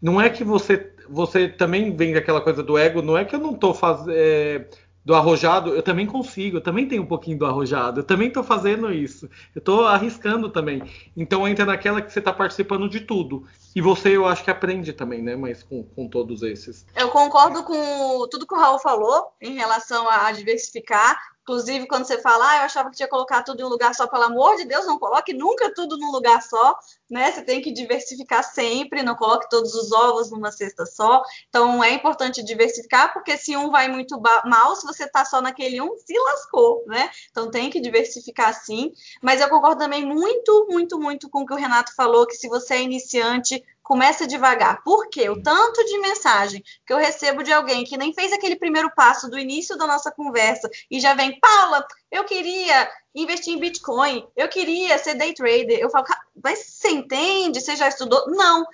não 0.00 0.20
é 0.20 0.28
que 0.28 0.42
você 0.44 0.90
você 1.08 1.48
também 1.48 1.94
vem 1.94 2.12
daquela 2.14 2.40
coisa 2.40 2.62
do 2.62 2.78
ego, 2.78 3.02
não 3.02 3.16
é 3.18 3.24
que 3.24 3.34
eu 3.34 3.40
não 3.40 3.54
tô 3.54 3.74
fazendo 3.74 4.66
do 5.04 5.14
arrojado, 5.14 5.74
eu 5.74 5.82
também 5.82 6.06
consigo, 6.06 6.58
eu 6.58 6.60
também 6.60 6.86
tenho 6.86 7.02
um 7.02 7.06
pouquinho 7.06 7.36
do 7.36 7.44
arrojado, 7.44 8.00
eu 8.00 8.04
também 8.04 8.28
estou 8.28 8.44
fazendo 8.44 8.92
isso, 8.92 9.28
eu 9.54 9.58
estou 9.58 9.84
arriscando 9.86 10.48
também. 10.48 10.82
Então 11.16 11.46
entra 11.46 11.64
naquela 11.64 12.00
que 12.00 12.12
você 12.12 12.20
está 12.20 12.32
participando 12.32 12.88
de 12.88 13.00
tudo. 13.00 13.44
E 13.74 13.80
você, 13.80 14.16
eu 14.16 14.26
acho 14.26 14.44
que 14.44 14.50
aprende 14.50 14.92
também, 14.92 15.22
né? 15.22 15.34
Mas 15.34 15.62
com, 15.62 15.82
com 15.82 16.08
todos 16.08 16.42
esses. 16.42 16.86
Eu 16.94 17.08
concordo 17.10 17.64
com 17.64 18.28
tudo 18.28 18.46
que 18.46 18.54
o 18.54 18.58
Raul 18.58 18.78
falou 18.78 19.32
em 19.40 19.54
relação 19.54 20.08
a 20.08 20.30
diversificar. 20.32 21.18
Inclusive, 21.42 21.88
quando 21.88 22.04
você 22.04 22.18
fala, 22.18 22.48
ah, 22.48 22.56
eu 22.58 22.62
achava 22.62 22.88
que 22.88 22.96
tinha 22.96 23.08
que 23.08 23.10
colocar 23.10 23.42
tudo 23.42 23.60
em 23.60 23.64
um 23.64 23.68
lugar 23.68 23.92
só, 23.96 24.06
pelo 24.06 24.22
amor 24.22 24.54
de 24.56 24.64
Deus, 24.64 24.86
não 24.86 24.96
coloque 24.96 25.34
nunca 25.34 25.74
tudo 25.74 25.98
num 25.98 26.12
lugar 26.12 26.40
só, 26.40 26.78
né? 27.10 27.32
Você 27.32 27.42
tem 27.42 27.60
que 27.60 27.72
diversificar 27.72 28.44
sempre, 28.44 29.02
não 29.02 29.16
coloque 29.16 29.48
todos 29.50 29.74
os 29.74 29.90
ovos 29.90 30.30
numa 30.30 30.52
cesta 30.52 30.86
só. 30.86 31.20
Então, 31.48 31.82
é 31.82 31.90
importante 31.90 32.44
diversificar, 32.44 33.12
porque 33.12 33.36
se 33.36 33.56
um 33.56 33.72
vai 33.72 33.88
muito 33.88 34.20
mal, 34.44 34.76
se 34.76 34.86
você 34.86 35.04
tá 35.08 35.24
só 35.24 35.42
naquele 35.42 35.80
um, 35.80 35.96
se 35.98 36.16
lascou, 36.16 36.84
né? 36.86 37.10
Então, 37.32 37.50
tem 37.50 37.68
que 37.70 37.80
diversificar 37.80 38.54
sim. 38.54 38.92
Mas 39.20 39.40
eu 39.40 39.48
concordo 39.48 39.80
também 39.80 40.06
muito, 40.06 40.68
muito, 40.70 41.00
muito 41.00 41.28
com 41.28 41.40
o 41.40 41.46
que 41.46 41.54
o 41.54 41.56
Renato 41.56 41.92
falou, 41.96 42.24
que 42.24 42.36
se 42.36 42.48
você 42.48 42.74
é 42.74 42.82
iniciante, 42.82 43.61
começa 43.82 44.26
devagar. 44.26 44.82
Por 44.82 45.08
quê? 45.08 45.28
O 45.28 45.42
tanto 45.42 45.84
de 45.84 45.98
mensagem 45.98 46.62
que 46.86 46.92
eu 46.92 46.98
recebo 46.98 47.42
de 47.42 47.52
alguém 47.52 47.84
que 47.84 47.96
nem 47.96 48.12
fez 48.12 48.32
aquele 48.32 48.56
primeiro 48.56 48.90
passo 48.94 49.28
do 49.28 49.38
início 49.38 49.76
da 49.76 49.86
nossa 49.86 50.10
conversa 50.10 50.70
e 50.90 51.00
já 51.00 51.14
vem, 51.14 51.38
Paula, 51.38 51.84
eu 52.10 52.24
queria 52.24 52.90
investir 53.14 53.54
em 53.54 53.58
Bitcoin, 53.58 54.26
eu 54.36 54.48
queria 54.48 54.96
ser 54.98 55.14
day 55.14 55.34
trader. 55.34 55.78
Eu 55.78 55.90
falo, 55.90 56.06
mas 56.42 56.60
você 56.60 56.88
entende? 56.88 57.60
Você 57.60 57.76
já 57.76 57.88
estudou? 57.88 58.24
Não. 58.28 58.64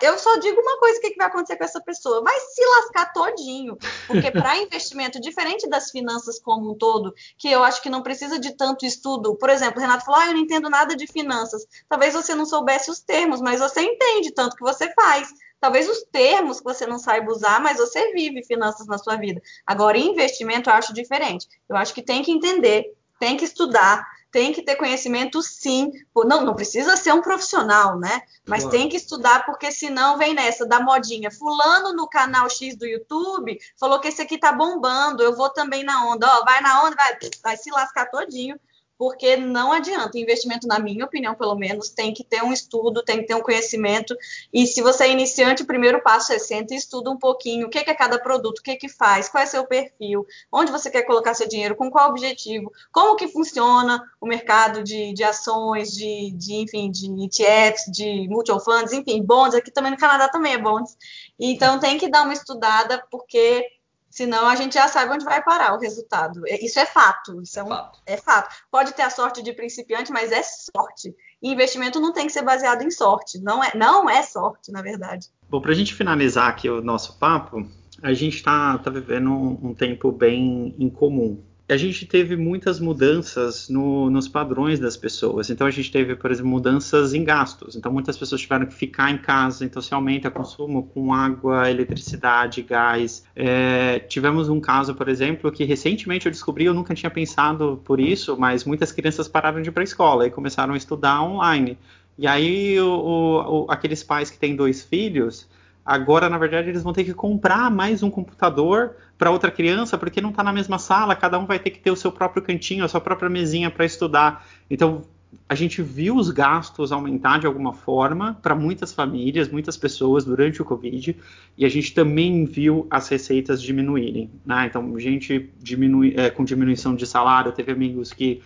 Eu 0.00 0.18
só 0.18 0.36
digo 0.36 0.60
uma 0.60 0.78
coisa: 0.78 0.98
o 0.98 1.02
que 1.02 1.14
vai 1.16 1.26
acontecer 1.26 1.56
com 1.56 1.64
essa 1.64 1.80
pessoa? 1.80 2.22
Vai 2.22 2.38
se 2.38 2.64
lascar 2.66 3.12
todinho. 3.12 3.76
Porque 4.06 4.30
para 4.30 4.58
investimento, 4.62 5.20
diferente 5.20 5.68
das 5.68 5.90
finanças 5.90 6.38
como 6.40 6.72
um 6.72 6.74
todo, 6.74 7.14
que 7.38 7.48
eu 7.48 7.62
acho 7.62 7.82
que 7.82 7.90
não 7.90 8.02
precisa 8.02 8.38
de 8.38 8.56
tanto 8.56 8.84
estudo. 8.84 9.36
Por 9.36 9.50
exemplo, 9.50 9.78
o 9.78 9.80
Renato 9.80 10.04
falou: 10.04 10.20
ah, 10.20 10.26
eu 10.26 10.32
não 10.32 10.40
entendo 10.40 10.68
nada 10.68 10.96
de 10.96 11.06
finanças. 11.06 11.64
Talvez 11.88 12.14
você 12.14 12.34
não 12.34 12.46
soubesse 12.46 12.90
os 12.90 13.00
termos, 13.00 13.40
mas 13.40 13.60
você 13.60 13.80
entende 13.80 14.32
tanto 14.32 14.56
que 14.56 14.62
você 14.62 14.92
faz. 14.92 15.28
Talvez 15.60 15.88
os 15.88 16.02
termos 16.10 16.58
que 16.58 16.64
você 16.64 16.86
não 16.86 16.98
saiba 16.98 17.30
usar, 17.30 17.60
mas 17.60 17.78
você 17.78 18.12
vive 18.12 18.44
finanças 18.44 18.86
na 18.88 18.98
sua 18.98 19.14
vida. 19.14 19.40
Agora, 19.64 19.96
investimento 19.96 20.68
eu 20.68 20.74
acho 20.74 20.92
diferente. 20.92 21.46
Eu 21.68 21.76
acho 21.76 21.94
que 21.94 22.02
tem 22.02 22.20
que 22.20 22.32
entender, 22.32 22.92
tem 23.20 23.36
que 23.36 23.44
estudar, 23.44 24.04
tem 24.32 24.50
que 24.50 24.62
ter 24.62 24.76
conhecimento 24.76 25.42
sim. 25.42 25.92
Não, 26.24 26.42
não 26.42 26.54
precisa 26.54 26.96
ser 26.96 27.12
um 27.12 27.20
profissional, 27.20 27.98
né? 27.98 28.22
Mas 28.46 28.62
claro. 28.62 28.76
tem 28.76 28.88
que 28.88 28.96
estudar, 28.96 29.44
porque 29.44 29.70
senão 29.70 30.16
vem 30.16 30.32
nessa 30.32 30.66
da 30.66 30.80
modinha. 30.80 31.30
Fulano 31.30 31.92
no 31.92 32.08
canal 32.08 32.48
X 32.48 32.74
do 32.74 32.86
YouTube 32.86 33.58
falou 33.78 34.00
que 34.00 34.08
esse 34.08 34.22
aqui 34.22 34.38
tá 34.38 34.50
bombando, 34.50 35.22
eu 35.22 35.36
vou 35.36 35.50
também 35.50 35.84
na 35.84 36.06
onda. 36.06 36.26
Ó, 36.26 36.44
vai 36.44 36.62
na 36.62 36.82
onda, 36.82 36.96
vai, 36.96 37.18
vai 37.42 37.56
se 37.58 37.70
lascar 37.70 38.06
todinho. 38.06 38.58
Porque 39.02 39.36
não 39.36 39.72
adianta, 39.72 40.16
investimento, 40.16 40.64
na 40.68 40.78
minha 40.78 41.04
opinião, 41.04 41.34
pelo 41.34 41.56
menos, 41.56 41.88
tem 41.88 42.14
que 42.14 42.22
ter 42.22 42.40
um 42.44 42.52
estudo, 42.52 43.02
tem 43.02 43.18
que 43.18 43.26
ter 43.26 43.34
um 43.34 43.42
conhecimento. 43.42 44.16
E 44.52 44.64
se 44.64 44.80
você 44.80 45.06
é 45.06 45.10
iniciante, 45.10 45.64
o 45.64 45.66
primeiro 45.66 46.00
passo 46.00 46.32
é 46.32 46.38
senta 46.38 46.72
e 46.72 46.76
estuda 46.76 47.10
um 47.10 47.18
pouquinho. 47.18 47.66
O 47.66 47.68
que 47.68 47.78
é 47.78 47.94
cada 47.94 48.16
produto, 48.16 48.60
o 48.60 48.62
que, 48.62 48.76
que 48.76 48.88
faz, 48.88 49.28
qual 49.28 49.42
é 49.42 49.46
seu 49.46 49.66
perfil, 49.66 50.24
onde 50.52 50.70
você 50.70 50.88
quer 50.88 51.02
colocar 51.02 51.34
seu 51.34 51.48
dinheiro, 51.48 51.74
com 51.74 51.90
qual 51.90 52.10
objetivo, 52.10 52.70
como 52.92 53.16
que 53.16 53.26
funciona 53.26 54.00
o 54.20 54.26
mercado 54.28 54.84
de, 54.84 55.12
de 55.12 55.24
ações, 55.24 55.90
de, 55.90 56.30
de, 56.36 56.54
enfim, 56.54 56.88
de 56.88 57.08
ETFs, 57.24 57.90
de 57.90 58.28
mutual 58.28 58.60
funds, 58.60 58.92
enfim, 58.92 59.20
bonds, 59.20 59.56
aqui 59.56 59.72
também 59.72 59.90
no 59.90 59.98
Canadá 59.98 60.28
também 60.28 60.52
é 60.52 60.58
bonds. 60.58 60.96
Então 61.40 61.80
tem 61.80 61.98
que 61.98 62.08
dar 62.08 62.22
uma 62.22 62.32
estudada, 62.32 63.04
porque 63.10 63.66
Senão 64.12 64.46
a 64.46 64.54
gente 64.54 64.74
já 64.74 64.88
sabe 64.88 65.10
onde 65.10 65.24
vai 65.24 65.42
parar 65.42 65.74
o 65.74 65.80
resultado. 65.80 66.46
É, 66.46 66.62
isso 66.62 66.78
é 66.78 66.84
fato. 66.84 67.40
Isso 67.40 67.58
é, 67.58 67.64
um, 67.64 67.68
fato. 67.68 67.98
é 68.04 68.16
fato. 68.18 68.54
Pode 68.70 68.92
ter 68.92 69.00
a 69.00 69.08
sorte 69.08 69.42
de 69.42 69.54
principiante, 69.54 70.12
mas 70.12 70.30
é 70.30 70.42
sorte. 70.42 71.16
E 71.42 71.50
investimento 71.50 71.98
não 71.98 72.12
tem 72.12 72.26
que 72.26 72.32
ser 72.32 72.42
baseado 72.42 72.82
em 72.82 72.90
sorte. 72.90 73.40
Não 73.40 73.64
é, 73.64 73.72
não 73.74 74.10
é 74.10 74.22
sorte, 74.22 74.70
na 74.70 74.82
verdade. 74.82 75.28
Bom, 75.48 75.62
para 75.62 75.72
a 75.72 75.74
gente 75.74 75.94
finalizar 75.94 76.50
aqui 76.50 76.68
o 76.68 76.82
nosso 76.82 77.18
papo, 77.18 77.66
a 78.02 78.12
gente 78.12 78.36
está 78.36 78.76
tá 78.76 78.90
vivendo 78.90 79.30
um, 79.30 79.70
um 79.70 79.74
tempo 79.74 80.12
bem 80.12 80.76
incomum 80.78 81.42
a 81.72 81.76
gente 81.76 82.06
teve 82.06 82.36
muitas 82.36 82.78
mudanças 82.78 83.68
no, 83.68 84.10
nos 84.10 84.28
padrões 84.28 84.78
das 84.78 84.96
pessoas. 84.96 85.48
Então 85.48 85.66
a 85.66 85.70
gente 85.70 85.90
teve, 85.90 86.14
por 86.14 86.30
exemplo, 86.30 86.50
mudanças 86.50 87.14
em 87.14 87.24
gastos. 87.24 87.74
Então 87.74 87.90
muitas 87.90 88.16
pessoas 88.16 88.40
tiveram 88.40 88.66
que 88.66 88.74
ficar 88.74 89.10
em 89.10 89.18
casa, 89.18 89.64
então 89.64 89.80
se 89.80 89.92
aumenta 89.94 90.28
o 90.28 90.30
consumo 90.30 90.84
com 90.84 91.14
água, 91.14 91.70
eletricidade, 91.70 92.62
gás. 92.62 93.24
É, 93.34 93.98
tivemos 94.00 94.48
um 94.48 94.60
caso, 94.60 94.94
por 94.94 95.08
exemplo, 95.08 95.50
que 95.50 95.64
recentemente 95.64 96.26
eu 96.26 96.32
descobri, 96.32 96.66
eu 96.66 96.74
nunca 96.74 96.94
tinha 96.94 97.10
pensado 97.10 97.80
por 97.84 97.98
isso, 97.98 98.36
mas 98.38 98.64
muitas 98.64 98.92
crianças 98.92 99.26
pararam 99.26 99.62
de 99.62 99.70
ir 99.70 99.72
para 99.72 99.82
a 99.82 99.84
escola 99.84 100.26
e 100.26 100.30
começaram 100.30 100.74
a 100.74 100.76
estudar 100.76 101.22
online. 101.22 101.78
E 102.18 102.26
aí 102.26 102.78
o, 102.78 103.64
o, 103.66 103.70
aqueles 103.70 104.02
pais 104.02 104.30
que 104.30 104.38
têm 104.38 104.54
dois 104.54 104.82
filhos 104.84 105.48
Agora, 105.84 106.28
na 106.28 106.38
verdade, 106.38 106.68
eles 106.68 106.82
vão 106.82 106.92
ter 106.92 107.04
que 107.04 107.12
comprar 107.12 107.70
mais 107.70 108.02
um 108.02 108.10
computador 108.10 108.96
para 109.18 109.30
outra 109.30 109.50
criança, 109.50 109.98
porque 109.98 110.20
não 110.20 110.30
está 110.30 110.42
na 110.42 110.52
mesma 110.52 110.78
sala, 110.78 111.16
cada 111.16 111.38
um 111.38 111.46
vai 111.46 111.58
ter 111.58 111.70
que 111.70 111.80
ter 111.80 111.90
o 111.90 111.96
seu 111.96 112.12
próprio 112.12 112.42
cantinho, 112.42 112.84
a 112.84 112.88
sua 112.88 113.00
própria 113.00 113.28
mesinha 113.28 113.70
para 113.70 113.84
estudar. 113.84 114.46
Então, 114.70 115.02
a 115.48 115.54
gente 115.54 115.82
viu 115.82 116.16
os 116.16 116.30
gastos 116.30 116.92
aumentar 116.92 117.38
de 117.38 117.46
alguma 117.46 117.72
forma 117.72 118.38
para 118.42 118.54
muitas 118.54 118.92
famílias, 118.92 119.48
muitas 119.48 119.76
pessoas 119.76 120.24
durante 120.24 120.62
o 120.62 120.64
Covid, 120.64 121.16
e 121.56 121.64
a 121.64 121.68
gente 121.68 121.92
também 121.94 122.44
viu 122.44 122.86
as 122.90 123.08
receitas 123.08 123.60
diminuírem. 123.60 124.30
Né? 124.44 124.66
Então, 124.66 124.98
gente 124.98 125.50
diminui, 125.58 126.14
é, 126.16 126.30
com 126.30 126.44
diminuição 126.44 126.94
de 126.94 127.06
salário, 127.06 127.50
teve 127.52 127.72
amigos 127.72 128.12
que 128.12 128.40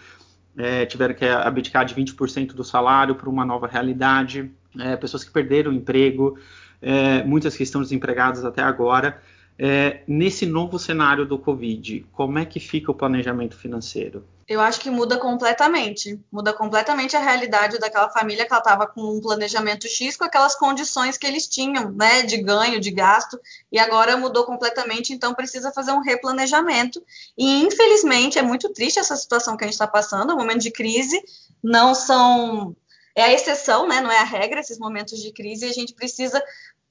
é, 0.56 0.86
tiveram 0.86 1.14
que 1.14 1.24
abdicar 1.24 1.84
de 1.84 1.94
20% 1.94 2.54
do 2.54 2.64
salário 2.64 3.14
para 3.14 3.28
uma 3.28 3.44
nova 3.44 3.66
realidade, 3.66 4.50
é, 4.78 4.96
pessoas 4.96 5.22
que 5.22 5.30
perderam 5.30 5.70
o 5.70 5.74
emprego 5.74 6.38
é, 6.80 7.22
muitas 7.24 7.56
que 7.56 7.62
estão 7.62 7.82
desempregadas 7.82 8.44
até 8.44 8.62
agora. 8.62 9.20
É, 9.58 10.00
nesse 10.06 10.44
novo 10.44 10.78
cenário 10.78 11.24
do 11.24 11.38
Covid, 11.38 12.06
como 12.12 12.38
é 12.38 12.44
que 12.44 12.60
fica 12.60 12.90
o 12.90 12.94
planejamento 12.94 13.56
financeiro? 13.56 14.24
Eu 14.48 14.60
acho 14.60 14.78
que 14.78 14.90
muda 14.90 15.18
completamente. 15.18 16.20
Muda 16.30 16.52
completamente 16.52 17.16
a 17.16 17.20
realidade 17.20 17.78
daquela 17.78 18.08
família 18.10 18.46
que 18.46 18.52
ela 18.52 18.60
estava 18.60 18.86
com 18.86 19.16
um 19.16 19.20
planejamento 19.20 19.88
X, 19.88 20.16
com 20.16 20.24
aquelas 20.24 20.54
condições 20.54 21.18
que 21.18 21.26
eles 21.26 21.48
tinham, 21.48 21.90
né, 21.90 22.22
de 22.22 22.36
ganho, 22.36 22.78
de 22.78 22.90
gasto, 22.92 23.40
e 23.72 23.78
agora 23.78 24.16
mudou 24.16 24.44
completamente, 24.44 25.12
então 25.12 25.34
precisa 25.34 25.72
fazer 25.72 25.90
um 25.90 26.00
replanejamento. 26.00 27.02
E 27.36 27.62
infelizmente 27.62 28.38
é 28.38 28.42
muito 28.42 28.68
triste 28.68 29.00
essa 29.00 29.16
situação 29.16 29.56
que 29.56 29.64
a 29.64 29.66
gente 29.66 29.74
está 29.74 29.86
passando, 29.86 30.32
um 30.32 30.36
momento 30.36 30.60
de 30.60 30.70
crise, 30.70 31.20
não 31.60 31.92
são 31.92 32.76
é 33.16 33.22
a 33.22 33.32
exceção, 33.32 33.88
né? 33.88 34.00
Não 34.02 34.12
é 34.12 34.18
a 34.18 34.24
regra, 34.24 34.60
esses 34.60 34.78
momentos 34.78 35.18
de 35.18 35.32
crise, 35.32 35.64
a 35.64 35.72
gente 35.72 35.94
precisa. 35.94 36.40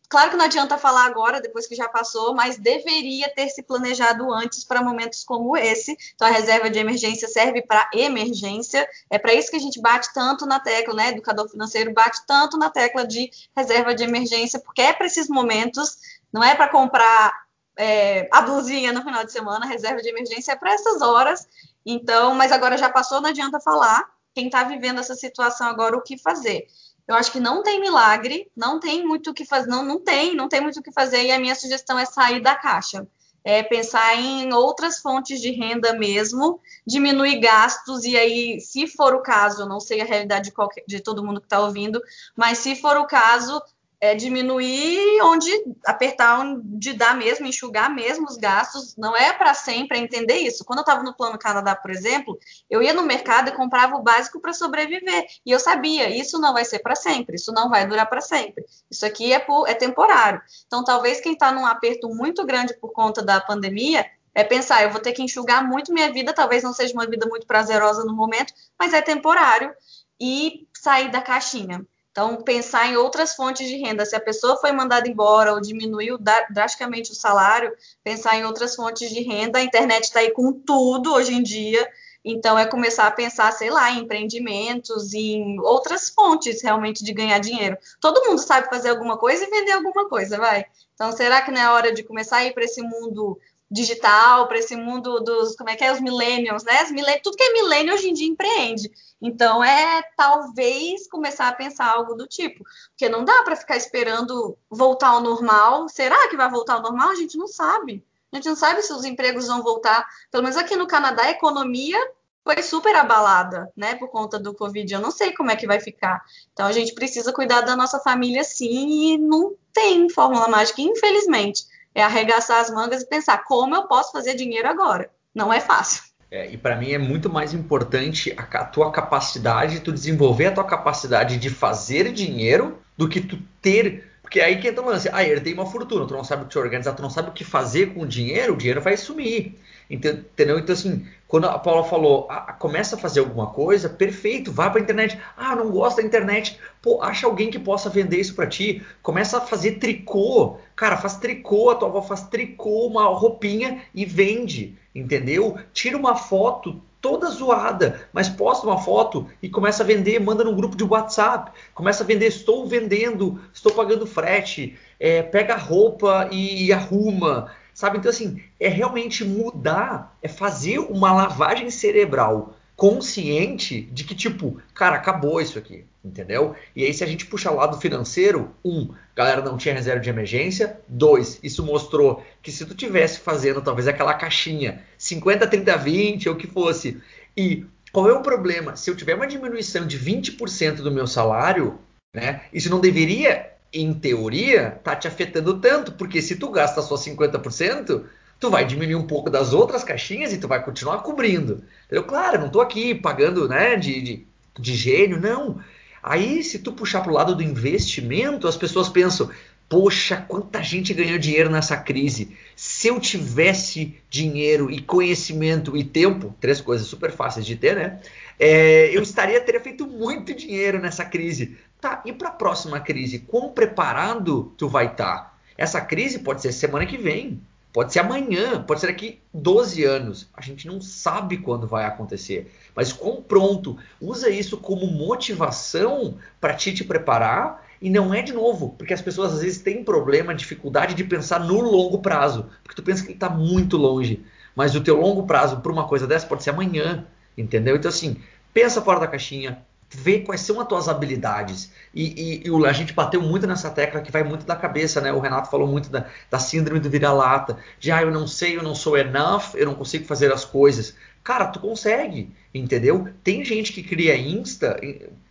Claro 0.09 0.31
que 0.31 0.35
não 0.35 0.45
adianta 0.45 0.77
falar 0.77 1.05
agora, 1.05 1.39
depois 1.39 1.67
que 1.67 1.75
já 1.75 1.87
passou, 1.87 2.33
mas 2.33 2.57
deveria 2.57 3.29
ter 3.33 3.47
se 3.49 3.61
planejado 3.61 4.31
antes 4.33 4.63
para 4.63 4.81
momentos 4.81 5.23
como 5.23 5.55
esse. 5.55 5.95
Então, 6.15 6.27
a 6.27 6.31
reserva 6.31 6.69
de 6.69 6.79
emergência 6.79 7.27
serve 7.27 7.61
para 7.61 7.89
emergência. 7.93 8.87
É 9.09 9.19
para 9.19 9.33
isso 9.35 9.51
que 9.51 9.55
a 9.55 9.59
gente 9.59 9.79
bate 9.79 10.11
tanto 10.13 10.47
na 10.47 10.59
tecla, 10.59 10.95
né? 10.95 11.09
Educador 11.09 11.47
financeiro 11.47 11.93
bate 11.93 12.25
tanto 12.25 12.57
na 12.57 12.71
tecla 12.71 13.05
de 13.05 13.29
reserva 13.55 13.93
de 13.93 14.03
emergência, 14.03 14.59
porque 14.59 14.81
é 14.81 14.93
para 14.93 15.05
esses 15.05 15.27
momentos, 15.27 15.97
não 16.33 16.43
é 16.43 16.55
para 16.55 16.69
comprar 16.69 17.33
é, 17.77 18.27
a 18.31 18.41
blusinha 18.41 18.91
no 18.91 19.03
final 19.03 19.23
de 19.23 19.31
semana, 19.31 19.65
reserva 19.65 20.01
de 20.01 20.09
emergência 20.09 20.53
é 20.53 20.55
para 20.55 20.73
essas 20.73 21.01
horas. 21.01 21.47
Então, 21.85 22.33
mas 22.33 22.51
agora 22.51 22.77
já 22.77 22.89
passou, 22.89 23.21
não 23.21 23.29
adianta 23.29 23.59
falar 23.59 24.14
quem 24.35 24.47
está 24.47 24.65
vivendo 24.65 24.99
essa 24.99 25.15
situação 25.15 25.65
agora 25.65 25.95
o 25.95 26.01
que 26.01 26.17
fazer. 26.17 26.67
Eu 27.07 27.15
acho 27.15 27.31
que 27.31 27.39
não 27.39 27.63
tem 27.63 27.79
milagre, 27.79 28.51
não 28.55 28.79
tem 28.79 29.05
muito 29.05 29.29
o 29.29 29.33
que 29.33 29.45
fazer, 29.45 29.69
não, 29.69 29.83
não 29.83 29.99
tem, 29.99 30.35
não 30.35 30.49
tem 30.49 30.59
muito 30.59 30.79
o 30.79 30.83
que 30.83 30.91
fazer, 30.91 31.23
e 31.23 31.31
a 31.31 31.39
minha 31.39 31.55
sugestão 31.55 31.97
é 31.97 32.05
sair 32.05 32.41
da 32.41 32.55
caixa. 32.55 33.07
É 33.43 33.61
pensar 33.61 34.15
em 34.15 34.51
outras 34.51 34.99
fontes 34.99 35.39
de 35.39 35.51
renda 35.51 35.93
mesmo, 35.93 36.59
diminuir 36.85 37.39
gastos, 37.39 38.03
e 38.03 38.17
aí, 38.17 38.59
se 38.59 38.87
for 38.87 39.13
o 39.13 39.21
caso, 39.21 39.67
não 39.67 39.79
sei 39.79 40.01
a 40.01 40.05
realidade 40.05 40.45
de, 40.45 40.51
qualquer, 40.51 40.83
de 40.87 40.99
todo 40.99 41.23
mundo 41.23 41.39
que 41.39 41.45
está 41.45 41.59
ouvindo, 41.59 42.01
mas 42.35 42.57
se 42.57 42.75
for 42.75 42.97
o 42.97 43.05
caso, 43.05 43.61
é 43.99 44.13
diminuir 44.13 45.21
onde 45.23 45.49
apertar 45.85 46.39
onde 46.39 46.93
dá 46.93 47.13
mesmo, 47.13 47.45
enxugar 47.45 47.93
mesmo 47.93 48.25
os 48.27 48.37
gastos, 48.37 48.95
não 48.97 49.15
é 49.15 49.33
para 49.33 49.53
sempre, 49.53 49.97
é 49.97 50.01
entender 50.01 50.37
isso. 50.37 50.63
Quando 50.65 50.79
eu 50.79 50.83
estava 50.83 51.03
no 51.03 51.15
plano 51.15 51.37
Canadá, 51.37 51.75
por 51.75 51.91
exemplo, 51.91 52.37
eu 52.69 52.81
ia 52.81 52.93
no 52.93 53.03
mercado 53.03 53.49
e 53.49 53.53
comprava 53.53 53.95
o 53.95 54.03
básico 54.03 54.39
para 54.39 54.53
sobreviver. 54.53 55.25
E 55.45 55.51
eu 55.51 55.59
sabia, 55.59 56.09
isso 56.09 56.39
não 56.39 56.53
vai 56.53 56.65
ser 56.65 56.79
para 56.79 56.95
sempre, 56.95 57.35
isso 57.35 57.51
não 57.51 57.69
vai 57.69 57.87
durar 57.87 58.07
para 58.07 58.21
sempre. 58.21 58.65
Isso 58.89 59.05
aqui 59.05 59.33
é, 59.33 59.39
por, 59.39 59.67
é 59.67 59.73
temporário. 59.73 60.41
Então, 60.67 60.83
talvez 60.83 61.19
quem 61.19 61.33
está 61.33 61.51
num 61.51 61.65
aperto 61.65 62.09
muito 62.09 62.45
grande 62.45 62.73
por 62.75 62.91
conta 62.91 63.21
da 63.23 63.39
pandemia 63.41 64.05
é 64.33 64.43
pensar, 64.43 64.83
eu 64.83 64.91
vou 64.91 64.99
ter 64.99 65.13
que 65.13 65.23
enxugar 65.23 65.65
muito 65.65 65.93
minha 65.93 66.11
vida, 66.11 66.33
talvez 66.33 66.61
não 66.61 66.73
seja 66.73 66.93
uma 66.93 67.07
vida 67.07 67.25
muito 67.25 67.47
prazerosa 67.47 68.03
no 68.03 68.13
momento, 68.13 68.53
mas 68.77 68.93
é 68.93 69.01
temporário 69.01 69.73
e 70.19 70.67
sair 70.73 71.09
da 71.09 71.21
caixinha. 71.21 71.85
Então, 72.15 72.37
pensar 72.37 72.87
em 72.87 72.95
outras 72.95 73.35
fontes 73.35 73.67
de 73.67 73.75
renda. 73.75 74.05
Se 74.05 74.15
a 74.15 74.21
pessoa 74.21 74.55
foi 74.55 74.71
mandada 74.71 75.05
embora 75.05 75.53
ou 75.53 75.59
diminuiu 75.59 76.17
drasticamente 76.49 77.11
o 77.11 77.13
salário, 77.13 77.75
pensar 78.05 78.37
em 78.37 78.45
outras 78.45 78.73
fontes 78.73 79.09
de 79.09 79.21
renda. 79.21 79.59
A 79.59 79.63
internet 79.63 80.05
está 80.05 80.21
aí 80.21 80.31
com 80.31 80.53
tudo 80.53 81.13
hoje 81.13 81.33
em 81.33 81.43
dia. 81.43 81.85
Então, 82.23 82.57
é 82.57 82.65
começar 82.65 83.05
a 83.05 83.11
pensar, 83.11 83.51
sei 83.51 83.69
lá, 83.69 83.91
em 83.91 83.99
empreendimentos, 83.99 85.13
em 85.13 85.59
outras 85.59 86.07
fontes 86.07 86.63
realmente 86.63 87.03
de 87.03 87.11
ganhar 87.11 87.39
dinheiro. 87.39 87.77
Todo 87.99 88.23
mundo 88.23 88.39
sabe 88.39 88.69
fazer 88.69 88.91
alguma 88.91 89.17
coisa 89.17 89.43
e 89.43 89.49
vender 89.49 89.73
alguma 89.73 90.07
coisa, 90.07 90.37
vai. 90.37 90.65
Então, 90.93 91.11
será 91.11 91.41
que 91.41 91.51
não 91.51 91.59
é 91.59 91.69
hora 91.69 91.93
de 91.93 92.01
começar 92.01 92.37
a 92.37 92.45
ir 92.45 92.53
para 92.53 92.63
esse 92.63 92.81
mundo 92.81 93.37
digital, 93.69 94.47
para 94.47 94.59
esse 94.59 94.75
mundo 94.75 95.19
dos, 95.19 95.55
como 95.55 95.69
é 95.69 95.75
que 95.75 95.83
é, 95.83 95.91
os 95.91 95.99
millennials, 95.99 96.63
né? 96.63 96.83
Os 96.83 96.91
millennials, 96.91 97.21
tudo 97.23 97.37
que 97.37 97.43
é 97.43 97.53
millennial 97.53 97.95
hoje 97.95 98.09
em 98.09 98.13
dia 98.13 98.27
empreende. 98.27 98.91
Então, 99.21 99.63
é 99.63 100.03
talvez 100.15 101.07
começar 101.09 101.47
a 101.47 101.53
pensar 101.53 101.87
algo 101.87 102.13
do 102.15 102.27
tipo, 102.27 102.63
porque 102.89 103.09
não 103.09 103.25
dá 103.25 103.41
para 103.43 103.55
ficar 103.55 103.75
esperando 103.75 104.57
voltar 104.69 105.09
ao 105.09 105.21
normal. 105.21 105.89
Será 105.89 106.27
que 106.29 106.37
vai 106.37 106.49
voltar 106.49 106.75
ao 106.75 106.81
normal? 106.81 107.09
A 107.09 107.15
gente 107.15 107.37
não 107.37 107.47
sabe. 107.47 108.05
A 108.31 108.35
gente 108.35 108.49
não 108.49 108.55
sabe 108.55 108.81
se 108.81 108.93
os 108.93 109.05
empregos 109.05 109.47
vão 109.47 109.63
voltar. 109.63 110.05
Pelo 110.29 110.43
menos 110.43 110.57
aqui 110.57 110.75
no 110.75 110.87
Canadá, 110.87 111.23
a 111.23 111.31
economia 111.31 111.97
foi 112.43 112.61
super 112.61 112.95
abalada, 112.95 113.71
né, 113.75 113.95
por 113.95 114.09
conta 114.09 114.37
do 114.37 114.53
Covid. 114.53 114.93
Eu 114.93 114.99
não 114.99 115.09
sei 115.09 115.33
como 115.33 115.49
é 115.49 115.55
que 115.55 115.65
vai 115.65 115.79
ficar. 115.79 116.23
Então, 116.53 116.67
a 116.67 116.71
gente 116.71 116.93
precisa 116.93 117.33
cuidar 117.33 117.61
da 117.61 117.75
nossa 117.75 117.99
família 117.99 118.43
sim, 118.43 119.13
e 119.13 119.17
não 119.17 119.55
tem 119.73 120.07
fórmula 120.09 120.47
mágica, 120.47 120.81
infelizmente 120.81 121.65
é 121.95 122.03
arregaçar 122.03 122.59
as 122.59 122.69
mangas 122.69 123.01
e 123.01 123.07
pensar 123.07 123.45
como 123.45 123.73
eu 123.73 123.87
posso 123.87 124.11
fazer 124.11 124.35
dinheiro 124.35 124.67
agora. 124.67 125.09
Não 125.33 125.51
é 125.51 125.61
fácil. 125.61 126.03
É, 126.29 126.51
e 126.51 126.57
para 126.57 126.75
mim 126.75 126.91
é 126.91 126.97
muito 126.97 127.29
mais 127.29 127.53
importante 127.53 128.35
a, 128.37 128.41
a, 128.41 128.65
tua 128.65 128.91
capacidade, 128.91 129.79
tu 129.79 129.93
desenvolver 129.93 130.47
a 130.47 130.51
tua 130.51 130.65
capacidade 130.65 131.37
de 131.37 131.49
fazer 131.49 132.11
dinheiro 132.11 132.77
do 132.97 133.07
que 133.07 133.21
tu 133.21 133.39
ter. 133.61 134.11
Porque 134.21 134.41
aí 134.41 134.59
que 134.59 134.67
entra 134.67 134.83
o 134.83 134.87
lance. 134.87 135.09
Ah, 135.13 135.23
herdei 135.23 135.53
uma 135.53 135.65
fortuna, 135.65 136.05
tu 136.05 136.13
não 136.13 136.23
sabe 136.23 136.43
o 136.43 136.47
que 136.47 136.57
organizar, 136.57 136.93
tu 136.93 137.01
não 137.01 137.09
sabe 137.09 137.29
o 137.29 137.33
que 137.33 137.45
fazer 137.45 137.93
com 137.93 138.01
o 138.01 138.07
dinheiro, 138.07 138.53
o 138.53 138.57
dinheiro 138.57 138.81
vai 138.81 138.97
sumir. 138.97 139.57
Entendeu? 139.89 140.59
Então, 140.59 140.73
assim, 140.73 141.05
quando 141.27 141.45
a 141.45 141.59
Paula 141.59 141.83
falou, 141.83 142.27
ah, 142.29 142.53
começa 142.53 142.95
a 142.95 142.99
fazer 142.99 143.19
alguma 143.19 143.47
coisa, 143.47 143.89
perfeito, 143.89 144.51
vá 144.51 144.69
para 144.69 144.79
a 144.79 144.83
internet. 144.83 145.19
Ah, 145.37 145.55
não 145.55 145.69
gosta 145.69 146.01
da 146.01 146.07
internet. 146.07 146.59
Pô, 146.81 147.01
acha 147.01 147.27
alguém 147.27 147.51
que 147.51 147.59
possa 147.59 147.89
vender 147.89 148.19
isso 148.19 148.35
para 148.35 148.47
ti. 148.47 148.83
Começa 149.01 149.37
a 149.37 149.41
fazer 149.41 149.73
tricô. 149.73 150.57
Cara, 150.75 150.97
faz 150.97 151.17
tricô, 151.17 151.69
a 151.69 151.75
tua 151.75 151.89
avó 151.89 152.01
faz 152.01 152.23
tricô, 152.23 152.87
uma 152.87 153.05
roupinha 153.05 153.81
e 153.93 154.05
vende. 154.05 154.77
Entendeu? 154.93 155.57
Tira 155.73 155.97
uma 155.97 156.15
foto 156.15 156.81
toda 157.05 157.29
zoada, 157.29 158.01
mas 158.11 158.27
posta 158.27 158.65
uma 158.65 158.79
foto 158.79 159.27
e 159.39 159.47
começa 159.47 159.83
a 159.83 159.85
vender, 159.85 160.19
manda 160.19 160.43
no 160.43 160.55
grupo 160.55 160.75
de 160.75 160.83
WhatsApp, 160.83 161.51
começa 161.71 162.03
a 162.03 162.07
vender, 162.07 162.25
estou 162.25 162.65
vendendo, 162.65 163.39
estou 163.53 163.71
pagando 163.73 164.07
frete, 164.07 164.75
é, 164.99 165.21
pega 165.21 165.53
a 165.53 165.57
roupa 165.57 166.27
e, 166.31 166.65
e 166.65 166.73
arruma, 166.73 167.51
sabe? 167.75 167.97
Então, 167.97 168.09
assim, 168.09 168.41
é 168.57 168.69
realmente 168.69 169.25
mudar, 169.25 170.17
é 170.23 170.29
fazer 170.29 170.79
uma 170.79 171.11
lavagem 171.11 171.69
cerebral 171.69 172.55
consciente 172.75 173.81
de 173.91 174.03
que, 174.05 174.15
tipo, 174.15 174.59
cara, 174.73 174.95
acabou 174.95 175.39
isso 175.39 175.59
aqui, 175.59 175.85
entendeu? 176.03 176.55
E 176.75 176.83
aí, 176.83 176.93
se 176.93 177.03
a 177.03 177.07
gente 177.07 177.25
puxar 177.25 177.51
lado 177.51 177.79
financeiro, 177.79 178.51
um, 178.63 178.93
galera 179.13 179.41
não 179.41 179.57
tinha 179.57 179.73
reserva 179.73 179.99
de 179.99 180.09
emergência, 180.09 180.79
dois, 180.87 181.37
isso 181.43 181.63
mostrou 181.63 182.23
que 182.41 182.51
se 182.51 182.65
tu 182.65 182.73
tivesse 182.73 183.19
fazendo 183.19 183.61
talvez 183.61 183.87
aquela 183.87 184.13
caixinha 184.13 184.81
50, 184.97 185.45
30, 185.45 185.77
20, 185.77 186.29
ou 186.29 186.35
o 186.35 186.37
que 186.37 186.47
fosse, 186.47 187.01
e 187.35 187.65
qual 187.91 188.09
é 188.09 188.13
o 188.13 188.21
problema? 188.21 188.75
Se 188.75 188.89
eu 188.89 188.95
tiver 188.95 189.15
uma 189.15 189.27
diminuição 189.27 189.85
de 189.85 189.99
20% 189.99 190.77
do 190.77 190.91
meu 190.91 191.07
salário, 191.07 191.79
né, 192.13 192.43
isso 192.53 192.69
não 192.69 192.79
deveria 192.79 193.54
em 193.73 193.93
teoria, 193.93 194.79
tá 194.83 194.95
te 194.95 195.07
afetando 195.07 195.59
tanto, 195.59 195.93
porque 195.93 196.21
se 196.21 196.35
tu 196.35 196.49
gasta 196.49 196.81
só 196.81 196.95
50%, 196.95 198.03
tu 198.39 198.49
vai 198.49 198.65
diminuir 198.65 198.95
um 198.95 199.07
pouco 199.07 199.29
das 199.29 199.53
outras 199.53 199.83
caixinhas 199.83 200.33
e 200.33 200.37
tu 200.37 200.47
vai 200.47 200.63
continuar 200.63 200.99
cobrindo. 200.99 201.63
Eu, 201.89 202.03
claro, 202.03 202.39
não 202.39 202.47
estou 202.47 202.61
aqui 202.61 202.95
pagando 202.95 203.47
né, 203.47 203.75
de, 203.75 204.01
de, 204.01 204.27
de 204.59 204.73
gênio, 204.75 205.19
não. 205.19 205.59
Aí, 206.01 206.43
se 206.43 206.59
tu 206.59 206.71
puxar 206.71 207.01
para 207.01 207.11
o 207.11 207.15
lado 207.15 207.35
do 207.35 207.43
investimento, 207.43 208.47
as 208.47 208.55
pessoas 208.55 208.87
pensam: 208.87 209.29
poxa, 209.67 210.17
quanta 210.27 210.61
gente 210.61 210.93
ganhou 210.93 211.17
dinheiro 211.17 211.49
nessa 211.49 211.75
crise. 211.75 212.35
Se 212.55 212.87
eu 212.87 212.99
tivesse 212.99 213.97
dinheiro 214.09 214.69
e 214.69 214.81
conhecimento 214.81 215.75
e 215.75 215.83
tempo, 215.83 216.35
três 216.39 216.61
coisas 216.61 216.87
super 216.87 217.11
fáceis 217.11 217.45
de 217.45 217.55
ter, 217.55 217.75
né? 217.75 217.99
É, 218.39 218.95
eu 218.95 219.01
estaria 219.01 219.39
teria 219.41 219.61
feito 219.61 219.87
muito 219.87 220.33
dinheiro 220.33 220.79
nessa 220.79 221.05
crise. 221.05 221.57
Tá, 221.85 222.01
e 222.03 222.11
para 222.11 222.29
a 222.29 222.31
próxima 222.31 222.79
crise, 222.79 223.19
quão 223.19 223.51
preparado 223.51 224.51
tu 224.57 224.67
vai 224.67 224.87
estar? 224.87 225.15
Tá? 225.15 225.33
Essa 225.55 225.79
crise 225.79 226.17
pode 226.17 226.41
ser 226.41 226.51
semana 226.51 226.83
que 226.83 226.97
vem, 226.97 227.39
Pode 227.71 227.91
ser 227.91 227.99
amanhã, 227.99 228.63
pode 228.63 228.79
ser 228.79 228.87
daqui 228.87 229.19
12 229.33 229.83
anos. 229.83 230.29
A 230.33 230.41
gente 230.41 230.65
não 230.65 230.79
sabe 230.79 231.37
quando 231.37 231.67
vai 231.67 231.83
acontecer. 231.83 232.51
Mas 232.73 232.93
com 232.93 233.21
pronto, 233.21 233.77
usa 234.01 234.29
isso 234.29 234.57
como 234.57 234.87
motivação 234.87 236.17
para 236.39 236.53
te, 236.53 236.73
te 236.73 236.85
preparar. 236.85 237.67
E 237.81 237.89
não 237.89 238.13
é 238.13 238.21
de 238.21 238.31
novo, 238.31 238.73
porque 238.77 238.93
as 238.93 239.01
pessoas 239.01 239.33
às 239.33 239.41
vezes 239.41 239.61
têm 239.61 239.83
problema, 239.83 240.33
dificuldade 240.33 240.95
de 240.95 241.03
pensar 241.03 241.41
no 241.41 241.59
longo 241.59 241.99
prazo. 241.99 242.49
Porque 242.63 242.77
tu 242.77 242.81
pensa 242.81 243.03
que 243.03 243.09
ele 243.09 243.15
está 243.15 243.29
muito 243.29 243.75
longe. 243.75 244.25
Mas 244.55 244.73
o 244.73 244.81
teu 244.81 244.99
longo 244.99 245.27
prazo 245.27 245.57
para 245.57 245.71
uma 245.71 245.85
coisa 245.85 246.07
dessa 246.07 246.25
pode 246.25 246.43
ser 246.43 246.51
amanhã. 246.51 247.05
Entendeu? 247.37 247.75
Então, 247.75 247.89
assim, 247.89 248.15
pensa 248.53 248.81
fora 248.81 249.01
da 249.01 249.07
caixinha, 249.07 249.61
ver 249.89 250.21
quais 250.21 250.41
são 250.41 250.59
as 250.59 250.67
tuas 250.67 250.89
habilidades. 250.89 251.71
E, 251.93 252.43
e, 252.43 252.49
e, 252.49 252.65
a 252.65 252.73
gente 252.73 252.93
bateu 252.93 253.21
muito 253.21 253.47
nessa 253.47 253.69
tecla 253.69 254.01
que 254.01 254.11
vai 254.11 254.23
muito 254.23 254.45
da 254.45 254.55
cabeça, 254.55 254.99
né? 254.99 255.11
O 255.13 255.19
Renato 255.19 255.49
falou 255.49 255.67
muito 255.67 255.89
da, 255.89 256.05
da 256.29 256.39
síndrome 256.39 256.79
do 256.79 256.89
vira-lata. 256.89 257.57
De, 257.79 257.91
ah, 257.91 258.01
eu 258.01 258.11
não 258.11 258.27
sei, 258.27 258.57
eu 258.57 258.63
não 258.63 258.75
sou 258.75 258.97
enough, 258.97 259.53
eu 259.55 259.65
não 259.65 259.75
consigo 259.75 260.05
fazer 260.05 260.31
as 260.31 260.43
coisas. 260.43 260.95
Cara, 261.23 261.47
tu 261.47 261.59
consegue, 261.59 262.35
entendeu? 262.53 263.07
Tem 263.23 263.43
gente 263.43 263.73
que 263.73 263.81
cria 263.81 264.15
Insta, 264.17 264.79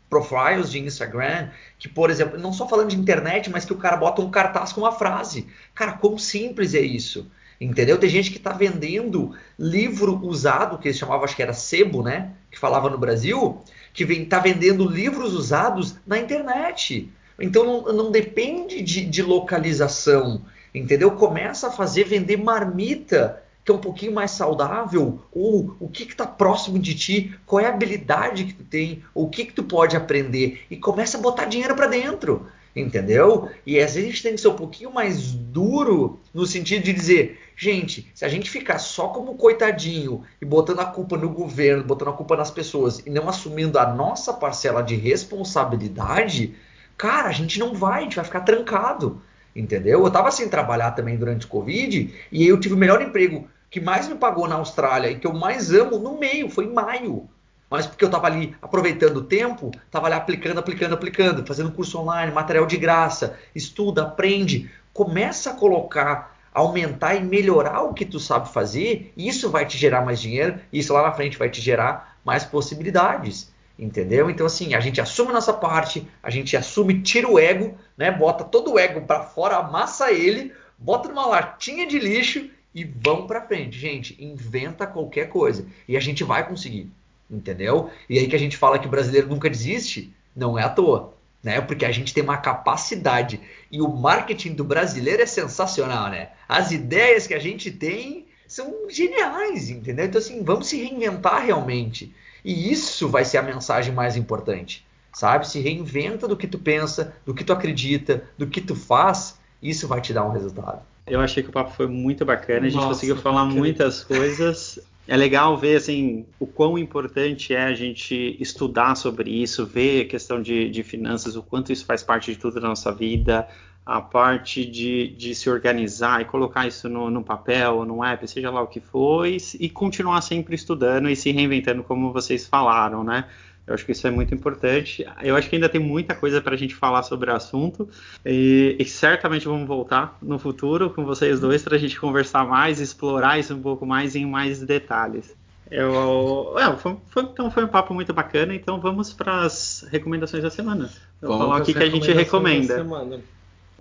profiles 0.08 0.70
de 0.70 0.78
Instagram, 0.78 1.50
que, 1.78 1.88
por 1.88 2.10
exemplo, 2.10 2.38
não 2.38 2.52
só 2.52 2.68
falando 2.68 2.90
de 2.90 2.96
internet, 2.96 3.50
mas 3.50 3.64
que 3.64 3.72
o 3.72 3.78
cara 3.78 3.96
bota 3.96 4.22
um 4.22 4.30
cartaz 4.30 4.72
com 4.72 4.80
uma 4.80 4.92
frase. 4.92 5.46
Cara, 5.74 5.92
quão 5.92 6.16
simples 6.16 6.74
é 6.74 6.80
isso? 6.80 7.30
Entendeu? 7.60 7.98
Tem 7.98 8.10
gente 8.10 8.30
que 8.30 8.36
está 8.36 8.52
vendendo 8.52 9.34
livro 9.58 10.20
usado, 10.24 10.78
que 10.78 10.88
eles 10.88 10.98
chamavam, 10.98 11.24
acho 11.24 11.36
que 11.36 11.42
era 11.42 11.52
sebo, 11.52 12.02
né? 12.02 12.32
Que 12.50 12.58
falava 12.58 12.90
no 12.90 12.98
Brasil, 12.98 13.62
que 13.94 14.02
está 14.02 14.40
vendendo 14.40 14.86
livros 14.86 15.32
usados 15.32 15.94
na 16.04 16.18
internet. 16.18 17.08
Então 17.40 17.64
não, 17.64 17.92
não 17.92 18.10
depende 18.10 18.82
de, 18.82 19.04
de, 19.04 19.22
localização, 19.22 20.42
entendeu? 20.74 21.12
Começa 21.12 21.68
a 21.68 21.70
fazer 21.70 22.04
vender 22.04 22.36
marmita, 22.36 23.40
que 23.64 23.70
é 23.70 23.74
um 23.74 23.78
pouquinho 23.78 24.12
mais 24.12 24.32
saudável, 24.32 25.20
ou 25.32 25.76
o 25.80 25.88
que 25.88 26.02
está 26.02 26.26
próximo 26.26 26.78
de 26.78 26.94
ti, 26.94 27.38
qual 27.46 27.60
é 27.60 27.66
a 27.66 27.70
habilidade 27.70 28.44
que 28.44 28.52
tu 28.52 28.64
tem, 28.64 29.02
o 29.14 29.28
que, 29.28 29.46
que 29.46 29.52
tu 29.52 29.62
pode 29.62 29.96
aprender, 29.96 30.62
e 30.68 30.76
começa 30.76 31.16
a 31.16 31.20
botar 31.20 31.46
dinheiro 31.46 31.74
para 31.74 31.86
dentro 31.86 32.46
entendeu? 32.76 33.48
E 33.64 33.78
às 33.78 33.94
vezes 33.94 34.08
a 34.08 34.10
gente 34.10 34.22
tem 34.22 34.34
que 34.34 34.40
ser 34.40 34.48
um 34.48 34.56
pouquinho 34.56 34.92
mais 34.92 35.32
duro 35.32 36.18
no 36.32 36.44
sentido 36.46 36.82
de 36.82 36.92
dizer, 36.92 37.40
gente, 37.56 38.10
se 38.14 38.24
a 38.24 38.28
gente 38.28 38.50
ficar 38.50 38.78
só 38.78 39.08
como 39.08 39.36
coitadinho 39.36 40.24
e 40.40 40.44
botando 40.44 40.80
a 40.80 40.86
culpa 40.86 41.16
no 41.16 41.28
governo, 41.28 41.84
botando 41.84 42.08
a 42.08 42.12
culpa 42.12 42.36
nas 42.36 42.50
pessoas 42.50 43.00
e 43.06 43.10
não 43.10 43.28
assumindo 43.28 43.78
a 43.78 43.86
nossa 43.86 44.32
parcela 44.32 44.82
de 44.82 44.96
responsabilidade, 44.96 46.54
cara, 46.96 47.28
a 47.28 47.32
gente 47.32 47.58
não 47.58 47.74
vai, 47.74 48.00
a 48.00 48.02
gente 48.02 48.16
vai 48.16 48.24
ficar 48.24 48.40
trancado, 48.40 49.20
entendeu? 49.54 50.00
Eu 50.00 50.06
estava 50.08 50.30
sem 50.30 50.48
trabalhar 50.48 50.92
também 50.92 51.16
durante 51.16 51.46
o 51.46 51.48
Covid 51.48 52.14
e 52.30 52.46
eu 52.46 52.58
tive 52.58 52.74
o 52.74 52.78
melhor 52.78 53.00
emprego 53.02 53.48
que 53.70 53.80
mais 53.80 54.08
me 54.08 54.14
pagou 54.14 54.46
na 54.46 54.56
Austrália 54.56 55.10
e 55.10 55.18
que 55.18 55.26
eu 55.26 55.32
mais 55.32 55.72
amo 55.72 55.98
no 55.98 56.18
meio, 56.18 56.48
foi 56.48 56.64
em 56.64 56.72
maio 56.72 57.28
mas 57.74 57.88
porque 57.88 58.04
eu 58.04 58.08
estava 58.08 58.28
ali 58.28 58.54
aproveitando 58.62 59.16
o 59.16 59.24
tempo, 59.24 59.72
estava 59.84 60.06
ali 60.06 60.14
aplicando, 60.14 60.58
aplicando, 60.58 60.94
aplicando, 60.94 61.44
fazendo 61.44 61.72
curso 61.72 61.98
online, 61.98 62.30
material 62.30 62.66
de 62.66 62.76
graça, 62.76 63.36
estuda, 63.52 64.02
aprende, 64.04 64.70
começa 64.92 65.50
a 65.50 65.54
colocar, 65.54 66.33
aumentar 66.54 67.16
e 67.16 67.22
melhorar 67.22 67.82
o 67.82 67.92
que 67.92 68.04
tu 68.04 68.20
sabe 68.20 68.48
fazer, 68.48 69.12
isso 69.16 69.50
vai 69.50 69.66
te 69.66 69.76
gerar 69.76 70.04
mais 70.04 70.20
dinheiro, 70.20 70.58
e 70.72 70.78
isso 70.78 70.92
lá 70.92 71.02
na 71.02 71.12
frente 71.12 71.36
vai 71.36 71.50
te 71.50 71.60
gerar 71.60 72.16
mais 72.24 72.44
possibilidades. 72.44 73.52
Entendeu? 73.76 74.30
Então, 74.30 74.46
assim, 74.46 74.72
a 74.72 74.80
gente 74.80 75.00
assume 75.00 75.30
a 75.30 75.34
nossa 75.34 75.52
parte, 75.52 76.06
a 76.22 76.30
gente 76.30 76.56
assume, 76.56 77.02
tira 77.02 77.28
o 77.28 77.38
ego, 77.38 77.76
né? 77.98 78.12
Bota 78.12 78.44
todo 78.44 78.72
o 78.72 78.78
ego 78.78 79.00
para 79.00 79.24
fora, 79.24 79.56
amassa 79.56 80.12
ele, 80.12 80.52
bota 80.78 81.08
numa 81.08 81.26
latinha 81.26 81.84
de 81.84 81.98
lixo 81.98 82.48
e 82.72 82.84
vão 82.84 83.26
para 83.26 83.42
frente. 83.42 83.76
Gente, 83.76 84.16
inventa 84.22 84.86
qualquer 84.86 85.28
coisa. 85.28 85.66
E 85.88 85.96
a 85.96 86.00
gente 86.00 86.22
vai 86.22 86.46
conseguir 86.46 86.88
entendeu? 87.30 87.90
E 88.08 88.18
aí 88.18 88.28
que 88.28 88.36
a 88.36 88.38
gente 88.38 88.56
fala 88.56 88.78
que 88.78 88.86
o 88.86 88.90
brasileiro 88.90 89.28
nunca 89.28 89.48
desiste, 89.48 90.12
não 90.34 90.58
é 90.58 90.62
à 90.62 90.68
toa, 90.68 91.13
né? 91.44 91.60
Porque 91.60 91.84
a 91.84 91.92
gente 91.92 92.14
tem 92.14 92.24
uma 92.24 92.38
capacidade 92.38 93.38
e 93.70 93.80
o 93.82 93.88
marketing 93.88 94.54
do 94.54 94.64
brasileiro 94.64 95.22
é 95.22 95.26
sensacional, 95.26 96.08
né? 96.08 96.30
As 96.48 96.72
ideias 96.72 97.26
que 97.26 97.34
a 97.34 97.38
gente 97.38 97.70
tem 97.70 98.26
são 98.48 98.88
geniais, 98.88 99.68
entendeu? 99.68 100.06
Então 100.06 100.18
assim, 100.18 100.42
vamos 100.42 100.68
se 100.68 100.82
reinventar 100.82 101.44
realmente. 101.44 102.14
E 102.42 102.72
isso 102.72 103.08
vai 103.08 103.24
ser 103.24 103.38
a 103.38 103.42
mensagem 103.42 103.92
mais 103.92 104.16
importante, 104.16 104.86
sabe? 105.12 105.46
Se 105.46 105.60
reinventa 105.60 106.26
do 106.26 106.36
que 106.36 106.46
tu 106.46 106.58
pensa, 106.58 107.14
do 107.26 107.34
que 107.34 107.44
tu 107.44 107.52
acredita, 107.52 108.24
do 108.38 108.46
que 108.46 108.60
tu 108.60 108.74
faz, 108.74 109.38
isso 109.62 109.86
vai 109.86 110.00
te 110.00 110.12
dar 110.12 110.24
um 110.24 110.32
resultado. 110.32 110.82
Eu 111.06 111.20
achei 111.20 111.42
que 111.42 111.50
o 111.50 111.52
papo 111.52 111.70
foi 111.70 111.86
muito 111.86 112.24
bacana, 112.24 112.60
a 112.60 112.70
gente 112.70 112.76
Nossa, 112.76 112.88
conseguiu 112.88 113.16
falar 113.16 113.44
muitas 113.44 114.02
coisas 114.02 114.78
é 115.06 115.16
legal 115.16 115.56
ver 115.56 115.76
assim 115.76 116.24
o 116.38 116.46
quão 116.46 116.78
importante 116.78 117.54
é 117.54 117.64
a 117.64 117.74
gente 117.74 118.36
estudar 118.40 118.94
sobre 118.94 119.30
isso, 119.30 119.66
ver 119.66 120.02
a 120.02 120.08
questão 120.08 120.40
de, 120.40 120.70
de 120.70 120.82
finanças, 120.82 121.36
o 121.36 121.42
quanto 121.42 121.72
isso 121.72 121.84
faz 121.84 122.02
parte 122.02 122.32
de 122.32 122.38
tudo 122.38 122.60
da 122.60 122.68
nossa 122.68 122.90
vida, 122.92 123.46
a 123.84 124.00
parte 124.00 124.64
de, 124.64 125.08
de 125.08 125.34
se 125.34 125.50
organizar 125.50 126.22
e 126.22 126.24
colocar 126.24 126.66
isso 126.66 126.88
no, 126.88 127.10
no 127.10 127.22
papel, 127.22 127.84
no 127.84 128.02
app, 128.02 128.26
seja 128.26 128.50
lá 128.50 128.62
o 128.62 128.66
que 128.66 128.80
for, 128.80 129.26
e, 129.26 129.36
e 129.60 129.68
continuar 129.68 130.22
sempre 130.22 130.54
estudando 130.54 131.10
e 131.10 131.14
se 131.14 131.30
reinventando, 131.30 131.84
como 131.84 132.12
vocês 132.12 132.46
falaram, 132.46 133.04
né? 133.04 133.26
Eu 133.66 133.74
acho 133.74 133.84
que 133.86 133.92
isso 133.92 134.06
é 134.06 134.10
muito 134.10 134.34
importante. 134.34 135.06
Eu 135.22 135.36
acho 135.36 135.48
que 135.48 135.56
ainda 135.56 135.68
tem 135.68 135.80
muita 135.80 136.14
coisa 136.14 136.40
para 136.40 136.54
a 136.54 136.56
gente 136.56 136.74
falar 136.74 137.02
sobre 137.02 137.30
o 137.30 137.34
assunto 137.34 137.88
e, 138.24 138.76
e, 138.78 138.84
certamente 138.84 139.46
vamos 139.46 139.66
voltar 139.66 140.18
no 140.20 140.38
futuro 140.38 140.90
com 140.90 141.04
vocês 141.04 141.40
dois 141.40 141.62
para 141.62 141.76
a 141.76 141.78
gente 141.78 141.98
conversar 141.98 142.46
mais, 142.46 142.78
explorar 142.78 143.38
isso 143.38 143.54
um 143.54 143.62
pouco 143.62 143.86
mais 143.86 144.14
em 144.14 144.26
mais 144.26 144.60
detalhes. 144.60 145.34
Eu, 145.70 146.54
é, 146.58 146.76
foi, 146.76 146.96
foi, 147.06 147.22
então 147.22 147.50
foi 147.50 147.64
um 147.64 147.68
papo 147.68 147.94
muito 147.94 148.12
bacana. 148.12 148.54
Então 148.54 148.78
vamos 148.80 149.12
para 149.12 149.42
as 149.42 149.86
recomendações 149.90 150.42
da 150.42 150.50
semana. 150.50 150.90
Eu 151.22 151.28
vou 151.28 151.38
falar 151.38 151.62
o 151.62 151.64
que, 151.64 151.72
que 151.72 151.82
a 151.82 151.88
gente 151.88 152.12
recomenda. 152.12 152.84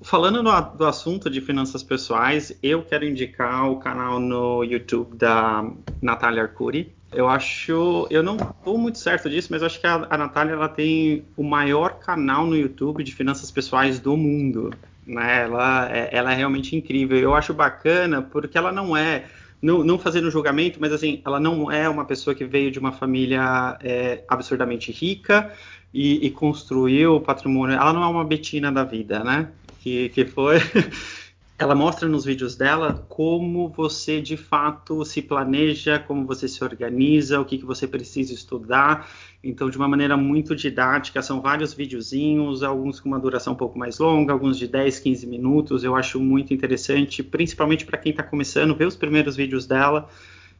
Falando 0.03 0.43
do, 0.43 0.77
do, 0.77 0.85
assunto 0.85 1.29
de 1.29 1.41
finanças 1.41 1.81
pessoais, 1.81 2.57
eu 2.61 2.83
quero 2.83 3.05
indicar 3.05 3.69
o 3.69 3.77
canal 3.77 4.19
no 4.19 4.63
YouTube 4.63 5.15
da 5.15 5.65
Natália 6.01 6.43
Arcuri 6.43 6.93
eu 7.15 7.29
acho, 7.29 8.07
eu 8.09 8.23
não 8.23 8.35
estou 8.35 8.77
muito 8.77 8.97
certo 8.97 9.29
disso, 9.29 9.49
mas 9.51 9.63
acho 9.63 9.79
que 9.79 9.87
a, 9.87 10.07
a 10.09 10.17
Natália 10.17 10.53
ela 10.53 10.67
tem 10.67 11.23
o 11.37 11.43
maior 11.43 11.99
canal 11.99 12.45
no 12.45 12.55
YouTube 12.55 13.03
de 13.03 13.13
finanças 13.13 13.51
pessoais 13.51 13.99
do 13.99 14.17
mundo. 14.17 14.73
Né? 15.05 15.43
Ela, 15.43 15.89
é, 15.91 16.09
ela 16.11 16.31
é 16.31 16.35
realmente 16.35 16.75
incrível. 16.75 17.17
Eu 17.17 17.35
acho 17.35 17.53
bacana 17.53 18.21
porque 18.21 18.57
ela 18.57 18.71
não 18.71 18.97
é, 18.97 19.25
não, 19.61 19.83
não 19.83 19.99
fazendo 19.99 20.31
julgamento, 20.31 20.79
mas 20.79 20.91
assim, 20.91 21.21
ela 21.25 21.39
não 21.39 21.71
é 21.71 21.87
uma 21.87 22.05
pessoa 22.05 22.35
que 22.35 22.45
veio 22.45 22.71
de 22.71 22.79
uma 22.79 22.91
família 22.91 23.77
é, 23.81 24.23
absurdamente 24.27 24.91
rica 24.91 25.51
e, 25.93 26.25
e 26.25 26.31
construiu 26.31 27.21
patrimônio. 27.21 27.75
Ela 27.75 27.93
não 27.93 28.03
é 28.03 28.07
uma 28.07 28.25
Betina 28.25 28.71
da 28.71 28.83
vida, 28.83 29.23
né? 29.23 29.49
Que, 29.83 30.07
que 30.07 30.23
foi 30.23 30.59
ela 31.59 31.75
mostra 31.75 32.07
nos 32.07 32.23
vídeos 32.23 32.55
dela 32.55 33.05
como 33.09 33.67
você 33.67 34.21
de 34.21 34.37
fato 34.37 35.03
se 35.03 35.21
planeja, 35.21 35.99
como 35.99 36.25
você 36.25 36.47
se 36.47 36.63
organiza, 36.63 37.39
o 37.39 37.45
que, 37.45 37.57
que 37.57 37.65
você 37.65 37.85
precisa 37.85 38.33
estudar. 38.33 39.09
Então, 39.43 39.69
de 39.69 39.77
uma 39.77 39.87
maneira 39.87 40.15
muito 40.15 40.55
didática, 40.55 41.21
são 41.21 41.41
vários 41.41 41.73
videozinhos, 41.73 42.63
alguns 42.63 43.01
com 43.01 43.09
uma 43.09 43.19
duração 43.19 43.53
um 43.53 43.57
pouco 43.57 43.77
mais 43.77 43.99
longa, 43.99 44.31
alguns 44.31 44.57
de 44.57 44.67
10, 44.67 44.99
15 44.99 45.27
minutos. 45.27 45.83
Eu 45.83 45.95
acho 45.95 46.17
muito 46.17 46.53
interessante, 46.53 47.21
principalmente 47.21 47.85
para 47.85 47.97
quem 47.97 48.11
está 48.11 48.23
começando, 48.23 48.73
ver 48.73 48.87
os 48.87 48.95
primeiros 48.95 49.35
vídeos 49.35 49.65
dela 49.67 50.07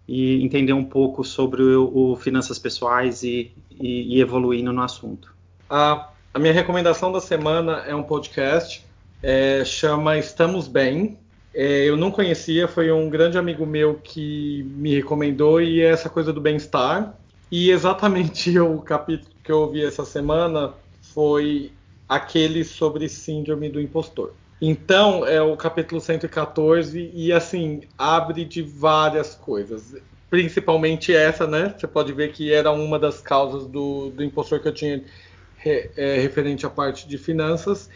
e 0.05 0.43
entender 0.43 0.73
um 0.73 0.83
pouco 0.83 1.23
sobre 1.23 1.63
o, 1.63 2.11
o 2.11 2.15
finanças 2.17 2.59
pessoais 2.59 3.23
e, 3.23 3.51
e, 3.71 4.17
e 4.17 4.21
evoluindo 4.21 4.73
no 4.73 4.81
assunto. 4.81 5.33
A, 5.69 6.09
a 6.33 6.39
minha 6.39 6.53
recomendação 6.53 7.09
da 7.09 7.21
semana 7.21 7.83
é 7.87 7.95
um 7.95 8.03
podcast 8.03 8.83
é, 9.23 9.63
chama 9.63 10.17
Estamos 10.17 10.67
Bem. 10.67 11.17
É, 11.55 11.87
eu 11.87 11.95
não 11.95 12.11
conhecia, 12.11 12.67
foi 12.67 12.91
um 12.91 13.09
grande 13.09 13.37
amigo 13.37 13.65
meu 13.65 13.95
que 13.95 14.63
me 14.75 14.93
recomendou 14.93 15.61
e 15.61 15.81
é 15.81 15.91
essa 15.91 16.09
coisa 16.09 16.33
do 16.33 16.41
bem-estar. 16.41 17.17
E 17.49 17.71
exatamente 17.71 18.59
o 18.59 18.79
capítulo 18.79 19.33
que 19.41 19.51
eu 19.51 19.61
ouvi 19.61 19.83
essa 19.83 20.03
semana 20.03 20.73
foi 21.01 21.71
aquele 22.07 22.65
sobre 22.65 23.07
síndrome 23.07 23.69
do 23.69 23.79
impostor. 23.79 24.33
Então, 24.61 25.25
é 25.25 25.41
o 25.41 25.55
capítulo 25.55 25.99
114 25.99 27.11
e 27.13 27.31
assim, 27.31 27.81
abre 27.97 28.43
de 28.45 28.61
várias 28.61 29.35
coisas. 29.35 29.95
Principalmente 30.29 31.13
essa, 31.13 31.45
né? 31.45 31.73
Você 31.77 31.87
pode 31.87 32.11
ver 32.11 32.31
que 32.31 32.51
era 32.51 32.71
uma 32.71 32.97
das 32.97 33.21
causas 33.21 33.67
do, 33.67 34.09
do 34.09 34.23
impostor 34.23 34.59
que 34.59 34.67
eu 34.67 34.73
tinha 34.73 35.03
é, 35.65 36.19
referente 36.19 36.65
à 36.65 36.69
parte 36.69 37.07
de 37.07 37.17
finanças. 37.17 37.89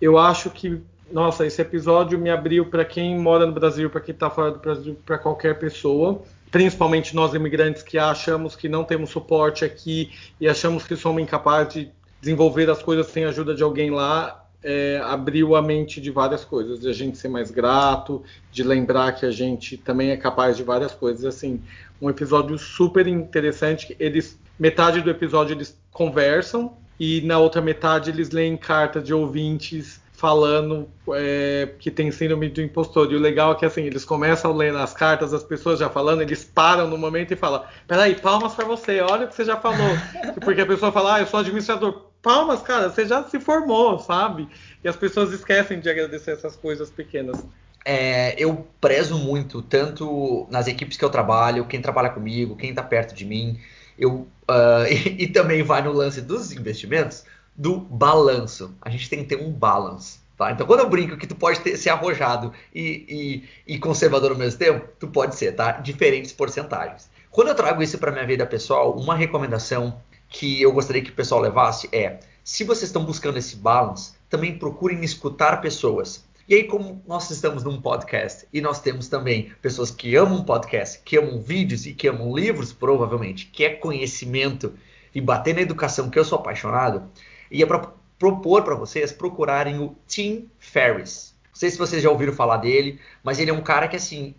Eu 0.00 0.18
acho 0.18 0.50
que, 0.50 0.80
nossa, 1.10 1.46
esse 1.46 1.60
episódio 1.60 2.18
me 2.18 2.30
abriu 2.30 2.66
para 2.66 2.84
quem 2.84 3.18
mora 3.18 3.46
no 3.46 3.52
Brasil, 3.52 3.88
para 3.88 4.00
quem 4.00 4.12
está 4.12 4.28
fora 4.30 4.50
do 4.50 4.58
Brasil, 4.58 4.96
para 5.04 5.18
qualquer 5.18 5.58
pessoa 5.58 6.22
principalmente 6.54 7.16
nós 7.16 7.34
imigrantes 7.34 7.82
que 7.82 7.98
achamos 7.98 8.54
que 8.54 8.68
não 8.68 8.84
temos 8.84 9.10
suporte 9.10 9.64
aqui 9.64 10.12
e 10.40 10.46
achamos 10.46 10.84
que 10.84 10.94
somos 10.94 11.20
incapazes 11.20 11.74
de 11.74 11.90
desenvolver 12.20 12.70
as 12.70 12.80
coisas 12.80 13.08
sem 13.08 13.24
a 13.24 13.30
ajuda 13.30 13.56
de 13.56 13.62
alguém 13.64 13.90
lá, 13.90 14.46
é, 14.62 15.00
abriu 15.04 15.56
a 15.56 15.60
mente 15.60 16.00
de 16.00 16.12
várias 16.12 16.44
coisas, 16.44 16.78
de 16.78 16.88
a 16.88 16.92
gente 16.92 17.18
ser 17.18 17.26
mais 17.26 17.50
grato, 17.50 18.22
de 18.52 18.62
lembrar 18.62 19.16
que 19.16 19.26
a 19.26 19.32
gente 19.32 19.76
também 19.76 20.10
é 20.10 20.16
capaz 20.16 20.56
de 20.56 20.62
várias 20.62 20.94
coisas. 20.94 21.24
Assim, 21.24 21.60
um 22.00 22.08
episódio 22.08 22.56
super 22.56 23.08
interessante. 23.08 23.96
Eles 23.98 24.38
metade 24.56 25.00
do 25.00 25.10
episódio 25.10 25.54
eles 25.56 25.76
conversam 25.90 26.76
e 26.98 27.20
na 27.22 27.38
outra 27.38 27.60
metade 27.60 28.10
eles 28.10 28.30
leem 28.30 28.56
cartas 28.56 29.04
de 29.04 29.12
ouvintes 29.12 30.02
falando 30.24 30.88
é, 31.10 31.68
que 31.78 31.90
tem 31.90 32.10
síndrome 32.10 32.48
do 32.48 32.62
impostor. 32.62 33.12
E 33.12 33.16
o 33.16 33.20
legal 33.20 33.52
é 33.52 33.54
que 33.56 33.66
assim, 33.66 33.82
eles 33.82 34.04
começam 34.04 34.52
a 34.52 34.54
ler 34.54 34.74
as 34.74 34.94
cartas, 34.94 35.34
as 35.34 35.42
pessoas 35.42 35.80
já 35.80 35.90
falando, 35.90 36.22
eles 36.22 36.44
param 36.44 36.88
no 36.88 36.96
momento 36.96 37.32
e 37.32 37.36
falam: 37.36 37.62
Peraí, 37.86 38.14
palmas 38.14 38.54
para 38.54 38.64
você, 38.64 39.00
olha 39.00 39.26
o 39.26 39.28
que 39.28 39.34
você 39.34 39.44
já 39.44 39.56
falou. 39.56 39.90
Porque 40.42 40.60
a 40.60 40.66
pessoa 40.66 40.92
fala: 40.92 41.16
Ah, 41.16 41.20
eu 41.20 41.26
sou 41.26 41.40
administrador. 41.40 42.06
Palmas, 42.22 42.62
cara, 42.62 42.88
você 42.88 43.06
já 43.06 43.22
se 43.24 43.38
formou, 43.38 43.98
sabe? 43.98 44.48
E 44.82 44.88
as 44.88 44.96
pessoas 44.96 45.30
esquecem 45.30 45.78
de 45.78 45.90
agradecer 45.90 46.30
essas 46.30 46.56
coisas 46.56 46.88
pequenas. 46.90 47.44
É, 47.84 48.34
eu 48.42 48.66
prezo 48.80 49.18
muito, 49.18 49.60
tanto 49.60 50.46
nas 50.50 50.66
equipes 50.66 50.96
que 50.96 51.04
eu 51.04 51.10
trabalho, 51.10 51.66
quem 51.66 51.82
trabalha 51.82 52.08
comigo, 52.08 52.56
quem 52.56 52.70
está 52.70 52.82
perto 52.82 53.14
de 53.14 53.26
mim. 53.26 53.60
Eu, 53.98 54.26
uh, 54.48 54.86
e, 54.90 55.24
e 55.24 55.26
também 55.28 55.62
vai 55.62 55.82
no 55.82 55.92
lance 55.92 56.20
dos 56.20 56.52
investimentos 56.52 57.24
do 57.56 57.78
balanço. 57.78 58.74
A 58.80 58.90
gente 58.90 59.08
tem 59.08 59.20
que 59.20 59.36
ter 59.36 59.42
um 59.42 59.52
balance. 59.52 60.18
Tá? 60.36 60.50
Então, 60.50 60.66
quando 60.66 60.80
eu 60.80 60.90
brinco 60.90 61.16
que 61.16 61.26
tu 61.26 61.36
pode 61.36 61.60
ter, 61.60 61.76
ser 61.76 61.90
arrojado 61.90 62.52
e, 62.74 63.44
e, 63.66 63.74
e, 63.74 63.78
conservador 63.78 64.32
ao 64.32 64.36
mesmo 64.36 64.58
tempo, 64.58 64.88
tu 64.98 65.06
pode 65.06 65.36
ser, 65.36 65.52
tá? 65.52 65.72
Diferentes 65.72 66.32
porcentagens. 66.32 67.08
Quando 67.30 67.48
eu 67.48 67.54
trago 67.54 67.82
isso 67.82 67.98
para 67.98 68.10
minha 68.10 68.26
vida 68.26 68.44
pessoal, 68.44 68.96
uma 68.96 69.14
recomendação 69.14 70.00
que 70.28 70.60
eu 70.60 70.72
gostaria 70.72 71.02
que 71.02 71.10
o 71.10 71.14
pessoal 71.14 71.40
levasse 71.40 71.88
é: 71.92 72.18
se 72.42 72.64
vocês 72.64 72.88
estão 72.88 73.04
buscando 73.04 73.38
esse 73.38 73.56
balance, 73.56 74.14
também 74.28 74.58
procurem 74.58 75.04
escutar 75.04 75.60
pessoas. 75.60 76.24
E 76.46 76.56
aí, 76.56 76.64
como 76.64 77.02
nós 77.06 77.30
estamos 77.30 77.64
num 77.64 77.80
podcast 77.80 78.46
e 78.52 78.60
nós 78.60 78.78
temos 78.78 79.08
também 79.08 79.50
pessoas 79.62 79.90
que 79.90 80.14
amam 80.14 80.44
podcast, 80.44 81.00
que 81.02 81.16
amam 81.16 81.40
vídeos 81.40 81.86
e 81.86 81.94
que 81.94 82.06
amam 82.06 82.36
livros, 82.36 82.70
provavelmente, 82.70 83.46
que 83.46 83.64
é 83.64 83.70
conhecimento 83.70 84.74
e 85.14 85.22
bater 85.22 85.54
na 85.54 85.62
educação, 85.62 86.10
que 86.10 86.18
eu 86.18 86.24
sou 86.24 86.38
apaixonado, 86.38 87.04
e 87.50 87.62
é 87.62 87.66
para 87.66 87.90
propor 88.18 88.62
para 88.62 88.74
vocês 88.74 89.10
procurarem 89.10 89.78
o 89.78 89.96
Tim 90.06 90.50
Ferriss. 90.58 91.34
Não 91.46 91.54
sei 91.54 91.70
se 91.70 91.78
vocês 91.78 92.02
já 92.02 92.10
ouviram 92.10 92.34
falar 92.34 92.58
dele, 92.58 93.00
mas 93.22 93.38
ele 93.38 93.50
é 93.50 93.54
um 93.54 93.62
cara 93.62 93.88
que 93.88 93.96
assim, 93.96 94.34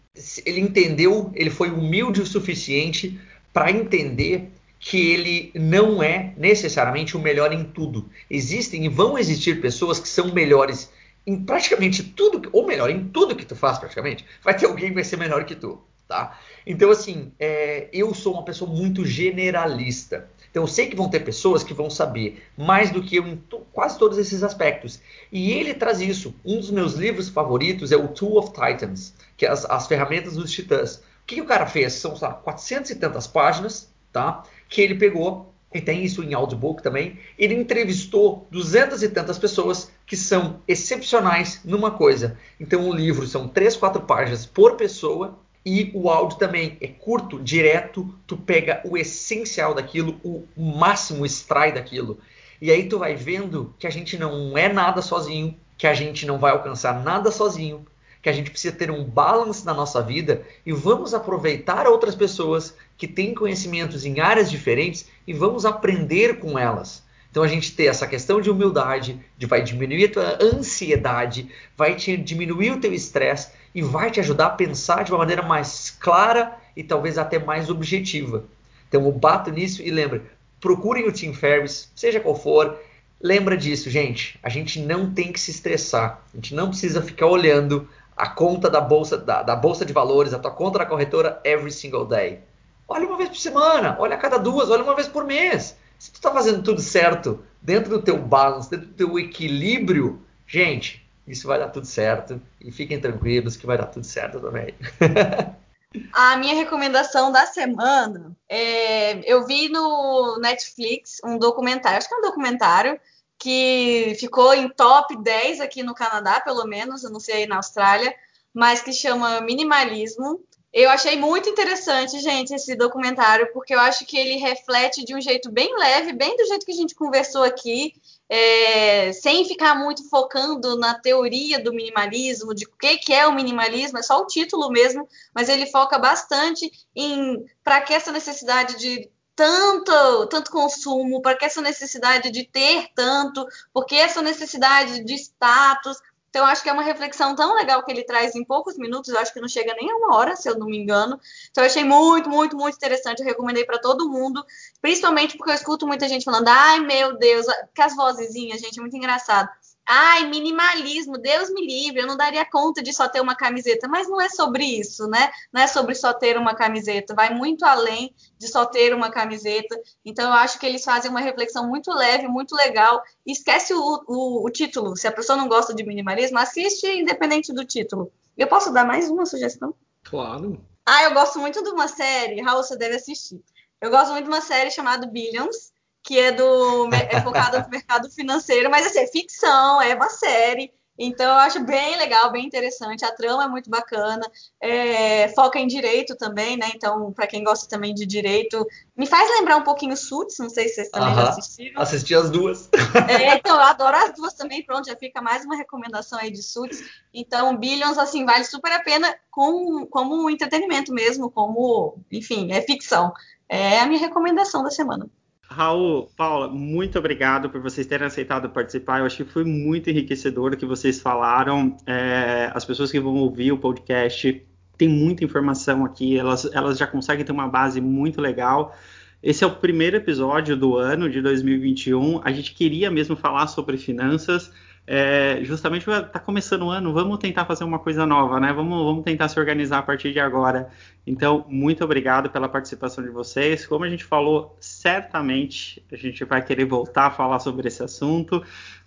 ele 0.46 0.60
entendeu, 0.60 1.32
ele 1.34 1.50
foi 1.50 1.72
humilde 1.72 2.22
o 2.22 2.26
suficiente 2.26 3.20
para 3.52 3.72
entender 3.72 4.52
que 4.80 5.12
ele 5.12 5.52
não 5.56 6.04
é 6.04 6.34
necessariamente 6.38 7.18
o 7.18 7.20
melhor 7.20 7.52
em 7.52 7.64
tudo. 7.64 8.08
Existem 8.30 8.86
e 8.86 8.90
vão 8.90 9.18
existir 9.18 9.60
pessoas 9.60 9.98
que 9.98 10.08
são 10.08 10.32
melhores 10.32 10.92
em 11.26 11.44
praticamente 11.44 12.04
tudo, 12.04 12.50
ou 12.52 12.66
melhor, 12.66 12.90
em 12.90 13.06
tudo 13.06 13.36
que 13.36 13.46
tu 13.46 13.56
faz 13.56 13.78
praticamente. 13.78 14.26
Vai 14.44 14.56
ter 14.56 14.66
alguém 14.66 14.90
que 14.90 14.96
vai 14.96 15.04
ser 15.04 15.18
melhor 15.18 15.44
que 15.46 15.56
tu, 15.56 15.82
tá? 16.08 16.38
Então 16.66 16.92
assim, 16.92 17.32
é, 17.40 17.90
eu 17.92 18.14
sou 18.14 18.34
uma 18.34 18.44
pessoa 18.44 18.70
muito 18.70 19.06
generalista. 19.06 20.30
Então 20.52 20.64
eu 20.64 20.68
sei 20.68 20.88
que 20.88 20.96
vão 20.96 21.10
ter 21.10 21.20
pessoas 21.20 21.64
que 21.64 21.74
vão 21.74 21.90
saber 21.90 22.44
mais 22.58 22.90
do 22.90 23.04
que 23.04 23.18
eu 23.18 23.28
em 23.28 23.42
quase 23.74 24.00
todos 24.00 24.18
esses 24.18 24.42
aspectos. 24.42 25.02
E 25.32 25.52
ele 25.52 25.74
traz 25.74 26.00
isso. 26.00 26.34
Um 26.46 26.60
dos 26.60 26.72
meus 26.72 26.94
livros 26.94 27.28
favoritos 27.28 27.92
é 27.92 27.98
o 27.98 28.08
Tool 28.08 28.38
of 28.38 28.54
Titans, 28.54 29.14
que 29.36 29.46
é 29.46 29.50
as, 29.50 29.66
as 29.66 29.88
ferramentas 29.88 30.36
dos 30.36 30.52
titãs. 30.52 30.96
O 30.96 31.02
que, 31.26 31.36
que 31.36 31.42
o 31.42 31.46
cara 31.46 31.66
fez? 31.66 31.94
São 31.94 32.16
sabe, 32.16 32.42
400 32.44 32.92
e 32.92 32.96
tantas 32.96 33.28
páginas, 33.28 33.90
tá? 34.14 34.44
Que 34.70 34.82
ele 34.82 34.96
pegou 34.96 35.54
e 35.76 35.82
tem 35.82 36.06
isso 36.06 36.24
em 36.24 36.34
audiobook 36.34 36.82
também. 36.82 37.20
Ele 37.38 37.54
entrevistou 37.54 38.48
duzentas 38.50 39.04
e 39.04 39.10
tantas 39.10 39.38
pessoas 39.38 39.92
que 40.06 40.16
são 40.16 40.62
excepcionais 40.66 41.60
numa 41.66 41.92
coisa. 41.92 42.40
Então, 42.58 42.90
o 42.90 42.96
livro 42.96 43.28
são 43.28 43.46
três, 43.46 43.76
quatro 43.76 44.02
páginas 44.04 44.46
por 44.46 44.78
pessoa 44.78 45.38
e 45.66 45.92
o 45.94 46.10
áudio 46.10 46.38
também 46.38 46.78
é 46.80 46.88
curto, 46.88 47.44
direto, 47.44 48.16
tu 48.26 48.38
pega 48.38 48.82
o 48.86 48.98
essencial 48.98 49.74
daquilo, 49.74 50.18
o 50.24 50.46
máximo 50.56 51.26
extrai 51.26 51.74
daquilo. 51.74 52.20
E 52.62 52.72
aí 52.72 52.88
tu 52.88 52.98
vai 52.98 53.14
vendo 53.14 53.76
que 53.78 53.86
a 53.86 53.90
gente 53.90 54.18
não 54.18 54.58
é 54.58 54.72
nada 54.72 55.02
sozinho, 55.02 55.60
que 55.78 55.88
a 55.88 55.94
gente 55.94 56.26
não 56.26 56.38
vai 56.40 56.54
alcançar 56.54 57.04
nada 57.04 57.32
sozinho, 57.32 57.86
que 58.26 58.30
a 58.30 58.34
gente 58.34 58.50
precisa 58.50 58.76
ter 58.76 58.90
um 58.90 59.04
balance 59.04 59.64
na 59.64 59.72
nossa 59.72 60.02
vida 60.02 60.42
e 60.66 60.72
vamos 60.72 61.14
aproveitar 61.14 61.86
outras 61.86 62.16
pessoas 62.16 62.76
que 62.98 63.08
têm 63.08 63.36
conhecimentos 63.36 64.04
em 64.04 64.20
áreas 64.20 64.50
diferentes 64.50 65.08
e 65.28 65.32
vamos 65.32 65.64
aprender 65.64 66.40
com 66.40 66.58
elas. 66.58 67.04
Então 67.30 67.44
a 67.44 67.48
gente 67.48 67.76
ter 67.76 67.86
essa 67.86 68.08
questão 68.08 68.42
de 68.42 68.50
humildade, 68.50 69.20
de 69.38 69.46
vai 69.46 69.62
diminuir 69.62 70.06
a 70.06 70.12
tua 70.12 70.40
ansiedade, 70.42 71.52
vai 71.78 71.94
te 71.94 72.18
diminuir 72.18 72.72
o 72.72 72.80
teu 72.80 72.96
estresse 72.96 73.52
e 73.76 73.84
vai 73.84 74.10
te 74.10 74.20
ajudar 74.20 74.48
a 74.48 74.50
pensar 74.50 75.04
de 75.04 75.12
uma 75.12 75.20
maneira 75.20 75.44
mais 75.44 75.92
clara 75.92 76.58
e 76.76 76.82
talvez 76.82 77.20
até 77.20 77.38
mais 77.38 77.70
objetiva. 77.70 78.44
Então 78.90 79.06
eu 79.06 79.12
bato 79.12 79.52
nisso 79.52 79.84
e 79.84 79.92
lembra, 79.92 80.24
procurem 80.60 81.08
o 81.08 81.12
Tim 81.12 81.32
Ferriss, 81.32 81.92
seja 81.96 82.20
qual 82.20 82.36
for, 82.36 82.76
lembra 83.22 83.56
disso, 83.56 83.88
gente. 83.88 84.40
A 84.42 84.50
gente 84.50 84.80
não 84.80 85.14
tem 85.14 85.32
que 85.32 85.40
se 85.40 85.52
estressar. 85.52 86.24
A 86.34 86.38
gente 86.38 86.56
não 86.56 86.70
precisa 86.70 87.04
ficar 87.04 87.28
olhando 87.28 87.88
a 88.16 88.30
conta 88.30 88.70
da 88.70 88.80
bolsa 88.80 89.18
da, 89.18 89.44
da 89.44 89.56
bolsa 89.56 89.86
de 89.86 89.94
valores, 89.94 90.34
a 90.34 90.40
tua 90.40 90.52
conta 90.52 90.80
da 90.80 90.86
corretora 90.86 91.42
every 91.44 91.72
single 91.72 92.06
day. 92.06 92.42
Olha 92.88 93.08
uma 93.08 93.18
vez 93.18 93.30
por 93.30 93.38
semana, 93.38 93.96
olha 94.00 94.16
a 94.16 94.20
cada 94.20 94.38
duas, 94.38 94.70
olha 94.70 94.84
uma 94.84 94.96
vez 94.96 95.08
por 95.08 95.26
mês. 95.26 95.76
Se 95.98 96.12
tu 96.12 96.16
está 96.16 96.32
fazendo 96.32 96.62
tudo 96.62 96.82
certo 96.82 97.44
dentro 97.62 97.90
do 97.90 98.02
teu 98.02 98.18
balance, 98.18 98.70
dentro 98.70 98.88
do 98.88 98.94
teu 98.94 99.20
equilíbrio, 99.20 100.22
gente, 100.46 101.06
isso 101.28 101.48
vai 101.48 101.58
dar 101.58 101.70
tudo 101.70 101.86
certo. 101.86 102.40
E 102.62 102.72
fiquem 102.72 103.00
tranquilos 103.00 103.58
que 103.58 103.66
vai 103.66 103.78
dar 103.78 103.88
tudo 103.88 104.06
certo 104.06 104.40
também. 104.40 104.74
A 106.12 106.36
minha 106.38 106.56
recomendação 106.56 107.32
da 107.32 107.46
semana 107.46 108.36
é, 108.50 109.32
eu 109.32 109.46
vi 109.46 109.70
no 109.70 110.38
Netflix 110.42 111.22
um 111.24 111.38
documentário, 111.38 111.98
acho 111.98 112.08
que 112.08 112.14
é 112.14 112.18
um 112.18 112.22
documentário 112.22 113.00
que 113.38 114.16
ficou 114.20 114.54
em 114.54 114.70
top 114.70 115.22
10 115.22 115.62
aqui 115.62 115.84
no 115.84 115.94
Canadá, 115.94 116.40
pelo 116.40 116.66
menos, 116.66 117.04
eu 117.04 117.10
não 117.10 117.20
sei 117.20 117.36
aí 117.36 117.48
na 117.48 117.58
Austrália, 117.58 118.14
mas 118.54 118.82
que 118.82 118.94
chama 118.94 119.42
Minimalismo. 119.42 120.40
Eu 120.72 120.90
achei 120.90 121.18
muito 121.18 121.48
interessante, 121.48 122.20
gente, 122.20 122.54
esse 122.54 122.76
documentário, 122.76 123.50
porque 123.54 123.74
eu 123.74 123.80
acho 123.80 124.06
que 124.06 124.18
ele 124.18 124.36
reflete 124.36 125.06
de 125.06 125.16
um 125.16 125.22
jeito 125.22 125.50
bem 125.50 125.74
leve, 125.78 126.12
bem 126.12 126.36
do 126.36 126.46
jeito 126.48 126.66
que 126.66 126.72
a 126.74 126.76
gente 126.76 126.94
conversou 126.94 127.44
aqui, 127.44 127.94
é, 128.28 129.14
sem 129.14 129.46
ficar 129.46 129.76
muito 129.76 130.10
focando 130.10 130.78
na 130.78 131.00
teoria 131.00 131.64
do 131.64 131.74
minimalismo, 131.74 132.54
de 132.54 132.66
o 132.66 132.72
que, 132.78 132.98
que 132.98 133.14
é 133.14 133.26
o 133.26 133.34
minimalismo, 133.34 134.00
é 134.00 134.04
só 134.04 134.20
o 134.20 134.28
título 134.28 134.70
mesmo, 134.70 135.08
mas 135.34 135.48
ele 135.48 135.66
foca 135.68 135.98
bastante 135.98 136.70
em 136.94 137.46
para 137.64 137.80
que 137.82 137.94
essa 137.94 138.12
necessidade 138.12 138.78
de 138.78 139.10
tanto, 139.36 140.28
tanto 140.28 140.52
consumo, 140.52 141.22
para 141.22 141.38
que 141.38 141.46
essa 141.46 141.62
necessidade 141.62 142.32
de 142.32 142.46
ter 142.46 142.88
tanto, 142.96 143.46
porque 143.74 143.96
essa 143.96 144.22
necessidade 144.22 145.04
de 145.04 145.14
status, 145.16 145.98
então, 146.36 146.46
acho 146.46 146.62
que 146.62 146.70
é 146.70 146.74
uma 146.74 146.84
reflexão 146.84 147.34
tão 147.34 147.56
legal 147.56 147.82
que 147.82 147.90
ele 147.90 148.04
traz 148.04 148.36
em 148.36 148.44
poucos 148.44 148.78
minutos, 148.78 149.10
eu 149.10 149.18
acho 149.18 149.34
que 149.34 149.40
não 149.40 149.48
chega 149.48 149.74
nem 149.74 149.90
a 149.90 149.96
uma 149.96 150.18
hora, 150.18 150.36
se 150.36 150.50
eu 150.50 150.60
não 150.60 150.68
me 150.68 150.78
engano. 150.78 151.18
Então, 151.50 151.64
eu 151.64 151.70
achei 151.70 151.86
muito, 151.86 152.30
muito, 152.30 152.58
muito 152.58 152.76
interessante. 152.76 153.22
Eu 153.22 153.26
recomendei 153.26 153.64
para 153.64 153.80
todo 153.80 154.10
mundo, 154.10 154.46
principalmente 154.82 155.38
porque 155.38 155.52
eu 155.52 155.56
escuto 155.56 155.88
muita 155.88 156.10
gente 156.10 156.26
falando, 156.26 156.50
ai 156.50 156.82
meu 156.82 157.18
Deus, 157.18 157.46
que 157.74 157.82
as 157.82 157.96
vozezinhas, 157.96 158.60
gente, 158.60 158.78
é 158.78 158.82
muito 158.82 158.98
engraçado. 158.98 159.50
Ai, 159.88 160.28
minimalismo, 160.28 161.18
Deus 161.18 161.52
me 161.52 161.66
livre, 161.66 162.02
eu 162.02 162.08
não 162.08 162.18
daria 162.18 162.44
conta 162.44 162.82
de 162.82 162.92
só 162.92 163.08
ter 163.08 163.22
uma 163.22 163.36
camiseta. 163.36 163.88
Mas 163.88 164.10
não 164.10 164.20
é 164.20 164.28
sobre 164.30 164.64
isso, 164.64 165.08
né? 165.08 165.30
Não 165.54 165.62
é 165.62 165.68
sobre 165.68 165.94
só 165.94 166.12
ter 166.12 166.38
uma 166.38 166.56
camiseta. 166.56 167.14
Vai 167.14 167.34
muito 167.34 167.64
além 167.64 168.14
de 168.38 168.48
só 168.48 168.66
ter 168.66 168.96
uma 168.96 169.12
camiseta. 169.12 169.80
Então, 170.04 170.26
eu 170.28 170.34
acho 170.34 170.58
que 170.58 170.66
eles 170.66 170.84
fazem 170.84 171.12
uma 171.12 171.20
reflexão 171.20 171.68
muito 171.68 171.94
leve, 171.94 172.28
muito 172.28 172.56
legal. 172.56 173.04
Esquece 173.26 173.74
o, 173.76 174.04
o, 174.08 174.46
o 174.46 174.50
título. 174.50 174.98
Se 174.98 175.08
a 175.08 175.12
pessoa 175.12 175.38
não 175.38 175.48
gosta 175.48 175.74
de 175.74 175.84
minimalismo, 175.84 176.40
assiste 176.40 176.88
independente 176.88 177.54
do 177.54 177.64
título. 177.64 178.12
Eu 178.36 178.48
posso 178.48 178.74
dar 178.74 178.86
mais 178.86 179.10
uma 179.10 179.26
sugestão? 179.26 179.76
Claro. 180.04 180.60
Ah, 180.84 181.04
eu 181.04 181.14
gosto 181.14 181.40
muito 181.40 181.64
de 181.64 181.70
uma 181.70 181.88
série, 181.88 182.42
Raul, 182.42 182.64
você 182.64 182.76
deve 182.76 182.96
assistir. 182.96 183.42
Eu 183.80 183.90
gosto 183.92 184.12
muito 184.12 184.26
de 184.26 184.30
uma 184.32 184.42
série 184.42 184.72
chamada 184.72 185.06
Billions 185.06 185.74
que 186.06 186.20
é 186.20 186.32
do 186.32 186.88
é 186.94 187.20
focada 187.22 187.64
no 187.64 187.70
mercado 187.70 188.10
financeiro, 188.12 188.70
mas 188.70 188.86
assim, 188.86 189.00
é 189.00 189.08
ficção, 189.08 189.82
é 189.82 189.96
uma 189.96 190.10
série. 190.10 190.72
Então 190.98 191.26
eu 191.26 191.40
acho 191.40 191.60
bem 191.66 191.98
legal, 191.98 192.32
bem 192.32 192.46
interessante. 192.46 193.04
A 193.04 193.12
trama 193.12 193.44
é 193.44 193.48
muito 193.50 193.70
bacana. 193.70 194.26
É, 194.62 195.28
foca 195.30 195.60
em 195.60 195.68
direito 195.68 196.16
também, 196.16 196.56
né? 196.56 196.72
Então, 196.74 197.12
para 197.12 197.28
quem 197.28 197.44
gosta 197.44 197.68
também 197.68 197.94
de 197.94 198.06
direito, 198.06 198.66
me 198.96 199.06
faz 199.06 199.30
lembrar 199.30 199.58
um 199.58 199.64
pouquinho 199.64 199.98
Suits. 199.98 200.38
Não 200.40 200.50
sei 200.50 200.70
se 200.70 200.76
vocês 200.76 200.90
também 200.90 201.10
uh 201.10 201.12
-huh. 201.12 201.24
já 201.24 201.30
assistiram. 201.30 201.82
Assisti 201.82 202.16
as 202.16 202.30
duas. 202.30 202.70
É, 203.10 203.36
então, 203.36 203.58
eu 203.58 203.62
adoro 203.62 203.98
as 203.98 204.14
duas 204.14 204.34
também. 204.36 204.64
Pronto, 204.64 204.88
já 204.88 204.96
fica 204.96 205.22
mais 205.22 205.44
uma 205.44 205.58
recomendação 205.58 206.18
aí 206.18 206.32
de 206.32 206.42
Suits. 206.42 206.82
Então, 207.14 207.58
Billions, 207.58 207.98
assim, 207.98 208.24
vale 208.24 208.46
super 208.46 208.72
a 208.72 208.80
pena 208.80 209.14
com, 209.30 209.86
como 209.88 210.30
entretenimento 210.30 210.94
mesmo, 210.94 211.30
como, 211.30 211.98
enfim, 212.10 212.54
é 212.54 212.62
ficção. 212.62 213.12
É 213.50 213.80
a 213.80 213.86
minha 213.86 214.00
recomendação 214.00 214.64
da 214.64 214.72
semana. 214.72 215.10
Raul, 215.56 216.12
Paula, 216.18 216.50
muito 216.50 217.00
obrigado 217.00 217.50
por 217.50 217.62
vocês 217.62 217.88
terem 217.88 218.06
aceitado 218.06 218.50
participar. 218.50 219.00
Eu 219.00 219.06
acho 219.06 219.24
que 219.24 219.32
foi 219.32 219.46
muito 219.46 219.90
enriquecedor 219.90 220.52
o 220.52 220.58
que 220.58 220.66
vocês 220.66 221.00
falaram. 221.00 221.78
É, 221.88 222.52
as 222.54 222.66
pessoas 222.66 222.92
que 222.92 223.00
vão 223.00 223.16
ouvir 223.16 223.54
o 223.54 223.58
podcast 223.58 224.46
têm 224.78 224.90
muita 224.90 225.24
informação 225.24 225.86
aqui, 225.86 226.18
elas, 226.18 226.44
elas 226.54 226.78
já 226.78 226.86
conseguem 226.86 227.24
ter 227.24 227.32
uma 227.32 227.48
base 227.48 227.80
muito 227.80 228.20
legal. 228.20 228.76
Esse 229.24 229.46
é 229.46 229.48
o 229.48 229.56
primeiro 229.56 229.96
episódio 229.96 230.58
do 230.58 230.76
ano 230.76 231.10
de 231.10 231.22
2021. 231.22 232.20
A 232.22 232.34
gente 232.34 232.54
queria 232.54 232.92
mesmo 232.92 233.16
falar 233.16 233.48
sobre 233.48 233.78
finanças 233.78 234.52
é, 234.88 235.40
justamente 235.44 235.90
está 235.90 236.20
começando 236.20 236.64
o 236.64 236.70
ano, 236.70 236.94
vamos 236.94 237.18
tentar 237.18 237.46
fazer 237.46 237.64
uma 237.64 237.80
coisa 237.80 238.06
nova, 238.06 238.40
né? 238.40 238.54
Vamos, 238.54 238.84
vamos 238.84 239.04
tentar 239.04 239.28
se 239.28 239.40
organizar 239.40 239.80
a 239.80 239.82
partir 239.82 240.14
de 240.14 240.20
agora. 240.20 240.70
Então, 241.08 241.44
muito 241.50 241.84
obrigado 241.84 242.30
pela 242.30 242.48
participação 242.48 243.04
de 243.04 243.10
vocês. 243.10 243.66
Como 243.66 243.84
a 243.84 243.90
gente 243.90 244.04
falou, 244.04 244.56
certamente 244.60 245.84
a 245.92 245.96
gente 245.96 246.24
vai 246.24 246.44
querer 246.44 246.66
voltar 246.66 247.08
a 247.08 247.12
falar 247.12 247.40
sobre 247.40 247.68
esse 247.68 247.84
assunto. 247.84 248.44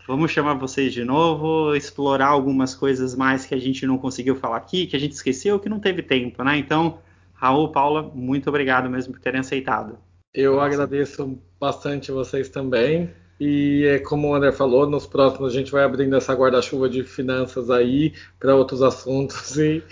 Vamos 0.06 0.30
chamar 0.30 0.54
vocês 0.54 0.92
de 0.92 1.04
novo, 1.04 1.74
explorar 1.74 2.28
algumas 2.28 2.74
coisas 2.74 3.14
mais 3.14 3.44
que 3.44 3.54
a 3.54 3.58
gente 3.58 3.84
não 3.84 3.98
conseguiu 3.98 4.36
falar 4.36 4.56
aqui, 4.56 4.86
que 4.86 4.96
a 4.96 5.00
gente 5.00 5.12
esqueceu, 5.12 5.58
que 5.58 5.68
não 5.68 5.80
teve 5.80 6.02
tempo, 6.02 6.42
né? 6.44 6.56
Então, 6.56 6.98
Raul, 7.34 7.70
Paula, 7.70 8.02
muito 8.14 8.48
obrigado 8.48 8.88
mesmo 8.88 9.12
por 9.12 9.20
terem 9.20 9.40
aceitado. 9.40 9.98
Eu 10.32 10.60
agradeço 10.60 11.38
bastante 11.60 12.12
vocês 12.12 12.48
também. 12.48 13.10
E 13.40 13.84
é 13.86 13.98
como 14.00 14.28
o 14.28 14.34
André 14.34 14.50
falou, 14.50 14.88
nos 14.88 15.06
próximos 15.06 15.52
a 15.52 15.56
gente 15.56 15.70
vai 15.70 15.84
abrindo 15.84 16.16
essa 16.16 16.34
guarda-chuva 16.34 16.88
de 16.88 17.04
finanças 17.04 17.70
aí 17.70 18.12
para 18.38 18.54
outros 18.54 18.82
assuntos 18.82 19.56
e 19.56 19.82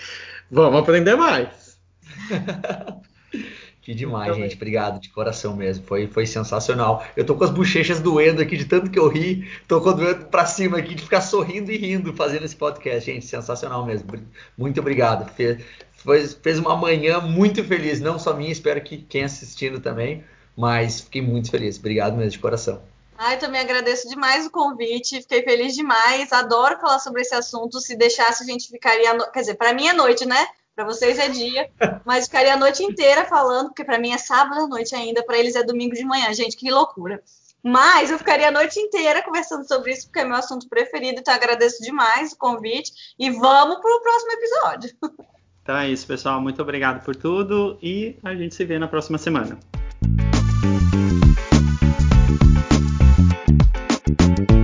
vamos 0.50 0.80
aprender 0.80 1.14
mais. 1.14 1.78
que 3.80 3.94
demais, 3.94 4.30
então, 4.30 4.42
gente. 4.42 4.56
Obrigado 4.56 5.00
de 5.00 5.10
coração 5.10 5.54
mesmo. 5.54 5.84
Foi, 5.86 6.08
foi 6.08 6.26
sensacional. 6.26 7.06
Eu 7.16 7.24
tô 7.24 7.36
com 7.36 7.44
as 7.44 7.50
bochechas 7.50 8.00
doendo 8.00 8.42
aqui 8.42 8.56
de 8.56 8.64
tanto 8.64 8.90
que 8.90 8.98
eu 8.98 9.06
ri. 9.06 9.48
Tô 9.68 9.80
com 9.80 9.90
o 9.90 9.94
doendo 9.94 10.24
para 10.26 10.44
cima 10.44 10.78
aqui 10.78 10.96
de 10.96 11.04
ficar 11.04 11.20
sorrindo 11.20 11.70
e 11.70 11.76
rindo 11.76 12.12
fazendo 12.14 12.44
esse 12.44 12.56
podcast, 12.56 13.08
gente. 13.08 13.26
Sensacional 13.26 13.86
mesmo. 13.86 14.08
Muito 14.58 14.80
obrigado. 14.80 15.32
Fez, 15.34 15.62
fez, 15.94 16.34
fez 16.34 16.58
uma 16.58 16.76
manhã 16.76 17.20
muito 17.20 17.62
feliz. 17.62 18.00
Não 18.00 18.18
só 18.18 18.34
minha, 18.34 18.50
espero 18.50 18.80
que 18.80 18.96
quem 18.98 19.22
assistindo 19.22 19.78
também. 19.78 20.24
Mas 20.56 21.02
fiquei 21.02 21.22
muito 21.22 21.48
feliz. 21.48 21.78
Obrigado 21.78 22.16
mesmo 22.16 22.32
de 22.32 22.38
coração. 22.40 22.82
Ai, 23.18 23.38
também 23.38 23.60
agradeço 23.60 24.08
demais 24.08 24.46
o 24.46 24.50
convite, 24.50 25.22
fiquei 25.22 25.42
feliz 25.42 25.74
demais, 25.74 26.32
adoro 26.32 26.78
falar 26.78 26.98
sobre 26.98 27.22
esse 27.22 27.34
assunto. 27.34 27.80
Se 27.80 27.96
deixasse, 27.96 28.42
a 28.42 28.46
gente 28.46 28.68
ficaria. 28.68 29.14
No... 29.14 29.30
Quer 29.30 29.40
dizer, 29.40 29.54
para 29.54 29.72
mim 29.72 29.88
é 29.88 29.92
noite, 29.92 30.26
né? 30.26 30.46
Para 30.74 30.84
vocês 30.84 31.18
é 31.18 31.28
dia, 31.28 31.70
mas 32.04 32.26
ficaria 32.26 32.54
a 32.54 32.56
noite 32.56 32.82
inteira 32.82 33.24
falando, 33.24 33.68
porque 33.68 33.84
para 33.84 33.98
mim 33.98 34.12
é 34.12 34.18
sábado 34.18 34.60
à 34.60 34.66
noite 34.66 34.94
ainda, 34.94 35.24
para 35.24 35.38
eles 35.38 35.56
é 35.56 35.62
domingo 35.62 35.94
de 35.94 36.04
manhã. 36.04 36.32
Gente, 36.34 36.56
que 36.56 36.70
loucura. 36.70 37.22
Mas 37.62 38.10
eu 38.10 38.18
ficaria 38.18 38.48
a 38.48 38.52
noite 38.52 38.78
inteira 38.78 39.22
conversando 39.22 39.66
sobre 39.66 39.92
isso, 39.92 40.06
porque 40.06 40.20
é 40.20 40.24
meu 40.24 40.36
assunto 40.36 40.68
preferido, 40.68 41.18
então 41.18 41.34
agradeço 41.34 41.82
demais 41.82 42.32
o 42.32 42.38
convite 42.38 42.92
e 43.18 43.30
vamos 43.30 43.80
para 43.80 43.96
o 43.96 44.00
próximo 44.00 44.32
episódio. 44.32 44.96
Então 45.66 45.76
é 45.76 45.88
isso, 45.88 46.06
pessoal. 46.06 46.40
Muito 46.40 46.62
obrigado 46.62 47.04
por 47.04 47.16
tudo 47.16 47.76
e 47.82 48.16
a 48.22 48.32
gente 48.36 48.54
se 48.54 48.64
vê 48.64 48.78
na 48.78 48.86
próxima 48.86 49.18
semana. 49.18 49.58
Thank 54.18 54.50
you. 54.50 54.55